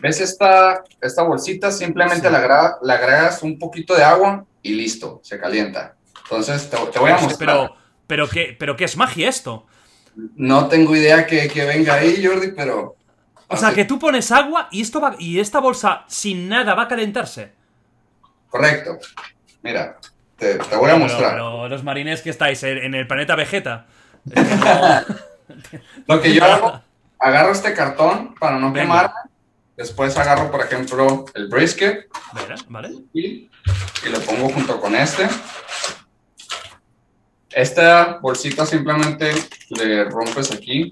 ¿ves 0.00 0.20
esta, 0.20 0.82
esta 1.00 1.22
bolsita? 1.22 1.70
Simplemente 1.70 2.26
Sí. 2.26 2.32
le, 2.32 2.36
agra- 2.36 2.78
le 2.82 2.92
agregas 2.92 3.42
un 3.42 3.58
poquito 3.58 3.94
de 3.94 4.04
agua 4.04 4.44
y 4.62 4.74
listo, 4.74 5.20
se 5.22 5.38
calienta. 5.38 5.94
Entonces 6.24 6.68
te, 6.68 6.76
te 6.76 6.98
voy 6.98 7.10
a 7.10 7.18
mostrar. 7.18 7.38
Pero, 7.38 7.76
pero, 8.06 8.28
¿qué, 8.28 8.56
pero 8.58 8.76
¿qué 8.76 8.84
es 8.84 8.96
magia 8.96 9.28
esto? 9.28 9.66
No 10.36 10.66
tengo 10.68 10.94
idea 10.96 11.26
que, 11.26 11.48
que 11.48 11.64
venga 11.64 11.94
ahí, 11.94 12.24
Jordi, 12.24 12.48
pero... 12.52 12.96
O 13.50 13.56
sea, 13.56 13.72
que 13.72 13.84
tú 13.86 13.98
pones 13.98 14.30
agua 14.30 14.68
y 14.70 14.82
esto 14.82 15.00
va, 15.00 15.14
y 15.18 15.38
esta 15.40 15.60
bolsa 15.60 16.04
sin 16.08 16.48
nada 16.48 16.74
va 16.74 16.82
a 16.82 16.88
calentarse. 16.88 17.52
Correcto. 18.50 18.98
Mira, 19.62 19.98
te, 20.38 20.54
te 20.56 20.76
voy 20.76 20.90
a 20.90 20.94
Pero- 20.94 20.98
mostrar. 20.98 21.30
Pero, 21.32 21.68
los 21.68 21.84
marines 21.84 22.22
que 22.22 22.30
estáis 22.30 22.62
en, 22.62 22.94
el 22.94 23.06
planeta 23.06 23.34
Vegeta. 23.34 23.86
Lo 26.06 26.20
que 26.20 26.32
yo 26.34 26.44
hago, 26.44 26.80
agarro 27.18 27.52
este 27.52 27.74
cartón 27.74 28.34
para 28.38 28.58
no 28.58 28.72
quemarme. 28.72 29.14
Después 29.76 30.16
agarro, 30.16 30.50
por 30.50 30.60
ejemplo, 30.60 31.24
el 31.34 31.46
brisket 31.48 32.08
¿Vale? 32.68 32.94
y, 33.12 33.22
y 33.22 34.08
lo 34.10 34.18
pongo 34.20 34.48
junto 34.50 34.80
con 34.80 34.94
este. 34.96 35.28
Esta 37.50 38.18
bolsita 38.20 38.66
simplemente 38.66 39.32
le 39.70 40.04
rompes 40.04 40.50
aquí 40.52 40.90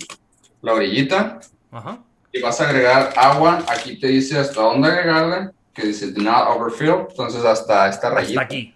la 0.63 0.75
orillita 0.75 1.41
Ajá. 1.73 1.99
y 2.33 2.41
vas 2.41 2.61
a 2.61 2.69
agregar 2.69 3.13
agua. 3.17 3.65
Aquí 3.69 3.99
te 3.99 4.07
dice 4.09 4.39
hasta 4.39 4.61
dónde 4.63 4.89
agregarle, 4.89 5.51
que 5.75 5.87
dice 5.89 6.13
do 6.13 6.23
not 6.23 6.49
overfill. 6.57 7.07
Entonces 7.11 7.45
hasta 7.45 7.89
esta 7.89 8.09
rayita. 8.11 8.41
Hasta 8.43 8.55
aquí. 8.55 8.75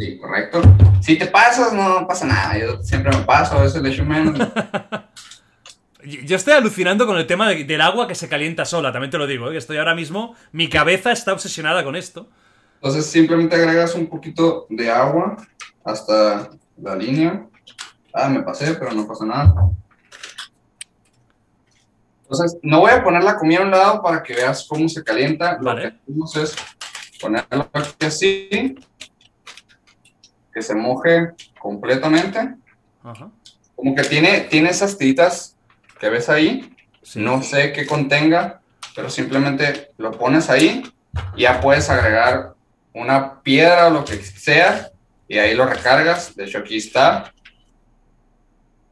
Sí, 0.00 0.16
correcto. 0.18 0.62
Si 1.02 1.18
te 1.18 1.26
pasas, 1.26 1.74
no 1.74 2.06
pasa 2.08 2.24
nada. 2.26 2.56
Yo 2.58 2.82
siempre 2.82 3.14
me 3.14 3.22
paso, 3.22 3.58
a 3.58 3.62
veces 3.62 3.82
le 3.82 3.90
echo 3.90 4.02
menos. 4.02 4.38
Yo 6.24 6.36
estoy 6.36 6.54
alucinando 6.54 7.06
con 7.06 7.18
el 7.18 7.26
tema 7.26 7.50
de- 7.50 7.64
del 7.64 7.82
agua 7.82 8.08
que 8.08 8.14
se 8.14 8.26
calienta 8.26 8.64
sola, 8.64 8.90
también 8.92 9.10
te 9.10 9.18
lo 9.18 9.26
digo, 9.26 9.52
¿eh? 9.52 9.58
estoy 9.58 9.76
ahora 9.76 9.94
mismo, 9.94 10.34
mi 10.52 10.70
cabeza 10.70 11.12
está 11.12 11.34
obsesionada 11.34 11.84
con 11.84 11.94
esto. 11.96 12.30
Entonces 12.76 13.04
simplemente 13.04 13.56
agregas 13.56 13.94
un 13.94 14.06
poquito 14.06 14.66
de 14.70 14.90
agua 14.90 15.36
hasta 15.84 16.48
la 16.80 16.96
línea. 16.96 17.44
Ah, 18.14 18.30
me 18.30 18.42
pasé, 18.42 18.72
pero 18.76 18.92
no 18.92 19.06
pasa 19.06 19.26
nada. 19.26 19.54
Entonces, 22.22 22.58
no 22.62 22.80
voy 22.80 22.92
a 22.92 23.02
poner 23.04 23.22
la 23.24 23.36
comida 23.36 23.58
a 23.58 23.62
un 23.64 23.70
lado 23.72 24.02
para 24.02 24.22
que 24.22 24.34
veas 24.34 24.64
cómo 24.66 24.88
se 24.88 25.04
calienta. 25.04 25.58
Vale. 25.60 25.82
Lo 25.84 25.90
que 25.90 25.96
hacemos 25.96 26.36
es 26.36 26.56
ponerlo 27.20 27.68
aquí 27.74 28.06
así, 28.06 28.76
que 30.60 30.64
se 30.64 30.74
moje 30.74 31.30
completamente. 31.58 32.54
Ajá. 33.02 33.30
Como 33.74 33.94
que 33.94 34.02
tiene, 34.02 34.40
tiene 34.42 34.68
esas 34.68 34.98
tiritas 34.98 35.56
que 35.98 36.10
ves 36.10 36.28
ahí. 36.28 36.76
Sí. 37.02 37.18
No 37.18 37.42
sé 37.42 37.72
qué 37.72 37.86
contenga, 37.86 38.60
pero 38.94 39.08
simplemente 39.08 39.88
lo 39.96 40.10
pones 40.12 40.50
ahí 40.50 40.82
y 41.34 41.42
ya 41.42 41.60
puedes 41.62 41.88
agregar 41.88 42.52
una 42.92 43.40
piedra 43.40 43.86
o 43.86 43.90
lo 43.90 44.04
que 44.04 44.16
sea 44.22 44.90
y 45.26 45.38
ahí 45.38 45.54
lo 45.54 45.64
recargas. 45.64 46.36
De 46.36 46.44
hecho, 46.44 46.58
aquí 46.58 46.76
está. 46.76 47.32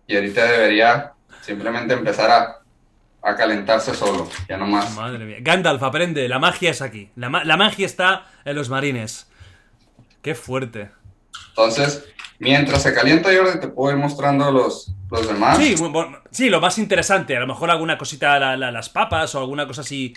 Y 0.07 0.17
ahorita 0.17 0.43
debería 0.47 1.13
simplemente 1.43 1.93
empezar 1.93 2.31
a, 2.31 2.57
a 3.29 3.37
calentarse 3.37 3.95
solo, 3.95 4.27
ya 4.49 4.57
no 4.57 4.67
más. 4.67 4.95
Madre 4.97 5.23
mía. 5.27 5.37
Gandalf, 5.41 5.83
aprende. 5.83 6.27
La 6.29 6.39
magia 6.39 6.71
es 6.71 6.81
aquí. 6.81 7.11
La, 7.15 7.29
ma- 7.29 7.45
la 7.45 7.59
magia 7.59 7.85
está 7.85 8.27
en 8.47 8.57
los 8.57 8.71
marines. 8.71 9.27
Qué 10.23 10.35
fuerte. 10.35 10.91
Entonces, 11.63 12.05
mientras 12.39 12.83
se 12.85 12.95
calienta, 12.95 13.31
Jordi, 13.37 13.59
te 13.59 13.67
puedo 13.69 13.91
ir 13.93 13.99
mostrando 14.01 14.51
los, 14.53 14.93
los 15.11 15.27
demás. 15.27 15.59
Sí, 15.59 15.75
sí, 16.31 16.49
lo 16.49 16.61
más 16.61 16.79
interesante. 16.79 17.37
A 17.37 17.41
lo 17.41 17.49
mejor 17.49 17.69
alguna 17.71 17.99
cosita, 17.99 18.39
la- 18.39 18.57
la- 18.57 18.71
las 18.71 18.89
papas 18.89 19.35
o 19.35 19.41
alguna 19.41 19.67
cosa 19.67 19.81
así. 19.81 20.15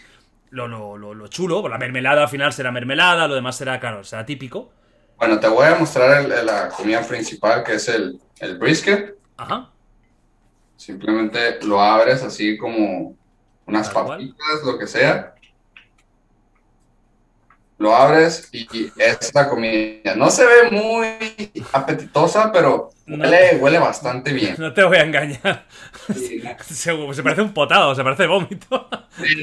Lo, 0.51 0.67
lo, 0.67 0.97
lo, 0.97 1.13
lo 1.15 1.27
chulo. 1.29 1.67
La 1.67 1.77
mermelada 1.79 2.21
al 2.23 2.29
final 2.29 2.53
será 2.53 2.71
mermelada. 2.71 3.27
Lo 3.27 3.33
demás 3.35 3.55
será, 3.55 3.79
claro, 3.79 4.03
será 4.03 4.23
típico. 4.25 4.71
Bueno, 5.17 5.39
te 5.39 5.47
voy 5.47 5.65
a 5.65 5.75
mostrar 5.75 6.25
el- 6.25 6.45
la 6.45 6.69
comida 6.69 7.01
principal, 7.01 7.63
que 7.63 7.73
es 7.75 7.87
el, 7.89 8.19
el 8.39 8.57
brisket. 8.59 9.15
Ajá. 9.37 9.69
Simplemente 10.77 11.59
lo 11.63 11.81
abres 11.81 12.21
así 12.23 12.57
como 12.57 13.15
unas 13.65 13.89
papitas, 13.89 14.63
lo 14.65 14.77
que 14.77 14.85
sea. 14.87 15.33
Lo 17.81 17.95
abres 17.95 18.47
y 18.51 18.67
esta 18.95 19.49
comida 19.49 20.13
no 20.15 20.29
se 20.29 20.45
ve 20.45 20.69
muy 20.69 21.51
apetitosa, 21.73 22.51
pero 22.51 22.91
No. 23.07 23.23
huele, 23.23 23.57
huele 23.59 23.79
bastante 23.79 24.31
bien. 24.33 24.53
No 24.59 24.71
te 24.71 24.83
voy 24.83 24.97
a 24.97 25.03
engañar. 25.03 25.65
Sí, 26.13 26.43
Se, 26.69 26.93
se 27.13 27.23
parece 27.23 27.41
un 27.41 27.53
potado, 27.55 27.95
se 27.95 28.03
parece 28.03 28.27
vómito. 28.27 28.87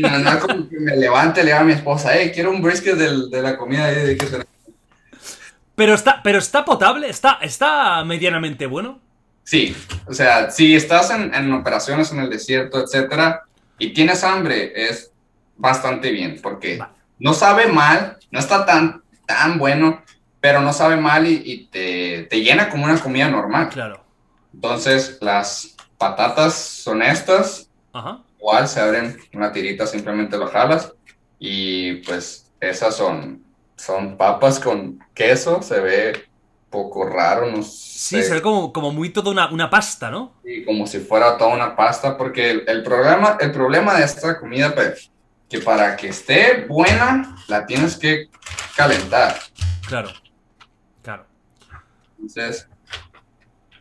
no, 0.01 0.19
no 0.21 0.31
es 0.31 0.37
como 0.37 0.69
que 0.69 0.79
me 0.79 0.97
levante 0.97 1.41
y 1.41 1.45
le 1.45 1.51
diga 1.51 1.61
a 1.63 1.65
mi 1.65 1.73
esposa, 1.73 2.11
hey, 2.15 2.31
quiero 2.33 2.53
un 2.53 2.63
brisket 2.63 2.95
de 2.97 3.43
la 3.43 3.57
comida 3.59 3.89
de 3.89 4.17
que 4.17 4.27
tenemos". 4.27 4.47
Pero 5.75 5.95
está, 5.95 6.23
pero 6.23 6.39
está 6.39 6.65
potable, 6.65 7.09
está, 7.09 7.39
está 7.43 8.05
medianamente 8.05 8.67
bueno. 8.67 9.01
Sí, 9.43 9.75
o 10.07 10.15
sea, 10.15 10.51
si 10.53 10.77
estás 10.77 11.11
en, 11.11 11.35
en 11.35 11.53
operaciones 11.53 12.13
en 12.13 12.21
el 12.21 12.31
desierto, 12.31 12.85
etcétera, 12.85 13.43
y 13.81 13.93
tienes 13.93 14.23
hambre, 14.23 14.73
es 14.77 15.11
bastante 15.57 16.11
bien, 16.13 16.39
porque 16.41 16.77
Vale. 16.77 16.93
no 17.19 17.33
sabe 17.35 17.67
mal, 17.67 18.18
no 18.31 18.39
está 18.39 18.65
tan, 18.67 19.03
tan 19.27 19.59
bueno, 19.59 20.03
pero 20.41 20.61
no 20.61 20.73
sabe 20.73 20.97
mal 20.97 21.27
y, 21.27 21.43
y 21.45 21.67
te, 21.67 22.25
te 22.31 22.41
llena 22.41 22.69
como 22.71 22.85
una 22.85 22.99
comida 23.01 23.29
normal. 23.29 23.69
Claro. 23.71 24.05
Entonces, 24.55 25.19
las 25.21 25.75
patatas 25.99 26.55
son 26.55 27.03
estas, 27.03 27.71
Ajá. 27.93 28.23
igual 28.39 28.69
se 28.69 28.81
abren 28.81 29.19
una 29.35 29.53
tirita, 29.53 29.87
simplemente 29.87 30.37
lo 30.39 30.47
jalas, 30.49 30.93
y 31.39 31.95
pues 32.07 32.51
esas 32.61 32.97
son, 32.97 33.45
son 33.77 34.17
papas 34.17 34.59
con 34.61 34.99
queso, 35.15 35.63
se 35.63 35.81
ve 35.81 36.25
poco 36.71 37.05
raro, 37.09 37.51
no 37.51 37.63
Sí, 37.63 38.23
sé. 38.23 38.23
se 38.23 38.35
ve 38.35 38.43
como, 38.43 38.73
como 38.73 38.93
muy 38.93 39.11
toda 39.11 39.31
una, 39.31 39.51
una 39.51 39.71
pasta, 39.71 40.11
¿no? 40.11 40.33
Sí, 40.45 40.65
como 40.65 40.87
si 40.87 40.99
fuera 41.01 41.37
toda 41.37 41.55
una 41.55 41.75
pasta, 41.77 42.17
porque 42.17 42.51
el, 42.51 42.65
el 42.69 42.83
problema, 42.83 43.37
el 43.41 43.53
problema 43.53 43.95
de 43.99 44.05
esta 44.05 44.39
comida, 44.39 44.75
pues, 44.75 45.11
que 45.49 45.61
para 45.61 45.97
que 45.97 46.09
esté 46.09 46.67
buena, 46.67 47.37
la 47.49 47.67
tienes 47.67 47.97
que 47.97 48.29
calentar. 48.77 49.39
Claro. 49.87 50.11
Claro. 51.03 51.27
Entonces, 52.19 52.69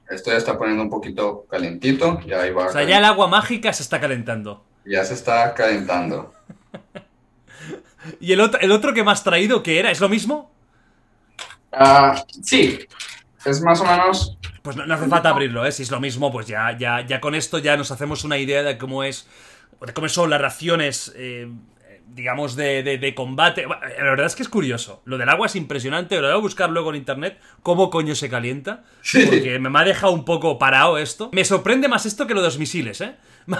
esto 0.09 0.31
ya 0.31 0.37
está 0.37 0.57
poniendo 0.57 0.83
un 0.83 0.89
poquito 0.89 1.45
calentito, 1.49 2.19
y 2.25 2.31
ahí 2.31 2.51
va. 2.51 2.67
O 2.67 2.71
sea, 2.71 2.83
ya 2.83 2.97
el 2.99 3.05
agua 3.05 3.27
mágica 3.27 3.73
se 3.73 3.83
está 3.83 3.99
calentando. 3.99 4.65
ya 4.85 5.03
se 5.03 5.13
está 5.13 5.53
calentando. 5.53 6.33
¿Y 8.21 8.31
el 8.31 8.39
otro, 8.39 8.59
el 8.61 8.71
otro 8.71 8.93
que 8.93 9.03
me 9.03 9.11
has 9.11 9.23
traído, 9.23 9.61
qué 9.63 9.79
era? 9.79 9.91
¿Es 9.91 9.99
lo 9.99 10.07
mismo? 10.07 10.49
Ah, 11.73 12.23
sí, 12.41 12.79
es 13.43 13.61
más 13.61 13.81
o 13.81 13.85
menos, 13.85 14.37
Pues 14.61 14.77
no, 14.77 14.85
no 14.85 14.93
hace 14.93 15.07
falta 15.07 15.29
abrirlo, 15.29 15.65
¿eh? 15.65 15.71
Si 15.73 15.83
es 15.83 15.91
lo 15.91 15.99
mismo, 15.99 16.31
pues 16.31 16.47
ya, 16.47 16.77
ya, 16.77 17.05
ya 17.05 17.19
con 17.19 17.35
esto 17.35 17.57
ya 17.59 17.75
nos 17.75 17.91
hacemos 17.91 18.23
una 18.23 18.37
idea 18.37 18.63
de 18.63 18.77
cómo 18.77 19.03
es. 19.03 19.27
De 19.85 19.93
cómo 19.93 20.09
son 20.09 20.29
las 20.29 20.41
raciones. 20.41 21.13
eh, 21.15 21.47
digamos, 22.09 22.55
de, 22.55 22.81
de- 22.83 22.97
de 22.97 23.13
combate. 23.13 23.65
Bueno, 23.67 23.81
La 23.99 24.03
verdad 24.05 24.25
es 24.27 24.35
que 24.35 24.41
es 24.41 24.49
curioso. 24.49 25.01
Lo 25.05 25.17
del 25.19 25.27
agua 25.29 25.45
es 25.47 25.55
impresionante. 25.57 26.15
Lo 26.15 26.23
voy 26.27 26.31
a 26.31 26.39
buscar 26.39 26.69
luego 26.69 26.89
en 26.89 26.95
internet. 26.95 27.37
¿Cómo 27.61 27.89
coño 27.91 28.15
se 28.15 28.29
calienta? 28.29 28.85
Sí. 29.01 29.23
Porque 29.25 29.59
me, 29.59 29.69
me 29.69 29.77
ha 29.79 29.83
dejado 29.83 30.13
un 30.13 30.23
poco 30.25 30.57
parado 30.57 30.97
esto. 30.97 31.29
Me 31.33 31.43
sorprende 31.45 31.87
más 31.89 32.05
esto 32.07 32.25
que 32.25 32.33
lo 32.33 32.39
de 32.41 32.47
los 32.47 32.57
misiles, 32.57 33.01
¿eh? 33.01 33.15
o 33.51 33.55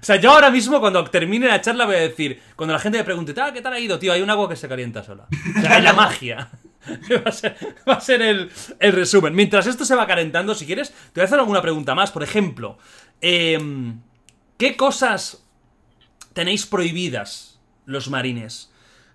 sea, 0.00 0.16
yo 0.16 0.30
ahora 0.32 0.50
mismo, 0.50 0.80
cuando 0.80 1.04
termine 1.04 1.46
la 1.48 1.60
charla, 1.60 1.86
voy 1.86 1.96
a 1.96 2.00
decir. 2.00 2.40
Cuando 2.56 2.72
la 2.72 2.78
gente 2.78 2.98
me 2.98 3.04
pregunte, 3.04 3.34
"Ah, 3.40 3.52
¿qué 3.52 3.60
tal 3.60 3.72
ha 3.72 3.78
ido, 3.80 3.98
tío? 3.98 4.12
Hay 4.12 4.22
un 4.22 4.30
agua 4.30 4.48
que 4.48 4.56
se 4.56 4.68
calienta 4.68 5.02
sola. 5.02 5.26
O 5.56 5.60
sea, 5.60 5.78
es 5.78 5.84
la 5.84 5.92
magia. 5.92 6.48
Va 7.26 7.30
a 7.30 7.32
ser, 7.32 7.56
va 7.88 7.94
a 7.94 8.00
ser 8.00 8.20
el, 8.22 8.50
el 8.78 8.92
resumen. 8.92 9.34
Mientras 9.34 9.66
esto 9.66 9.84
se 9.86 9.94
va 9.96 10.06
calentando, 10.06 10.54
si 10.54 10.66
quieres, 10.66 10.90
te 10.90 11.20
voy 11.20 11.22
a 11.22 11.24
hacer 11.24 11.38
alguna 11.38 11.62
pregunta 11.62 11.94
más. 11.94 12.10
Por 12.10 12.22
ejemplo, 12.22 12.76
em, 13.22 14.00
¿qué 14.64 14.78
cosas 14.78 15.44
tenéis 16.32 16.64
prohibidas 16.64 17.60
los 17.84 18.08
marines? 18.08 18.70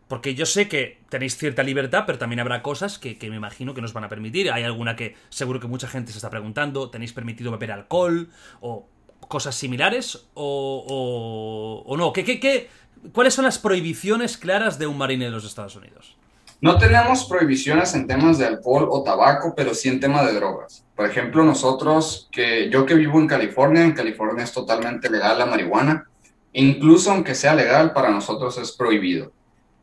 Porque 0.08 0.36
yo 0.36 0.46
sé 0.46 0.68
que 0.68 1.02
tenéis 1.10 1.38
cierta 1.38 1.64
libertad, 1.64 2.04
pero 2.06 2.20
también 2.20 2.40
habrá 2.40 2.62
cosas 2.62 3.00
que, 3.00 3.18
me 3.32 3.36
imagino 3.36 3.74
que 3.74 3.82
nos 3.82 3.92
van 3.94 4.04
a 4.04 4.10
permitir. 4.10 4.52
Hay 4.52 4.62
alguna 4.62 4.96
que 4.96 5.16
seguro 5.30 5.60
que 5.60 5.66
mucha 5.66 5.88
gente 5.88 6.12
se 6.12 6.20
está 6.20 6.30
preguntando. 6.30 6.92
¿Tenéis 6.92 7.14
permitido 7.14 7.50
beber 7.52 7.72
alcohol? 7.72 8.30
¿O 8.62 8.86
cosas 9.28 9.56
similares? 9.56 10.28
¿O, 10.36 10.86
o- 10.88 11.92
o 11.92 11.98
no? 11.98 12.14
¿Qué, 12.14 12.24
qué, 12.24 12.40
qué, 12.40 12.70
¿Cuáles 13.12 13.34
son 13.34 13.46
las 13.46 13.58
prohibiciones 13.58 14.38
claras 14.38 14.78
de 14.78 14.86
un 14.86 15.00
marine 15.00 15.26
de 15.26 15.32
los 15.32 15.46
Estados 15.46 15.76
Unidos? 15.76 16.16
No 16.62 16.78
tenemos 16.78 17.26
prohibiciones 17.26 17.96
en 17.96 18.06
temas 18.06 18.38
de 18.38 18.46
alcohol 18.46 18.88
o 18.92 19.02
tabaco, 19.02 19.56
pero 19.56 19.74
sí 19.74 19.90
en 19.90 20.00
tema 20.00 20.24
de 20.26 20.34
drogas. 20.34 20.84
Por 21.00 21.10
ejemplo, 21.10 21.46
nosotros, 21.46 22.28
que 22.30 22.70
yo 22.70 22.86
que 22.86 22.94
vivo 22.94 23.22
en 23.22 23.28
California, 23.28 23.86
en 23.86 23.94
California 23.94 24.44
es 24.44 24.52
totalmente 24.52 25.10
legal 25.10 25.40
la 25.40 25.46
marihuana. 25.46 26.06
Incluso 26.52 27.12
aunque 27.12 27.36
sea 27.36 27.56
legal, 27.56 27.94
para 27.94 28.10
nosotros 28.10 28.58
es 28.58 28.74
prohibido. 28.74 29.32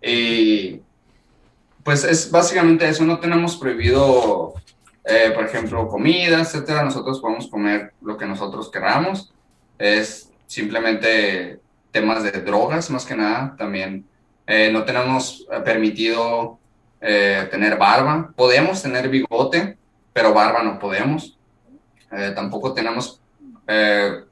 Y 0.02 0.82
pues 1.82 2.04
es 2.04 2.30
básicamente 2.30 2.86
eso, 2.86 3.02
no 3.04 3.18
tenemos 3.18 3.56
prohibido, 3.56 4.56
eh, 5.06 5.30
por 5.34 5.46
ejemplo, 5.46 5.88
comida, 5.88 6.42
etcétera. 6.42 6.84
Nosotros 6.84 7.18
podemos 7.18 7.48
comer 7.48 7.94
lo 8.02 8.18
que 8.18 8.26
nosotros 8.26 8.70
queramos. 8.70 9.32
Es 9.78 10.30
simplemente 10.46 11.60
temas 11.92 12.24
de 12.24 12.32
drogas, 12.42 12.90
más 12.90 13.06
que 13.06 13.16
nada. 13.16 13.56
También 13.56 14.04
eh, 14.46 14.68
no 14.70 14.84
tenemos 14.84 15.46
eh, 15.50 15.60
permitido 15.60 16.58
eh, 17.00 17.48
tener 17.50 17.78
barba. 17.78 18.34
Podemos 18.36 18.82
tener 18.82 19.08
bigote, 19.08 19.78
pero 20.16 20.32
barba 20.32 20.62
no 20.62 20.78
podemos. 20.78 21.36
Eh, 22.10 22.32
tampoco 22.34 22.72
tenemos, 22.72 23.20
eh, 23.66 24.24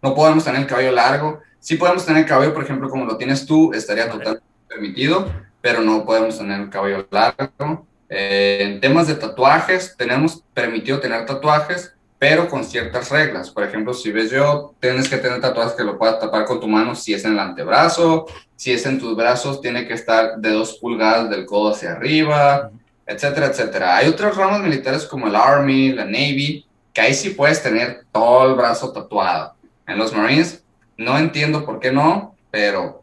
no 0.00 0.14
podemos 0.14 0.44
tener 0.44 0.60
el 0.60 0.68
cabello 0.68 0.92
largo. 0.92 1.40
Sí 1.58 1.74
podemos 1.74 2.06
tener 2.06 2.24
cabello, 2.24 2.54
por 2.54 2.62
ejemplo, 2.62 2.88
como 2.88 3.04
lo 3.04 3.16
tienes 3.16 3.44
tú, 3.44 3.72
estaría 3.72 4.08
totalmente 4.08 4.46
permitido, 4.68 5.28
pero 5.60 5.80
no 5.80 6.04
podemos 6.04 6.38
tener 6.38 6.60
el 6.60 6.70
cabello 6.70 7.08
largo. 7.10 7.84
Eh, 8.08 8.58
en 8.60 8.80
temas 8.80 9.08
de 9.08 9.16
tatuajes, 9.16 9.96
tenemos 9.98 10.44
permitido 10.54 11.00
tener 11.00 11.26
tatuajes, 11.26 11.92
pero 12.16 12.48
con 12.48 12.62
ciertas 12.62 13.10
reglas. 13.10 13.50
Por 13.50 13.64
ejemplo, 13.64 13.92
si 13.92 14.12
ves 14.12 14.30
yo, 14.30 14.76
tienes 14.78 15.08
que 15.08 15.16
tener 15.16 15.40
tatuajes 15.40 15.72
que 15.72 15.82
lo 15.82 15.98
puedas 15.98 16.20
tapar 16.20 16.44
con 16.44 16.60
tu 16.60 16.68
mano 16.68 16.94
si 16.94 17.14
es 17.14 17.24
en 17.24 17.32
el 17.32 17.40
antebrazo, 17.40 18.26
si 18.54 18.70
es 18.70 18.86
en 18.86 19.00
tus 19.00 19.16
brazos, 19.16 19.60
tiene 19.60 19.88
que 19.88 19.94
estar 19.94 20.36
de 20.36 20.50
dos 20.50 20.78
pulgadas 20.80 21.28
del 21.30 21.46
codo 21.46 21.72
hacia 21.72 21.90
arriba, 21.90 22.70
etcétera, 23.06 23.46
etcétera. 23.46 23.96
Hay 23.96 24.08
otras 24.08 24.36
ramas 24.36 24.60
militares 24.60 25.04
como 25.06 25.26
el 25.28 25.36
Army, 25.36 25.92
la 25.92 26.04
Navy, 26.04 26.66
que 26.92 27.00
ahí 27.00 27.14
sí 27.14 27.30
puedes 27.30 27.62
tener 27.62 28.04
todo 28.12 28.48
el 28.50 28.54
brazo 28.56 28.92
tatuado. 28.92 29.54
En 29.86 29.98
los 29.98 30.12
Marines, 30.14 30.64
no 30.96 31.18
entiendo 31.18 31.64
por 31.64 31.80
qué 31.80 31.90
no, 31.92 32.36
pero 32.50 33.02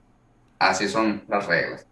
así 0.59 0.87
son 0.87 1.23
las 1.27 1.45
reglas. 1.47 1.85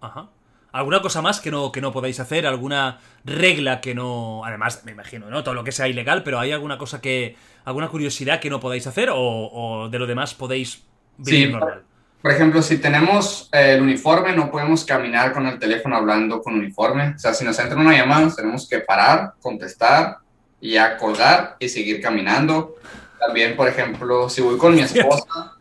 Ajá. 0.00 0.28
¿Alguna 0.72 1.02
cosa 1.02 1.20
más 1.20 1.40
que 1.40 1.50
no, 1.50 1.70
que 1.70 1.80
no 1.82 1.92
podáis 1.92 2.18
hacer? 2.18 2.46
¿Alguna 2.46 2.98
regla 3.24 3.80
que 3.80 3.94
no... 3.94 4.42
Además, 4.44 4.82
me 4.84 4.92
imagino, 4.92 5.28
¿no? 5.28 5.44
Todo 5.44 5.54
lo 5.54 5.64
que 5.64 5.72
sea 5.72 5.86
ilegal, 5.86 6.22
pero 6.22 6.40
¿hay 6.40 6.50
alguna 6.52 6.78
cosa 6.78 7.00
que... 7.00 7.36
alguna 7.64 7.88
curiosidad 7.88 8.40
que 8.40 8.48
no 8.50 8.58
podáis 8.58 8.86
hacer 8.86 9.10
o, 9.10 9.18
o 9.18 9.88
de 9.90 9.98
lo 9.98 10.06
demás 10.06 10.32
podéis 10.34 10.82
vivir 11.18 11.48
Sí. 11.48 11.52
normal? 11.52 11.82
Por 12.22 12.30
ejemplo, 12.30 12.62
si 12.62 12.78
tenemos 12.78 13.48
eh, 13.52 13.74
el 13.74 13.82
uniforme, 13.82 14.32
no 14.32 14.50
podemos 14.50 14.84
caminar 14.84 15.32
con 15.32 15.46
el 15.46 15.58
teléfono 15.58 15.96
hablando 15.96 16.40
con 16.40 16.54
uniforme. 16.54 17.14
O 17.16 17.18
sea, 17.18 17.34
si 17.34 17.44
nos 17.44 17.58
entra 17.58 17.76
una 17.76 17.96
llamada, 17.96 18.32
tenemos 18.34 18.68
que 18.68 18.78
parar, 18.78 19.34
contestar 19.40 20.18
y 20.60 20.72
ya 20.74 20.96
colgar 20.96 21.56
y 21.58 21.68
seguir 21.68 22.00
caminando. 22.00 22.76
También, 23.18 23.56
por 23.56 23.68
ejemplo, 23.68 24.28
si 24.28 24.40
voy 24.40 24.56
con 24.56 24.74
mi 24.74 24.82
esposa, 24.82 25.56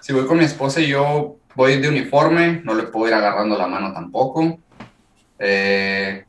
si 0.00 0.12
voy 0.12 0.26
con 0.26 0.38
mi 0.38 0.44
esposa 0.44 0.80
y 0.80 0.88
yo 0.88 1.36
voy 1.54 1.80
de 1.80 1.88
uniforme, 1.88 2.62
no 2.64 2.74
le 2.74 2.84
puedo 2.84 3.08
ir 3.08 3.14
agarrando 3.14 3.58
la 3.58 3.66
mano 3.66 3.92
tampoco. 3.92 4.58
Eh, 5.38 6.24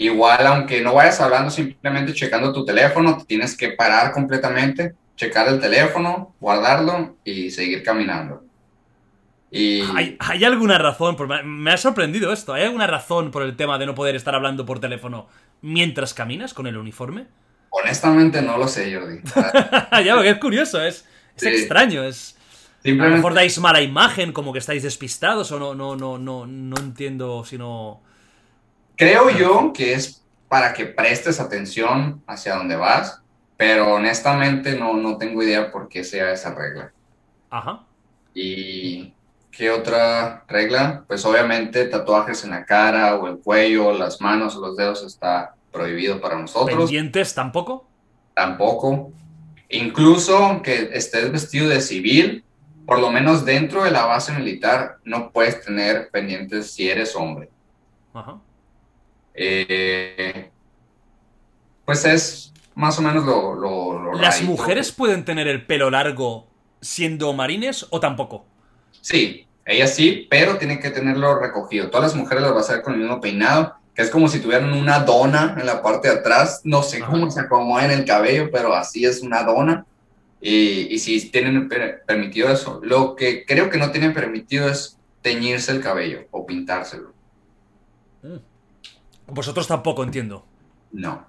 Igual, 0.00 0.46
aunque 0.46 0.80
no 0.80 0.94
vayas 0.94 1.20
hablando, 1.20 1.50
simplemente 1.50 2.14
checando 2.14 2.52
tu 2.52 2.64
teléfono, 2.64 3.18
tienes 3.26 3.56
que 3.56 3.70
parar 3.70 4.12
completamente, 4.12 4.94
checar 5.16 5.48
el 5.48 5.58
teléfono, 5.58 6.36
guardarlo 6.38 7.16
y 7.24 7.50
seguir 7.50 7.82
caminando. 7.82 8.44
Y... 9.50 9.82
¿Hay, 10.18 10.44
alguna 10.44 10.78
razón? 10.78 11.16
Me 11.44 11.72
ha 11.72 11.76
sorprendido 11.76 12.32
esto. 12.32 12.52
¿Hay 12.52 12.64
alguna 12.64 12.86
razón 12.86 13.30
por 13.30 13.42
el 13.42 13.56
tema 13.56 13.78
de 13.78 13.86
no 13.86 13.94
poder 13.94 14.14
estar 14.14 14.34
hablando 14.34 14.66
por 14.66 14.80
teléfono 14.80 15.28
mientras 15.62 16.14
caminas 16.14 16.52
con 16.52 16.66
el 16.66 16.76
uniforme? 16.76 17.26
Honestamente 17.70 18.42
no 18.42 18.58
lo 18.58 18.68
sé, 18.68 18.94
Jordi. 18.94 19.20
ya, 20.04 20.14
porque 20.14 20.30
es 20.30 20.38
curioso, 20.38 20.82
es, 20.82 21.06
extraño, 21.40 22.04
es... 22.04 22.36
A 22.84 22.90
lo 22.90 23.10
mejor 23.10 23.34
dais 23.34 23.58
mala 23.58 23.82
imagen, 23.82 24.32
como 24.32 24.52
que 24.52 24.60
estáis 24.60 24.82
despistados, 24.82 25.50
o 25.50 25.58
no, 25.58 25.74
no, 25.74 25.96
no, 25.96 26.16
no, 26.16 26.46
no 26.46 26.76
entiendo 26.78 27.44
si 27.44 27.58
no... 27.58 28.00
Creo 28.96 29.30
yo 29.30 29.72
que 29.72 29.94
es 29.94 30.24
para 30.48 30.72
que 30.72 30.86
prestes 30.86 31.40
atención 31.40 32.22
hacia 32.26 32.56
dónde 32.56 32.76
vas, 32.76 33.22
pero 33.56 33.94
honestamente 33.94 34.78
no, 34.78 34.94
no 34.94 35.18
tengo 35.18 35.42
idea 35.42 35.70
por 35.70 35.88
qué 35.88 36.04
sea 36.04 36.32
esa 36.32 36.54
regla. 36.54 36.92
Ajá. 37.50 37.84
Y 38.34 39.12
¿Qué 39.58 39.72
otra 39.72 40.44
regla? 40.46 41.02
Pues 41.08 41.24
obviamente 41.24 41.84
tatuajes 41.86 42.44
en 42.44 42.50
la 42.50 42.64
cara 42.64 43.16
o 43.16 43.26
el 43.26 43.38
cuello, 43.38 43.92
las 43.92 44.20
manos 44.20 44.54
o 44.54 44.60
los 44.60 44.76
dedos 44.76 45.02
está 45.02 45.56
prohibido 45.72 46.20
para 46.20 46.38
nosotros. 46.38 46.76
¿Pendientes 46.76 47.34
tampoco? 47.34 47.84
Tampoco. 48.34 49.10
Incluso 49.68 50.62
que 50.62 50.90
estés 50.92 51.32
vestido 51.32 51.68
de 51.68 51.80
civil, 51.80 52.44
por 52.86 53.00
lo 53.00 53.10
menos 53.10 53.44
dentro 53.44 53.82
de 53.82 53.90
la 53.90 54.06
base 54.06 54.30
militar, 54.30 54.98
no 55.02 55.32
puedes 55.32 55.60
tener 55.64 56.08
pendientes 56.12 56.70
si 56.70 56.88
eres 56.88 57.16
hombre. 57.16 57.50
Ajá. 58.14 58.38
Eh, 59.34 60.52
pues 61.84 62.04
es 62.04 62.52
más 62.76 62.96
o 62.96 63.02
menos 63.02 63.24
lo... 63.24 64.14
¿Las 64.14 64.40
mujeres 64.42 64.92
pueden 64.92 65.24
tener 65.24 65.48
el 65.48 65.66
pelo 65.66 65.90
largo 65.90 66.46
siendo 66.80 67.32
marines 67.32 67.88
o 67.90 67.98
tampoco? 67.98 68.46
Sí, 69.00 69.47
ella 69.68 69.86
sí, 69.86 70.26
pero 70.30 70.56
tiene 70.56 70.80
que 70.80 70.90
tenerlo 70.90 71.38
recogido. 71.38 71.90
Todas 71.90 72.12
las 72.12 72.16
mujeres 72.16 72.42
las 72.42 72.54
vas 72.54 72.70
a 72.70 72.74
ver 72.74 72.82
con 72.82 72.94
el 72.94 73.00
mismo 73.00 73.20
peinado, 73.20 73.76
que 73.94 74.00
es 74.00 74.08
como 74.08 74.26
si 74.28 74.40
tuvieran 74.40 74.72
una 74.72 75.00
dona 75.00 75.56
en 75.60 75.66
la 75.66 75.82
parte 75.82 76.08
de 76.08 76.14
atrás. 76.14 76.62
No 76.64 76.82
sé 76.82 77.00
cómo 77.00 77.30
se 77.30 77.40
acomoda 77.40 77.84
en 77.84 77.90
el 77.90 78.06
cabello, 78.06 78.50
pero 78.50 78.74
así 78.74 79.04
es 79.04 79.20
una 79.20 79.42
dona. 79.42 79.84
Y, 80.40 80.94
y 80.94 80.98
si 80.98 81.30
tienen 81.30 81.68
permitido 81.68 82.50
eso. 82.50 82.80
Lo 82.82 83.14
que 83.14 83.44
creo 83.44 83.68
que 83.68 83.76
no 83.76 83.90
tienen 83.90 84.14
permitido 84.14 84.70
es 84.70 84.96
teñirse 85.20 85.70
el 85.72 85.82
cabello 85.82 86.26
o 86.30 86.46
pintárselo. 86.46 87.12
Mm. 88.22 88.36
Vosotros 89.26 89.66
tampoco 89.66 90.02
entiendo. 90.02 90.46
No. 90.92 91.26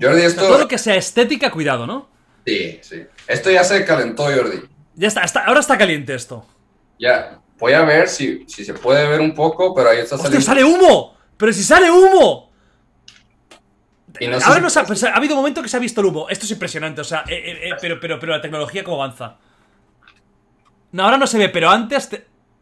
Jordi, 0.00 0.22
esto... 0.22 0.42
Todo 0.42 0.58
lo 0.58 0.68
que 0.68 0.78
sea 0.78 0.94
estética, 0.94 1.50
cuidado, 1.50 1.88
¿no? 1.88 2.08
Sí, 2.46 2.78
sí. 2.82 3.02
Esto 3.26 3.50
ya 3.50 3.64
se 3.64 3.84
calentó, 3.84 4.24
Jordi. 4.24 4.62
Ya 4.94 5.08
está, 5.08 5.22
está 5.22 5.44
ahora 5.44 5.58
está 5.58 5.76
caliente 5.76 6.14
esto. 6.14 6.46
Ya, 7.02 7.40
voy 7.58 7.72
a 7.72 7.82
ver 7.82 8.08
si, 8.08 8.44
si 8.46 8.64
se 8.64 8.74
puede 8.74 9.08
ver 9.08 9.20
un 9.20 9.34
poco, 9.34 9.74
pero 9.74 9.90
ahí 9.90 9.98
está 9.98 10.16
saliendo. 10.16 10.40
sale 10.40 10.62
humo! 10.62 11.16
¡Pero 11.36 11.52
si 11.52 11.64
sale 11.64 11.90
humo! 11.90 12.52
Ahora 14.44 14.60
no 14.60 14.68
ha, 14.68 15.08
ha, 15.10 15.16
habido 15.16 15.34
un 15.34 15.40
momento 15.40 15.60
que 15.62 15.68
se 15.68 15.76
ha 15.76 15.80
visto 15.80 16.00
el 16.00 16.06
humo. 16.06 16.28
Esto 16.28 16.44
es 16.44 16.52
impresionante, 16.52 17.00
o 17.00 17.04
sea, 17.04 17.24
eh, 17.28 17.34
eh, 17.34 17.68
eh, 17.70 17.72
pero, 17.80 17.98
pero, 17.98 18.20
pero 18.20 18.30
la 18.30 18.40
tecnología 18.40 18.84
cómo 18.84 19.02
avanza. 19.02 19.36
No, 20.92 21.02
ahora 21.02 21.18
no 21.18 21.26
se 21.26 21.38
ve, 21.38 21.48
pero 21.48 21.70
antes. 21.70 22.08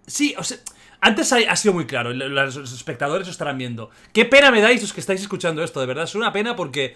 Sí, 0.06 0.34
o 0.38 0.42
sea. 0.42 0.56
Antes 1.02 1.32
ha, 1.32 1.56
sido 1.56 1.72
muy 1.72 1.86
claro, 1.86 2.12
los 2.12 2.56
espectadores 2.74 3.26
lo 3.26 3.30
estarán 3.30 3.56
viendo. 3.56 3.88
Qué 4.12 4.26
pena 4.26 4.50
me 4.50 4.60
dais 4.60 4.82
los 4.82 4.92
que 4.92 5.00
estáis 5.00 5.22
escuchando 5.22 5.64
esto, 5.64 5.80
de 5.80 5.86
verdad. 5.86 6.04
Es 6.04 6.14
una 6.14 6.30
pena 6.30 6.54
porque 6.54 6.94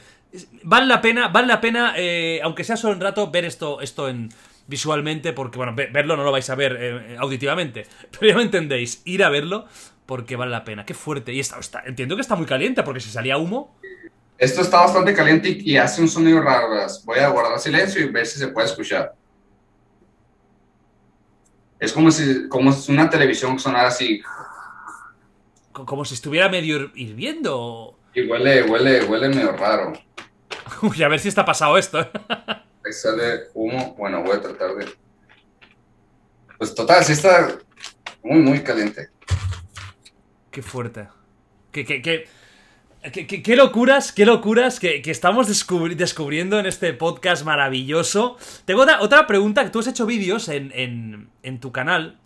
vale 0.63 0.85
la 0.85 1.01
pena, 1.01 1.29
vale 1.29 1.47
la 1.47 1.59
pena, 1.59 1.95
aunque 2.43 2.65
sea 2.65 2.77
solo 2.77 2.93
un 2.93 3.01
rato, 3.01 3.31
ver 3.31 3.47
esto, 3.47 3.81
esto 3.81 4.11
en, 4.11 4.29
visualmente, 4.67 5.33
porque, 5.33 5.59
bueno, 5.59 5.75
verlo 5.75 6.17
no 6.17 6.25
lo 6.25 6.33
vais 6.33 6.49
a 6.51 6.55
ver 6.55 6.77
eh, 6.81 7.17
auditivamente, 7.19 7.87
pero 8.11 8.29
ya 8.29 8.37
me 8.37 8.43
entendéis, 8.43 9.03
ir 9.05 9.25
a 9.25 9.29
verlo 9.29 9.67
porque 10.07 10.37
vale 10.37 10.51
la 10.51 10.65
pena. 10.65 10.85
Qué 10.85 10.95
fuerte. 10.95 11.33
Y 11.33 11.41
está, 11.41 11.59
está, 11.59 11.83
entiendo 11.87 12.15
que 12.15 12.23
está 12.23 12.37
muy 12.37 12.47
caliente 12.47 12.83
porque 12.83 13.01
si 13.01 13.11
salía 13.11 13.39
humo. 13.39 13.79
Esto 14.37 14.63
está 14.63 14.81
bastante 14.81 15.15
caliente 15.15 15.49
y, 15.49 15.77
hace 15.77 16.03
un 16.03 16.09
sonido 16.09 16.43
raro. 16.43 16.69
Voy 17.05 17.19
a 17.19 17.29
guardar 17.29 17.59
silencio 17.59 18.05
y 18.05 18.11
ver 18.11 18.27
si 18.27 18.39
se 18.39 18.49
puede 18.49 18.67
escuchar. 18.67 19.15
Es 21.79 21.93
como 21.93 22.11
si, 22.11 22.49
como 22.49 22.73
si 22.73 22.93
una 22.93 23.09
televisión 23.09 23.59
sonara 23.59 23.89
así. 23.89 24.21
Como 25.73 26.05
si 26.05 26.15
estuviera 26.15 26.49
medio 26.49 26.91
hirviendo. 26.95 27.99
Y 28.15 28.27
huele, 28.27 28.63
huele, 28.65 29.05
huele 29.05 29.29
medio 29.29 29.53
raro. 29.53 29.93
Uy, 30.83 31.03
a 31.03 31.09
ver 31.09 31.21
si 31.21 31.29
está 31.29 31.45
pasado 31.45 31.79
esto. 31.79 32.07
Ahí 32.85 32.93
sale 32.93 33.45
humo. 33.55 33.95
Bueno, 33.97 34.23
voy 34.23 34.37
a 34.37 34.41
tratar 34.41 34.75
de. 34.75 34.87
Pues 36.59 36.75
total, 36.75 37.05
sí 37.05 37.13
está 37.13 37.59
muy, 38.23 38.41
muy 38.41 38.63
caliente. 38.63 39.09
Qué 40.51 40.63
fuerte. 40.63 41.09
Qué, 41.73 41.85
qué, 41.85 42.01
qué, 42.01 43.43
qué, 43.43 43.57
locuras, 43.57 44.13
qué 44.13 44.25
locuras 44.25 44.79
que, 44.79 45.03
estamos 45.07 45.49
descubriendo 45.49 46.59
en 46.59 46.67
este 46.67 46.93
podcast 46.93 47.45
maravilloso. 47.45 48.37
Tengo 48.65 48.83
otra, 48.83 49.01
otra 49.01 49.27
pregunta, 49.27 49.65
que 49.65 49.71
tú 49.71 49.81
has 49.81 49.89
hecho 49.89 50.07
vídeos 50.07 50.49
en, 50.49 51.31
en, 51.43 51.61
tu 51.61 51.73
canal 51.73 52.19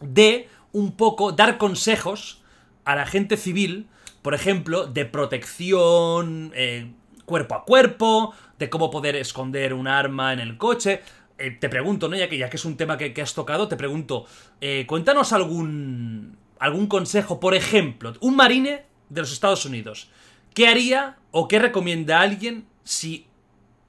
de 0.00 0.48
un 0.72 0.96
poco 0.96 1.32
dar 1.32 1.58
consejos 1.58 2.42
a 2.84 2.96
la 2.96 3.06
gente 3.06 3.36
civil, 3.36 3.88
por 4.22 4.34
ejemplo, 4.34 4.86
de 4.86 5.04
protección, 5.04 6.52
eh, 6.54 6.90
cuerpo 7.24 7.54
a 7.54 7.64
cuerpo, 7.64 8.34
de 8.62 8.70
cómo 8.70 8.90
poder 8.90 9.16
esconder 9.16 9.74
un 9.74 9.88
arma 9.88 10.32
en 10.32 10.38
el 10.38 10.56
coche. 10.56 11.02
Eh, 11.36 11.50
te 11.50 11.68
pregunto, 11.68 12.08
¿no? 12.08 12.16
Ya 12.16 12.28
que, 12.28 12.38
ya 12.38 12.48
que 12.48 12.56
es 12.56 12.64
un 12.64 12.76
tema 12.76 12.96
que, 12.96 13.20
has 13.20 13.34
tocado, 13.34 13.66
te 13.66 13.76
pregunto, 13.76 14.24
eh, 14.60 14.86
cuéntanos 14.86 15.32
algún, 15.32 16.36
algún 16.60 16.86
consejo, 16.86 17.40
por 17.40 17.54
ejemplo, 17.56 18.12
un 18.20 18.36
marine 18.36 18.84
de 19.08 19.20
los 19.20 19.32
Estados 19.32 19.66
Unidos, 19.66 20.10
¿qué 20.54 20.68
haría 20.68 21.16
o 21.32 21.48
qué 21.48 21.58
recomienda 21.58 22.20
alguien 22.20 22.64
si 22.84 23.26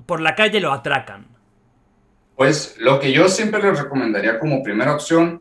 por 0.08 0.20
la 0.22 0.34
calle 0.34 0.60
lo 0.60 0.74
atracan? 0.74 1.28
Pues 2.36 2.76
lo 2.80 3.00
que 3.00 3.12
yo 3.12 3.30
siempre 3.30 3.62
les 3.62 3.80
recomendaría 3.80 4.40
como 4.40 4.64
primera 4.64 4.96
opción, 4.96 5.40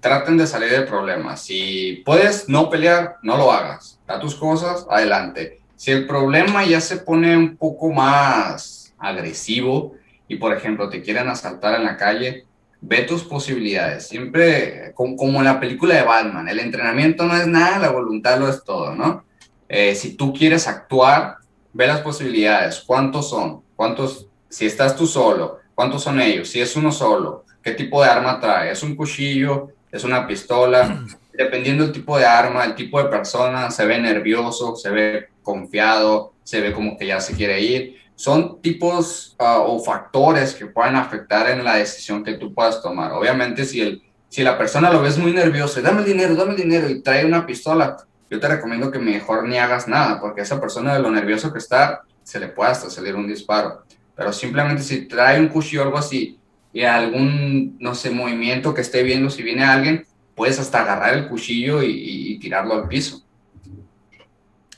traten 0.00 0.38
de 0.38 0.46
salir 0.46 0.70
del 0.70 0.86
problema. 0.86 1.36
Si 1.36 2.02
puedes 2.06 2.48
no 2.48 2.70
pelear, 2.70 3.18
no 3.22 3.36
lo 3.36 3.52
hagas. 3.52 4.00
Da 4.06 4.18
tus 4.18 4.34
cosas, 4.34 4.86
adelante. 4.88 5.59
Si 5.80 5.90
el 5.90 6.06
problema 6.06 6.62
ya 6.62 6.78
se 6.78 6.98
pone 6.98 7.34
un 7.34 7.56
poco 7.56 7.90
más 7.90 8.92
agresivo 8.98 9.94
y, 10.28 10.36
por 10.36 10.52
ejemplo, 10.52 10.90
te 10.90 11.00
quieren 11.00 11.26
asaltar 11.26 11.74
en 11.74 11.84
la 11.84 11.96
calle, 11.96 12.44
ve 12.82 13.04
tus 13.04 13.24
posibilidades. 13.24 14.06
Siempre, 14.06 14.92
como, 14.94 15.38
en 15.38 15.44
la 15.46 15.58
película 15.58 15.94
de 15.94 16.02
Batman, 16.02 16.46
el 16.50 16.58
entrenamiento 16.58 17.24
no 17.24 17.34
es 17.34 17.46
nada, 17.46 17.78
la 17.78 17.92
voluntad 17.92 18.38
lo 18.38 18.50
es 18.50 18.62
todo, 18.62 18.94
¿no? 18.94 19.24
Eh, 19.70 19.94
si 19.94 20.18
tú 20.18 20.34
quieres 20.34 20.68
actuar, 20.68 21.38
ve 21.72 21.86
las 21.86 22.02
posibilidades. 22.02 22.84
¿Cuántos 22.86 23.30
son? 23.30 23.62
¿Cuántos? 23.74 24.26
Si 24.50 24.66
estás 24.66 24.94
tú 24.94 25.06
solo, 25.06 25.60
¿cuántos 25.74 26.02
son 26.02 26.20
ellos? 26.20 26.50
Si 26.50 26.60
es 26.60 26.76
uno 26.76 26.92
solo, 26.92 27.46
¿qué 27.62 27.70
tipo 27.70 28.02
de 28.02 28.10
arma 28.10 28.38
trae? 28.38 28.70
¿Es 28.70 28.82
un 28.82 28.94
cuchillo? 28.94 29.68
¿Es 29.90 30.04
una 30.04 30.26
pistola? 30.26 31.06
Dependiendo 31.40 31.84
del 31.84 31.92
tipo 31.94 32.18
de 32.18 32.26
arma, 32.26 32.66
el 32.66 32.74
tipo 32.74 33.02
de 33.02 33.08
persona, 33.08 33.70
se 33.70 33.86
ve 33.86 33.98
nervioso, 33.98 34.76
se 34.76 34.90
ve 34.90 35.28
confiado, 35.42 36.34
se 36.42 36.60
ve 36.60 36.70
como 36.70 36.98
que 36.98 37.06
ya 37.06 37.18
se 37.18 37.34
quiere 37.34 37.58
ir. 37.62 37.96
Son 38.14 38.60
tipos 38.60 39.36
ah, 39.38 39.60
o 39.60 39.82
factores 39.82 40.52
que 40.52 40.66
pueden 40.66 40.96
afectar 40.96 41.48
en 41.48 41.64
la 41.64 41.76
decisión 41.76 42.22
que 42.22 42.34
tú 42.34 42.52
puedas 42.52 42.82
tomar. 42.82 43.12
Obviamente, 43.12 43.64
si, 43.64 43.80
el, 43.80 44.02
si 44.28 44.42
la 44.42 44.58
persona 44.58 44.92
lo 44.92 45.00
ves 45.00 45.16
muy 45.16 45.32
nervioso, 45.32 45.80
dame 45.80 46.00
el 46.00 46.08
dinero, 46.08 46.34
dame 46.34 46.50
el 46.50 46.58
dinero 46.58 46.90
y 46.90 47.00
trae 47.00 47.24
una 47.24 47.46
pistola, 47.46 47.96
yo 48.28 48.38
te 48.38 48.46
recomiendo 48.46 48.90
que 48.90 48.98
mejor 48.98 49.48
ni 49.48 49.56
hagas 49.56 49.88
nada, 49.88 50.20
porque 50.20 50.42
esa 50.42 50.60
persona 50.60 50.92
de 50.92 51.00
lo 51.00 51.10
nervioso 51.10 51.50
que 51.54 51.58
está, 51.58 52.02
se 52.22 52.38
le 52.38 52.48
puede 52.48 52.72
hasta 52.72 52.90
salir 52.90 53.16
un 53.16 53.26
disparo. 53.26 53.86
Pero 54.14 54.30
simplemente 54.34 54.82
si 54.82 55.08
trae 55.08 55.40
un 55.40 55.48
cuchillo 55.48 55.80
o 55.80 55.84
algo 55.86 55.96
así 55.96 56.38
y 56.70 56.82
algún, 56.82 57.78
no 57.80 57.94
sé, 57.94 58.10
movimiento 58.10 58.74
que 58.74 58.82
esté 58.82 59.02
viendo, 59.02 59.30
si 59.30 59.42
viene 59.42 59.64
alguien, 59.64 60.04
puedes 60.40 60.58
hasta 60.58 60.80
agarrar 60.80 61.18
el 61.18 61.28
cuchillo 61.28 61.82
y 61.82 62.38
tirarlo 62.38 62.72
al 62.72 62.88
piso. 62.88 63.22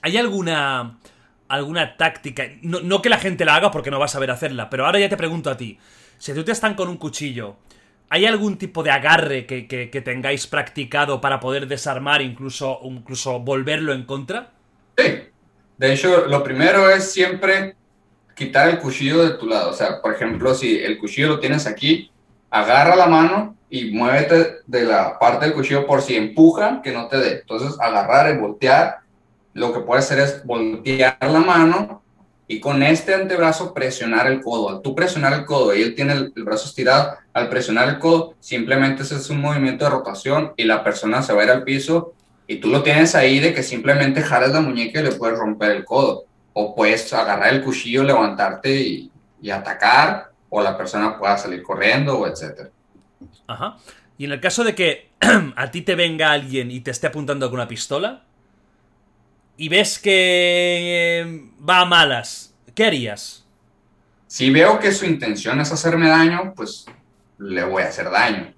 ¿Hay 0.00 0.16
alguna 0.16 0.98
alguna 1.46 1.96
táctica? 1.96 2.44
No, 2.62 3.00
que 3.00 3.08
la 3.08 3.18
gente 3.18 3.44
la 3.44 3.54
haga 3.54 3.70
porque 3.70 3.92
no 3.92 4.00
vas 4.00 4.16
a 4.16 4.18
ver 4.18 4.32
hacerla, 4.32 4.68
pero 4.68 4.84
ahora 4.84 4.98
ya 4.98 5.08
te 5.08 5.16
pregunto 5.16 5.50
a 5.50 5.56
ti. 5.56 5.78
Si 6.18 6.34
tú 6.34 6.42
te 6.42 6.50
están 6.50 6.74
con 6.74 6.88
un 6.88 6.96
cuchillo, 6.96 7.58
¿hay 8.08 8.26
algún 8.26 8.58
tipo 8.58 8.82
de 8.82 8.90
agarre 8.90 9.46
que, 9.46 10.02
tengáis 10.04 10.48
practicado 10.48 11.20
para 11.20 11.38
poder 11.38 11.68
desarmar, 11.68 12.22
incluso, 12.22 12.80
incluso 12.82 13.38
volverlo 13.38 13.92
en 13.92 14.04
contra? 14.04 14.50
Sí. 14.98 15.04
De 15.78 15.92
hecho, 15.92 16.26
lo 16.26 16.42
primero 16.42 16.90
es 16.90 17.12
siempre 17.12 17.76
quitar 18.34 18.68
el 18.68 18.78
cuchillo 18.80 19.22
de 19.22 19.34
tu 19.36 19.46
lado. 19.46 19.70
O 19.70 19.74
sea, 19.74 20.02
por 20.02 20.12
ejemplo, 20.12 20.54
si 20.54 20.78
el 20.78 20.98
cuchillo 20.98 21.28
lo 21.28 21.38
tienes 21.38 21.68
aquí, 21.68 22.10
agarra 22.52 22.94
la 22.94 23.06
mano 23.06 23.56
y 23.70 23.90
muévete 23.92 24.58
de 24.66 24.84
la 24.84 25.18
parte 25.18 25.46
del 25.46 25.54
cuchillo 25.54 25.86
por 25.86 26.02
si 26.02 26.14
empuja, 26.14 26.82
que 26.82 26.92
no 26.92 27.08
te 27.08 27.16
dé. 27.16 27.40
Entonces, 27.40 27.80
agarrar 27.80 28.32
y 28.32 28.38
voltear 28.38 28.98
lo 29.54 29.72
que 29.72 29.80
puede 29.80 30.00
hacer 30.00 30.20
es 30.20 30.44
voltear 30.44 31.16
la 31.20 31.40
mano 31.40 32.02
y 32.46 32.60
con 32.60 32.82
este 32.82 33.14
antebrazo 33.14 33.72
presionar 33.72 34.26
el 34.26 34.42
codo. 34.42 34.68
Al 34.68 34.82
tú 34.82 34.94
presionar 34.94 35.32
el 35.32 35.46
codo 35.46 35.74
y 35.74 35.80
él 35.80 35.94
tiene 35.94 36.12
el, 36.12 36.32
brazo 36.44 36.66
estirado, 36.66 37.16
al 37.32 37.48
presionar 37.48 37.88
el 37.88 37.98
codo, 37.98 38.34
simplemente 38.38 39.02
ese 39.02 39.16
es 39.16 39.30
un 39.30 39.40
movimiento 39.40 39.86
de 39.86 39.90
rotación 39.90 40.52
y 40.58 40.64
la 40.64 40.84
persona 40.84 41.22
se 41.22 41.32
va 41.32 41.40
a 41.40 41.44
ir 41.44 41.50
al 41.50 41.64
piso 41.64 42.12
y 42.46 42.56
tú 42.56 42.68
lo 42.68 42.82
tienes 42.82 43.14
ahí 43.14 43.40
de 43.40 43.54
que 43.54 43.62
simplemente 43.62 44.20
jalas 44.20 44.52
la 44.52 44.60
muñeca 44.60 45.00
y 45.00 45.04
le 45.04 45.12
puedes 45.12 45.38
romper 45.38 45.70
el 45.70 45.86
codo. 45.86 46.24
O 46.52 46.74
puedes 46.74 47.10
agarrar 47.14 47.54
el 47.54 47.64
cuchillo, 47.64 48.04
levantarte 48.04 49.10
y 49.40 49.50
atacar, 49.50 50.31
o 50.54 50.62
la 50.62 50.76
persona 50.76 51.18
pueda 51.18 51.38
salir 51.38 51.62
corriendo, 51.62 52.18
o 52.18 52.26
etcétera. 52.26 52.68
Ajá. 53.46 53.78
Y 54.18 54.26
en 54.26 54.32
el 54.32 54.40
caso 54.40 54.64
de 54.64 54.74
que 54.74 55.08
a 55.56 55.70
ti 55.70 55.80
te 55.80 55.94
venga 55.94 56.30
alguien 56.30 56.70
y 56.70 56.80
te 56.80 56.90
esté 56.90 57.06
apuntando 57.06 57.48
con 57.48 57.58
una 57.58 57.66
pistola, 57.66 58.22
y 59.56 59.70
ves 59.70 59.98
que 59.98 60.10
eh, 61.20 61.50
va 61.66 61.80
a 61.80 61.84
malas, 61.86 62.54
¿qué 62.74 62.84
harías? 62.84 63.46
Si 64.26 64.50
veo 64.50 64.78
que 64.78 64.92
su 64.92 65.06
intención 65.06 65.58
es 65.60 65.72
hacerme 65.72 66.08
daño, 66.08 66.52
pues 66.54 66.84
le 67.38 67.64
voy 67.64 67.82
a 67.82 67.88
hacer 67.88 68.10
daño. 68.10 68.52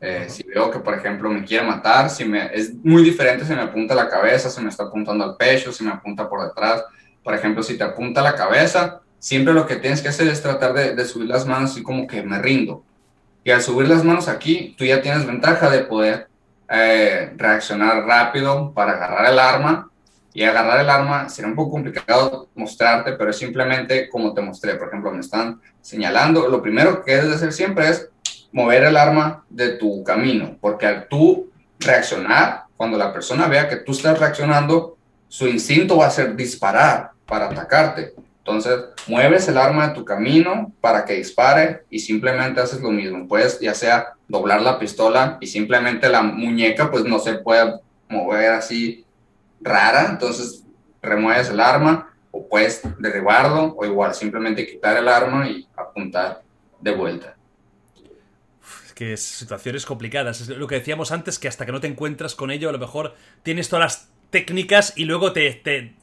Eh, 0.00 0.26
si 0.28 0.42
veo 0.42 0.68
que, 0.72 0.80
por 0.80 0.94
ejemplo, 0.94 1.30
me 1.30 1.44
quiere 1.44 1.64
matar, 1.64 2.10
si 2.10 2.24
me, 2.24 2.52
es 2.52 2.74
muy 2.74 3.04
diferente 3.04 3.44
si 3.44 3.54
me 3.54 3.62
apunta 3.62 3.94
a 3.94 3.96
la 3.96 4.08
cabeza, 4.08 4.50
si 4.50 4.60
me 4.60 4.68
está 4.68 4.84
apuntando 4.84 5.22
al 5.22 5.36
pecho, 5.36 5.72
si 5.72 5.84
me 5.84 5.92
apunta 5.92 6.28
por 6.28 6.42
detrás. 6.42 6.84
Por 7.22 7.34
ejemplo, 7.34 7.62
si 7.62 7.78
te 7.78 7.84
apunta 7.84 8.20
a 8.20 8.24
la 8.24 8.34
cabeza, 8.34 9.00
siempre 9.26 9.52
lo 9.52 9.66
que 9.66 9.74
tienes 9.74 10.02
que 10.02 10.08
hacer 10.08 10.28
es 10.28 10.40
tratar 10.40 10.72
de, 10.72 11.04
subir 11.04 11.26
las 11.26 11.46
manos 11.46 11.72
así 11.72 11.82
como 11.82 12.06
que 12.06 12.22
me 12.22 12.38
rindo. 12.38 12.84
Y 13.42 13.50
al 13.50 13.60
subir 13.60 13.88
las 13.88 14.04
manos 14.04 14.28
aquí, 14.28 14.76
tú 14.78 14.84
ya 14.84 15.02
tienes 15.02 15.26
ventaja 15.26 15.68
de 15.68 15.80
poder 15.80 16.28
eh, 16.70 17.32
reaccionar 17.36 18.04
rápido 18.04 18.72
para 18.72 18.92
agarrar 18.92 19.32
el 19.32 19.40
arma 19.40 19.90
y 20.32 20.44
agarrar 20.44 20.78
el 20.78 20.88
arma 20.88 21.28
sería 21.28 21.48
un 21.50 21.56
poco 21.56 21.72
complicado 21.72 22.50
mostrarte, 22.54 23.14
pero 23.14 23.30
es 23.30 23.36
simplemente 23.36 24.08
como 24.08 24.32
te 24.32 24.42
mostré. 24.42 24.76
Por 24.76 24.86
ejemplo, 24.86 25.10
me 25.10 25.18
están 25.18 25.60
señalando. 25.80 26.46
Lo 26.46 26.62
primero 26.62 27.02
que 27.02 27.16
debes 27.16 27.34
hacer 27.34 27.52
siempre 27.52 27.88
es 27.88 28.08
mover 28.52 28.84
el 28.84 28.96
arma 28.96 29.44
de 29.48 29.70
tu 29.70 30.04
camino, 30.04 30.56
porque 30.60 30.86
al 30.86 31.08
tú 31.08 31.50
reaccionar, 31.80 32.66
cuando 32.76 32.96
la 32.96 33.12
persona 33.12 33.48
vea 33.48 33.68
que 33.68 33.74
tú 33.74 33.90
estás 33.90 34.20
reaccionando, 34.20 34.96
su 35.26 35.48
instinto 35.48 35.96
va 35.96 36.06
a 36.06 36.10
ser 36.10 36.36
disparar 36.36 37.10
para 37.26 37.46
atacarte. 37.46 38.14
Entonces, 38.46 38.84
mueves 39.08 39.48
el 39.48 39.58
arma 39.58 39.88
de 39.88 39.94
tu 39.94 40.04
camino 40.04 40.72
para 40.80 41.04
que 41.04 41.14
dispare 41.14 41.82
y 41.90 41.98
simplemente 41.98 42.60
haces 42.60 42.80
lo 42.80 42.92
mismo. 42.92 43.26
Puedes 43.26 43.58
ya 43.58 43.74
sea 43.74 44.14
doblar 44.28 44.62
la 44.62 44.78
pistola 44.78 45.36
y 45.40 45.48
simplemente 45.48 46.08
la 46.08 46.22
muñeca 46.22 46.88
pues 46.88 47.04
no 47.04 47.18
se 47.18 47.34
puede 47.38 47.80
mover 48.08 48.52
así 48.52 49.04
rara, 49.60 50.06
entonces 50.10 50.62
remueves 51.02 51.50
el 51.50 51.58
arma 51.58 52.14
o 52.30 52.46
puedes 52.46 52.82
derribarlo 53.00 53.74
o 53.76 53.84
igual 53.84 54.14
simplemente 54.14 54.64
quitar 54.64 54.96
el 54.96 55.08
arma 55.08 55.48
y 55.48 55.66
apuntar 55.76 56.42
de 56.80 56.94
vuelta. 56.94 57.36
Que 58.94 59.14
es 59.14 59.22
situaciones 59.22 59.84
complicadas. 59.84 60.40
Es 60.40 60.48
lo 60.48 60.68
que 60.68 60.76
decíamos 60.76 61.10
antes, 61.10 61.40
que 61.40 61.48
hasta 61.48 61.66
que 61.66 61.72
no 61.72 61.80
te 61.80 61.88
encuentras 61.88 62.36
con 62.36 62.52
ello, 62.52 62.68
a 62.68 62.72
lo 62.72 62.78
mejor 62.78 63.16
tienes 63.42 63.68
todas 63.68 63.84
las 63.84 64.08
técnicas 64.30 64.92
y 64.94 65.04
luego 65.04 65.32
te... 65.32 65.95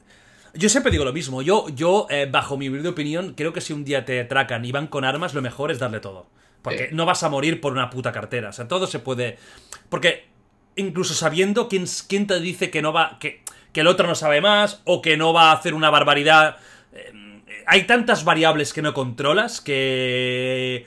Yo 0.54 0.68
siempre 0.68 0.92
digo 0.92 1.04
lo 1.04 1.12
mismo. 1.12 1.42
Yo, 1.42 1.68
yo 1.70 2.06
eh, 2.10 2.28
bajo 2.30 2.56
mi 2.56 2.68
humilde 2.68 2.88
opinión, 2.88 3.34
creo 3.34 3.52
que 3.52 3.60
si 3.60 3.72
un 3.72 3.84
día 3.84 4.04
te 4.04 4.20
atracan 4.20 4.64
y 4.64 4.72
van 4.72 4.86
con 4.86 5.04
armas, 5.04 5.34
lo 5.34 5.42
mejor 5.42 5.70
es 5.70 5.78
darle 5.78 6.00
todo. 6.00 6.26
Porque 6.62 6.88
no 6.92 7.04
vas 7.04 7.22
a 7.22 7.28
morir 7.28 7.60
por 7.60 7.72
una 7.72 7.90
puta 7.90 8.12
cartera. 8.12 8.48
O 8.48 8.52
sea, 8.52 8.66
todo 8.68 8.86
se 8.86 8.98
puede... 8.98 9.36
Porque 9.90 10.24
incluso 10.76 11.14
sabiendo 11.14 11.68
quién, 11.68 11.84
quién 12.08 12.26
te 12.26 12.40
dice 12.40 12.70
que 12.70 12.82
no 12.82 12.92
va. 12.92 13.18
Que, 13.18 13.42
que, 13.72 13.80
el 13.80 13.86
otro 13.86 14.06
no 14.06 14.14
sabe 14.14 14.40
más, 14.40 14.80
o 14.84 15.02
que 15.02 15.16
no 15.16 15.32
va 15.32 15.50
a 15.50 15.54
hacer 15.54 15.74
una 15.74 15.90
barbaridad. 15.90 16.56
Eh, 16.92 17.12
hay 17.66 17.84
tantas 17.84 18.24
variables 18.24 18.72
que 18.72 18.82
no 18.82 18.94
controlas 18.94 19.60
que. 19.60 20.86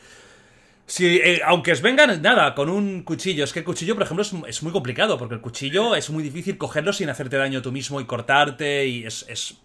Si, 0.90 1.18
eh, 1.18 1.42
aunque 1.46 1.74
os 1.74 1.82
vengan, 1.82 2.22
nada, 2.22 2.56
con 2.56 2.70
un 2.70 3.04
cuchillo. 3.04 3.44
Es 3.44 3.52
que 3.52 3.60
el 3.60 3.66
cuchillo, 3.66 3.94
por 3.94 4.04
ejemplo, 4.04 4.26
es, 4.48 4.64
muy 4.64 4.72
complicado, 4.72 5.18
porque 5.18 5.36
el 5.36 5.42
cuchillo 5.42 5.96
es 5.96 6.10
muy 6.10 6.24
difícil 6.24 6.58
cogerlo 6.58 6.94
sin 6.94 7.10
hacerte 7.10 7.36
daño 7.36 7.62
tú 7.62 7.74
mismo 7.74 8.00
y 8.00 8.06
cortarte, 8.06 8.88
y 8.88 9.06
es. 9.06 9.26
es, 9.28 9.58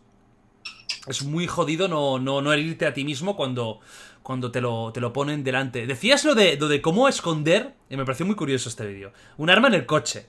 es 1.06 1.22
muy 1.22 1.46
jodido 1.46 1.88
no, 1.88 2.18
no, 2.18 2.42
no 2.42 2.52
herirte 2.52 2.86
a 2.86 2.94
ti 2.94 3.04
mismo 3.04 3.36
cuando, 3.36 3.80
cuando 4.22 4.50
te 4.50 4.60
lo, 4.60 4.92
te 4.92 5.00
lo 5.00 5.12
ponen 5.12 5.44
delante. 5.44 5.86
Decías 5.86 6.24
lo 6.24 6.34
de, 6.34 6.56
lo 6.56 6.66
de 6.66 6.82
cómo 6.82 7.08
esconder, 7.08 7.72
y 7.88 7.96
me 7.96 8.04
pareció 8.04 8.26
muy 8.26 8.34
curioso 8.34 8.68
este 8.68 8.84
vídeo, 8.84 9.12
un 9.36 9.48
arma 9.48 9.68
en 9.68 9.74
el 9.74 9.86
coche. 9.86 10.26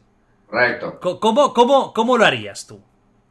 Correcto. 0.47 0.99
¿Cómo, 1.19 1.53
cómo, 1.55 1.91
cómo 1.91 2.17
lo 2.19 2.25
harías 2.25 2.67
tú? 2.67 2.79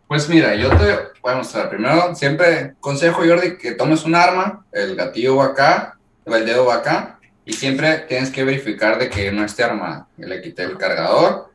Pues 0.08 0.28
mira, 0.28 0.54
yo 0.56 0.68
te 0.70 0.98
voy 1.22 1.32
a 1.32 1.36
mostrar. 1.36 1.70
Primero, 1.70 2.14
siempre 2.16 2.74
consejo, 2.80 3.22
Jordi, 3.24 3.56
que 3.56 3.72
tomes 3.72 4.04
un 4.04 4.16
arma, 4.16 4.64
el 4.72 4.96
gatillo 4.96 5.36
va 5.36 5.46
acá, 5.46 5.98
el 6.26 6.44
dedo 6.44 6.66
va 6.66 6.76
acá, 6.76 7.20
y 7.44 7.52
siempre 7.52 7.98
tienes 8.08 8.30
que 8.30 8.44
verificar 8.44 8.98
de 8.98 9.08
que 9.08 9.32
no 9.32 9.44
esté 9.44 9.64
armada. 9.64 10.06
Le 10.16 10.40
quité 10.40 10.62
el 10.62 10.78
cargador, 10.78 11.50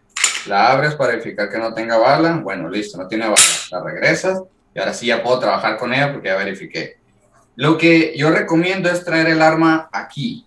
la 0.47 0.71
abres 0.71 0.95
para 0.95 1.11
verificar 1.11 1.49
que 1.49 1.57
no 1.57 1.73
tenga 1.73 1.97
bala. 1.97 2.37
Bueno, 2.43 2.69
listo, 2.69 2.97
no 2.97 3.07
tiene 3.07 3.25
bala. 3.25 3.37
La 3.71 3.81
regresas 3.81 4.41
y 4.73 4.79
ahora 4.79 4.93
sí 4.93 5.07
ya 5.07 5.23
puedo 5.23 5.39
trabajar 5.39 5.77
con 5.77 5.93
ella 5.93 6.11
porque 6.11 6.27
ya 6.27 6.35
verifiqué. 6.35 6.97
Lo 7.55 7.77
que 7.77 8.15
yo 8.17 8.29
recomiendo 8.29 8.89
es 8.89 9.03
traer 9.03 9.27
el 9.27 9.41
arma 9.41 9.89
aquí. 9.91 10.45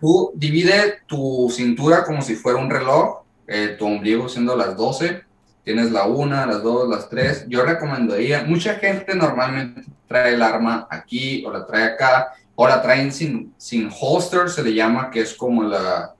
Tú 0.00 0.32
divide 0.34 1.00
tu 1.06 1.52
cintura 1.54 2.04
como 2.04 2.22
si 2.22 2.34
fuera 2.34 2.58
un 2.58 2.70
reloj, 2.70 3.22
eh, 3.46 3.76
tu 3.78 3.86
ombligo 3.86 4.28
siendo 4.28 4.56
las 4.56 4.76
12, 4.76 5.22
tienes 5.64 5.90
la 5.90 6.06
1, 6.06 6.46
las 6.46 6.62
2, 6.62 6.88
las 6.88 7.08
3. 7.08 7.46
Yo 7.48 7.64
recomendaría, 7.64 8.44
mucha 8.44 8.76
gente 8.76 9.14
normalmente 9.14 9.82
trae 10.08 10.34
el 10.34 10.42
arma 10.42 10.86
aquí 10.90 11.44
o 11.46 11.52
la 11.52 11.66
trae 11.66 11.84
acá, 11.84 12.32
o 12.56 12.68
la 12.68 12.82
traen 12.82 13.12
sin, 13.12 13.52
sin 13.56 13.90
holster, 13.92 14.48
se 14.48 14.62
le 14.62 14.74
llama, 14.74 15.10
que 15.10 15.20
es 15.20 15.34
como 15.34 15.64
la, 15.64 16.14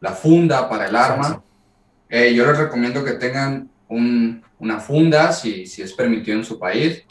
la 0.00 0.12
funda 0.12 0.68
para 0.68 0.88
el 0.88 0.96
arma. 0.96 1.42
Eh, 2.08 2.34
yo 2.34 2.46
les 2.46 2.58
recomiendo 2.58 3.04
que 3.04 3.12
tengan 3.12 3.70
un, 3.88 4.42
una 4.58 4.78
funda, 4.78 5.32
si, 5.32 5.66
si 5.66 5.82
es 5.82 5.92
permitido 5.92 6.38
en 6.38 6.44
su 6.44 6.58
país, 6.58 7.02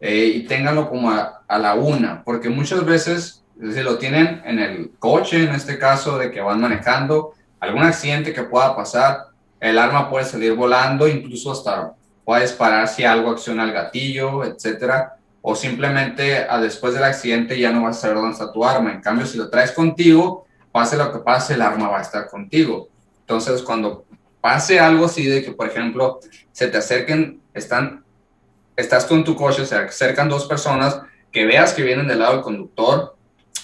eh, 0.00 0.32
y 0.36 0.42
ténganlo 0.44 0.88
como 0.88 1.10
a, 1.10 1.42
la 1.48 1.74
una, 1.74 2.22
porque 2.22 2.48
muchas 2.48 2.84
veces 2.84 3.42
si 3.58 3.82
lo 3.82 3.98
tienen 3.98 4.42
en 4.44 4.58
el 4.60 4.92
coche, 4.98 5.44
en 5.44 5.54
este 5.54 5.78
caso 5.78 6.18
de 6.18 6.30
que 6.30 6.40
van 6.40 6.60
manejando, 6.60 7.32
algún 7.58 7.82
accidente 7.82 8.32
que 8.32 8.44
pueda 8.44 8.76
pasar, 8.76 9.28
el 9.58 9.78
arma 9.78 10.08
puede 10.08 10.24
salir 10.24 10.54
volando, 10.54 11.08
incluso 11.08 11.50
hasta 11.50 11.94
puede 12.24 12.42
disparar 12.42 12.86
si 12.86 13.04
algo 13.04 13.30
acciona 13.30 13.64
el 13.64 13.72
gatillo, 13.72 14.44
etcétera, 14.44 15.16
o 15.42 15.54
simplemente 15.54 16.46
a, 16.48 16.60
después 16.60 16.94
del 16.94 17.04
accidente 17.04 17.58
ya 17.58 17.70
no 17.70 17.84
vas 17.84 17.98
a 17.98 18.00
saber 18.00 18.16
dónde 18.16 18.32
está 18.32 18.52
tu 18.52 18.64
arma. 18.64 18.92
En 18.92 19.00
cambio, 19.00 19.26
si 19.26 19.38
lo 19.38 19.48
traes 19.48 19.72
contigo, 19.72 20.46
pase 20.72 20.96
lo 20.96 21.12
que 21.12 21.18
pase, 21.18 21.54
el 21.54 21.62
arma 21.62 21.88
va 21.88 21.98
a 21.98 22.02
estar 22.02 22.28
contigo. 22.28 22.88
Entonces, 23.20 23.62
cuando 23.62 24.04
pase 24.40 24.80
algo 24.80 25.06
así 25.06 25.26
de 25.26 25.42
que, 25.42 25.52
por 25.52 25.68
ejemplo, 25.68 26.20
se 26.52 26.68
te 26.68 26.78
acerquen, 26.78 27.40
están 27.54 28.04
estás 28.78 29.10
en 29.10 29.24
tu 29.24 29.34
coche, 29.34 29.66
se 29.66 29.74
acercan 29.74 30.28
dos 30.28 30.46
personas 30.46 31.00
que 31.32 31.44
veas 31.44 31.72
que 31.72 31.82
vienen 31.82 32.06
del 32.06 32.20
lado 32.20 32.34
del 32.34 32.42
conductor, 32.42 33.16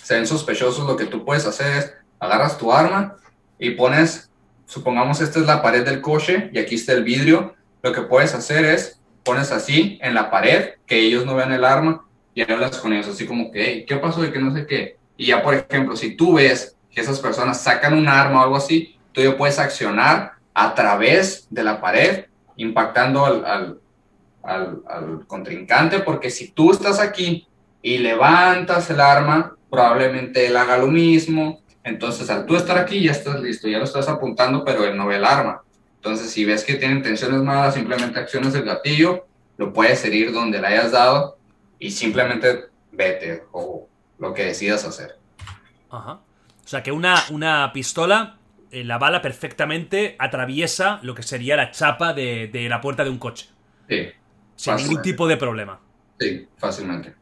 se 0.02 0.14
ven 0.14 0.26
sospechosos, 0.26 0.86
lo 0.86 0.96
que 0.96 1.06
tú 1.06 1.24
puedes 1.24 1.46
hacer 1.46 1.78
es 1.78 1.94
agarras 2.18 2.58
tu 2.58 2.72
arma 2.72 3.16
y 3.58 3.70
pones, 3.70 4.28
supongamos 4.66 5.20
esta 5.20 5.38
es 5.38 5.46
la 5.46 5.62
pared 5.62 5.84
del 5.84 6.00
coche 6.00 6.50
y 6.52 6.58
aquí 6.58 6.74
está 6.74 6.92
el 6.92 7.04
vidrio, 7.04 7.54
lo 7.82 7.92
que 7.92 8.02
puedes 8.02 8.34
hacer 8.34 8.64
es 8.64 9.00
pones 9.24 9.50
así 9.50 9.98
en 10.02 10.14
la 10.14 10.30
pared, 10.30 10.74
que 10.86 11.00
ellos 11.00 11.26
no 11.26 11.34
vean 11.34 11.52
el 11.52 11.64
arma 11.64 12.04
y 12.34 12.42
hablas 12.42 12.78
con 12.78 12.92
ellos 12.92 13.08
así 13.08 13.26
como 13.26 13.50
que, 13.50 13.84
¿qué 13.86 13.96
pasó? 13.96 14.20
De 14.22 14.32
que 14.32 14.38
no 14.38 14.52
sé 14.54 14.66
qué. 14.66 14.98
Y 15.16 15.26
ya, 15.26 15.42
por 15.42 15.54
ejemplo, 15.54 15.96
si 15.96 16.16
tú 16.16 16.34
ves 16.34 16.76
que 16.90 17.00
esas 17.00 17.20
personas 17.20 17.60
sacan 17.60 17.94
un 17.94 18.08
arma 18.08 18.40
o 18.40 18.44
algo 18.44 18.56
así, 18.56 18.96
tú 19.12 19.22
ya 19.22 19.36
puedes 19.36 19.58
accionar 19.58 20.32
a 20.52 20.74
través 20.74 21.46
de 21.50 21.64
la 21.64 21.80
pared, 21.80 22.26
impactando 22.56 23.24
al, 23.24 23.80
al, 24.42 25.26
contrincante, 25.26 26.00
porque 26.00 26.30
si 26.30 26.50
tú 26.50 26.70
estás 26.70 27.00
aquí 27.00 27.48
y 27.82 27.98
levantas 27.98 28.90
el 28.90 29.00
arma, 29.00 29.56
probablemente 29.70 30.46
él 30.46 30.56
haga 30.56 30.76
lo 30.78 30.88
mismo. 30.88 31.62
Entonces, 31.82 32.30
al 32.30 32.46
tú 32.46 32.56
estar 32.56 32.78
aquí, 32.78 33.02
ya 33.02 33.12
estás 33.12 33.40
listo, 33.40 33.68
ya 33.68 33.78
lo 33.78 33.84
estás 33.84 34.08
apuntando, 34.08 34.64
pero 34.64 34.84
él 34.84 34.96
no 34.96 35.06
ve 35.06 35.16
el 35.16 35.24
arma. 35.24 35.62
Entonces, 36.04 36.32
si 36.32 36.44
ves 36.44 36.64
que 36.64 36.74
tiene 36.74 36.96
intenciones 36.96 37.40
malas, 37.40 37.72
simplemente 37.72 38.20
acciones 38.20 38.54
el 38.54 38.64
gatillo, 38.64 39.26
lo 39.56 39.72
puedes 39.72 40.04
herir 40.04 40.32
donde 40.32 40.60
le 40.60 40.66
hayas 40.66 40.92
dado 40.92 41.38
y 41.78 41.92
simplemente 41.92 42.66
vete 42.92 43.44
o 43.52 43.88
lo 44.18 44.34
que 44.34 44.44
decidas 44.44 44.84
hacer. 44.84 45.16
Ajá. 45.90 46.20
O 46.62 46.68
sea, 46.68 46.82
que 46.82 46.92
una, 46.92 47.14
una 47.30 47.72
pistola, 47.72 48.36
eh, 48.70 48.84
la 48.84 48.98
bala 48.98 49.22
perfectamente 49.22 50.14
atraviesa 50.18 51.00
lo 51.00 51.14
que 51.14 51.22
sería 51.22 51.56
la 51.56 51.70
chapa 51.70 52.12
de, 52.12 52.48
de 52.48 52.68
la 52.68 52.82
puerta 52.82 53.02
de 53.02 53.08
un 53.08 53.18
coche. 53.18 53.48
Sí. 53.88 54.08
Sin 54.56 54.76
ningún 54.76 55.00
tipo 55.00 55.26
de 55.26 55.38
problema. 55.38 55.80
Sí, 56.20 56.46
fácilmente. 56.58 57.14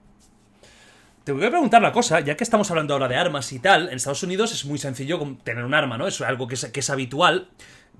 Te 1.22 1.30
voy 1.30 1.44
a 1.44 1.50
preguntar 1.50 1.80
la 1.80 1.92
cosa, 1.92 2.18
ya 2.18 2.36
que 2.36 2.42
estamos 2.42 2.68
hablando 2.72 2.94
ahora 2.94 3.06
de 3.06 3.14
armas 3.14 3.52
y 3.52 3.60
tal, 3.60 3.90
en 3.90 3.94
Estados 3.94 4.24
Unidos 4.24 4.52
es 4.52 4.64
muy 4.64 4.78
sencillo 4.78 5.20
tener 5.44 5.64
un 5.64 5.72
arma, 5.72 5.96
¿no? 5.96 6.08
Es 6.08 6.20
algo 6.20 6.48
que 6.48 6.56
es, 6.56 6.64
que 6.64 6.80
es 6.80 6.90
habitual. 6.90 7.48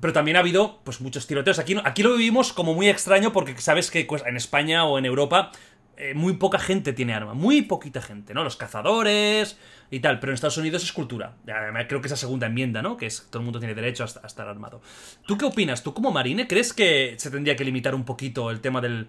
Pero 0.03 0.13
también 0.13 0.37
ha 0.37 0.41
habido 0.41 0.81
pues 0.83 1.01
muchos 1.01 1.29
tiroteos. 1.29 1.61
Aquí, 1.61 1.77
aquí 1.85 2.03
lo 2.03 2.17
vivimos 2.17 2.53
como 2.53 2.75
muy 2.75 2.89
extraño 2.89 3.33
porque 3.33 3.57
sabes 3.59 3.89
que 3.89 4.05
pues, 4.05 4.25
en 4.27 4.37
España 4.37 4.85
o 4.85 4.99
en 4.99 5.05
Europa 5.05 5.53
eh, 5.97 6.13
muy 6.13 6.33
poca 6.33 6.59
gente 6.59 6.93
tiene 6.93 7.15
arma, 7.15 7.35
muy 7.35 7.63
poquita 7.63 8.03
gente, 8.03 8.35
¿no? 8.35 8.43
Los 8.43 8.57
cazadores 8.57 9.57
y 9.93 10.01
tal, 10.01 10.19
pero 10.19 10.33
en 10.33 10.35
Estados 10.35 10.59
Unidos 10.59 10.83
es 10.83 10.93
cultura. 10.93 11.37
Además, 11.47 11.85
creo 11.89 12.01
que 12.01 12.09
esa 12.09 12.17
segunda 12.17 12.49
enmienda, 12.49 12.83
¿no? 12.83 12.97
Que 12.97 13.07
es 13.07 13.29
todo 13.31 13.39
el 13.39 13.45
mundo 13.45 13.61
tiene 13.61 13.77
derecho 13.77 14.03
a, 14.03 14.27
estar 14.27 14.49
armado. 14.49 14.83
¿Tú 15.25 15.39
qué 15.39 15.45
opinas? 15.45 15.85
¿Tú 15.85 15.95
como 15.95 16.11
marine 16.11 16.49
crees 16.49 16.73
que 16.73 17.15
se 17.17 17.31
tendría 17.31 17.55
que 17.55 17.65
limitar 17.65 17.95
un 17.95 18.05
poquito 18.05 18.51
el 18.51 18.61
tema 18.61 18.81
del 18.81 19.07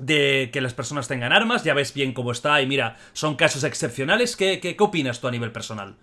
de 0.00 0.50
que 0.52 0.60
las 0.60 0.74
personas 0.74 1.06
tengan 1.06 1.32
armas? 1.32 1.62
Ya 1.62 1.74
ves 1.74 1.94
bien 1.94 2.12
cómo 2.12 2.32
está 2.32 2.60
y 2.60 2.66
mira, 2.66 2.96
son 3.12 3.36
casos 3.36 3.62
excepcionales. 3.62 4.34
¿Qué, 4.34 4.58
qué, 4.58 4.74
qué 4.74 4.82
opinas 4.82 5.20
tú 5.20 5.28
a 5.28 5.30
nivel 5.30 5.52
personal? 5.52 5.94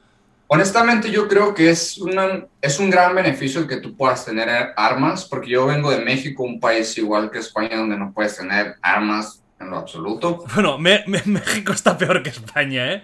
Honestamente, 0.51 1.11
yo 1.11 1.27
creo 1.27 1.53
que 1.53 1.69
es, 1.69 1.99
una, 1.99 2.47
es 2.59 2.79
un 2.79 2.89
gran 2.89 3.13
beneficio 3.13 3.61
el 3.61 3.67
que 3.67 3.77
tú 3.77 3.95
puedas 3.95 4.25
tener 4.25 4.49
armas, 4.75 5.23
porque 5.25 5.51
yo 5.51 5.67
vengo 5.67 5.91
de 5.91 6.03
México, 6.03 6.41
un 6.41 6.59
país 6.59 6.97
igual 6.97 7.29
que 7.29 7.37
España, 7.37 7.77
donde 7.77 7.95
no 7.95 8.11
puedes 8.11 8.35
tener 8.35 8.73
armas 8.81 9.43
en 9.59 9.69
lo 9.69 9.77
absoluto. 9.77 10.43
Bueno, 10.55 10.79
México 10.79 11.71
está 11.71 11.95
peor 11.95 12.23
que 12.23 12.31
España, 12.31 12.93
¿eh? 12.93 13.03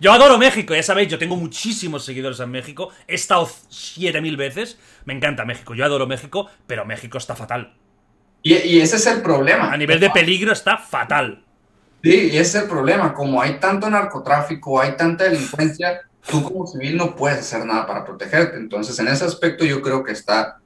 yo 0.00 0.12
adoro 0.12 0.38
México, 0.38 0.74
ya 0.74 0.82
sabéis, 0.82 1.08
yo 1.08 1.20
tengo 1.20 1.36
muchísimos 1.36 2.04
seguidores 2.04 2.40
en 2.40 2.50
México, 2.50 2.90
he 3.06 3.14
estado 3.14 3.48
7000 3.68 4.36
veces, 4.36 4.80
me 5.04 5.14
encanta 5.14 5.44
México, 5.44 5.76
yo 5.76 5.84
adoro 5.84 6.08
México, 6.08 6.50
pero 6.66 6.84
México 6.84 7.16
está 7.16 7.36
fatal. 7.36 7.76
Y, 8.42 8.54
y 8.54 8.80
ese 8.80 8.96
es 8.96 9.06
el 9.06 9.22
problema. 9.22 9.72
A 9.72 9.76
nivel 9.76 10.00
de 10.00 10.10
peligro 10.10 10.52
está 10.52 10.78
fatal. 10.78 11.45
Sí, 12.06 12.30
y 12.32 12.36
ese 12.36 12.58
es 12.58 12.62
el 12.62 12.68
problema. 12.68 13.12
Como 13.12 13.42
hay 13.42 13.58
tanto 13.58 13.90
narcotráfico, 13.90 14.80
hay 14.80 14.92
tanta 14.92 15.24
delincuencia, 15.24 16.02
tú 16.30 16.40
como 16.44 16.64
civil 16.64 16.96
no 16.96 17.16
puedes 17.16 17.40
hacer 17.40 17.66
nada 17.66 17.84
para 17.84 18.04
protegerte. 18.04 18.56
Entonces, 18.58 18.96
en 19.00 19.08
ese 19.08 19.24
aspecto 19.24 19.64
yo 19.64 19.82
creo 19.82 20.04
que 20.04 20.12
está 20.12 20.58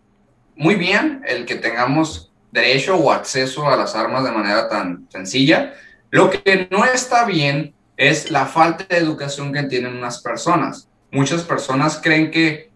muy 0.54 0.74
bien 0.74 1.22
el 1.26 1.46
que 1.46 1.54
tengamos 1.54 2.30
derecho 2.52 2.94
o 2.94 3.10
acceso 3.10 3.66
a 3.66 3.74
las 3.74 3.96
armas 3.96 4.22
de 4.24 4.32
manera 4.32 4.68
tan 4.68 5.08
sencilla. 5.10 5.72
Lo 6.10 6.28
que 6.28 6.68
no 6.70 6.84
está 6.84 7.24
bien 7.24 7.72
es 7.96 8.30
la 8.30 8.44
falta 8.44 8.84
de 8.84 8.98
educación 8.98 9.50
que 9.50 9.62
tienen 9.62 9.96
unas 9.96 10.20
personas. 10.20 10.88
Muchas 11.10 11.40
personas 11.40 11.98
creen 12.02 12.30
que 12.30 12.70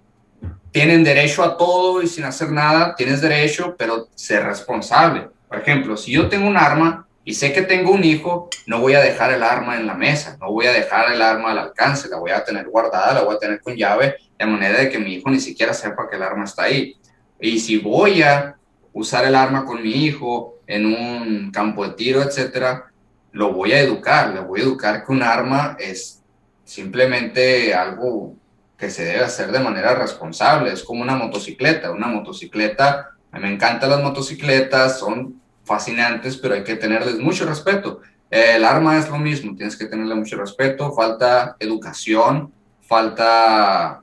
tienen 0.73 1.05
derecho 1.05 1.43
a 1.43 1.59
todo 1.59 2.01
y 2.01 2.07
sin 2.07 2.24
hacer 2.24 2.51
nada, 2.51 2.95
tienes 2.97 3.20
derecho, 3.20 3.77
pero 3.77 4.09
ser 4.15 4.45
responsable. 4.45 5.28
Por 5.49 5.59
ejemplo, 5.59 5.99
si 5.99 6.12
yo 6.12 6.31
tengo 6.31 6.49
un 6.49 6.57
arma, 6.57 7.07
y 7.25 7.35
sé 7.35 7.53
que 7.53 7.63
tengo 7.63 7.91
un 7.91 8.05
hijo, 8.05 8.51
no 8.67 8.81
voy 8.81 8.95
a 8.95 9.01
dejar 9.01 9.33
el 9.33 9.43
arma 9.43 9.77
en 9.77 9.87
la 9.87 9.95
mesa, 9.95 10.37
no 10.41 10.53
voy 10.53 10.67
a 10.67 10.73
dejar 10.73 11.13
el 11.13 11.23
arma 11.23 11.53
al 11.53 11.59
alcance, 11.59 12.09
la 12.09 12.19
voy 12.19 12.33
a 12.33 12.45
tener 12.45 12.69
guardada, 12.69 13.15
la 13.15 13.23
voy 13.23 13.35
a 13.35 13.39
tener 13.39 13.61
con 13.63 13.75
llave, 13.75 14.17
de 14.39 14.47
manera 14.47 14.79
de 14.79 14.91
que 14.91 14.99
mi 14.99 15.15
hijo 15.15 15.31
ni 15.31 15.41
siquiera 15.41 15.73
sepa 15.73 16.09
que 16.09 16.17
el 16.17 16.23
arma 16.23 16.45
está 16.45 16.65
ahí. 16.65 16.97
Y 17.41 17.59
si 17.61 17.79
voy 17.79 18.23
a 18.23 18.57
usar 18.93 19.25
el 19.25 19.35
arma 19.35 19.65
con 19.65 19.83
mi 19.83 19.91
hijo 19.91 20.59
en 20.67 20.87
un 20.87 21.51
campo 21.51 21.87
de 21.87 21.95
tiro, 21.95 22.23
etcétera, 22.23 22.91
lo 23.33 23.53
voy 23.53 23.73
a 23.73 23.81
educar, 23.81 24.35
le 24.35 24.41
voy 24.41 24.61
a 24.61 24.65
educar 24.65 25.05
que 25.05 25.13
un 25.13 25.23
arma 25.23 25.77
es 25.81 26.23
simplemente 26.65 27.75
algo 27.75 28.37
que 28.77 28.91
se 28.91 29.05
debe 29.05 29.25
hacer 29.25 29.51
de 29.51 29.61
manera 29.61 29.95
responsable, 29.95 30.73
es 30.73 30.83
como 30.83 31.03
una 31.03 31.17
motocicleta, 31.17 31.91
una 31.91 32.07
motocicleta, 32.07 33.11
me 33.33 33.53
encantan 33.53 33.91
las 33.91 34.03
motocicletas, 34.03 34.99
son 34.99 35.41
fascinantes, 35.65 36.36
pero 36.36 36.55
hay 36.55 36.65
que 36.65 36.77
tenerles 36.77 37.19
mucho 37.19 37.47
respeto. 37.47 38.01
El 38.31 38.65
arma 38.65 38.99
es 38.99 39.09
lo 39.09 39.19
mismo, 39.19 39.55
tienes 39.55 39.77
que 39.77 39.86
tenerle 39.86 40.15
mucho 40.15 40.36
respeto, 40.36 40.93
falta 40.93 41.57
educación, 41.59 42.53
falta... 42.82 44.03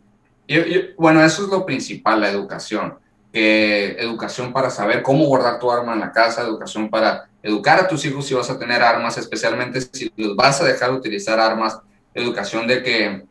bueno, 0.97 1.23
eso 1.23 1.43
es 1.43 1.49
lo 1.49 1.65
principal, 1.65 2.21
la 2.21 2.29
educación. 2.29 2.97
Educación 3.33 4.51
para 4.51 4.69
saber 4.69 5.03
cómo 5.03 5.25
guardar 5.25 5.59
tu 5.59 5.71
arma 5.71 5.93
en 5.93 5.99
la 5.99 6.11
casa, 6.11 6.41
educación 6.41 6.89
para 6.89 7.29
educar 7.43 7.79
a 7.79 7.87
tus 7.87 8.05
hijos 8.05 8.25
si 8.25 8.33
vas 8.33 8.49
a 8.49 8.59
tener 8.59 8.81
armas, 8.81 9.17
especialmente 9.17 9.81
si 9.81 10.11
los 10.15 10.35
vas 10.35 10.61
a 10.61 10.65
dejar 10.65 10.91
utilizar 10.91 11.39
armas, 11.39 11.79
educación 12.13 12.67
de 12.67 12.83
que 12.83 13.25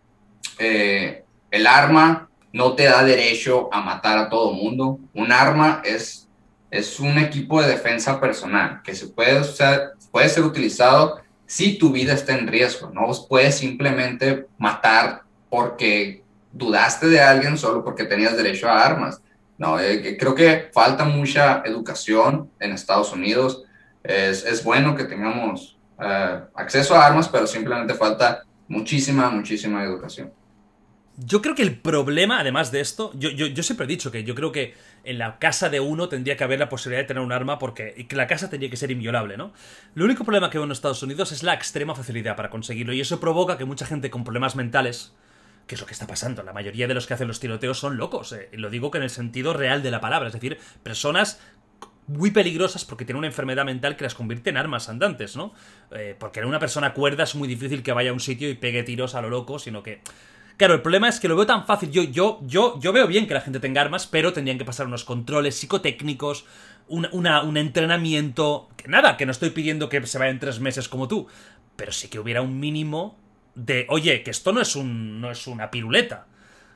eh, 0.58 1.24
el 1.50 1.66
arma 1.66 2.28
no 2.52 2.74
te 2.74 2.84
da 2.84 3.04
derecho 3.04 3.72
a 3.72 3.80
matar 3.80 4.18
a 4.18 4.28
todo 4.28 4.52
mundo. 4.52 4.98
Un 5.14 5.32
arma 5.32 5.82
es 5.84 6.28
es 6.70 7.00
un 7.00 7.18
equipo 7.18 7.60
de 7.60 7.68
defensa 7.68 8.20
personal 8.20 8.80
que 8.82 8.94
se 8.94 9.08
puede, 9.08 9.40
usar, 9.40 9.92
puede 10.12 10.28
ser 10.28 10.44
utilizado 10.44 11.20
si 11.46 11.78
tu 11.78 11.90
vida 11.90 12.12
está 12.12 12.36
en 12.36 12.46
riesgo. 12.46 12.90
No 12.90 13.10
puedes 13.28 13.56
simplemente 13.56 14.46
matar 14.58 15.22
porque 15.48 16.22
dudaste 16.52 17.08
de 17.08 17.20
alguien 17.20 17.58
solo 17.58 17.84
porque 17.84 18.04
tenías 18.04 18.36
derecho 18.36 18.68
a 18.68 18.84
armas. 18.84 19.20
No, 19.58 19.78
eh, 19.78 20.16
creo 20.18 20.34
que 20.34 20.70
falta 20.72 21.04
mucha 21.04 21.62
educación 21.64 22.50
en 22.60 22.72
Estados 22.72 23.12
Unidos. 23.12 23.64
Es, 24.02 24.44
es 24.44 24.64
bueno 24.64 24.94
que 24.94 25.04
tengamos 25.04 25.76
eh, 26.00 26.40
acceso 26.54 26.94
a 26.94 27.06
armas, 27.06 27.28
pero 27.28 27.46
simplemente 27.46 27.94
falta 27.94 28.44
muchísima, 28.68 29.28
muchísima 29.28 29.84
educación. 29.84 30.32
Yo 31.16 31.42
creo 31.42 31.54
que 31.54 31.62
el 31.62 31.78
problema, 31.78 32.40
además 32.40 32.72
de 32.72 32.80
esto, 32.80 33.12
yo, 33.14 33.30
yo, 33.30 33.62
siempre 33.62 33.84
he 33.84 33.88
dicho 33.88 34.10
que 34.10 34.24
yo 34.24 34.34
creo 34.34 34.52
que 34.52 34.74
en 35.04 35.18
la 35.18 35.38
casa 35.38 35.70
de 35.70 35.80
uno 35.80 36.08
tendría 36.08 36.36
que 36.36 36.44
haber 36.44 36.58
la 36.58 36.68
posibilidad 36.68 37.02
de 37.02 37.08
tener 37.08 37.22
un 37.22 37.32
arma 37.32 37.58
porque 37.58 38.06
la 38.10 38.26
casa 38.26 38.50
tendría 38.50 38.70
que 38.70 38.76
ser 38.76 38.90
inviolable, 38.90 39.36
¿no? 39.36 39.52
Lo 39.94 40.04
único 40.04 40.24
problema 40.24 40.50
que 40.50 40.58
veo 40.58 40.64
en 40.64 40.72
Estados 40.72 41.02
Unidos 41.02 41.32
es 41.32 41.42
la 41.42 41.54
extrema 41.54 41.94
facilidad 41.94 42.36
para 42.36 42.50
conseguirlo 42.50 42.92
y 42.92 43.00
eso 43.00 43.20
provoca 43.20 43.58
que 43.58 43.64
mucha 43.64 43.86
gente 43.86 44.10
con 44.10 44.24
problemas 44.24 44.56
mentales, 44.56 45.14
que 45.66 45.74
es 45.74 45.80
lo 45.80 45.86
que 45.86 45.92
está 45.92 46.06
pasando, 46.06 46.42
la 46.42 46.52
mayoría 46.52 46.88
de 46.88 46.94
los 46.94 47.06
que 47.06 47.14
hacen 47.14 47.28
los 47.28 47.40
tiroteos 47.40 47.78
son 47.78 47.96
locos, 47.96 48.32
eh, 48.32 48.48
lo 48.52 48.70
digo 48.70 48.90
que 48.90 48.98
en 48.98 49.04
el 49.04 49.10
sentido 49.10 49.52
real 49.52 49.82
de 49.82 49.90
la 49.90 50.00
palabra, 50.00 50.28
es 50.28 50.34
decir, 50.34 50.58
personas 50.82 51.40
muy 52.10 52.32
peligrosas 52.32 52.84
porque 52.84 53.04
tienen 53.04 53.18
una 53.18 53.28
enfermedad 53.28 53.64
mental 53.64 53.96
que 53.96 54.04
las 54.04 54.14
convierte 54.14 54.50
en 54.50 54.56
armas 54.56 54.88
andantes, 54.88 55.36
¿no? 55.36 55.54
Eh, 55.92 56.16
porque 56.18 56.40
en 56.40 56.46
una 56.46 56.58
persona 56.58 56.92
cuerda 56.92 57.22
es 57.22 57.36
muy 57.36 57.46
difícil 57.46 57.82
que 57.82 57.92
vaya 57.92 58.10
a 58.10 58.12
un 58.12 58.20
sitio 58.20 58.50
y 58.50 58.54
pegue 58.54 58.82
tiros 58.82 59.14
a 59.14 59.22
lo 59.22 59.30
loco, 59.30 59.58
sino 59.58 59.82
que 59.82 60.00
Claro, 60.60 60.74
el 60.74 60.82
problema 60.82 61.08
es 61.08 61.20
que 61.20 61.26
lo 61.26 61.36
veo 61.36 61.46
tan 61.46 61.64
fácil. 61.64 61.90
Yo, 61.90 62.02
yo, 62.02 62.38
yo, 62.42 62.78
yo 62.78 62.92
veo 62.92 63.06
bien 63.06 63.26
que 63.26 63.32
la 63.32 63.40
gente 63.40 63.60
tenga 63.60 63.80
armas, 63.80 64.06
pero 64.06 64.34
tendrían 64.34 64.58
que 64.58 64.66
pasar 64.66 64.86
unos 64.86 65.04
controles 65.04 65.54
psicotécnicos, 65.54 66.44
un, 66.86 67.08
un 67.12 67.56
entrenamiento. 67.56 68.68
Que 68.76 68.86
nada, 68.86 69.16
que 69.16 69.24
no 69.24 69.32
estoy 69.32 69.48
pidiendo 69.48 69.88
que 69.88 70.06
se 70.06 70.18
vaya 70.18 70.30
en 70.30 70.38
tres 70.38 70.60
meses 70.60 70.86
como 70.90 71.08
tú. 71.08 71.26
Pero 71.76 71.92
sí 71.92 72.08
que 72.08 72.18
hubiera 72.18 72.42
un 72.42 72.60
mínimo 72.60 73.16
de. 73.54 73.86
Oye, 73.88 74.22
que 74.22 74.30
esto 74.30 74.52
no 74.52 74.60
es 74.60 74.76
un. 74.76 75.22
no 75.22 75.30
es 75.30 75.46
una 75.46 75.70
piruleta. 75.70 76.26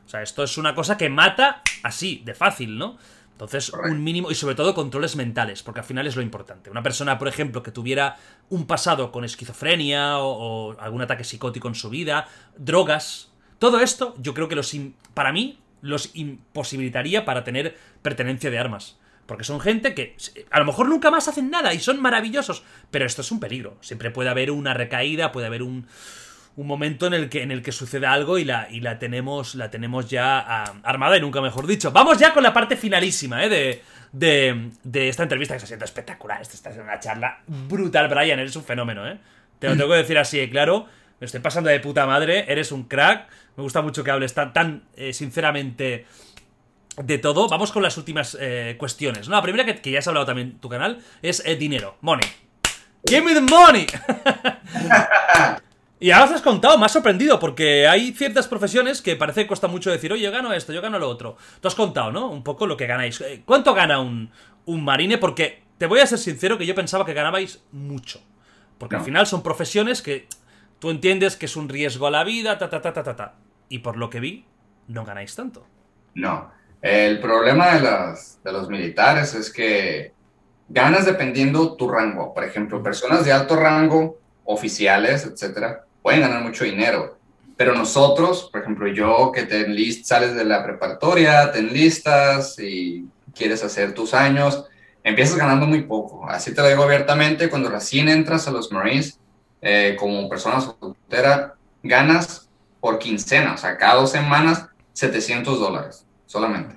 O 0.06 0.08
sea, 0.08 0.22
esto 0.22 0.44
es 0.44 0.56
una 0.56 0.74
cosa 0.74 0.96
que 0.96 1.10
mata 1.10 1.60
así, 1.82 2.22
de 2.24 2.32
fácil, 2.32 2.78
¿no? 2.78 2.96
Entonces, 3.32 3.70
un 3.70 4.02
mínimo, 4.02 4.30
y 4.30 4.34
sobre 4.34 4.54
todo 4.54 4.74
controles 4.74 5.14
mentales, 5.14 5.62
porque 5.62 5.80
al 5.80 5.86
final 5.86 6.06
es 6.06 6.16
lo 6.16 6.22
importante. 6.22 6.70
Una 6.70 6.82
persona, 6.82 7.18
por 7.18 7.28
ejemplo, 7.28 7.62
que 7.62 7.70
tuviera 7.70 8.16
un 8.48 8.66
pasado 8.66 9.12
con 9.12 9.26
esquizofrenia 9.26 10.20
o, 10.20 10.70
o 10.70 10.80
algún 10.80 11.02
ataque 11.02 11.24
psicótico 11.24 11.68
en 11.68 11.74
su 11.74 11.90
vida, 11.90 12.28
drogas, 12.56 13.33
todo 13.64 13.80
esto 13.80 14.14
yo 14.18 14.34
creo 14.34 14.46
que 14.46 14.56
los 14.56 14.76
para 15.14 15.32
mí 15.32 15.58
los 15.80 16.10
imposibilitaría 16.12 17.24
para 17.24 17.44
tener 17.44 17.78
pertenencia 18.02 18.50
de 18.50 18.58
armas. 18.58 18.98
Porque 19.24 19.44
son 19.44 19.58
gente 19.58 19.94
que 19.94 20.16
a 20.50 20.58
lo 20.58 20.66
mejor 20.66 20.86
nunca 20.86 21.10
más 21.10 21.28
hacen 21.28 21.48
nada 21.48 21.72
y 21.72 21.80
son 21.80 22.02
maravillosos. 22.02 22.62
Pero 22.90 23.06
esto 23.06 23.22
es 23.22 23.30
un 23.32 23.40
peligro. 23.40 23.78
Siempre 23.80 24.10
puede 24.10 24.28
haber 24.28 24.50
una 24.50 24.74
recaída, 24.74 25.32
puede 25.32 25.46
haber 25.46 25.62
un, 25.62 25.86
un 26.56 26.66
momento 26.66 27.06
en 27.06 27.14
el 27.14 27.30
que, 27.30 27.62
que 27.62 27.72
suceda 27.72 28.12
algo 28.12 28.36
y 28.36 28.44
la, 28.44 28.68
y 28.70 28.80
la 28.80 28.98
tenemos, 28.98 29.54
la 29.54 29.70
tenemos 29.70 30.10
ya 30.10 30.38
ah, 30.40 30.74
armada 30.82 31.16
y 31.16 31.22
nunca 31.22 31.40
mejor 31.40 31.66
dicho. 31.66 31.90
Vamos 31.90 32.18
ya 32.18 32.34
con 32.34 32.42
la 32.42 32.52
parte 32.52 32.76
finalísima 32.76 33.42
¿eh? 33.46 33.80
de, 34.12 34.70
de, 34.82 35.08
esta 35.08 35.22
entrevista 35.22 35.54
que 35.54 35.56
está 35.56 35.68
siendo 35.68 35.86
espectacular. 35.86 36.42
Esta 36.42 36.68
es 36.68 36.76
una 36.76 37.00
charla 37.00 37.40
brutal, 37.46 38.08
Brian. 38.08 38.38
Eres 38.38 38.56
un 38.56 38.64
fenómeno, 38.64 39.08
¿eh? 39.08 39.18
Te 39.58 39.68
lo 39.68 39.76
tengo 39.76 39.90
que 39.90 39.96
decir 39.96 40.18
así, 40.18 40.46
claro. 40.50 40.86
Me 41.20 41.26
estoy 41.26 41.40
pasando 41.40 41.70
de 41.70 41.80
puta 41.80 42.06
madre. 42.06 42.44
Eres 42.52 42.72
un 42.72 42.84
crack. 42.84 43.28
Me 43.56 43.62
gusta 43.62 43.82
mucho 43.82 44.02
que 44.02 44.10
hables 44.10 44.34
tan, 44.34 44.52
tan 44.52 44.84
eh, 44.96 45.12
sinceramente 45.12 46.06
de 46.96 47.18
todo. 47.18 47.48
Vamos 47.48 47.72
con 47.72 47.82
las 47.82 47.96
últimas 47.96 48.36
eh, 48.40 48.76
cuestiones. 48.78 49.28
¿no? 49.28 49.36
La 49.36 49.42
primera, 49.42 49.64
que, 49.64 49.90
ya 49.90 49.98
has 49.98 50.08
hablado 50.08 50.26
también 50.26 50.48
en 50.48 50.58
tu 50.58 50.68
canal, 50.68 50.98
es 51.22 51.44
eh, 51.46 51.56
dinero. 51.56 51.96
Money. 52.00 52.26
Give 53.06 53.22
me 53.22 53.34
the 53.34 53.40
money. 53.40 53.86
y 56.00 56.10
ahora 56.10 56.28
te 56.28 56.34
has 56.34 56.42
contado, 56.42 56.78
me 56.78 56.86
has 56.86 56.92
sorprendido, 56.92 57.38
porque 57.38 57.86
hay 57.86 58.12
ciertas 58.12 58.48
profesiones 58.48 59.02
que 59.02 59.14
parece 59.14 59.42
que 59.42 59.48
cuesta 59.48 59.68
mucho 59.68 59.90
decir, 59.90 60.12
oye, 60.12 60.22
yo 60.22 60.32
gano 60.32 60.52
esto, 60.52 60.72
yo 60.72 60.80
gano 60.80 60.98
lo 60.98 61.08
otro. 61.08 61.36
Tú 61.60 61.68
has 61.68 61.74
contado, 61.74 62.10
¿no? 62.10 62.28
Un 62.28 62.42
poco 62.42 62.66
lo 62.66 62.76
que 62.76 62.86
ganáis. 62.86 63.22
¿Cuánto 63.44 63.74
gana 63.74 64.00
un, 64.00 64.30
un 64.64 64.84
marine? 64.84 65.18
Porque 65.18 65.62
te 65.78 65.86
voy 65.86 66.00
a 66.00 66.06
ser 66.06 66.18
sincero 66.18 66.56
que 66.56 66.66
yo 66.66 66.74
pensaba 66.74 67.04
que 67.04 67.12
ganabais 67.12 67.62
mucho. 67.72 68.22
Porque 68.78 68.96
al 68.96 69.02
final 69.02 69.26
son 69.26 69.42
profesiones 69.42 70.02
que 70.02 70.26
Tú 70.84 70.90
entiendes 70.90 71.36
que 71.36 71.46
es 71.46 71.56
un 71.56 71.70
riesgo 71.70 72.06
a 72.06 72.10
la 72.10 72.24
vida, 72.24 72.58
ta, 72.58 72.68
ta, 72.68 72.82
ta, 72.82 72.92
ta, 72.92 73.02
ta, 73.02 73.16
ta. 73.16 73.34
Y 73.74 73.80
por 73.80 73.96
lo 73.96 74.08
que 74.08 74.20
vi, 74.20 74.44
no 74.86 75.04
ganáis 75.04 75.34
tanto. 75.34 75.66
No. 76.14 76.48
El 76.80 77.18
problema 77.18 77.74
de, 77.74 77.80
las, 77.80 78.38
de 78.44 78.52
los 78.52 78.68
militares 78.68 79.34
es 79.34 79.52
que 79.52 80.12
ganas 80.68 81.06
dependiendo 81.06 81.74
tu 81.74 81.90
rango. 81.90 82.32
Por 82.32 82.44
ejemplo, 82.44 82.84
personas 82.84 83.24
de 83.24 83.32
alto 83.32 83.56
rango, 83.56 84.20
oficiales, 84.44 85.26
etcétera, 85.26 85.86
pueden 86.02 86.20
ganar 86.20 86.44
mucho 86.44 86.62
dinero. 86.62 87.18
Pero 87.56 87.74
nosotros, 87.74 88.48
por 88.52 88.60
ejemplo, 88.60 88.86
yo 88.86 89.32
que 89.34 89.42
te 89.42 89.66
enlist, 89.66 90.06
sales 90.06 90.36
de 90.36 90.44
la 90.44 90.62
preparatoria, 90.62 91.50
te 91.50 91.58
enlistas 91.58 92.56
y 92.60 93.08
quieres 93.34 93.64
hacer 93.64 93.92
tus 93.92 94.14
años, 94.14 94.66
empiezas 95.02 95.34
ganando 95.34 95.66
muy 95.66 95.82
poco. 95.82 96.28
Así 96.28 96.54
te 96.54 96.62
lo 96.62 96.68
digo 96.68 96.84
abiertamente, 96.84 97.50
cuando 97.50 97.70
recién 97.70 98.08
entras 98.08 98.46
a 98.46 98.52
los 98.52 98.70
Marines 98.70 99.18
eh, 99.60 99.96
como 99.98 100.28
persona 100.28 100.60
soltera, 100.60 101.56
ganas 101.82 102.43
por 102.84 102.98
quincena, 102.98 103.54
o 103.54 103.56
sea, 103.56 103.78
cada 103.78 103.94
dos 103.94 104.10
semanas, 104.10 104.66
700 104.92 105.58
dólares 105.58 106.04
solamente. 106.26 106.76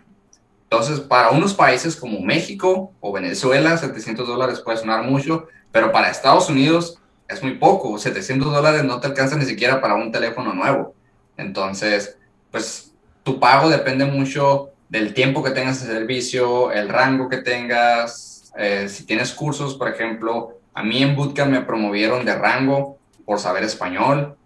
Entonces, 0.64 1.02
para 1.02 1.32
unos 1.32 1.54
países 1.54 1.98
como 1.98 2.22
México 2.22 2.94
o 3.02 3.12
Venezuela, 3.12 3.78
700 3.78 4.26
dólares 4.26 4.62
puede 4.62 4.78
sonar 4.78 5.04
mucho, 5.04 5.48
pero 5.70 5.92
para 5.92 6.10
Estados 6.10 6.50
Unidos 6.50 6.98
es 7.28 7.44
muy 7.44 7.56
poco. 7.56 7.98
700 7.98 8.54
dólares 8.54 8.86
no 8.86 9.02
te 9.02 9.08
alcanza 9.08 9.36
ni 9.36 9.44
siquiera 9.44 9.82
para 9.82 9.96
un 9.96 10.10
teléfono 10.14 10.54
nuevo. 10.54 10.96
Entonces, 11.36 12.18
pues 12.52 12.94
tu 13.24 13.38
pago 13.38 13.68
depende 13.68 14.06
mucho 14.06 14.70
del 14.88 15.14
tiempo 15.14 15.44
que 15.44 15.52
tengas 15.52 15.86
de 15.86 15.94
servicio, 15.94 16.72
el 16.72 16.88
rango 16.88 17.28
que 17.28 17.40
tengas. 17.40 18.54
Eh, 18.58 18.88
si 18.88 19.06
tienes 19.06 19.34
cursos, 19.34 19.76
por 19.76 19.90
ejemplo, 19.90 20.58
a 20.74 20.84
mí 20.84 21.04
en 21.04 21.18
Bootcamp 21.18 21.52
me 21.52 21.64
promovieron 21.64 22.24
de 22.24 22.34
rango 22.34 22.98
por 23.26 23.42
saber 23.42 23.66
español. 23.66 24.38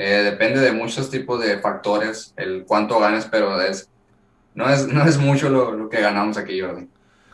Eh, 0.00 0.22
depende 0.22 0.60
de 0.60 0.70
muchos 0.70 1.10
tipos 1.10 1.40
de 1.40 1.58
factores 1.58 2.32
el 2.36 2.64
cuánto 2.64 3.00
ganes, 3.00 3.26
pero 3.26 3.60
es, 3.60 3.90
no, 4.54 4.70
es, 4.70 4.86
no 4.86 5.04
es 5.04 5.18
mucho 5.18 5.48
lo, 5.50 5.72
lo 5.72 5.88
que 5.88 6.00
ganamos 6.00 6.36
aquí, 6.36 6.60
Jordi. 6.60 6.86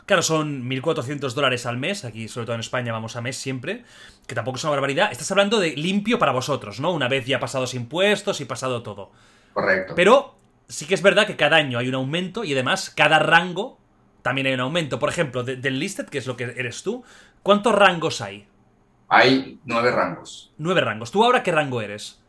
Claro, 0.07 0.23
son 0.23 0.67
1.400 0.67 1.31
dólares 1.33 1.67
al 1.67 1.77
mes, 1.77 2.05
aquí 2.05 2.27
sobre 2.27 2.47
todo 2.47 2.55
en 2.55 2.61
España 2.61 2.91
vamos 2.91 3.15
a 3.15 3.21
mes 3.21 3.37
siempre, 3.37 3.83
que 4.25 4.33
tampoco 4.33 4.57
es 4.57 4.63
una 4.63 4.71
barbaridad. 4.71 5.11
Estás 5.11 5.29
hablando 5.29 5.59
de 5.59 5.75
limpio 5.75 6.17
para 6.17 6.31
vosotros, 6.31 6.79
¿no? 6.79 6.91
Una 6.91 7.07
vez 7.07 7.27
ya 7.27 7.39
pasados 7.39 7.75
impuestos 7.75 8.41
y 8.41 8.45
pasado 8.45 8.81
todo. 8.81 9.11
Correcto. 9.53 9.93
Pero 9.95 10.33
sí 10.67 10.87
que 10.87 10.95
es 10.95 11.03
verdad 11.03 11.27
que 11.27 11.35
cada 11.35 11.57
año 11.57 11.77
hay 11.77 11.87
un 11.87 11.95
aumento 11.95 12.43
y 12.43 12.53
además 12.53 12.89
cada 12.89 13.19
rango 13.19 13.77
también 14.23 14.47
hay 14.47 14.55
un 14.55 14.61
aumento. 14.61 14.97
Por 14.97 15.09
ejemplo, 15.09 15.43
del 15.43 15.79
listed, 15.79 16.07
que 16.07 16.17
es 16.17 16.25
lo 16.25 16.35
que 16.35 16.45
eres 16.45 16.81
tú, 16.81 17.03
¿cuántos 17.43 17.75
rangos 17.75 18.21
hay? 18.21 18.47
Hay 19.07 19.59
nueve 19.65 19.91
rangos. 19.91 20.51
Nueve 20.57 20.81
rangos. 20.81 21.11
¿Tú 21.11 21.23
ahora 21.23 21.43
qué 21.43 21.51
rango 21.51 21.79
eres? 21.79 22.24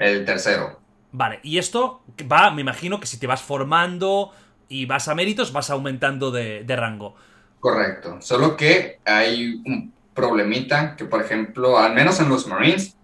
El 0.00 0.24
tercero. 0.24 0.80
Vale, 1.12 1.40
y 1.42 1.58
esto 1.58 2.02
va, 2.30 2.50
me 2.50 2.62
imagino 2.62 2.98
que 2.98 3.06
si 3.06 3.18
te 3.18 3.26
vas 3.26 3.42
formando 3.42 4.32
y 4.68 4.86
vas 4.86 5.08
a 5.08 5.14
méritos, 5.14 5.52
vas 5.52 5.68
aumentando 5.68 6.30
de, 6.30 6.64
rango. 6.68 7.14
Correcto. 7.60 8.16
Solo 8.22 8.56
que 8.56 8.98
hay 9.04 9.60
un 9.66 9.92
problemita 10.14 10.96
que, 10.96 11.04
por 11.04 11.20
ejemplo, 11.20 11.78
al 11.78 11.94
menos 11.94 12.18
en 12.18 12.30
los 12.30 12.46
Marines, 12.46 12.96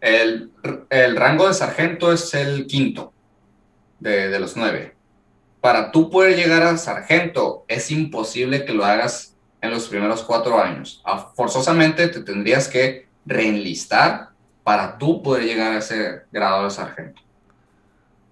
el, 0.00 0.50
rango 1.14 1.46
de 1.46 1.54
sargento 1.54 2.12
es 2.12 2.34
el 2.34 2.66
quinto 2.66 3.12
de, 4.00 4.38
los 4.40 4.56
nueve. 4.56 4.96
Para 5.60 5.92
tú 5.92 6.10
poder 6.10 6.36
llegar 6.36 6.64
a 6.64 6.76
sargento, 6.76 7.64
es 7.68 7.90
imposible 7.92 8.64
que 8.64 8.74
lo 8.74 8.84
hagas 8.84 9.36
en 9.60 9.70
los 9.70 9.86
primeros 9.86 10.22
cuatro 10.24 10.60
años. 10.60 11.00
Ah, 11.04 11.30
forzosamente 11.36 12.08
te 12.08 12.20
tendrías 12.22 12.66
que 12.66 13.06
reenlistar 13.24 14.31
para 14.64 14.98
tú 14.98 15.22
poder 15.22 15.44
llegar 15.44 15.72
a 15.72 15.78
ese 15.78 16.22
grado 16.30 16.64
de 16.64 16.70
sargento. 16.70 17.20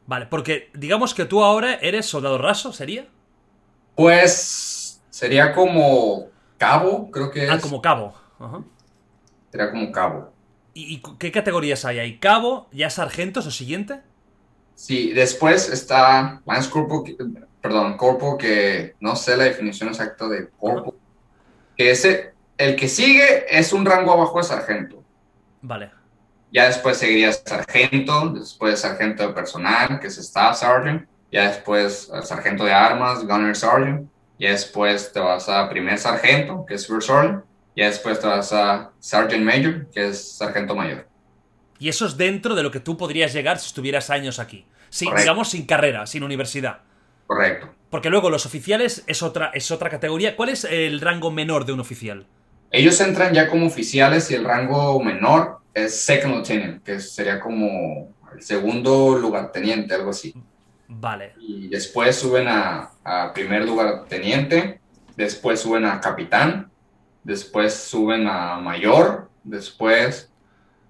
Vale, 0.06 0.26
porque 0.26 0.70
digamos 0.74 1.14
que 1.14 1.24
tú 1.24 1.42
ahora 1.42 1.74
eres 1.74 2.06
soldado 2.06 2.38
raso, 2.38 2.72
¿sería? 2.72 3.06
Pues 3.94 5.00
sería 5.10 5.52
como 5.52 6.26
cabo, 6.58 7.10
creo 7.10 7.30
que 7.30 7.42
ah, 7.42 7.44
es. 7.44 7.50
Ah, 7.52 7.60
como 7.60 7.80
cabo. 7.80 8.14
Ajá. 8.38 8.62
Sería 9.50 9.70
como 9.70 9.92
cabo. 9.92 10.32
¿Y, 10.74 11.02
qué 11.18 11.32
categorías 11.32 11.84
hay 11.84 11.98
ahí? 11.98 12.18
¿Cabo? 12.18 12.68
¿Ya 12.72 12.90
sargentos 12.90 13.46
o 13.46 13.50
siguiente? 13.50 14.00
Sí, 14.74 15.12
después 15.12 15.68
está 15.68 16.40
Lance 16.46 16.70
Corporal, 16.70 17.48
perdón, 17.60 17.96
Corpo, 17.96 18.38
que 18.38 18.94
no 19.00 19.14
sé 19.16 19.36
la 19.36 19.44
definición 19.44 19.90
exacta 19.90 20.28
de 20.28 20.48
Corpo. 20.48 20.94
Que 21.76 21.90
ese, 21.90 22.32
el 22.56 22.76
que 22.76 22.88
sigue 22.88 23.44
es 23.48 23.72
un 23.72 23.84
rango 23.84 24.12
abajo 24.12 24.38
de 24.38 24.44
sargento. 24.44 25.02
Vale. 25.60 25.99
Ya 26.52 26.66
después 26.66 26.96
seguiría 26.96 27.32
sargento, 27.32 28.30
después 28.30 28.80
sargento 28.80 29.28
de 29.28 29.32
personal, 29.32 30.00
que 30.00 30.08
es 30.08 30.18
Staff 30.18 30.58
Sergeant, 30.58 31.06
ya 31.30 31.48
después 31.48 32.10
sargento 32.24 32.64
de 32.64 32.72
armas, 32.72 33.24
Gunner 33.24 33.54
Sergeant, 33.54 34.10
ya 34.38 34.50
después 34.50 35.12
te 35.12 35.20
vas 35.20 35.48
a 35.48 35.68
primer 35.68 35.98
sargento, 35.98 36.64
que 36.66 36.74
es 36.74 36.86
First 36.86 37.06
Sergeant, 37.06 37.44
ya 37.76 37.86
después 37.86 38.18
te 38.18 38.26
vas 38.26 38.52
a 38.52 38.90
Sergeant 38.98 39.44
Major, 39.44 39.86
que 39.90 40.08
es 40.08 40.36
sargento 40.36 40.74
mayor. 40.74 41.06
Y 41.78 41.88
eso 41.88 42.04
es 42.04 42.16
dentro 42.16 42.54
de 42.54 42.62
lo 42.62 42.70
que 42.70 42.80
tú 42.80 42.96
podrías 42.96 43.32
llegar 43.32 43.58
si 43.58 43.68
estuvieras 43.68 44.10
años 44.10 44.38
aquí. 44.38 44.66
Sin, 44.90 45.14
digamos, 45.14 45.50
sin 45.50 45.66
carrera, 45.66 46.06
sin 46.06 46.24
universidad. 46.24 46.80
Correcto. 47.26 47.72
Porque 47.90 48.10
luego 48.10 48.28
los 48.28 48.44
oficiales 48.44 49.04
es 49.06 49.22
otra, 49.22 49.50
es 49.54 49.70
otra 49.70 49.88
categoría. 49.88 50.36
¿Cuál 50.36 50.50
es 50.50 50.64
el 50.64 51.00
rango 51.00 51.30
menor 51.30 51.64
de 51.64 51.72
un 51.72 51.80
oficial? 51.80 52.26
Ellos 52.70 53.00
entran 53.00 53.34
ya 53.34 53.48
como 53.48 53.66
oficiales 53.66 54.30
y 54.30 54.34
el 54.34 54.44
rango 54.44 55.02
menor 55.02 55.58
es 55.74 56.00
second 56.00 56.34
lieutenant, 56.34 56.82
que 56.84 57.00
sería 57.00 57.40
como 57.40 58.14
el 58.32 58.42
segundo 58.42 59.18
lugarteniente, 59.18 59.94
algo 59.94 60.10
así. 60.10 60.34
Vale. 60.88 61.34
Y 61.38 61.68
después 61.68 62.16
suben 62.16 62.48
a, 62.48 62.90
a 63.04 63.32
primer 63.32 63.64
lugarteniente, 63.64 64.80
después 65.16 65.60
suben 65.60 65.84
a 65.84 66.00
capitán, 66.00 66.70
después 67.24 67.74
suben 67.74 68.26
a 68.26 68.58
mayor, 68.58 69.28
después 69.44 70.30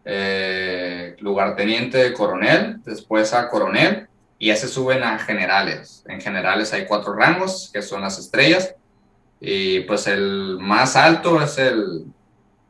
eh, 0.05 1.17
lugarteniente 1.21 1.99
de 1.99 2.13
coronel, 2.13 2.83
después 2.85 3.33
a 3.35 3.49
coronel, 3.49 4.09
y 4.39 4.49
ya 4.49 4.57
se 4.57 4.69
suben 4.69 5.03
a 5.03 5.19
generales. 5.19 6.03
En 6.09 6.21
generales 6.21 6.73
hay 6.73 6.87
cuatro 6.87 7.15
rangos, 7.15 7.71
que 7.73 7.83
son 7.83 8.01
las 8.01 8.19
estrellas, 8.19 8.75
y 9.41 9.81
pues 9.81 10.07
el 10.07 10.59
más 10.61 10.97
alto 10.97 11.41
es 11.43 11.57
el 11.59 12.05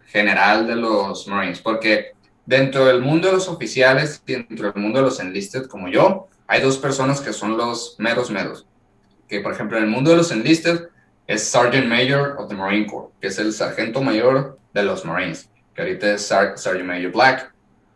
general 0.06 0.66
de 0.66 0.76
los 0.76 1.26
Marines, 1.26 1.60
porque 1.60 2.12
dentro 2.46 2.84
del 2.86 3.00
mundo 3.00 3.28
de 3.28 3.34
los 3.34 3.48
oficiales 3.48 4.22
y 4.26 4.34
dentro 4.34 4.72
del 4.72 4.82
mundo 4.82 5.00
de 5.00 5.04
los 5.04 5.20
enlisted 5.20 5.66
como 5.66 5.88
yo, 5.88 6.28
hay 6.46 6.60
dos 6.60 6.78
personas 6.78 7.20
que 7.20 7.32
son 7.32 7.56
los 7.56 7.96
meros 7.98 8.30
meros. 8.30 8.66
Que 9.28 9.40
por 9.40 9.52
ejemplo 9.52 9.78
en 9.78 9.84
el 9.84 9.90
mundo 9.90 10.10
de 10.10 10.16
los 10.16 10.32
enlisted 10.32 10.88
es 11.26 11.44
Sergeant 11.44 11.86
Major 11.86 12.36
of 12.38 12.48
the 12.48 12.56
Marine 12.56 12.86
Corps, 12.86 13.12
que 13.20 13.28
es 13.28 13.38
el 13.38 13.52
sargento 13.52 14.02
mayor 14.02 14.58
de 14.74 14.82
los 14.82 15.04
Marines, 15.04 15.48
que 15.74 15.82
ahorita 15.82 16.14
es 16.14 16.22
Sergeant 16.22 16.84
Major 16.86 17.12
Black. 17.12 17.52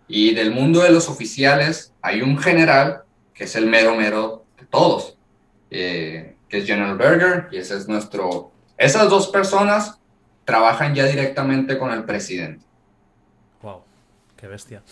Y 0.06 0.34
del 0.34 0.52
mundo 0.52 0.82
de 0.82 0.90
los 0.90 1.08
oficiales 1.08 1.92
hay 2.02 2.22
un 2.22 2.38
general 2.38 3.02
que 3.32 3.44
es 3.44 3.56
el 3.56 3.66
mero 3.66 3.96
mero 3.96 4.44
de 4.58 4.66
todos, 4.66 5.16
eh, 5.70 6.36
que 6.48 6.58
es 6.58 6.66
General 6.66 6.96
Berger, 6.96 7.48
y 7.50 7.58
ese 7.58 7.76
es 7.76 7.88
nuestro... 7.88 8.53
Esas 8.76 9.08
dos 9.08 9.28
personas 9.28 10.00
trabajan 10.44 10.94
ya 10.94 11.04
directamente 11.04 11.78
con 11.78 11.90
el 11.92 12.04
presidente. 12.04 12.64
Wow, 13.62 13.82
qué 14.36 14.46
bestia. 14.46 14.82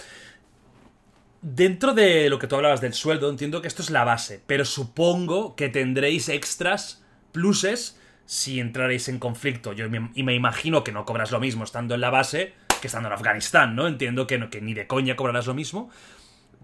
Dentro 1.40 1.92
de 1.92 2.30
lo 2.30 2.38
que 2.38 2.46
tú 2.46 2.54
hablabas 2.54 2.80
del 2.80 2.94
sueldo, 2.94 3.28
entiendo 3.28 3.60
que 3.60 3.68
esto 3.68 3.82
es 3.82 3.90
la 3.90 4.04
base, 4.04 4.40
pero 4.46 4.64
supongo 4.64 5.56
que 5.56 5.68
tendréis 5.68 6.28
extras, 6.28 7.04
pluses, 7.32 7.98
si 8.26 8.60
entraréis 8.60 9.08
en 9.08 9.18
conflicto. 9.18 9.72
Yo 9.72 9.90
me, 9.90 10.10
y 10.14 10.22
me 10.22 10.34
imagino 10.34 10.84
que 10.84 10.92
no 10.92 11.04
cobras 11.04 11.32
lo 11.32 11.40
mismo 11.40 11.64
estando 11.64 11.96
en 11.96 12.00
la 12.00 12.10
base 12.10 12.54
que 12.80 12.88
estando 12.88 13.08
en 13.08 13.14
Afganistán, 13.14 13.74
¿no? 13.74 13.86
Entiendo 13.86 14.26
que, 14.26 14.38
no, 14.38 14.50
que 14.50 14.60
ni 14.60 14.74
de 14.74 14.86
coña 14.86 15.16
cobrarás 15.16 15.46
lo 15.46 15.54
mismo. 15.54 15.90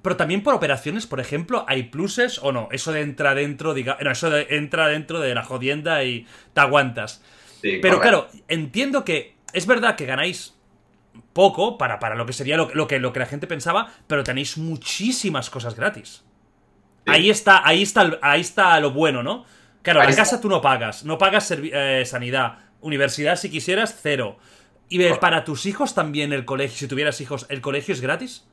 Pero 0.03 0.17
también 0.17 0.43
por 0.43 0.55
operaciones, 0.55 1.07
por 1.07 1.21
ejemplo, 1.21 1.65
¿hay 1.69 1.85
pluses 1.85 2.39
o 2.43 2.53
no? 2.53 2.69
Eso 2.71 2.93
de 2.93 3.01
entra 3.01 3.35
dentro, 3.35 3.75
diga, 3.75 3.99
no, 4.01 4.11
eso 4.11 4.31
de 4.31 4.47
entra 4.51 4.89
dentro 4.89 5.21
de 5.21 5.35
la 5.35 5.43
jodienda 5.43 6.05
y 6.05 6.27
te 6.55 6.61
aguantas. 6.61 7.23
Pero 7.63 8.01
claro, 8.01 8.29
entiendo 8.47 9.05
que 9.05 9.35
es 9.53 9.67
verdad 9.67 9.97
que 9.97 10.07
ganáis 10.07 10.55
poco 11.33 11.79
para, 11.79 11.99
para 11.99 12.15
lo 12.15 12.27
que 12.27 12.33
sería 12.33 12.57
lo, 12.57 12.87
que, 12.87 12.99
lo 12.99 13.13
que 13.13 13.21
la 13.21 13.27
gente 13.27 13.47
pensaba, 13.47 13.93
pero 14.07 14.25
tenéis 14.25 14.59
muchísimas 14.59 15.51
cosas 15.51 15.75
gratis. 15.75 16.25
Ahí 17.07 17.31
está, 17.31 17.67
ahí 17.67 17.83
está, 17.83 18.19
ahí 18.23 18.41
está 18.41 18.79
lo 18.81 18.91
bueno, 18.91 19.23
¿no? 19.23 19.45
Claro, 19.83 20.03
la 20.03 20.15
casa 20.15 20.41
tú 20.41 20.49
no 20.49 20.61
pagas, 20.61 21.05
no 21.05 21.17
pagas 21.17 21.51
eh, 21.51 22.03
sanidad, 22.05 22.59
universidad 22.81 23.37
si 23.37 23.51
quisieras, 23.51 23.99
cero. 24.03 24.39
¿Y 24.91 25.03
para 25.15 25.45
tus 25.45 25.67
hijos 25.67 25.95
también 25.95 26.33
el 26.33 26.45
colegio, 26.45 26.77
si 26.77 26.89
tuvieras 26.89 27.21
hijos, 27.21 27.47
el 27.49 27.61
colegio 27.61 27.95
es 27.95 28.01
gratis? 28.01 28.45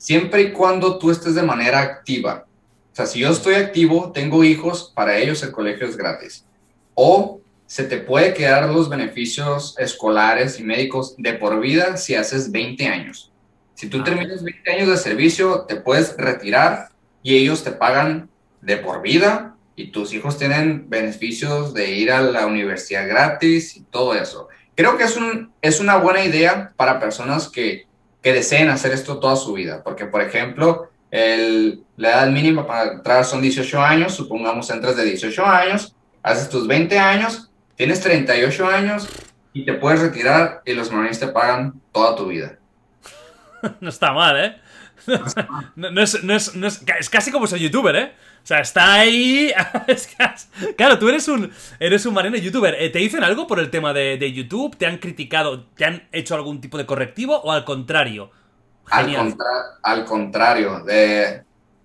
Siempre 0.00 0.40
y 0.40 0.52
cuando 0.52 0.98
tú 0.98 1.10
estés 1.10 1.34
de 1.34 1.42
manera 1.42 1.80
activa. 1.80 2.46
O 2.90 2.96
sea, 2.96 3.04
si 3.04 3.18
yo 3.18 3.28
estoy 3.28 3.56
activo, 3.56 4.12
tengo 4.12 4.42
hijos, 4.44 4.90
para 4.96 5.18
ellos 5.18 5.42
el 5.42 5.52
colegio 5.52 5.86
es 5.86 5.94
gratis. 5.94 6.46
O 6.94 7.42
se 7.66 7.84
te 7.84 7.98
puede 7.98 8.32
quedar 8.32 8.66
los 8.70 8.88
beneficios 8.88 9.74
escolares 9.76 10.58
y 10.58 10.64
médicos 10.64 11.16
de 11.18 11.34
por 11.34 11.60
vida 11.60 11.98
si 11.98 12.14
haces 12.14 12.50
20 12.50 12.86
años. 12.86 13.30
Si 13.74 13.90
tú 13.90 13.98
ah. 14.00 14.04
terminas 14.04 14.42
20 14.42 14.72
años 14.72 14.88
de 14.88 14.96
servicio, 14.96 15.66
te 15.68 15.76
puedes 15.76 16.16
retirar 16.16 16.88
y 17.22 17.36
ellos 17.36 17.62
te 17.62 17.72
pagan 17.72 18.30
de 18.62 18.78
por 18.78 19.02
vida 19.02 19.54
y 19.76 19.88
tus 19.88 20.14
hijos 20.14 20.38
tienen 20.38 20.88
beneficios 20.88 21.74
de 21.74 21.90
ir 21.90 22.10
a 22.10 22.22
la 22.22 22.46
universidad 22.46 23.06
gratis 23.06 23.76
y 23.76 23.82
todo 23.82 24.14
eso. 24.14 24.48
Creo 24.74 24.96
que 24.96 25.04
es, 25.04 25.18
un, 25.18 25.52
es 25.60 25.78
una 25.78 25.98
buena 25.98 26.24
idea 26.24 26.72
para 26.74 26.98
personas 26.98 27.50
que, 27.50 27.86
que 28.22 28.32
deseen 28.32 28.68
hacer 28.68 28.92
esto 28.92 29.18
toda 29.18 29.36
su 29.36 29.52
vida, 29.52 29.82
porque 29.82 30.06
por 30.06 30.20
ejemplo, 30.20 30.90
el, 31.10 31.82
la 31.96 32.10
edad 32.10 32.28
mínima 32.28 32.66
para 32.66 32.92
entrar 32.92 33.24
son 33.24 33.42
18 33.42 33.80
años, 33.82 34.14
supongamos 34.14 34.70
entras 34.70 34.96
de 34.96 35.04
18 35.04 35.44
años, 35.44 35.94
haces 36.22 36.48
tus 36.48 36.66
20 36.66 36.98
años, 36.98 37.50
tienes 37.76 38.00
38 38.00 38.66
años 38.66 39.08
y 39.52 39.64
te 39.64 39.74
puedes 39.74 40.00
retirar 40.00 40.62
y 40.64 40.74
los 40.74 40.90
Marines 40.92 41.18
te 41.18 41.28
pagan 41.28 41.80
toda 41.92 42.14
tu 42.14 42.26
vida. 42.26 42.58
no 43.80 43.88
está 43.88 44.12
mal, 44.12 44.38
¿eh? 44.38 44.56
No, 45.76 46.02
es, 46.02 46.22
no, 46.22 46.34
es, 46.36 46.54
no 46.54 46.66
es, 46.66 46.82
es, 46.98 47.08
casi 47.08 47.32
como 47.32 47.46
ser 47.46 47.58
youtuber, 47.58 47.96
¿eh? 47.96 48.12
O 48.42 48.46
sea, 48.46 48.60
está 48.60 48.94
ahí. 48.94 49.52
claro, 50.76 50.98
tú 50.98 51.08
eres 51.08 51.28
un, 51.28 51.52
eres 51.78 52.06
un 52.06 52.14
marino 52.14 52.36
youtuber. 52.36 52.74
Eh, 52.78 52.90
¿Te 52.90 52.98
dicen 52.98 53.22
algo 53.22 53.46
por 53.46 53.60
el 53.60 53.70
tema 53.70 53.92
de, 53.92 54.16
de, 54.16 54.32
YouTube? 54.32 54.76
¿Te 54.76 54.86
han 54.86 54.98
criticado? 54.98 55.66
¿Te 55.76 55.84
han 55.84 56.08
hecho 56.10 56.34
algún 56.34 56.60
tipo 56.60 56.78
de 56.78 56.86
correctivo 56.86 57.36
o 57.36 57.52
al 57.52 57.64
contrario? 57.64 58.30
Al, 58.90 59.14
contra 59.14 59.46
al, 59.82 60.04
contrario. 60.04 60.84
Eh, 60.88 61.42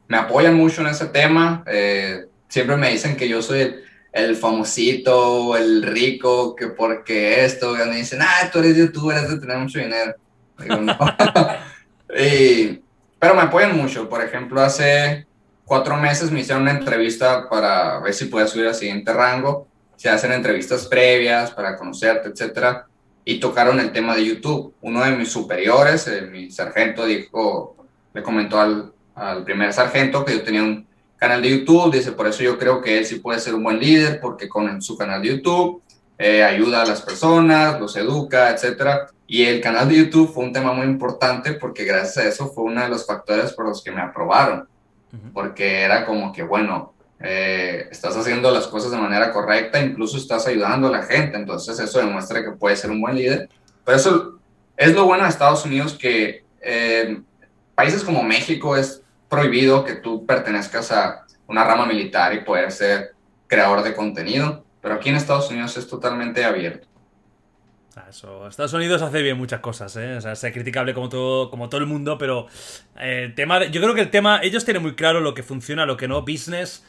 me 0.08 0.18
apoyan 0.18 0.56
mucho 0.56 0.82
en 0.82 0.88
ese 0.88 1.08
tema. 1.08 1.64
Eh, 1.68 2.26
siempre 2.48 2.78
me 2.78 2.92
dicen 2.92 3.16
que 3.16 3.28
yo 3.28 3.42
soy 3.42 3.60
el, 3.60 3.84
el, 4.12 4.36
famosito, 4.36 5.56
el 5.58 5.84
rico, 5.84 6.56
que 6.56 6.68
porque 6.68 7.44
esto. 7.46 7.76
Y 7.76 7.90
me 7.90 7.98
dicen, 7.98 8.20
ah, 8.22 8.50
tú 8.52 8.60
eres 8.60 8.78
youtuber, 8.78 9.18
has 9.18 9.30
de 9.30 9.40
tener 9.40 9.58
mucho 9.58 9.80
dinero. 9.80 10.16
Digo, 10.58 10.78
no. 10.78 10.98
y, 12.18 12.82
pero 13.20 13.36
me 13.36 13.42
apoyan 13.42 13.78
mucho. 13.78 14.10
Por 14.10 14.24
ejemplo, 14.24 14.62
hace 14.62 15.28
cuatro 15.66 15.98
meses 15.98 16.32
me 16.32 16.42
hicieron 16.42 16.64
una 16.64 16.72
entrevista 16.72 17.50
para 17.50 18.00
ver 18.00 18.14
si 18.14 18.26
podía 18.26 18.48
subir 18.48 18.68
al 18.68 18.76
siguiente 18.76 19.12
rango. 19.12 19.68
Se 19.98 20.10
hacen 20.10 20.32
entrevistas 20.32 20.86
previas 20.86 21.52
para 21.52 21.76
conocerte, 21.76 22.30
etcétera. 22.30 22.88
Y 23.26 23.40
tocaron 23.40 23.80
el 23.80 23.92
tema 23.92 24.16
de 24.16 24.26
YouTube. 24.26 24.74
Uno 24.82 25.04
de 25.04 25.12
mis 25.12 25.32
superiores, 25.32 26.08
eh, 26.08 26.22
mi 26.22 26.52
sargento, 26.52 27.06
dijo, 27.06 27.76
le 28.14 28.22
comentó 28.22 28.60
al, 28.60 28.94
al 29.16 29.44
primer 29.44 29.74
sargento 29.74 30.24
que 30.24 30.34
yo 30.34 30.44
tenía 30.44 30.62
un 30.62 30.88
canal 31.18 31.42
de 31.42 31.50
YouTube. 31.50 31.92
Dice, 31.92 32.12
por 32.12 32.28
eso 32.28 32.44
yo 32.44 32.58
creo 32.60 32.82
que 32.82 33.00
él 33.00 33.06
sí 33.06 33.16
puede 33.16 33.40
ser 33.40 33.56
un 33.56 33.64
buen 33.64 33.80
líder, 33.80 34.20
porque 34.22 34.48
con 34.48 34.82
su 34.82 34.96
canal 34.96 35.22
de 35.22 35.30
YouTube 35.30 35.82
eh, 36.20 36.44
ayuda 36.44 36.84
a 36.84 36.86
las 36.86 37.02
personas, 37.02 37.80
los 37.80 37.96
educa, 37.96 38.52
etcétera. 38.52 39.08
Y 39.28 39.46
el 39.46 39.60
canal 39.60 39.90
de 39.90 39.96
YouTube 39.96 40.32
fue 40.32 40.44
un 40.44 40.54
tema 40.54 40.72
muy 40.72 40.86
importante 40.86 41.54
porque 41.54 41.84
gracias 41.84 42.18
a 42.18 42.30
eso 42.30 42.48
fue 42.50 42.66
uno 42.66 42.82
de 42.82 42.90
los 42.90 43.08
factores 43.08 43.54
por 43.54 43.66
los 43.68 43.84
que 43.84 43.92
me 43.92 44.02
aprobaron 44.02 44.68
porque 45.34 45.82
era 45.82 46.06
como 46.06 46.32
que, 46.32 46.44
bueno, 46.44 46.94
eh, 47.20 47.88
estás 47.92 48.16
haciendo 48.18 48.52
las 48.52 48.68
cosas 48.68 48.92
de 48.92 48.98
manera 48.98 49.32
correcta, 49.32 49.80
incluso 49.80 50.18
estás 50.18 50.48
ayudando 50.48 50.88
a 50.88 50.92
la 50.92 51.04
gente, 51.04 51.38
entonces 51.38 51.80
eso 51.80 52.00
demuestra 52.00 52.44
que 52.44 52.52
puedes 52.52 52.80
ser 52.80 52.92
un 52.92 53.02
buen 53.02 53.16
líder. 53.16 53.50
Pero 53.84 53.98
eso 53.98 54.40
es 54.78 54.94
lo 54.94 55.06
bueno 55.06 55.24
de 55.24 55.30
Estados 55.30 55.66
Unidos, 55.66 55.94
que 55.94 56.44
eh, 56.62 57.22
países 57.74 58.04
como 58.04 58.24
México 58.24 58.76
es 58.76 59.02
prohibido 59.30 59.84
que 59.84 59.96
tú 59.96 60.26
pertenezcas 60.26 60.92
a 60.92 61.26
una 61.48 61.64
rama 61.64 61.86
militar 61.86 62.34
y 62.34 62.42
poder 62.42 62.72
ser 62.72 63.14
creador 63.48 63.84
de 63.84 63.94
contenido, 63.94 64.64
pero 64.82 64.96
aquí 64.96 65.10
en 65.10 65.16
Estados 65.16 65.50
Unidos 65.50 65.78
es 65.78 65.88
totalmente 65.88 66.44
abierto. 66.44 66.88
Eso. 68.10 68.48
Estados 68.48 68.74
Unidos 68.74 69.02
hace 69.02 69.22
bien 69.22 69.38
muchas 69.38 69.62
cosas, 69.62 69.96
¿eh? 69.96 70.18
O 70.18 70.22
sea, 70.22 70.34
es 70.34 70.42
criticable 70.54 70.94
como 70.94 71.08
todo, 71.08 71.50
como 71.50 71.70
todo 71.70 71.80
el 71.80 71.88
mundo, 71.88 72.18
pero 72.18 72.48
el 72.98 73.32
eh, 73.32 73.34
tema 73.34 73.64
yo 73.66 73.82
creo 73.82 73.96
que 73.96 74.02
el 74.02 74.10
tema, 74.10 74.42
ellos 74.44 74.66
tienen 74.66 74.84
muy 74.84 74.96
claro 74.96 75.22
lo 75.22 75.34
que 75.34 75.44
funciona, 75.44 75.86
lo 75.86 75.96
que 75.96 76.08
no, 76.08 76.22
business. 76.22 76.84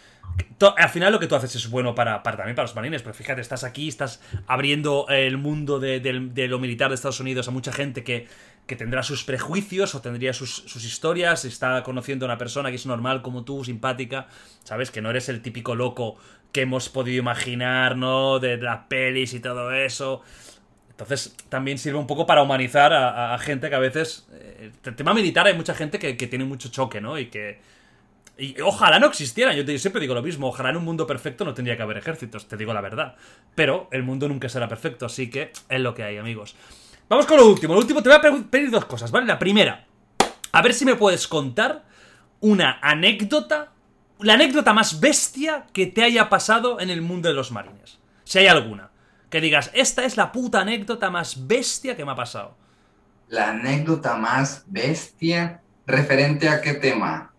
al 0.76 0.88
final 0.88 1.12
lo 1.12 1.20
que 1.20 1.28
tú 1.28 1.36
haces 1.36 1.54
es 1.54 1.70
bueno 1.70 1.94
para, 1.94 2.24
para, 2.24 2.38
también 2.38 2.56
para 2.56 2.66
los 2.66 2.74
marines, 2.74 3.02
pero 3.02 3.14
fíjate, 3.14 3.40
estás 3.40 3.62
aquí, 3.62 3.86
estás 3.86 4.20
abriendo 4.48 5.06
el 5.08 5.38
mundo 5.38 5.78
de, 5.78 6.00
lo 6.48 6.58
militar 6.58 6.88
de 6.88 6.96
Estados 6.96 7.20
Unidos 7.20 7.46
a 7.46 7.52
mucha 7.52 7.72
gente 7.72 8.02
que, 8.02 8.26
que 8.66 8.74
tendrá 8.74 9.04
sus 9.04 9.22
prejuicios 9.22 9.94
o 9.94 10.00
tendría 10.02 10.32
sus, 10.32 10.54
sus, 10.54 10.84
historias, 10.84 11.44
está 11.44 11.84
conociendo 11.84 12.26
a 12.26 12.28
una 12.28 12.38
persona 12.38 12.70
que 12.70 12.76
es 12.76 12.86
normal 12.86 13.22
como 13.22 13.44
tú, 13.44 13.64
simpática, 13.64 14.26
sabes 14.64 14.90
que 14.90 15.00
no 15.00 15.10
eres 15.10 15.28
el 15.28 15.40
típico 15.40 15.76
loco 15.76 16.16
que 16.50 16.62
hemos 16.62 16.88
podido 16.88 17.18
imaginar, 17.18 17.96
¿no? 17.96 18.40
De 18.40 18.56
las 18.56 18.86
pelis 18.88 19.34
y 19.34 19.40
todo 19.40 19.72
eso. 19.72 20.22
Entonces 20.96 21.36
también 21.50 21.76
sirve 21.76 21.98
un 21.98 22.06
poco 22.06 22.24
para 22.24 22.42
humanizar 22.42 22.94
a, 22.94 23.36
gente 23.38 23.68
que 23.68 23.74
a 23.74 23.78
veces... 23.78 24.26
Eh, 24.32 24.70
el 24.82 24.96
tema 24.96 25.12
militar 25.12 25.46
hay 25.46 25.52
mucha 25.52 25.74
gente 25.74 25.98
que, 25.98 26.14
tiene 26.14 26.46
mucho 26.46 26.70
choque, 26.70 27.02
¿no? 27.02 27.18
Y 27.18 27.26
que... 27.26 27.60
Y 28.38 28.58
ojalá 28.62 28.98
no 28.98 29.06
existiera, 29.06 29.52
yo, 29.52 29.78
siempre 29.78 30.00
digo 30.00 30.14
lo 30.14 30.22
mismo, 30.22 30.48
ojalá 30.48 30.70
en 30.70 30.78
un 30.78 30.84
mundo 30.84 31.06
perfecto 31.06 31.44
no 31.44 31.52
tendría 31.52 31.76
que 31.76 31.82
haber 31.82 31.98
ejércitos, 31.98 32.48
te 32.48 32.56
digo 32.56 32.72
la 32.72 32.80
verdad. 32.80 33.14
Pero 33.54 33.88
el 33.92 34.04
mundo 34.04 34.26
nunca 34.26 34.48
será 34.48 34.68
perfecto, 34.68 35.04
así 35.04 35.28
que 35.28 35.52
es 35.68 35.80
lo 35.80 35.94
que 35.94 36.02
hay, 36.02 36.16
amigos. 36.16 36.56
Vamos 37.10 37.26
con 37.26 37.36
lo 37.36 37.46
último, 37.46 37.74
lo 37.74 37.80
último 37.80 38.02
te 38.02 38.08
voy 38.08 38.18
a 38.18 38.50
pedir 38.50 38.70
dos 38.70 38.86
cosas, 38.86 39.10
¿vale? 39.10 39.26
La 39.26 39.38
primera, 39.38 39.84
a 40.52 40.62
ver 40.62 40.72
si 40.72 40.86
me 40.86 40.96
puedes 40.96 41.28
contar 41.28 41.84
una 42.40 42.78
anécdota, 42.80 43.72
la 44.20 44.34
anécdota 44.34 44.72
más 44.72 44.98
bestia 44.98 45.66
que 45.74 45.86
te 45.86 46.02
haya 46.02 46.30
pasado 46.30 46.80
en 46.80 46.88
el 46.88 47.02
mundo 47.02 47.28
de 47.28 47.34
los 47.34 47.52
marines. 47.52 47.98
Si 48.24 48.38
hay 48.38 48.46
alguna. 48.46 48.90
Que 49.30 49.40
digas, 49.40 49.70
esta 49.74 50.04
es 50.04 50.16
la 50.16 50.32
puta 50.32 50.60
anécdota 50.60 51.10
más 51.10 51.46
bestia 51.46 51.96
que 51.96 52.04
me 52.04 52.12
ha 52.12 52.16
pasado. 52.16 52.56
La 53.28 53.50
anécdota 53.50 54.16
más 54.16 54.64
bestia, 54.66 55.60
referente 55.86 56.48
a 56.48 56.60
qué 56.60 56.74
tema. 56.74 57.32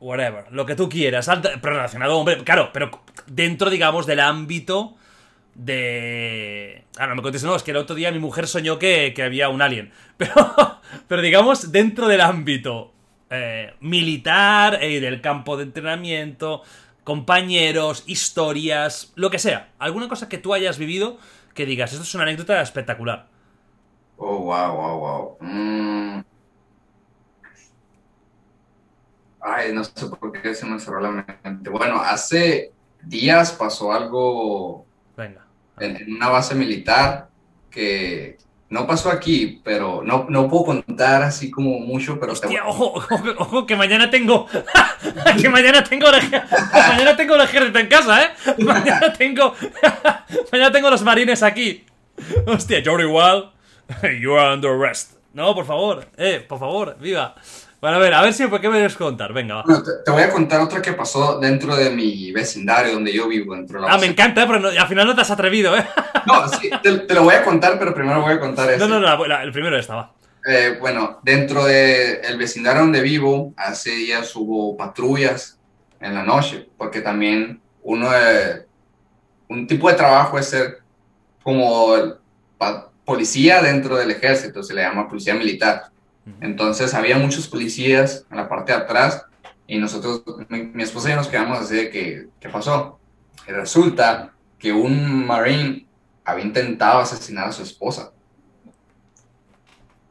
Whatever, 0.00 0.46
lo 0.50 0.64
que 0.64 0.74
tú 0.74 0.88
quieras, 0.88 1.30
pero 1.60 1.76
relacionado, 1.76 2.16
hombre, 2.16 2.42
claro, 2.44 2.70
pero 2.72 2.90
dentro, 3.26 3.68
digamos, 3.68 4.06
del 4.06 4.20
ámbito 4.20 4.96
de... 5.54 6.84
Ah, 6.98 7.06
no 7.06 7.16
me 7.16 7.22
contes, 7.22 7.44
no, 7.44 7.54
es 7.54 7.62
que 7.62 7.70
el 7.70 7.76
otro 7.76 7.96
día 7.96 8.10
mi 8.10 8.18
mujer 8.18 8.46
soñó 8.46 8.78
que, 8.78 9.14
había 9.22 9.48
un 9.48 9.62
alien. 9.62 9.92
Pero, 10.16 10.34
pero 11.08 11.22
digamos, 11.22 11.72
dentro 11.72 12.06
del 12.06 12.20
ámbito 12.20 12.92
eh, 13.30 13.72
militar 13.80 14.84
y 14.84 15.00
del 15.00 15.22
campo 15.22 15.56
de 15.56 15.62
entrenamiento, 15.62 16.62
compañeros, 17.04 18.04
historias, 18.06 19.12
lo 19.14 19.30
que 19.30 19.38
sea. 19.38 19.72
Alguna 19.78 20.08
cosa 20.08 20.28
que 20.28 20.38
tú 20.38 20.54
hayas 20.54 20.78
vivido 20.78 21.18
que 21.54 21.66
digas, 21.66 21.92
esto 21.92 22.04
es 22.04 22.14
una 22.14 22.24
anécdota 22.24 22.60
espectacular. 22.62 23.28
Oh, 24.16 24.38
wow, 24.38 24.76
wow, 24.76 24.98
wow. 24.98 25.36
Mm. 25.40 26.22
Ay, 29.40 29.72
no 29.72 29.82
sé 29.82 30.06
por 30.06 30.32
qué 30.32 30.54
se 30.54 30.66
me 30.66 30.78
cerró 30.78 31.00
la 31.00 31.10
mente. 31.42 31.70
Bueno, 31.70 32.00
hace 32.00 32.72
días 33.02 33.52
pasó 33.52 33.92
algo 33.92 34.84
Venga. 35.16 35.46
en 35.78 36.14
una 36.14 36.28
base 36.28 36.54
militar 36.54 37.30
que 37.70 38.36
no 38.70 38.86
pasó 38.86 39.10
aquí, 39.10 39.60
pero 39.64 40.00
no, 40.04 40.26
no 40.28 40.48
puedo 40.48 40.66
contar 40.66 41.22
así 41.22 41.50
como 41.50 41.80
mucho, 41.80 42.18
pero... 42.20 42.32
Hostia, 42.32 42.64
ojo, 42.64 42.94
ojo, 42.94 43.20
ojo, 43.38 43.66
que 43.66 43.74
mañana 43.74 44.10
tengo... 44.10 44.46
que 45.40 45.48
mañana 45.48 45.82
tengo... 45.82 46.06
mañana 46.72 47.16
tengo 47.16 47.34
el 47.34 47.40
ejército 47.40 47.80
en 47.80 47.88
casa, 47.88 48.22
¿eh? 48.22 48.28
Mañana 48.58 49.12
tengo... 49.12 49.54
mañana 50.52 50.70
tengo 50.70 50.88
los 50.88 51.02
marines 51.02 51.42
aquí. 51.42 51.84
Hostia, 52.46 52.80
Jordi 52.84 53.06
Wall, 53.06 53.52
you 54.20 54.38
are 54.38 54.54
under 54.54 54.70
arrest. 54.70 55.14
No, 55.32 55.52
por 55.52 55.66
favor, 55.66 56.06
eh, 56.16 56.44
por 56.48 56.60
favor, 56.60 56.96
viva. 57.00 57.34
Bueno, 57.80 57.96
a 57.96 58.00
ver, 58.00 58.12
a 58.12 58.22
ver 58.22 58.34
si 58.34 58.46
por 58.46 58.60
qué 58.60 58.68
me 58.68 58.76
debes 58.76 58.96
contar. 58.96 59.32
Venga, 59.32 59.56
va. 59.56 59.64
te, 60.04 60.10
voy 60.10 60.22
a 60.22 60.30
contar 60.30 60.60
otra 60.60 60.82
que 60.82 60.92
pasó 60.92 61.38
dentro 61.38 61.74
de 61.74 61.90
mi 61.90 62.30
vecindario 62.30 62.92
donde 62.92 63.12
yo 63.12 63.26
vivo. 63.26 63.54
Dentro 63.54 63.80
de 63.80 63.86
la 63.86 63.94
ah, 63.94 63.98
me 63.98 64.06
encanta, 64.06 64.46
pero 64.46 64.68
al 64.68 64.88
final 64.88 65.06
no 65.06 65.14
te 65.14 65.22
has 65.22 65.30
atrevido, 65.30 65.76
¿eh? 65.76 65.86
No, 66.26 66.46
sí, 66.48 66.70
te, 66.82 67.14
lo 67.14 67.24
voy 67.24 67.34
a 67.34 67.42
contar, 67.42 67.78
pero 67.78 67.94
primero 67.94 68.20
voy 68.20 68.34
a 68.34 68.40
contar 68.40 68.70
eso. 68.70 68.86
No, 68.86 69.00
no, 69.00 69.16
no, 69.16 69.40
el 69.40 69.52
primero 69.52 69.78
estaba. 69.78 70.12
Eh, 70.46 70.76
bueno, 70.78 71.20
dentro 71.22 71.64
del 71.64 72.18
el 72.22 72.36
vecindario 72.36 72.82
donde 72.82 73.00
vivo, 73.00 73.54
hace 73.56 73.90
días 73.90 74.34
hubo 74.36 74.76
patrullas 74.76 75.58
en 76.00 76.14
la 76.14 76.22
noche, 76.22 76.68
porque 76.76 77.00
también 77.00 77.60
uno 77.82 78.10
de, 78.10 78.66
un 79.48 79.66
tipo 79.66 79.88
de 79.88 79.94
trabajo 79.94 80.38
es 80.38 80.46
ser 80.46 80.80
como 81.42 81.94
policía 83.04 83.62
dentro 83.62 83.96
del 83.96 84.10
ejército, 84.10 84.62
se 84.62 84.74
le 84.74 84.82
llama 84.82 85.08
policía 85.08 85.34
militar. 85.34 85.90
Entonces 86.40 86.94
había 86.94 87.18
muchos 87.18 87.48
policías 87.48 88.26
en 88.30 88.36
la 88.36 88.48
parte 88.48 88.72
de 88.72 88.78
atrás 88.78 89.24
y 89.66 89.78
nosotros, 89.78 90.22
mi, 90.48 90.82
esposa 90.82 91.08
y 91.08 91.10
yo 91.12 91.16
nos 91.16 91.28
quedamos 91.28 91.58
así 91.58 91.76
de 91.76 91.90
que, 91.90 92.26
¿qué 92.40 92.48
pasó? 92.48 92.98
Y 93.46 93.52
resulta 93.52 94.32
que 94.58 94.72
un 94.72 95.26
marine 95.26 95.86
había 96.24 96.44
intentado 96.44 97.00
asesinar 97.00 97.48
a 97.48 97.52
su 97.52 97.62
esposa. 97.62 98.12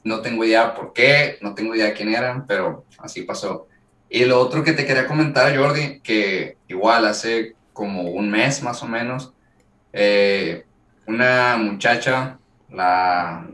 No 0.03 0.21
tengo 0.21 0.43
idea 0.43 0.73
por 0.73 0.93
qué, 0.93 1.37
no 1.41 1.53
tengo 1.53 1.75
idea 1.75 1.93
quién 1.93 2.13
eran, 2.13 2.47
pero 2.47 2.85
así 2.97 3.23
pasó. 3.23 3.67
Y 4.09 4.25
lo 4.25 4.39
otro 4.39 4.63
que 4.63 4.73
te 4.73 4.85
quería 4.85 5.07
comentar, 5.07 5.55
Jordi, 5.55 5.99
que 5.99 6.57
igual 6.67 7.05
hace 7.05 7.55
como 7.73 8.03
un 8.03 8.31
mes 8.31 8.63
más 8.63 8.81
o 8.81 8.87
menos, 8.87 9.33
eh, 9.93 10.65
una 11.05 11.57
muchacha 11.57 12.39
la 12.69 13.45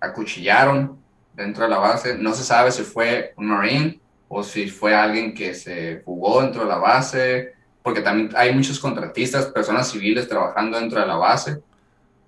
acuchillaron 0.00 0.99
dentro 1.40 1.64
de 1.64 1.70
la 1.70 1.78
base. 1.78 2.16
No 2.18 2.34
se 2.34 2.44
sabe 2.44 2.70
si 2.70 2.82
fue 2.82 3.32
un 3.36 3.46
Marine 3.46 4.00
o 4.28 4.42
si 4.42 4.68
fue 4.68 4.94
alguien 4.94 5.34
que 5.34 5.54
se 5.54 6.00
fugó 6.04 6.42
dentro 6.42 6.62
de 6.62 6.68
la 6.68 6.76
base, 6.76 7.54
porque 7.82 8.00
también 8.00 8.30
hay 8.36 8.54
muchos 8.54 8.78
contratistas, 8.78 9.46
personas 9.46 9.90
civiles 9.90 10.28
trabajando 10.28 10.78
dentro 10.78 11.00
de 11.00 11.06
la 11.06 11.16
base. 11.16 11.60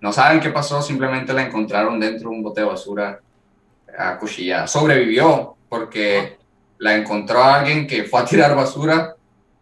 No 0.00 0.12
saben 0.12 0.40
qué 0.40 0.50
pasó, 0.50 0.82
simplemente 0.82 1.32
la 1.32 1.46
encontraron 1.46 2.00
dentro 2.00 2.30
de 2.30 2.36
un 2.36 2.42
bote 2.42 2.62
de 2.62 2.66
basura 2.66 3.20
a 3.96 4.18
cuchilla. 4.18 4.66
Sobrevivió 4.66 5.54
porque 5.68 6.38
la 6.78 6.96
encontró 6.96 7.44
alguien 7.44 7.86
que 7.86 8.04
fue 8.04 8.20
a 8.20 8.24
tirar 8.24 8.56
basura, 8.56 9.14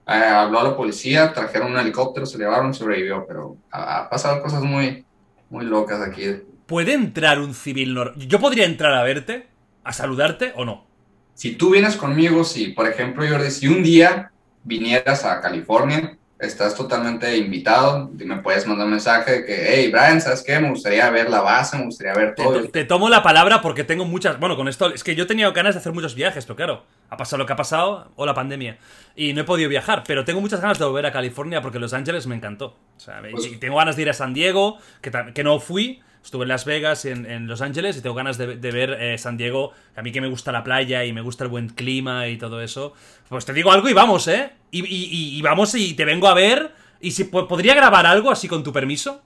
eh, 0.07 0.13
habló 0.13 0.61
a 0.61 0.65
la 0.65 0.77
policía, 0.77 1.33
trajeron 1.33 1.73
un 1.73 1.79
helicóptero, 1.79 2.25
se 2.25 2.39
llevaron, 2.39 2.73
sobrevivió, 2.73 3.27
pero 3.27 3.57
ha, 3.71 3.99
ha 3.99 4.09
pasado 4.09 4.43
cosas 4.43 4.63
muy, 4.63 5.05
muy 5.51 5.67
locas 5.67 6.01
aquí. 6.01 6.43
¿Puede 6.71 6.93
entrar 6.93 7.41
un 7.41 7.53
civil 7.53 7.95
normal? 7.95 8.29
¿Yo 8.29 8.39
podría 8.39 8.65
entrar 8.65 8.95
a 8.95 9.03
verte? 9.03 9.49
¿A 9.83 9.93
saludarte 9.93 10.53
o 10.55 10.65
no? 10.65 10.87
Si 11.35 11.57
tú 11.57 11.71
vienes 11.71 11.97
conmigo, 11.97 12.45
si, 12.45 12.69
por 12.69 12.87
ejemplo, 12.87 13.27
Jordi, 13.29 13.51
si 13.51 13.67
un 13.67 13.83
día 13.83 14.31
vinieras 14.63 15.25
a 15.25 15.41
California, 15.41 16.17
estás 16.39 16.77
totalmente 16.77 17.37
invitado. 17.37 18.09
Me 18.15 18.37
puedes 18.37 18.69
mandar 18.69 18.85
un 18.85 18.93
mensaje 18.93 19.33
de 19.33 19.45
que, 19.45 19.67
hey, 19.69 19.91
Brian, 19.91 20.21
¿sabes 20.21 20.45
qué? 20.47 20.61
Me 20.61 20.71
gustaría 20.71 21.11
ver 21.11 21.29
la 21.29 21.41
base, 21.41 21.77
me 21.77 21.87
gustaría 21.87 22.15
ver 22.15 22.37
todo. 22.37 22.63
Te, 22.63 22.69
te, 22.69 22.85
tomo 22.85 23.09
la 23.09 23.25
palabra 23.25 23.63
porque 23.63 23.83
tengo 23.83 24.05
muchas. 24.05 24.39
Bueno, 24.39 24.55
con 24.55 24.69
esto. 24.69 24.95
Es 24.95 25.03
que 25.03 25.17
yo 25.17 25.25
he 25.25 25.27
tenido 25.27 25.53
ganas 25.53 25.75
de 25.75 25.81
hacer 25.81 25.93
muchos 25.93 26.15
viajes, 26.15 26.47
pero 26.47 26.55
claro, 26.55 26.85
ha 27.09 27.17
pasado 27.17 27.39
lo 27.39 27.47
que 27.47 27.53
ha 27.53 27.57
pasado 27.57 28.13
o 28.15 28.27
la 28.27 28.35
pandemia. 28.35 28.79
Y 29.17 29.33
no 29.33 29.41
he 29.41 29.45
podido 29.45 29.69
viajar, 29.69 30.05
pero 30.07 30.25
tengo 30.25 30.41
muchas 30.41 30.61
ganas 30.61 30.79
de 30.79 30.85
volver 30.85 31.05
a 31.07 31.11
California 31.11 31.63
porque 31.63 31.81
Los 31.81 31.95
Ángeles 31.95 32.29
me 32.29 32.37
encantó. 32.37 32.77
O 32.97 33.01
sea, 33.01 33.21
pues, 33.29 33.45
y 33.47 33.57
tengo 33.57 33.79
ganas 33.79 33.97
de 33.97 34.03
ir 34.03 34.11
a 34.11 34.13
San 34.15 34.35
Diego, 34.35 34.79
que, 35.01 35.11
que 35.35 35.43
no 35.43 35.59
fui. 35.59 36.01
Estuve 36.23 36.43
en 36.45 36.49
Las 36.49 36.65
Vegas, 36.65 37.05
en, 37.07 37.25
en 37.25 37.47
Los 37.47 37.63
Ángeles, 37.63 37.97
y 37.97 38.03
tengo 38.03 38.15
ganas 38.15 38.37
de, 38.37 38.57
de 38.57 38.71
ver 38.71 38.97
eh, 39.01 39.17
San 39.19 39.37
Diego. 39.37 39.73
A 39.97 40.03
mí 40.03 40.13
que 40.13 40.21
me 40.21 40.29
gusta 40.29 40.53
la 40.53 40.63
playa 40.63 41.05
y 41.05 41.13
me 41.13 41.23
gusta 41.23 41.45
el 41.45 41.51
buen 41.51 41.69
clima 41.71 42.29
y 42.29 42.37
todo 42.37 42.61
eso. 42.61 42.93
Pues 43.29 43.47
te 43.47 43.53
digo 43.53 43.73
algo 43.73 43.89
y 43.89 43.95
vamos, 43.95 44.29
¿eh? 44.29 44.53
Y, 44.71 44.85
y, 44.85 45.39
y 45.39 45.43
vamos 45.43 45.75
y 45.75 45.95
te 45.95 46.05
vengo 46.05 46.29
a 46.29 46.35
ver. 46.35 46.73
¿Y 47.01 47.13
si 47.13 47.25
podría 47.25 47.75
grabar 47.75 48.05
algo 48.07 48.31
así 48.31 48.47
con 48.49 48.63
tu 48.63 48.73
permiso? 48.73 49.23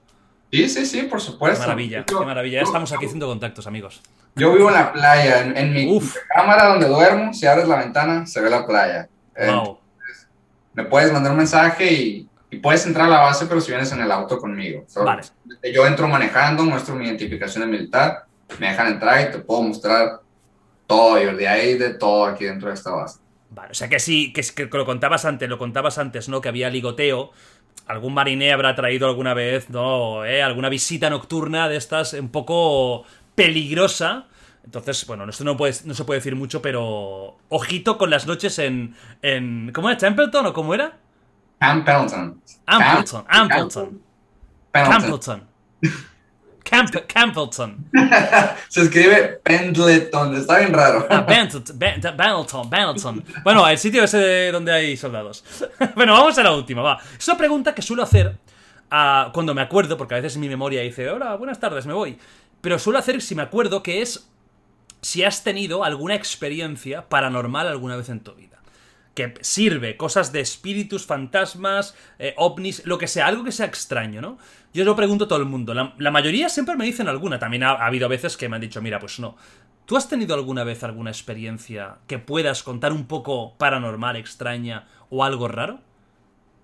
Sí, 0.52 0.68
sí, 0.68 0.86
sí, 0.86 1.02
por 1.02 1.20
supuesto. 1.20 1.62
Qué 1.62 1.66
maravilla, 1.66 2.04
qué 2.04 2.14
maravilla. 2.14 2.58
Ya 2.58 2.62
estamos 2.62 2.92
aquí 2.92 3.06
haciendo 3.06 3.26
contactos, 3.26 3.66
amigos. 3.66 4.00
Yo 4.36 4.52
vivo 4.52 4.68
en 4.68 4.74
la 4.74 4.92
playa, 4.92 5.40
en, 5.40 5.56
en 5.56 5.72
mi 5.72 5.92
Uf. 5.92 6.14
cámara 6.32 6.68
donde 6.68 6.86
duermo, 6.86 7.34
si 7.34 7.46
abres 7.46 7.66
la 7.66 7.76
ventana, 7.76 8.24
se 8.26 8.40
ve 8.40 8.50
la 8.50 8.64
playa. 8.64 9.08
Wow. 9.36 9.46
Entonces, 9.46 10.28
me 10.74 10.84
puedes 10.84 11.12
mandar 11.12 11.32
un 11.32 11.38
mensaje 11.38 11.92
y, 11.92 12.28
y, 12.54 12.58
puedes 12.58 12.86
entrar 12.86 13.06
a 13.06 13.10
la 13.10 13.20
base, 13.20 13.46
pero 13.46 13.60
si 13.60 13.70
vienes 13.70 13.92
en 13.92 14.00
el 14.00 14.10
auto 14.10 14.38
conmigo. 14.38 14.84
So, 14.86 15.04
vale. 15.04 15.22
Yo 15.72 15.86
entro 15.86 16.08
manejando, 16.08 16.64
muestro 16.64 16.94
mi 16.94 17.06
identificación 17.06 17.64
de 17.64 17.76
militar, 17.76 18.24
me 18.58 18.68
dejan 18.68 18.88
entrar 18.88 19.28
y 19.28 19.32
te 19.32 19.38
puedo 19.38 19.62
mostrar 19.62 20.20
todo, 20.86 21.20
y 21.20 21.34
de 21.36 21.48
ahí 21.48 21.78
de 21.78 21.94
todo 21.94 22.26
aquí 22.26 22.44
dentro 22.44 22.68
de 22.68 22.74
esta 22.74 22.90
base. 22.90 23.20
Vale, 23.50 23.70
o 23.70 23.74
sea 23.74 23.88
que 23.88 24.00
sí, 24.00 24.32
que, 24.32 24.42
que 24.42 24.76
lo 24.76 24.84
contabas 24.84 25.24
antes, 25.24 25.48
lo 25.48 25.58
contabas 25.58 25.98
antes, 25.98 26.28
¿no? 26.28 26.40
Que 26.40 26.48
había 26.48 26.70
ligoteo. 26.70 27.30
Algún 27.86 28.14
mariné 28.14 28.52
habrá 28.52 28.74
traído 28.74 29.06
alguna 29.06 29.34
vez, 29.34 29.70
¿no? 29.70 30.24
¿Eh? 30.24 30.42
Alguna 30.42 30.68
visita 30.68 31.10
nocturna 31.10 31.68
de 31.68 31.76
estas 31.76 32.14
un 32.14 32.30
poco 32.30 33.04
peligrosa. 33.34 34.26
Entonces, 34.64 35.06
bueno, 35.06 35.28
esto 35.28 35.44
no, 35.44 35.56
puede, 35.56 35.74
no 35.84 35.94
se 35.94 36.04
puede 36.04 36.20
decir 36.20 36.34
mucho, 36.34 36.62
pero 36.62 37.36
ojito 37.50 37.98
con 37.98 38.10
las 38.10 38.26
noches 38.26 38.58
en, 38.58 38.96
en 39.20 39.70
¿cómo 39.72 39.90
era? 39.90 39.98
¿Templeton 39.98 40.46
o 40.46 40.52
cómo 40.52 40.74
era? 40.74 40.98
Campbellton. 41.60 42.40
Ampleton, 42.66 43.24
Ampleton. 43.28 44.00
Campbellton. 44.72 45.48
Camp 46.64 46.90
Campbellton. 47.06 47.90
Se 48.68 48.82
escribe 48.82 49.40
Pendleton, 49.44 50.34
está 50.34 50.58
bien 50.58 50.72
raro. 50.72 51.06
Ah, 51.10 51.24
Pendleton, 51.24 51.78
Pendleton, 51.78 52.70
Pendleton. 52.70 53.24
Bueno, 53.44 53.68
el 53.68 53.78
sitio 53.78 54.02
ese 54.04 54.50
donde 54.50 54.72
hay 54.72 54.96
soldados. 54.96 55.44
bueno, 55.94 56.14
vamos 56.14 56.36
a 56.38 56.42
la 56.42 56.52
última, 56.52 56.82
va. 56.82 56.98
Es 57.18 57.28
una 57.28 57.36
pregunta 57.36 57.74
que 57.74 57.82
suelo 57.82 58.02
hacer 58.02 58.38
uh, 58.90 59.30
cuando 59.32 59.54
me 59.54 59.60
acuerdo, 59.60 59.96
porque 59.96 60.14
a 60.14 60.20
veces 60.20 60.38
mi 60.38 60.48
memoria 60.48 60.80
dice, 60.80 61.08
hola, 61.10 61.36
buenas 61.36 61.60
tardes, 61.60 61.86
me 61.86 61.92
voy. 61.92 62.18
Pero 62.60 62.78
suelo 62.78 62.98
hacer 62.98 63.20
si 63.20 63.34
me 63.34 63.42
acuerdo 63.42 63.82
que 63.82 64.00
es 64.00 64.26
si 65.02 65.22
has 65.22 65.44
tenido 65.44 65.84
alguna 65.84 66.14
experiencia 66.14 67.06
paranormal 67.08 67.68
alguna 67.68 67.96
vez 67.96 68.08
en 68.08 68.20
tu 68.20 68.34
vida. 68.34 68.53
Que 69.14 69.34
sirve, 69.40 69.96
cosas 69.96 70.32
de 70.32 70.40
espíritus, 70.40 71.06
fantasmas, 71.06 71.94
eh, 72.18 72.34
ovnis, 72.36 72.84
lo 72.84 72.98
que 72.98 73.06
sea, 73.06 73.26
algo 73.26 73.44
que 73.44 73.52
sea 73.52 73.66
extraño, 73.66 74.20
¿no? 74.20 74.38
Yo 74.72 74.84
lo 74.84 74.96
pregunto 74.96 75.26
a 75.26 75.28
todo 75.28 75.38
el 75.38 75.44
mundo. 75.44 75.72
La, 75.72 75.94
la 75.98 76.10
mayoría 76.10 76.48
siempre 76.48 76.74
me 76.76 76.84
dicen 76.84 77.06
alguna. 77.06 77.38
También 77.38 77.62
ha, 77.62 77.70
ha, 77.70 77.86
habido 77.86 78.08
veces 78.08 78.36
que 78.36 78.48
me 78.48 78.56
han 78.56 78.62
dicho, 78.62 78.82
mira, 78.82 78.98
pues 78.98 79.20
no. 79.20 79.36
¿Tú 79.86 79.96
has 79.96 80.08
tenido 80.08 80.34
alguna 80.34 80.64
vez 80.64 80.82
alguna 80.82 81.10
experiencia 81.10 81.98
que 82.08 82.18
puedas 82.18 82.62
contar 82.62 82.92
un 82.92 83.06
poco 83.06 83.54
paranormal, 83.56 84.16
extraña 84.16 84.88
o 85.10 85.22
algo 85.22 85.46
raro? 85.46 85.78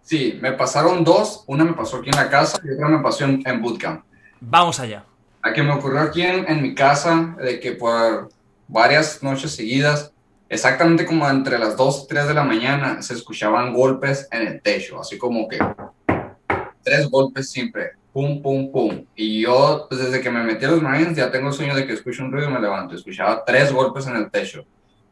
Sí, 0.02 0.39
me 0.40 0.52
pasaron 0.52 1.05
dos. 1.05 1.44
Una 1.47 1.64
me 1.64 1.74
pasó 1.74 1.98
aquí 1.98 2.10
en 2.10 2.16
la 2.16 2.28
casa 2.28 2.59
y 2.64 2.72
otra 2.72 2.89
me 2.89 2.98
pasó 2.98 3.24
en, 3.24 3.43
en 3.47 3.62
bootcamp. 3.62 4.05
Vamos 4.40 4.81
allá. 4.81 5.05
A 5.43 5.52
que 5.52 5.62
me 5.62 5.72
ocurrió 5.72 6.01
aquí 6.01 6.22
en, 6.22 6.48
en 6.48 6.62
mi 6.62 6.74
casa, 6.74 7.36
de 7.40 7.60
que 7.60 7.72
por 7.72 8.28
varias 8.66 9.22
noches 9.22 9.55
seguidas 9.55 10.12
exactamente 10.51 11.06
como 11.06 11.27
entre 11.31 11.59
las 11.59 11.77
2 11.77 12.02
y 12.05 12.09
3 12.09 12.28
de 12.28 12.35
la 12.35 12.44
mañana 12.44 13.01
se 13.01 13.14
escuchaban 13.14 13.72
golpes 13.72 14.28
en 14.31 14.47
el 14.47 14.60
techo, 14.60 15.01
así 15.01 15.16
como 15.16 15.48
que 15.48 15.59
tres 16.82 17.09
golpes 17.09 17.51
siempre, 17.51 17.93
pum, 18.12 18.43
pum, 18.43 18.70
pum. 18.72 19.05
Y 19.14 19.43
yo, 19.43 19.86
pues 19.89 20.02
desde 20.02 20.20
que 20.20 20.31
me 20.31 20.43
metí 20.43 20.64
a 20.64 20.70
los 20.72 20.82
Marines, 20.82 21.16
ya 21.16 21.31
tengo 21.31 21.48
el 21.48 21.55
sueño 21.55 21.74
de 21.74 21.86
que 21.86 21.93
escucho 21.93 22.24
un 22.24 22.32
ruido 22.32 22.51
y 22.51 22.52
me 22.52 22.60
levanto. 22.60 22.94
Escuchaba 22.94 23.44
tres 23.44 23.72
golpes 23.72 24.06
en 24.06 24.16
el 24.16 24.31
techo. 24.31 24.66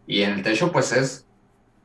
Y 0.06 0.22
en 0.22 0.32
el 0.32 0.42
techo, 0.42 0.72
pues 0.72 0.90
es, 0.92 1.26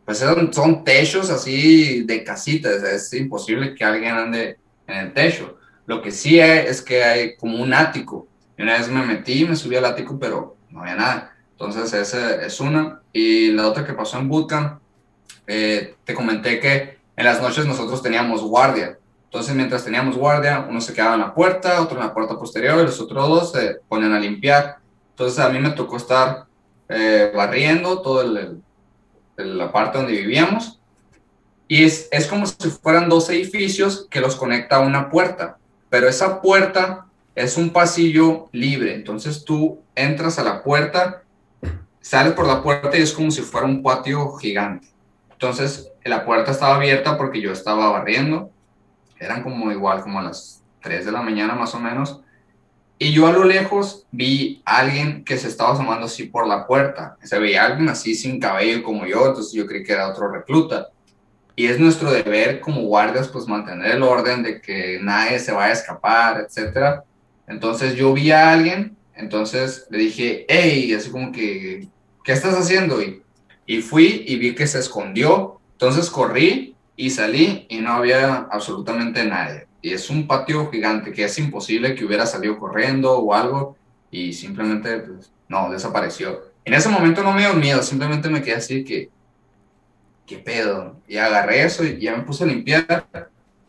pues 0.04 0.18
son, 0.18 0.52
son 0.52 0.84
techos 0.84 1.30
así 1.30 2.04
de 2.04 2.24
casitas, 2.24 2.82
es 2.84 3.14
imposible 3.14 3.76
que 3.76 3.84
alguien 3.84 4.16
ande 4.16 4.58
en 4.88 4.98
el 4.98 5.14
techo. 5.14 5.58
Lo 5.86 6.02
que 6.02 6.12
sí 6.12 6.40
hay, 6.40 6.66
es 6.68 6.82
que 6.82 7.04
hay 7.04 7.36
como 7.36 7.62
un 7.62 7.74
ático. 7.74 8.28
Y 8.58 8.64
una 8.64 8.78
vez 8.78 8.90
me 8.90 9.06
metí, 9.06 9.46
me 9.46 9.56
subí 9.56 9.76
al 9.76 9.86
ático, 9.86 10.18
pero 10.18 10.58
no 10.70 10.82
había 10.82 10.96
nada. 10.96 11.33
Entonces, 11.66 11.94
esa 11.94 12.44
es 12.46 12.60
una. 12.60 13.02
Y 13.14 13.52
la 13.52 13.68
otra 13.68 13.86
que 13.86 13.94
pasó 13.94 14.20
en 14.20 14.28
Bootcamp, 14.28 14.82
eh, 15.48 15.96
te 16.04 16.14
comenté 16.14 16.60
que 16.60 16.98
en 17.16 17.26
las 17.26 17.42
noches 17.42 17.66
nosotros 17.66 18.02
teníamos 18.02 18.42
guardia. 18.42 18.98
Entonces, 19.26 19.56
mientras 19.56 19.86
teníamos 19.86 20.18
guardia, 20.18 20.66
uno 20.70 20.82
se 20.82 20.94
quedaba 20.94 21.14
en 21.14 21.22
la 21.22 21.34
puerta, 21.34 21.82
otro 21.82 21.98
en 21.98 22.06
la 22.06 22.14
puerta 22.14 22.38
posterior, 22.38 22.82
y 22.82 22.84
los 22.84 23.00
otros 23.00 23.30
dos 23.30 23.52
se 23.54 23.80
ponían 23.88 24.12
a 24.12 24.20
limpiar. 24.20 24.78
Entonces, 25.12 25.40
a 25.40 25.48
mí 25.48 25.60
me 25.60 25.70
tocó 25.70 25.96
estar 25.96 26.48
eh, 26.90 27.32
barriendo 27.34 28.02
toda 28.02 28.26
la 29.38 29.72
parte 29.72 30.00
donde 30.00 30.14
vivíamos. 30.14 30.82
Y 31.70 31.86
es, 31.86 32.10
es 32.12 32.28
como 32.28 32.46
si 32.46 32.70
fueran 32.72 33.08
dos 33.08 33.30
edificios 33.30 34.06
que 34.10 34.20
los 34.20 34.36
conecta 34.36 34.76
a 34.76 34.82
una 34.82 35.10
puerta. 35.10 35.58
Pero 35.90 36.10
esa 36.10 36.42
puerta 36.42 37.06
es 37.36 37.56
un 37.56 37.70
pasillo 37.70 38.50
libre. 38.52 38.96
Entonces, 38.96 39.46
tú 39.46 39.80
entras 39.96 40.38
a 40.40 40.44
la 40.44 40.62
puerta 40.62 41.24
sales 42.04 42.34
por 42.34 42.46
la 42.46 42.62
puerta 42.62 42.98
y 42.98 43.02
es 43.02 43.14
como 43.14 43.32
si 43.32 43.42
fuera 43.42 43.66
un 43.66 43.82
patio 43.82 44.34
gigante. 44.34 44.90
Entonces, 45.32 45.90
la 46.04 46.26
puerta 46.26 46.52
estaba 46.52 46.76
abierta 46.76 47.18
porque 47.18 47.42
yo 47.42 47.52
estaba 47.52 47.90
barriendo. 47.90 48.52
Eran 49.18 49.42
como 49.42 49.72
igual, 49.72 50.02
como 50.02 50.20
a 50.20 50.24
las 50.24 50.62
3 50.82 51.06
de 51.06 51.12
la 51.14 51.22
mañana 51.22 51.56
más 51.56 51.74
o 51.74 51.80
menos. 51.80 52.20
Y 53.00 53.14
yo 53.14 53.26
a 53.26 53.32
lo 53.32 53.46
lejos 53.46 54.06
vi 54.12 54.62
a 54.66 54.80
alguien 54.80 55.24
que 55.24 55.38
se 55.38 55.48
estaba 55.48 55.74
asomando 55.74 56.06
así 56.06 56.26
por 56.26 56.46
la 56.46 56.68
puerta. 56.68 57.18
Se 57.24 57.40
veía 57.40 57.66
alguien 57.66 57.88
así 57.90 58.16
sin 58.16 58.40
cabello 58.40 58.84
como 58.84 59.06
yo, 59.06 59.28
entonces 59.28 59.54
yo 59.54 59.66
creí 59.66 59.84
que 59.84 59.94
era 59.94 60.10
otro 60.10 60.30
recluta. 60.30 60.90
Y 61.56 61.68
es 61.68 61.80
nuestro 61.80 62.12
deber 62.12 62.60
como 62.60 62.82
guardias 62.82 63.30
pues 63.30 63.48
mantener 63.48 63.92
el 63.92 64.04
orden 64.04 64.44
de 64.44 64.60
que 64.60 65.00
nadie 65.02 65.40
se 65.40 65.54
vaya 65.54 65.70
a 65.70 65.78
escapar, 65.78 66.48
etc. 66.48 67.02
Entonces 67.48 67.96
yo 67.96 68.14
vi 68.14 68.32
a 68.32 68.52
alguien, 68.52 68.98
entonces 69.16 69.88
le 69.90 70.00
dije, 70.00 70.46
hey, 70.50 70.94
así 70.94 71.10
como 71.10 71.32
que, 71.32 71.88
¿qué 72.24 72.32
estás 72.32 72.56
haciendo? 72.56 73.02
Y, 73.02 73.22
y 73.66 73.82
fui 73.82 74.24
y 74.28 74.38
vi 74.38 74.56
que 74.56 74.68
se 74.68 74.80
escondió. 74.80 75.60
Entonces 75.74 76.10
corrí 76.10 76.76
y 76.96 77.10
salí 77.10 77.66
y 77.70 77.80
no 77.80 77.94
había 77.94 78.48
absolutamente 78.52 79.26
nadie. 79.26 79.68
Y 79.82 79.92
es 79.92 80.10
un 80.10 80.28
patio 80.28 80.72
gigante 80.72 81.12
que 81.12 81.26
es 81.26 81.38
imposible 81.38 81.96
que 81.96 82.06
hubiera 82.06 82.26
salido 82.26 82.58
corriendo 82.58 83.18
o 83.18 83.34
algo 83.34 83.76
y 84.10 84.32
simplemente, 84.32 85.00
pues, 85.00 85.32
no, 85.50 85.70
desapareció. 85.70 86.42
En 86.64 86.74
ese 86.74 86.88
momento 86.88 87.24
no 87.24 87.34
me 87.34 87.42
dio 87.42 87.54
miedo, 87.54 87.84
simplemente 87.84 88.30
me 88.30 88.42
quedé 88.42 88.56
así 88.56 88.84
que, 88.86 89.10
¿qué 90.26 90.38
pedo? 90.38 90.96
Y 91.08 91.18
agarré 91.18 91.64
eso 91.64 91.84
y 91.84 92.00
ya 92.00 92.16
me 92.16 92.24
puse 92.24 92.44
a 92.44 92.48
limpiar. 92.48 93.08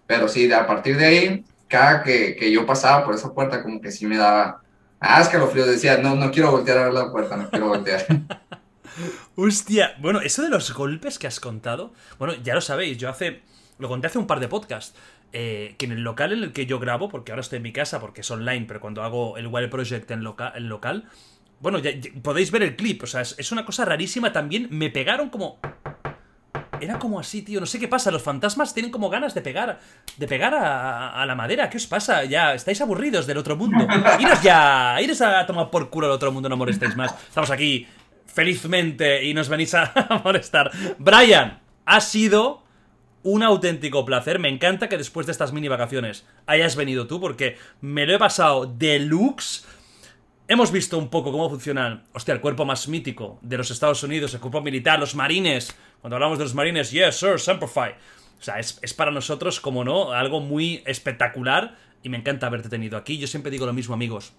Pero 0.07 0.29
sí, 0.29 0.53
a 0.53 0.67
partir 0.67 0.97
de 0.97 1.05
ahí, 1.07 1.45
cada 1.67 2.03
que, 2.03 2.37
que 2.37 2.53
yo 2.53 2.65
pasaba 2.67 3.05
por 3.05 3.15
esa 3.15 3.33
puerta, 3.33 3.63
como 3.63 3.81
que 3.81 3.91
sí 3.91 4.07
me 4.07 4.19
daba 4.19 4.63
Ah, 5.07 5.21
escalofríos, 5.21 5.67
decía, 5.67 5.99
no, 5.99 6.15
no 6.15 6.31
quiero 6.31 6.51
voltear 6.51 6.79
a 6.79 6.85
ver 6.85 6.95
la 6.95 7.13
puerta, 7.13 7.37
no 7.37 7.51
quiero 7.51 7.69
voltear. 7.69 8.07
Hostia, 9.37 9.95
bueno, 9.99 10.21
eso 10.23 10.43
de 10.43 10.49
los 10.49 10.73
golpes 10.73 11.19
que 11.19 11.27
has 11.27 11.41
contado, 11.41 11.93
bueno, 12.19 12.35
ya 12.43 12.55
lo 12.55 12.63
sabéis, 12.63 12.97
yo 12.97 13.11
hace, 13.11 13.43
lo 13.79 13.89
conté 13.89 14.07
hace 14.07 14.19
un 14.19 14.27
par 14.27 14.41
de 14.41 14.49
podcasts, 14.49 14.97
eh, 15.33 15.75
que 15.77 15.85
en 15.85 15.93
el 15.93 16.03
local 16.03 16.33
en 16.33 16.43
el 16.43 16.53
que 16.53 16.65
yo 16.65 16.79
grabo, 16.79 17.11
porque 17.11 17.33
ahora 17.33 17.43
estoy 17.43 17.59
en 17.59 17.65
mi 17.65 17.73
casa 17.73 18.01
porque 18.01 18.23
es 18.23 18.31
online, 18.31 18.65
pero 18.67 18.81
cuando 18.81 19.03
hago 19.03 19.37
el 19.37 19.49
Wild 19.49 19.69
Project 19.69 20.11
en, 20.11 20.25
loca, 20.25 20.53
en 20.57 20.71
local, 20.71 21.05
bueno, 21.61 21.81
podéis 22.23 22.51
ver 22.51 22.63
el 22.63 22.75
clip, 22.75 23.03
o 23.03 23.07
sea, 23.07 23.21
es 23.21 23.53
una 23.53 23.67
cosa 23.67 23.85
rarísima 23.85 24.33
también, 24.33 24.69
me 24.71 24.89
pegaron 24.89 25.29
como 25.29 25.59
era 26.85 26.99
como 26.99 27.19
así, 27.19 27.43
tío. 27.43 27.61
No 27.61 27.67
sé 27.67 27.79
qué 27.79 27.89
pasa. 27.89 28.11
Los 28.11 28.23
fantasmas 28.23 28.75
tienen 28.75 28.93
como 28.93 29.11
ganas 29.11 29.35
de 29.35 29.41
pegar. 29.41 29.81
De 30.17 30.27
pegar 30.27 30.55
a, 30.55 31.25
la 31.27 31.35
madera. 31.35 31.69
¿Qué 31.71 31.77
os 31.77 31.87
pasa? 31.87 32.25
Ya, 32.25 32.55
estáis 32.55 32.81
aburridos 32.81 33.27
del 33.27 33.39
otro 33.39 33.57
mundo. 33.57 33.87
Iros 34.21 34.43
ya. 34.43 34.97
Iros 35.01 35.21
a 35.21 35.47
tomar 35.47 35.71
por 35.71 35.91
culo 35.91 36.07
al 36.07 36.13
otro 36.13 36.31
mundo, 36.33 36.49
no 36.49 36.57
molestéis 36.57 36.97
más. 36.97 37.15
Estamos 37.29 37.51
aquí 37.51 37.87
felizmente 38.27 39.25
y 39.25 39.35
nos 39.35 39.49
venís 39.49 39.75
a 39.75 39.93
molestar. 40.25 40.71
Brian, 40.99 41.61
ha 41.85 42.01
sido 42.01 42.65
un 43.25 43.43
auténtico 43.43 44.05
placer. 44.05 44.39
Me 44.39 44.49
encanta 44.49 44.89
que 44.89 44.99
después 44.99 45.27
de 45.27 45.33
estas 45.33 45.53
mini 45.53 45.67
vacaciones 45.67 46.25
hayas 46.47 46.77
venido 46.77 47.09
tú, 47.09 47.21
porque 47.21 47.57
me 47.81 48.07
lo 48.07 48.15
he 48.15 48.19
pasado 48.19 48.67
deluxe. 48.67 49.67
Hemos 50.47 50.71
visto 50.71 50.99
un 50.99 51.09
poco 51.09 51.33
cómo 51.33 51.49
funcionan, 51.49 52.05
hostia, 52.13 52.35
el 52.35 52.43
cuerpo 52.43 52.67
más 52.67 52.87
mítico 52.87 53.39
de 53.41 53.57
los 53.57 53.71
Estados 53.71 54.03
Unidos, 54.03 54.35
el 54.35 54.41
cuerpo 54.41 54.61
militar, 54.61 54.99
los 55.01 55.15
marines. 55.15 55.75
Cuando 56.03 56.17
hablamos 56.17 56.37
de 56.37 56.45
los 56.45 56.55
marines, 56.55 56.91
yes, 56.91 57.17
sir, 57.17 57.41
Semperfi. 57.41 57.95
O 58.39 58.43
sea, 58.43 58.59
es, 58.59 58.79
es 58.83 58.93
para 58.93 59.11
nosotros, 59.11 59.59
como 59.59 59.85
no, 59.85 60.13
algo 60.13 60.41
muy 60.41 60.83
espectacular 60.85 61.79
y 62.03 62.11
me 62.11 62.19
encanta 62.19 62.47
haberte 62.47 62.69
tenido 62.69 62.99
aquí. 62.99 63.17
Yo 63.17 63.27
siempre 63.27 63.51
digo 63.51 63.65
lo 63.65 63.73
mismo, 63.73 63.95
amigos. 63.95 64.35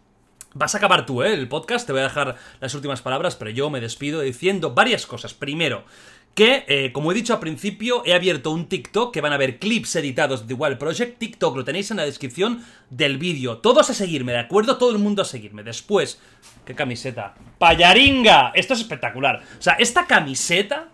Vas 0.54 0.76
a 0.76 0.78
acabar 0.78 1.08
tú, 1.08 1.24
¿eh? 1.24 1.34
El 1.34 1.48
podcast, 1.48 1.88
te 1.88 1.92
voy 1.92 2.02
a 2.02 2.06
dejar 2.06 2.36
las 2.60 2.76
últimas 2.76 3.02
palabras, 3.02 3.36
pero 3.36 3.50
yo 3.50 3.72
me 3.72 3.82
despido 3.82 4.22
diciendo 4.22 4.76
varias 4.76 5.08
cosas. 5.08 5.34
Primero, 5.34 5.86
que, 6.36 6.66
eh, 6.68 6.92
como 6.92 7.12
he 7.12 7.16
dicho 7.16 7.34
al 7.34 7.40
principio, 7.40 8.04
he 8.06 8.14
abierto 8.14 8.52
un 8.52 8.68
TikTok 8.68 9.14
que 9.14 9.22
van 9.22 9.32
a 9.32 9.38
ver 9.38 9.58
clips 9.58 9.96
editados 9.96 10.48
de 10.48 10.54
Wild 10.54 10.78
Project. 10.78 11.18
TikTok 11.18 11.56
lo 11.56 11.64
tenéis 11.64 11.92
en 11.92 11.98
la 11.98 12.06
descripción 12.06 12.64
del 12.90 13.18
vídeo. 13.18 13.60
Todos 13.60 13.90
a 13.90 13.94
seguirme, 13.94 14.34
¿de 14.34 14.40
acuerdo? 14.40 14.78
Todo 14.78 14.92
el 14.92 15.00
mundo 15.00 15.22
a 15.22 15.26
seguirme. 15.26 15.64
Después, 15.64 16.20
¿qué 16.66 16.76
camiseta? 16.76 17.36
¡Payaringa! 17.58 18.52
Esto 18.54 18.74
es 18.74 18.82
espectacular. 18.82 19.42
O 19.58 19.62
sea, 19.62 19.76
esta 19.76 20.06
camiseta 20.08 20.90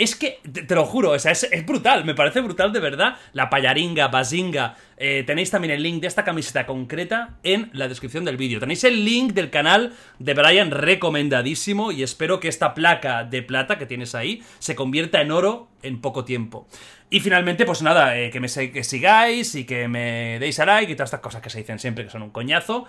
es 0.00 0.16
que, 0.16 0.40
te, 0.66 0.74
lo 0.74 0.86
juro, 0.86 1.10
o 1.10 1.18
sea, 1.18 1.32
es, 1.32 1.66
brutal, 1.66 2.06
me 2.06 2.14
parece 2.14 2.40
brutal 2.40 2.72
de 2.72 2.80
verdad. 2.80 3.16
La 3.34 3.50
payaringa, 3.50 4.08
bazinga. 4.08 4.74
Eh, 4.96 5.24
tenéis 5.26 5.50
también 5.50 5.74
el 5.74 5.82
link 5.82 6.00
de 6.00 6.06
esta 6.06 6.24
camiseta 6.24 6.64
concreta 6.64 7.36
en 7.42 7.68
la 7.74 7.86
descripción 7.86 8.24
del 8.24 8.38
vídeo. 8.38 8.60
Tenéis 8.60 8.82
el 8.84 9.04
link 9.04 9.34
del 9.34 9.50
canal 9.50 9.92
de 10.18 10.32
Brian 10.32 10.70
recomendadísimo 10.70 11.92
y 11.92 12.02
espero 12.02 12.40
que 12.40 12.48
esta 12.48 12.72
placa 12.72 13.24
de 13.24 13.42
plata 13.42 13.76
que 13.76 13.84
tienes 13.84 14.14
ahí 14.14 14.42
se 14.58 14.74
convierta 14.74 15.20
en 15.20 15.32
oro 15.32 15.68
en 15.82 16.00
poco 16.00 16.24
tiempo. 16.24 16.66
Y 17.10 17.20
finalmente, 17.20 17.66
pues 17.66 17.82
nada, 17.82 18.18
eh, 18.18 18.30
que 18.30 18.40
me 18.40 18.48
que 18.48 18.84
sigáis 18.84 19.54
y 19.54 19.64
que 19.64 19.86
me 19.86 20.38
deis 20.38 20.58
a 20.60 20.64
like 20.64 20.92
y 20.92 20.94
todas 20.94 21.08
estas 21.08 21.20
cosas 21.20 21.42
que 21.42 21.50
se 21.50 21.58
dicen 21.58 21.78
siempre 21.78 22.04
que 22.04 22.10
son 22.10 22.22
un 22.22 22.30
coñazo. 22.30 22.86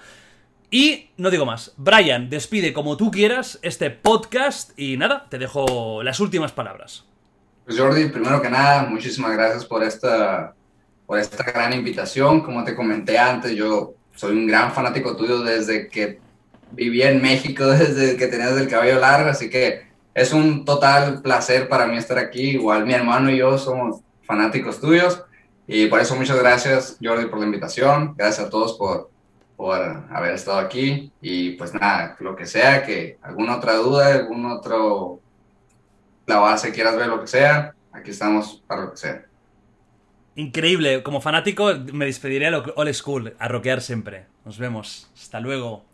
Y 0.74 1.10
no 1.18 1.30
digo 1.30 1.46
más. 1.46 1.74
Brian, 1.76 2.30
despide 2.30 2.72
como 2.72 2.96
tú 2.96 3.12
quieras 3.12 3.60
este 3.62 3.92
podcast 3.92 4.72
y 4.80 4.96
nada, 4.96 5.28
te 5.30 5.38
dejo 5.38 6.02
las 6.02 6.22
últimas 6.22 6.54
palabras. 6.54 7.04
Pues 7.66 7.78
Jordi, 7.78 8.08
primero 8.08 8.42
que 8.42 8.50
nada, 8.50 8.84
muchísimas 8.84 9.34
gracias 9.34 9.66
por 9.66 9.84
esta, 9.84 10.56
por 11.06 11.20
esta 11.20 11.44
gran 11.44 11.74
invitación. 11.74 12.40
Como 12.42 12.64
te 12.64 12.74
comenté 12.74 13.20
antes, 13.20 13.52
yo 13.52 13.96
soy 14.16 14.32
un 14.32 14.48
gran 14.48 14.72
fanático 14.72 15.18
tuyo 15.18 15.42
desde 15.42 15.90
que 15.90 16.22
viví 16.72 17.02
en 17.02 17.22
México, 17.22 17.68
desde 17.68 18.16
que 18.16 18.28
tenías 18.28 18.54
el 18.54 18.70
cabello 18.70 18.98
largo, 18.98 19.30
así 19.30 19.50
que 19.50 19.92
es 20.14 20.32
un 20.32 20.64
total 20.64 21.22
placer 21.22 21.68
para 21.68 21.86
mí 21.86 21.98
estar 21.98 22.18
aquí. 22.18 22.52
Igual 22.52 22.86
mi 22.86 22.94
hermano 22.94 23.30
y 23.30 23.40
yo 23.40 23.58
somos 23.58 24.00
fanáticos 24.24 24.80
tuyos 24.80 25.22
y 25.68 25.88
por 25.88 26.00
eso 26.00 26.16
muchas 26.16 26.40
gracias 26.40 26.98
Jordi 27.04 27.26
por 27.26 27.40
la 27.40 27.46
invitación. 27.46 28.14
Gracias 28.18 28.48
a 28.48 28.50
todos 28.50 28.78
por 28.78 29.11
por 29.62 29.80
haber 29.80 30.34
estado 30.34 30.58
aquí 30.58 31.12
y 31.22 31.52
pues 31.52 31.72
nada, 31.72 32.16
lo 32.20 32.36
que 32.36 32.48
sea, 32.48 32.84
que 32.84 33.20
alguna 33.22 33.58
otra 33.58 33.76
duda, 33.76 34.12
algún 34.12 34.48
otro 34.48 35.20
la 36.26 36.38
base 36.38 36.72
quieras 36.72 36.98
ver, 36.98 37.06
lo 37.06 37.22
que 37.22 37.28
sea, 37.28 37.76
aquí 37.92 38.10
estamos 38.10 38.64
para 38.66 38.86
lo 38.86 38.90
que 38.90 38.98
sea. 38.98 39.24
Increíble, 40.34 41.04
como 41.04 41.22
fanático 41.22 41.76
me 41.94 42.06
despediré 42.06 42.48
a 42.48 42.50
lo 42.50 42.74
old 42.76 42.92
school, 42.94 43.36
a 43.38 43.48
rockear 43.50 43.82
siempre. 43.82 44.26
Nos 44.46 44.58
vemos, 44.58 45.12
hasta 45.14 45.40
luego. 45.40 45.86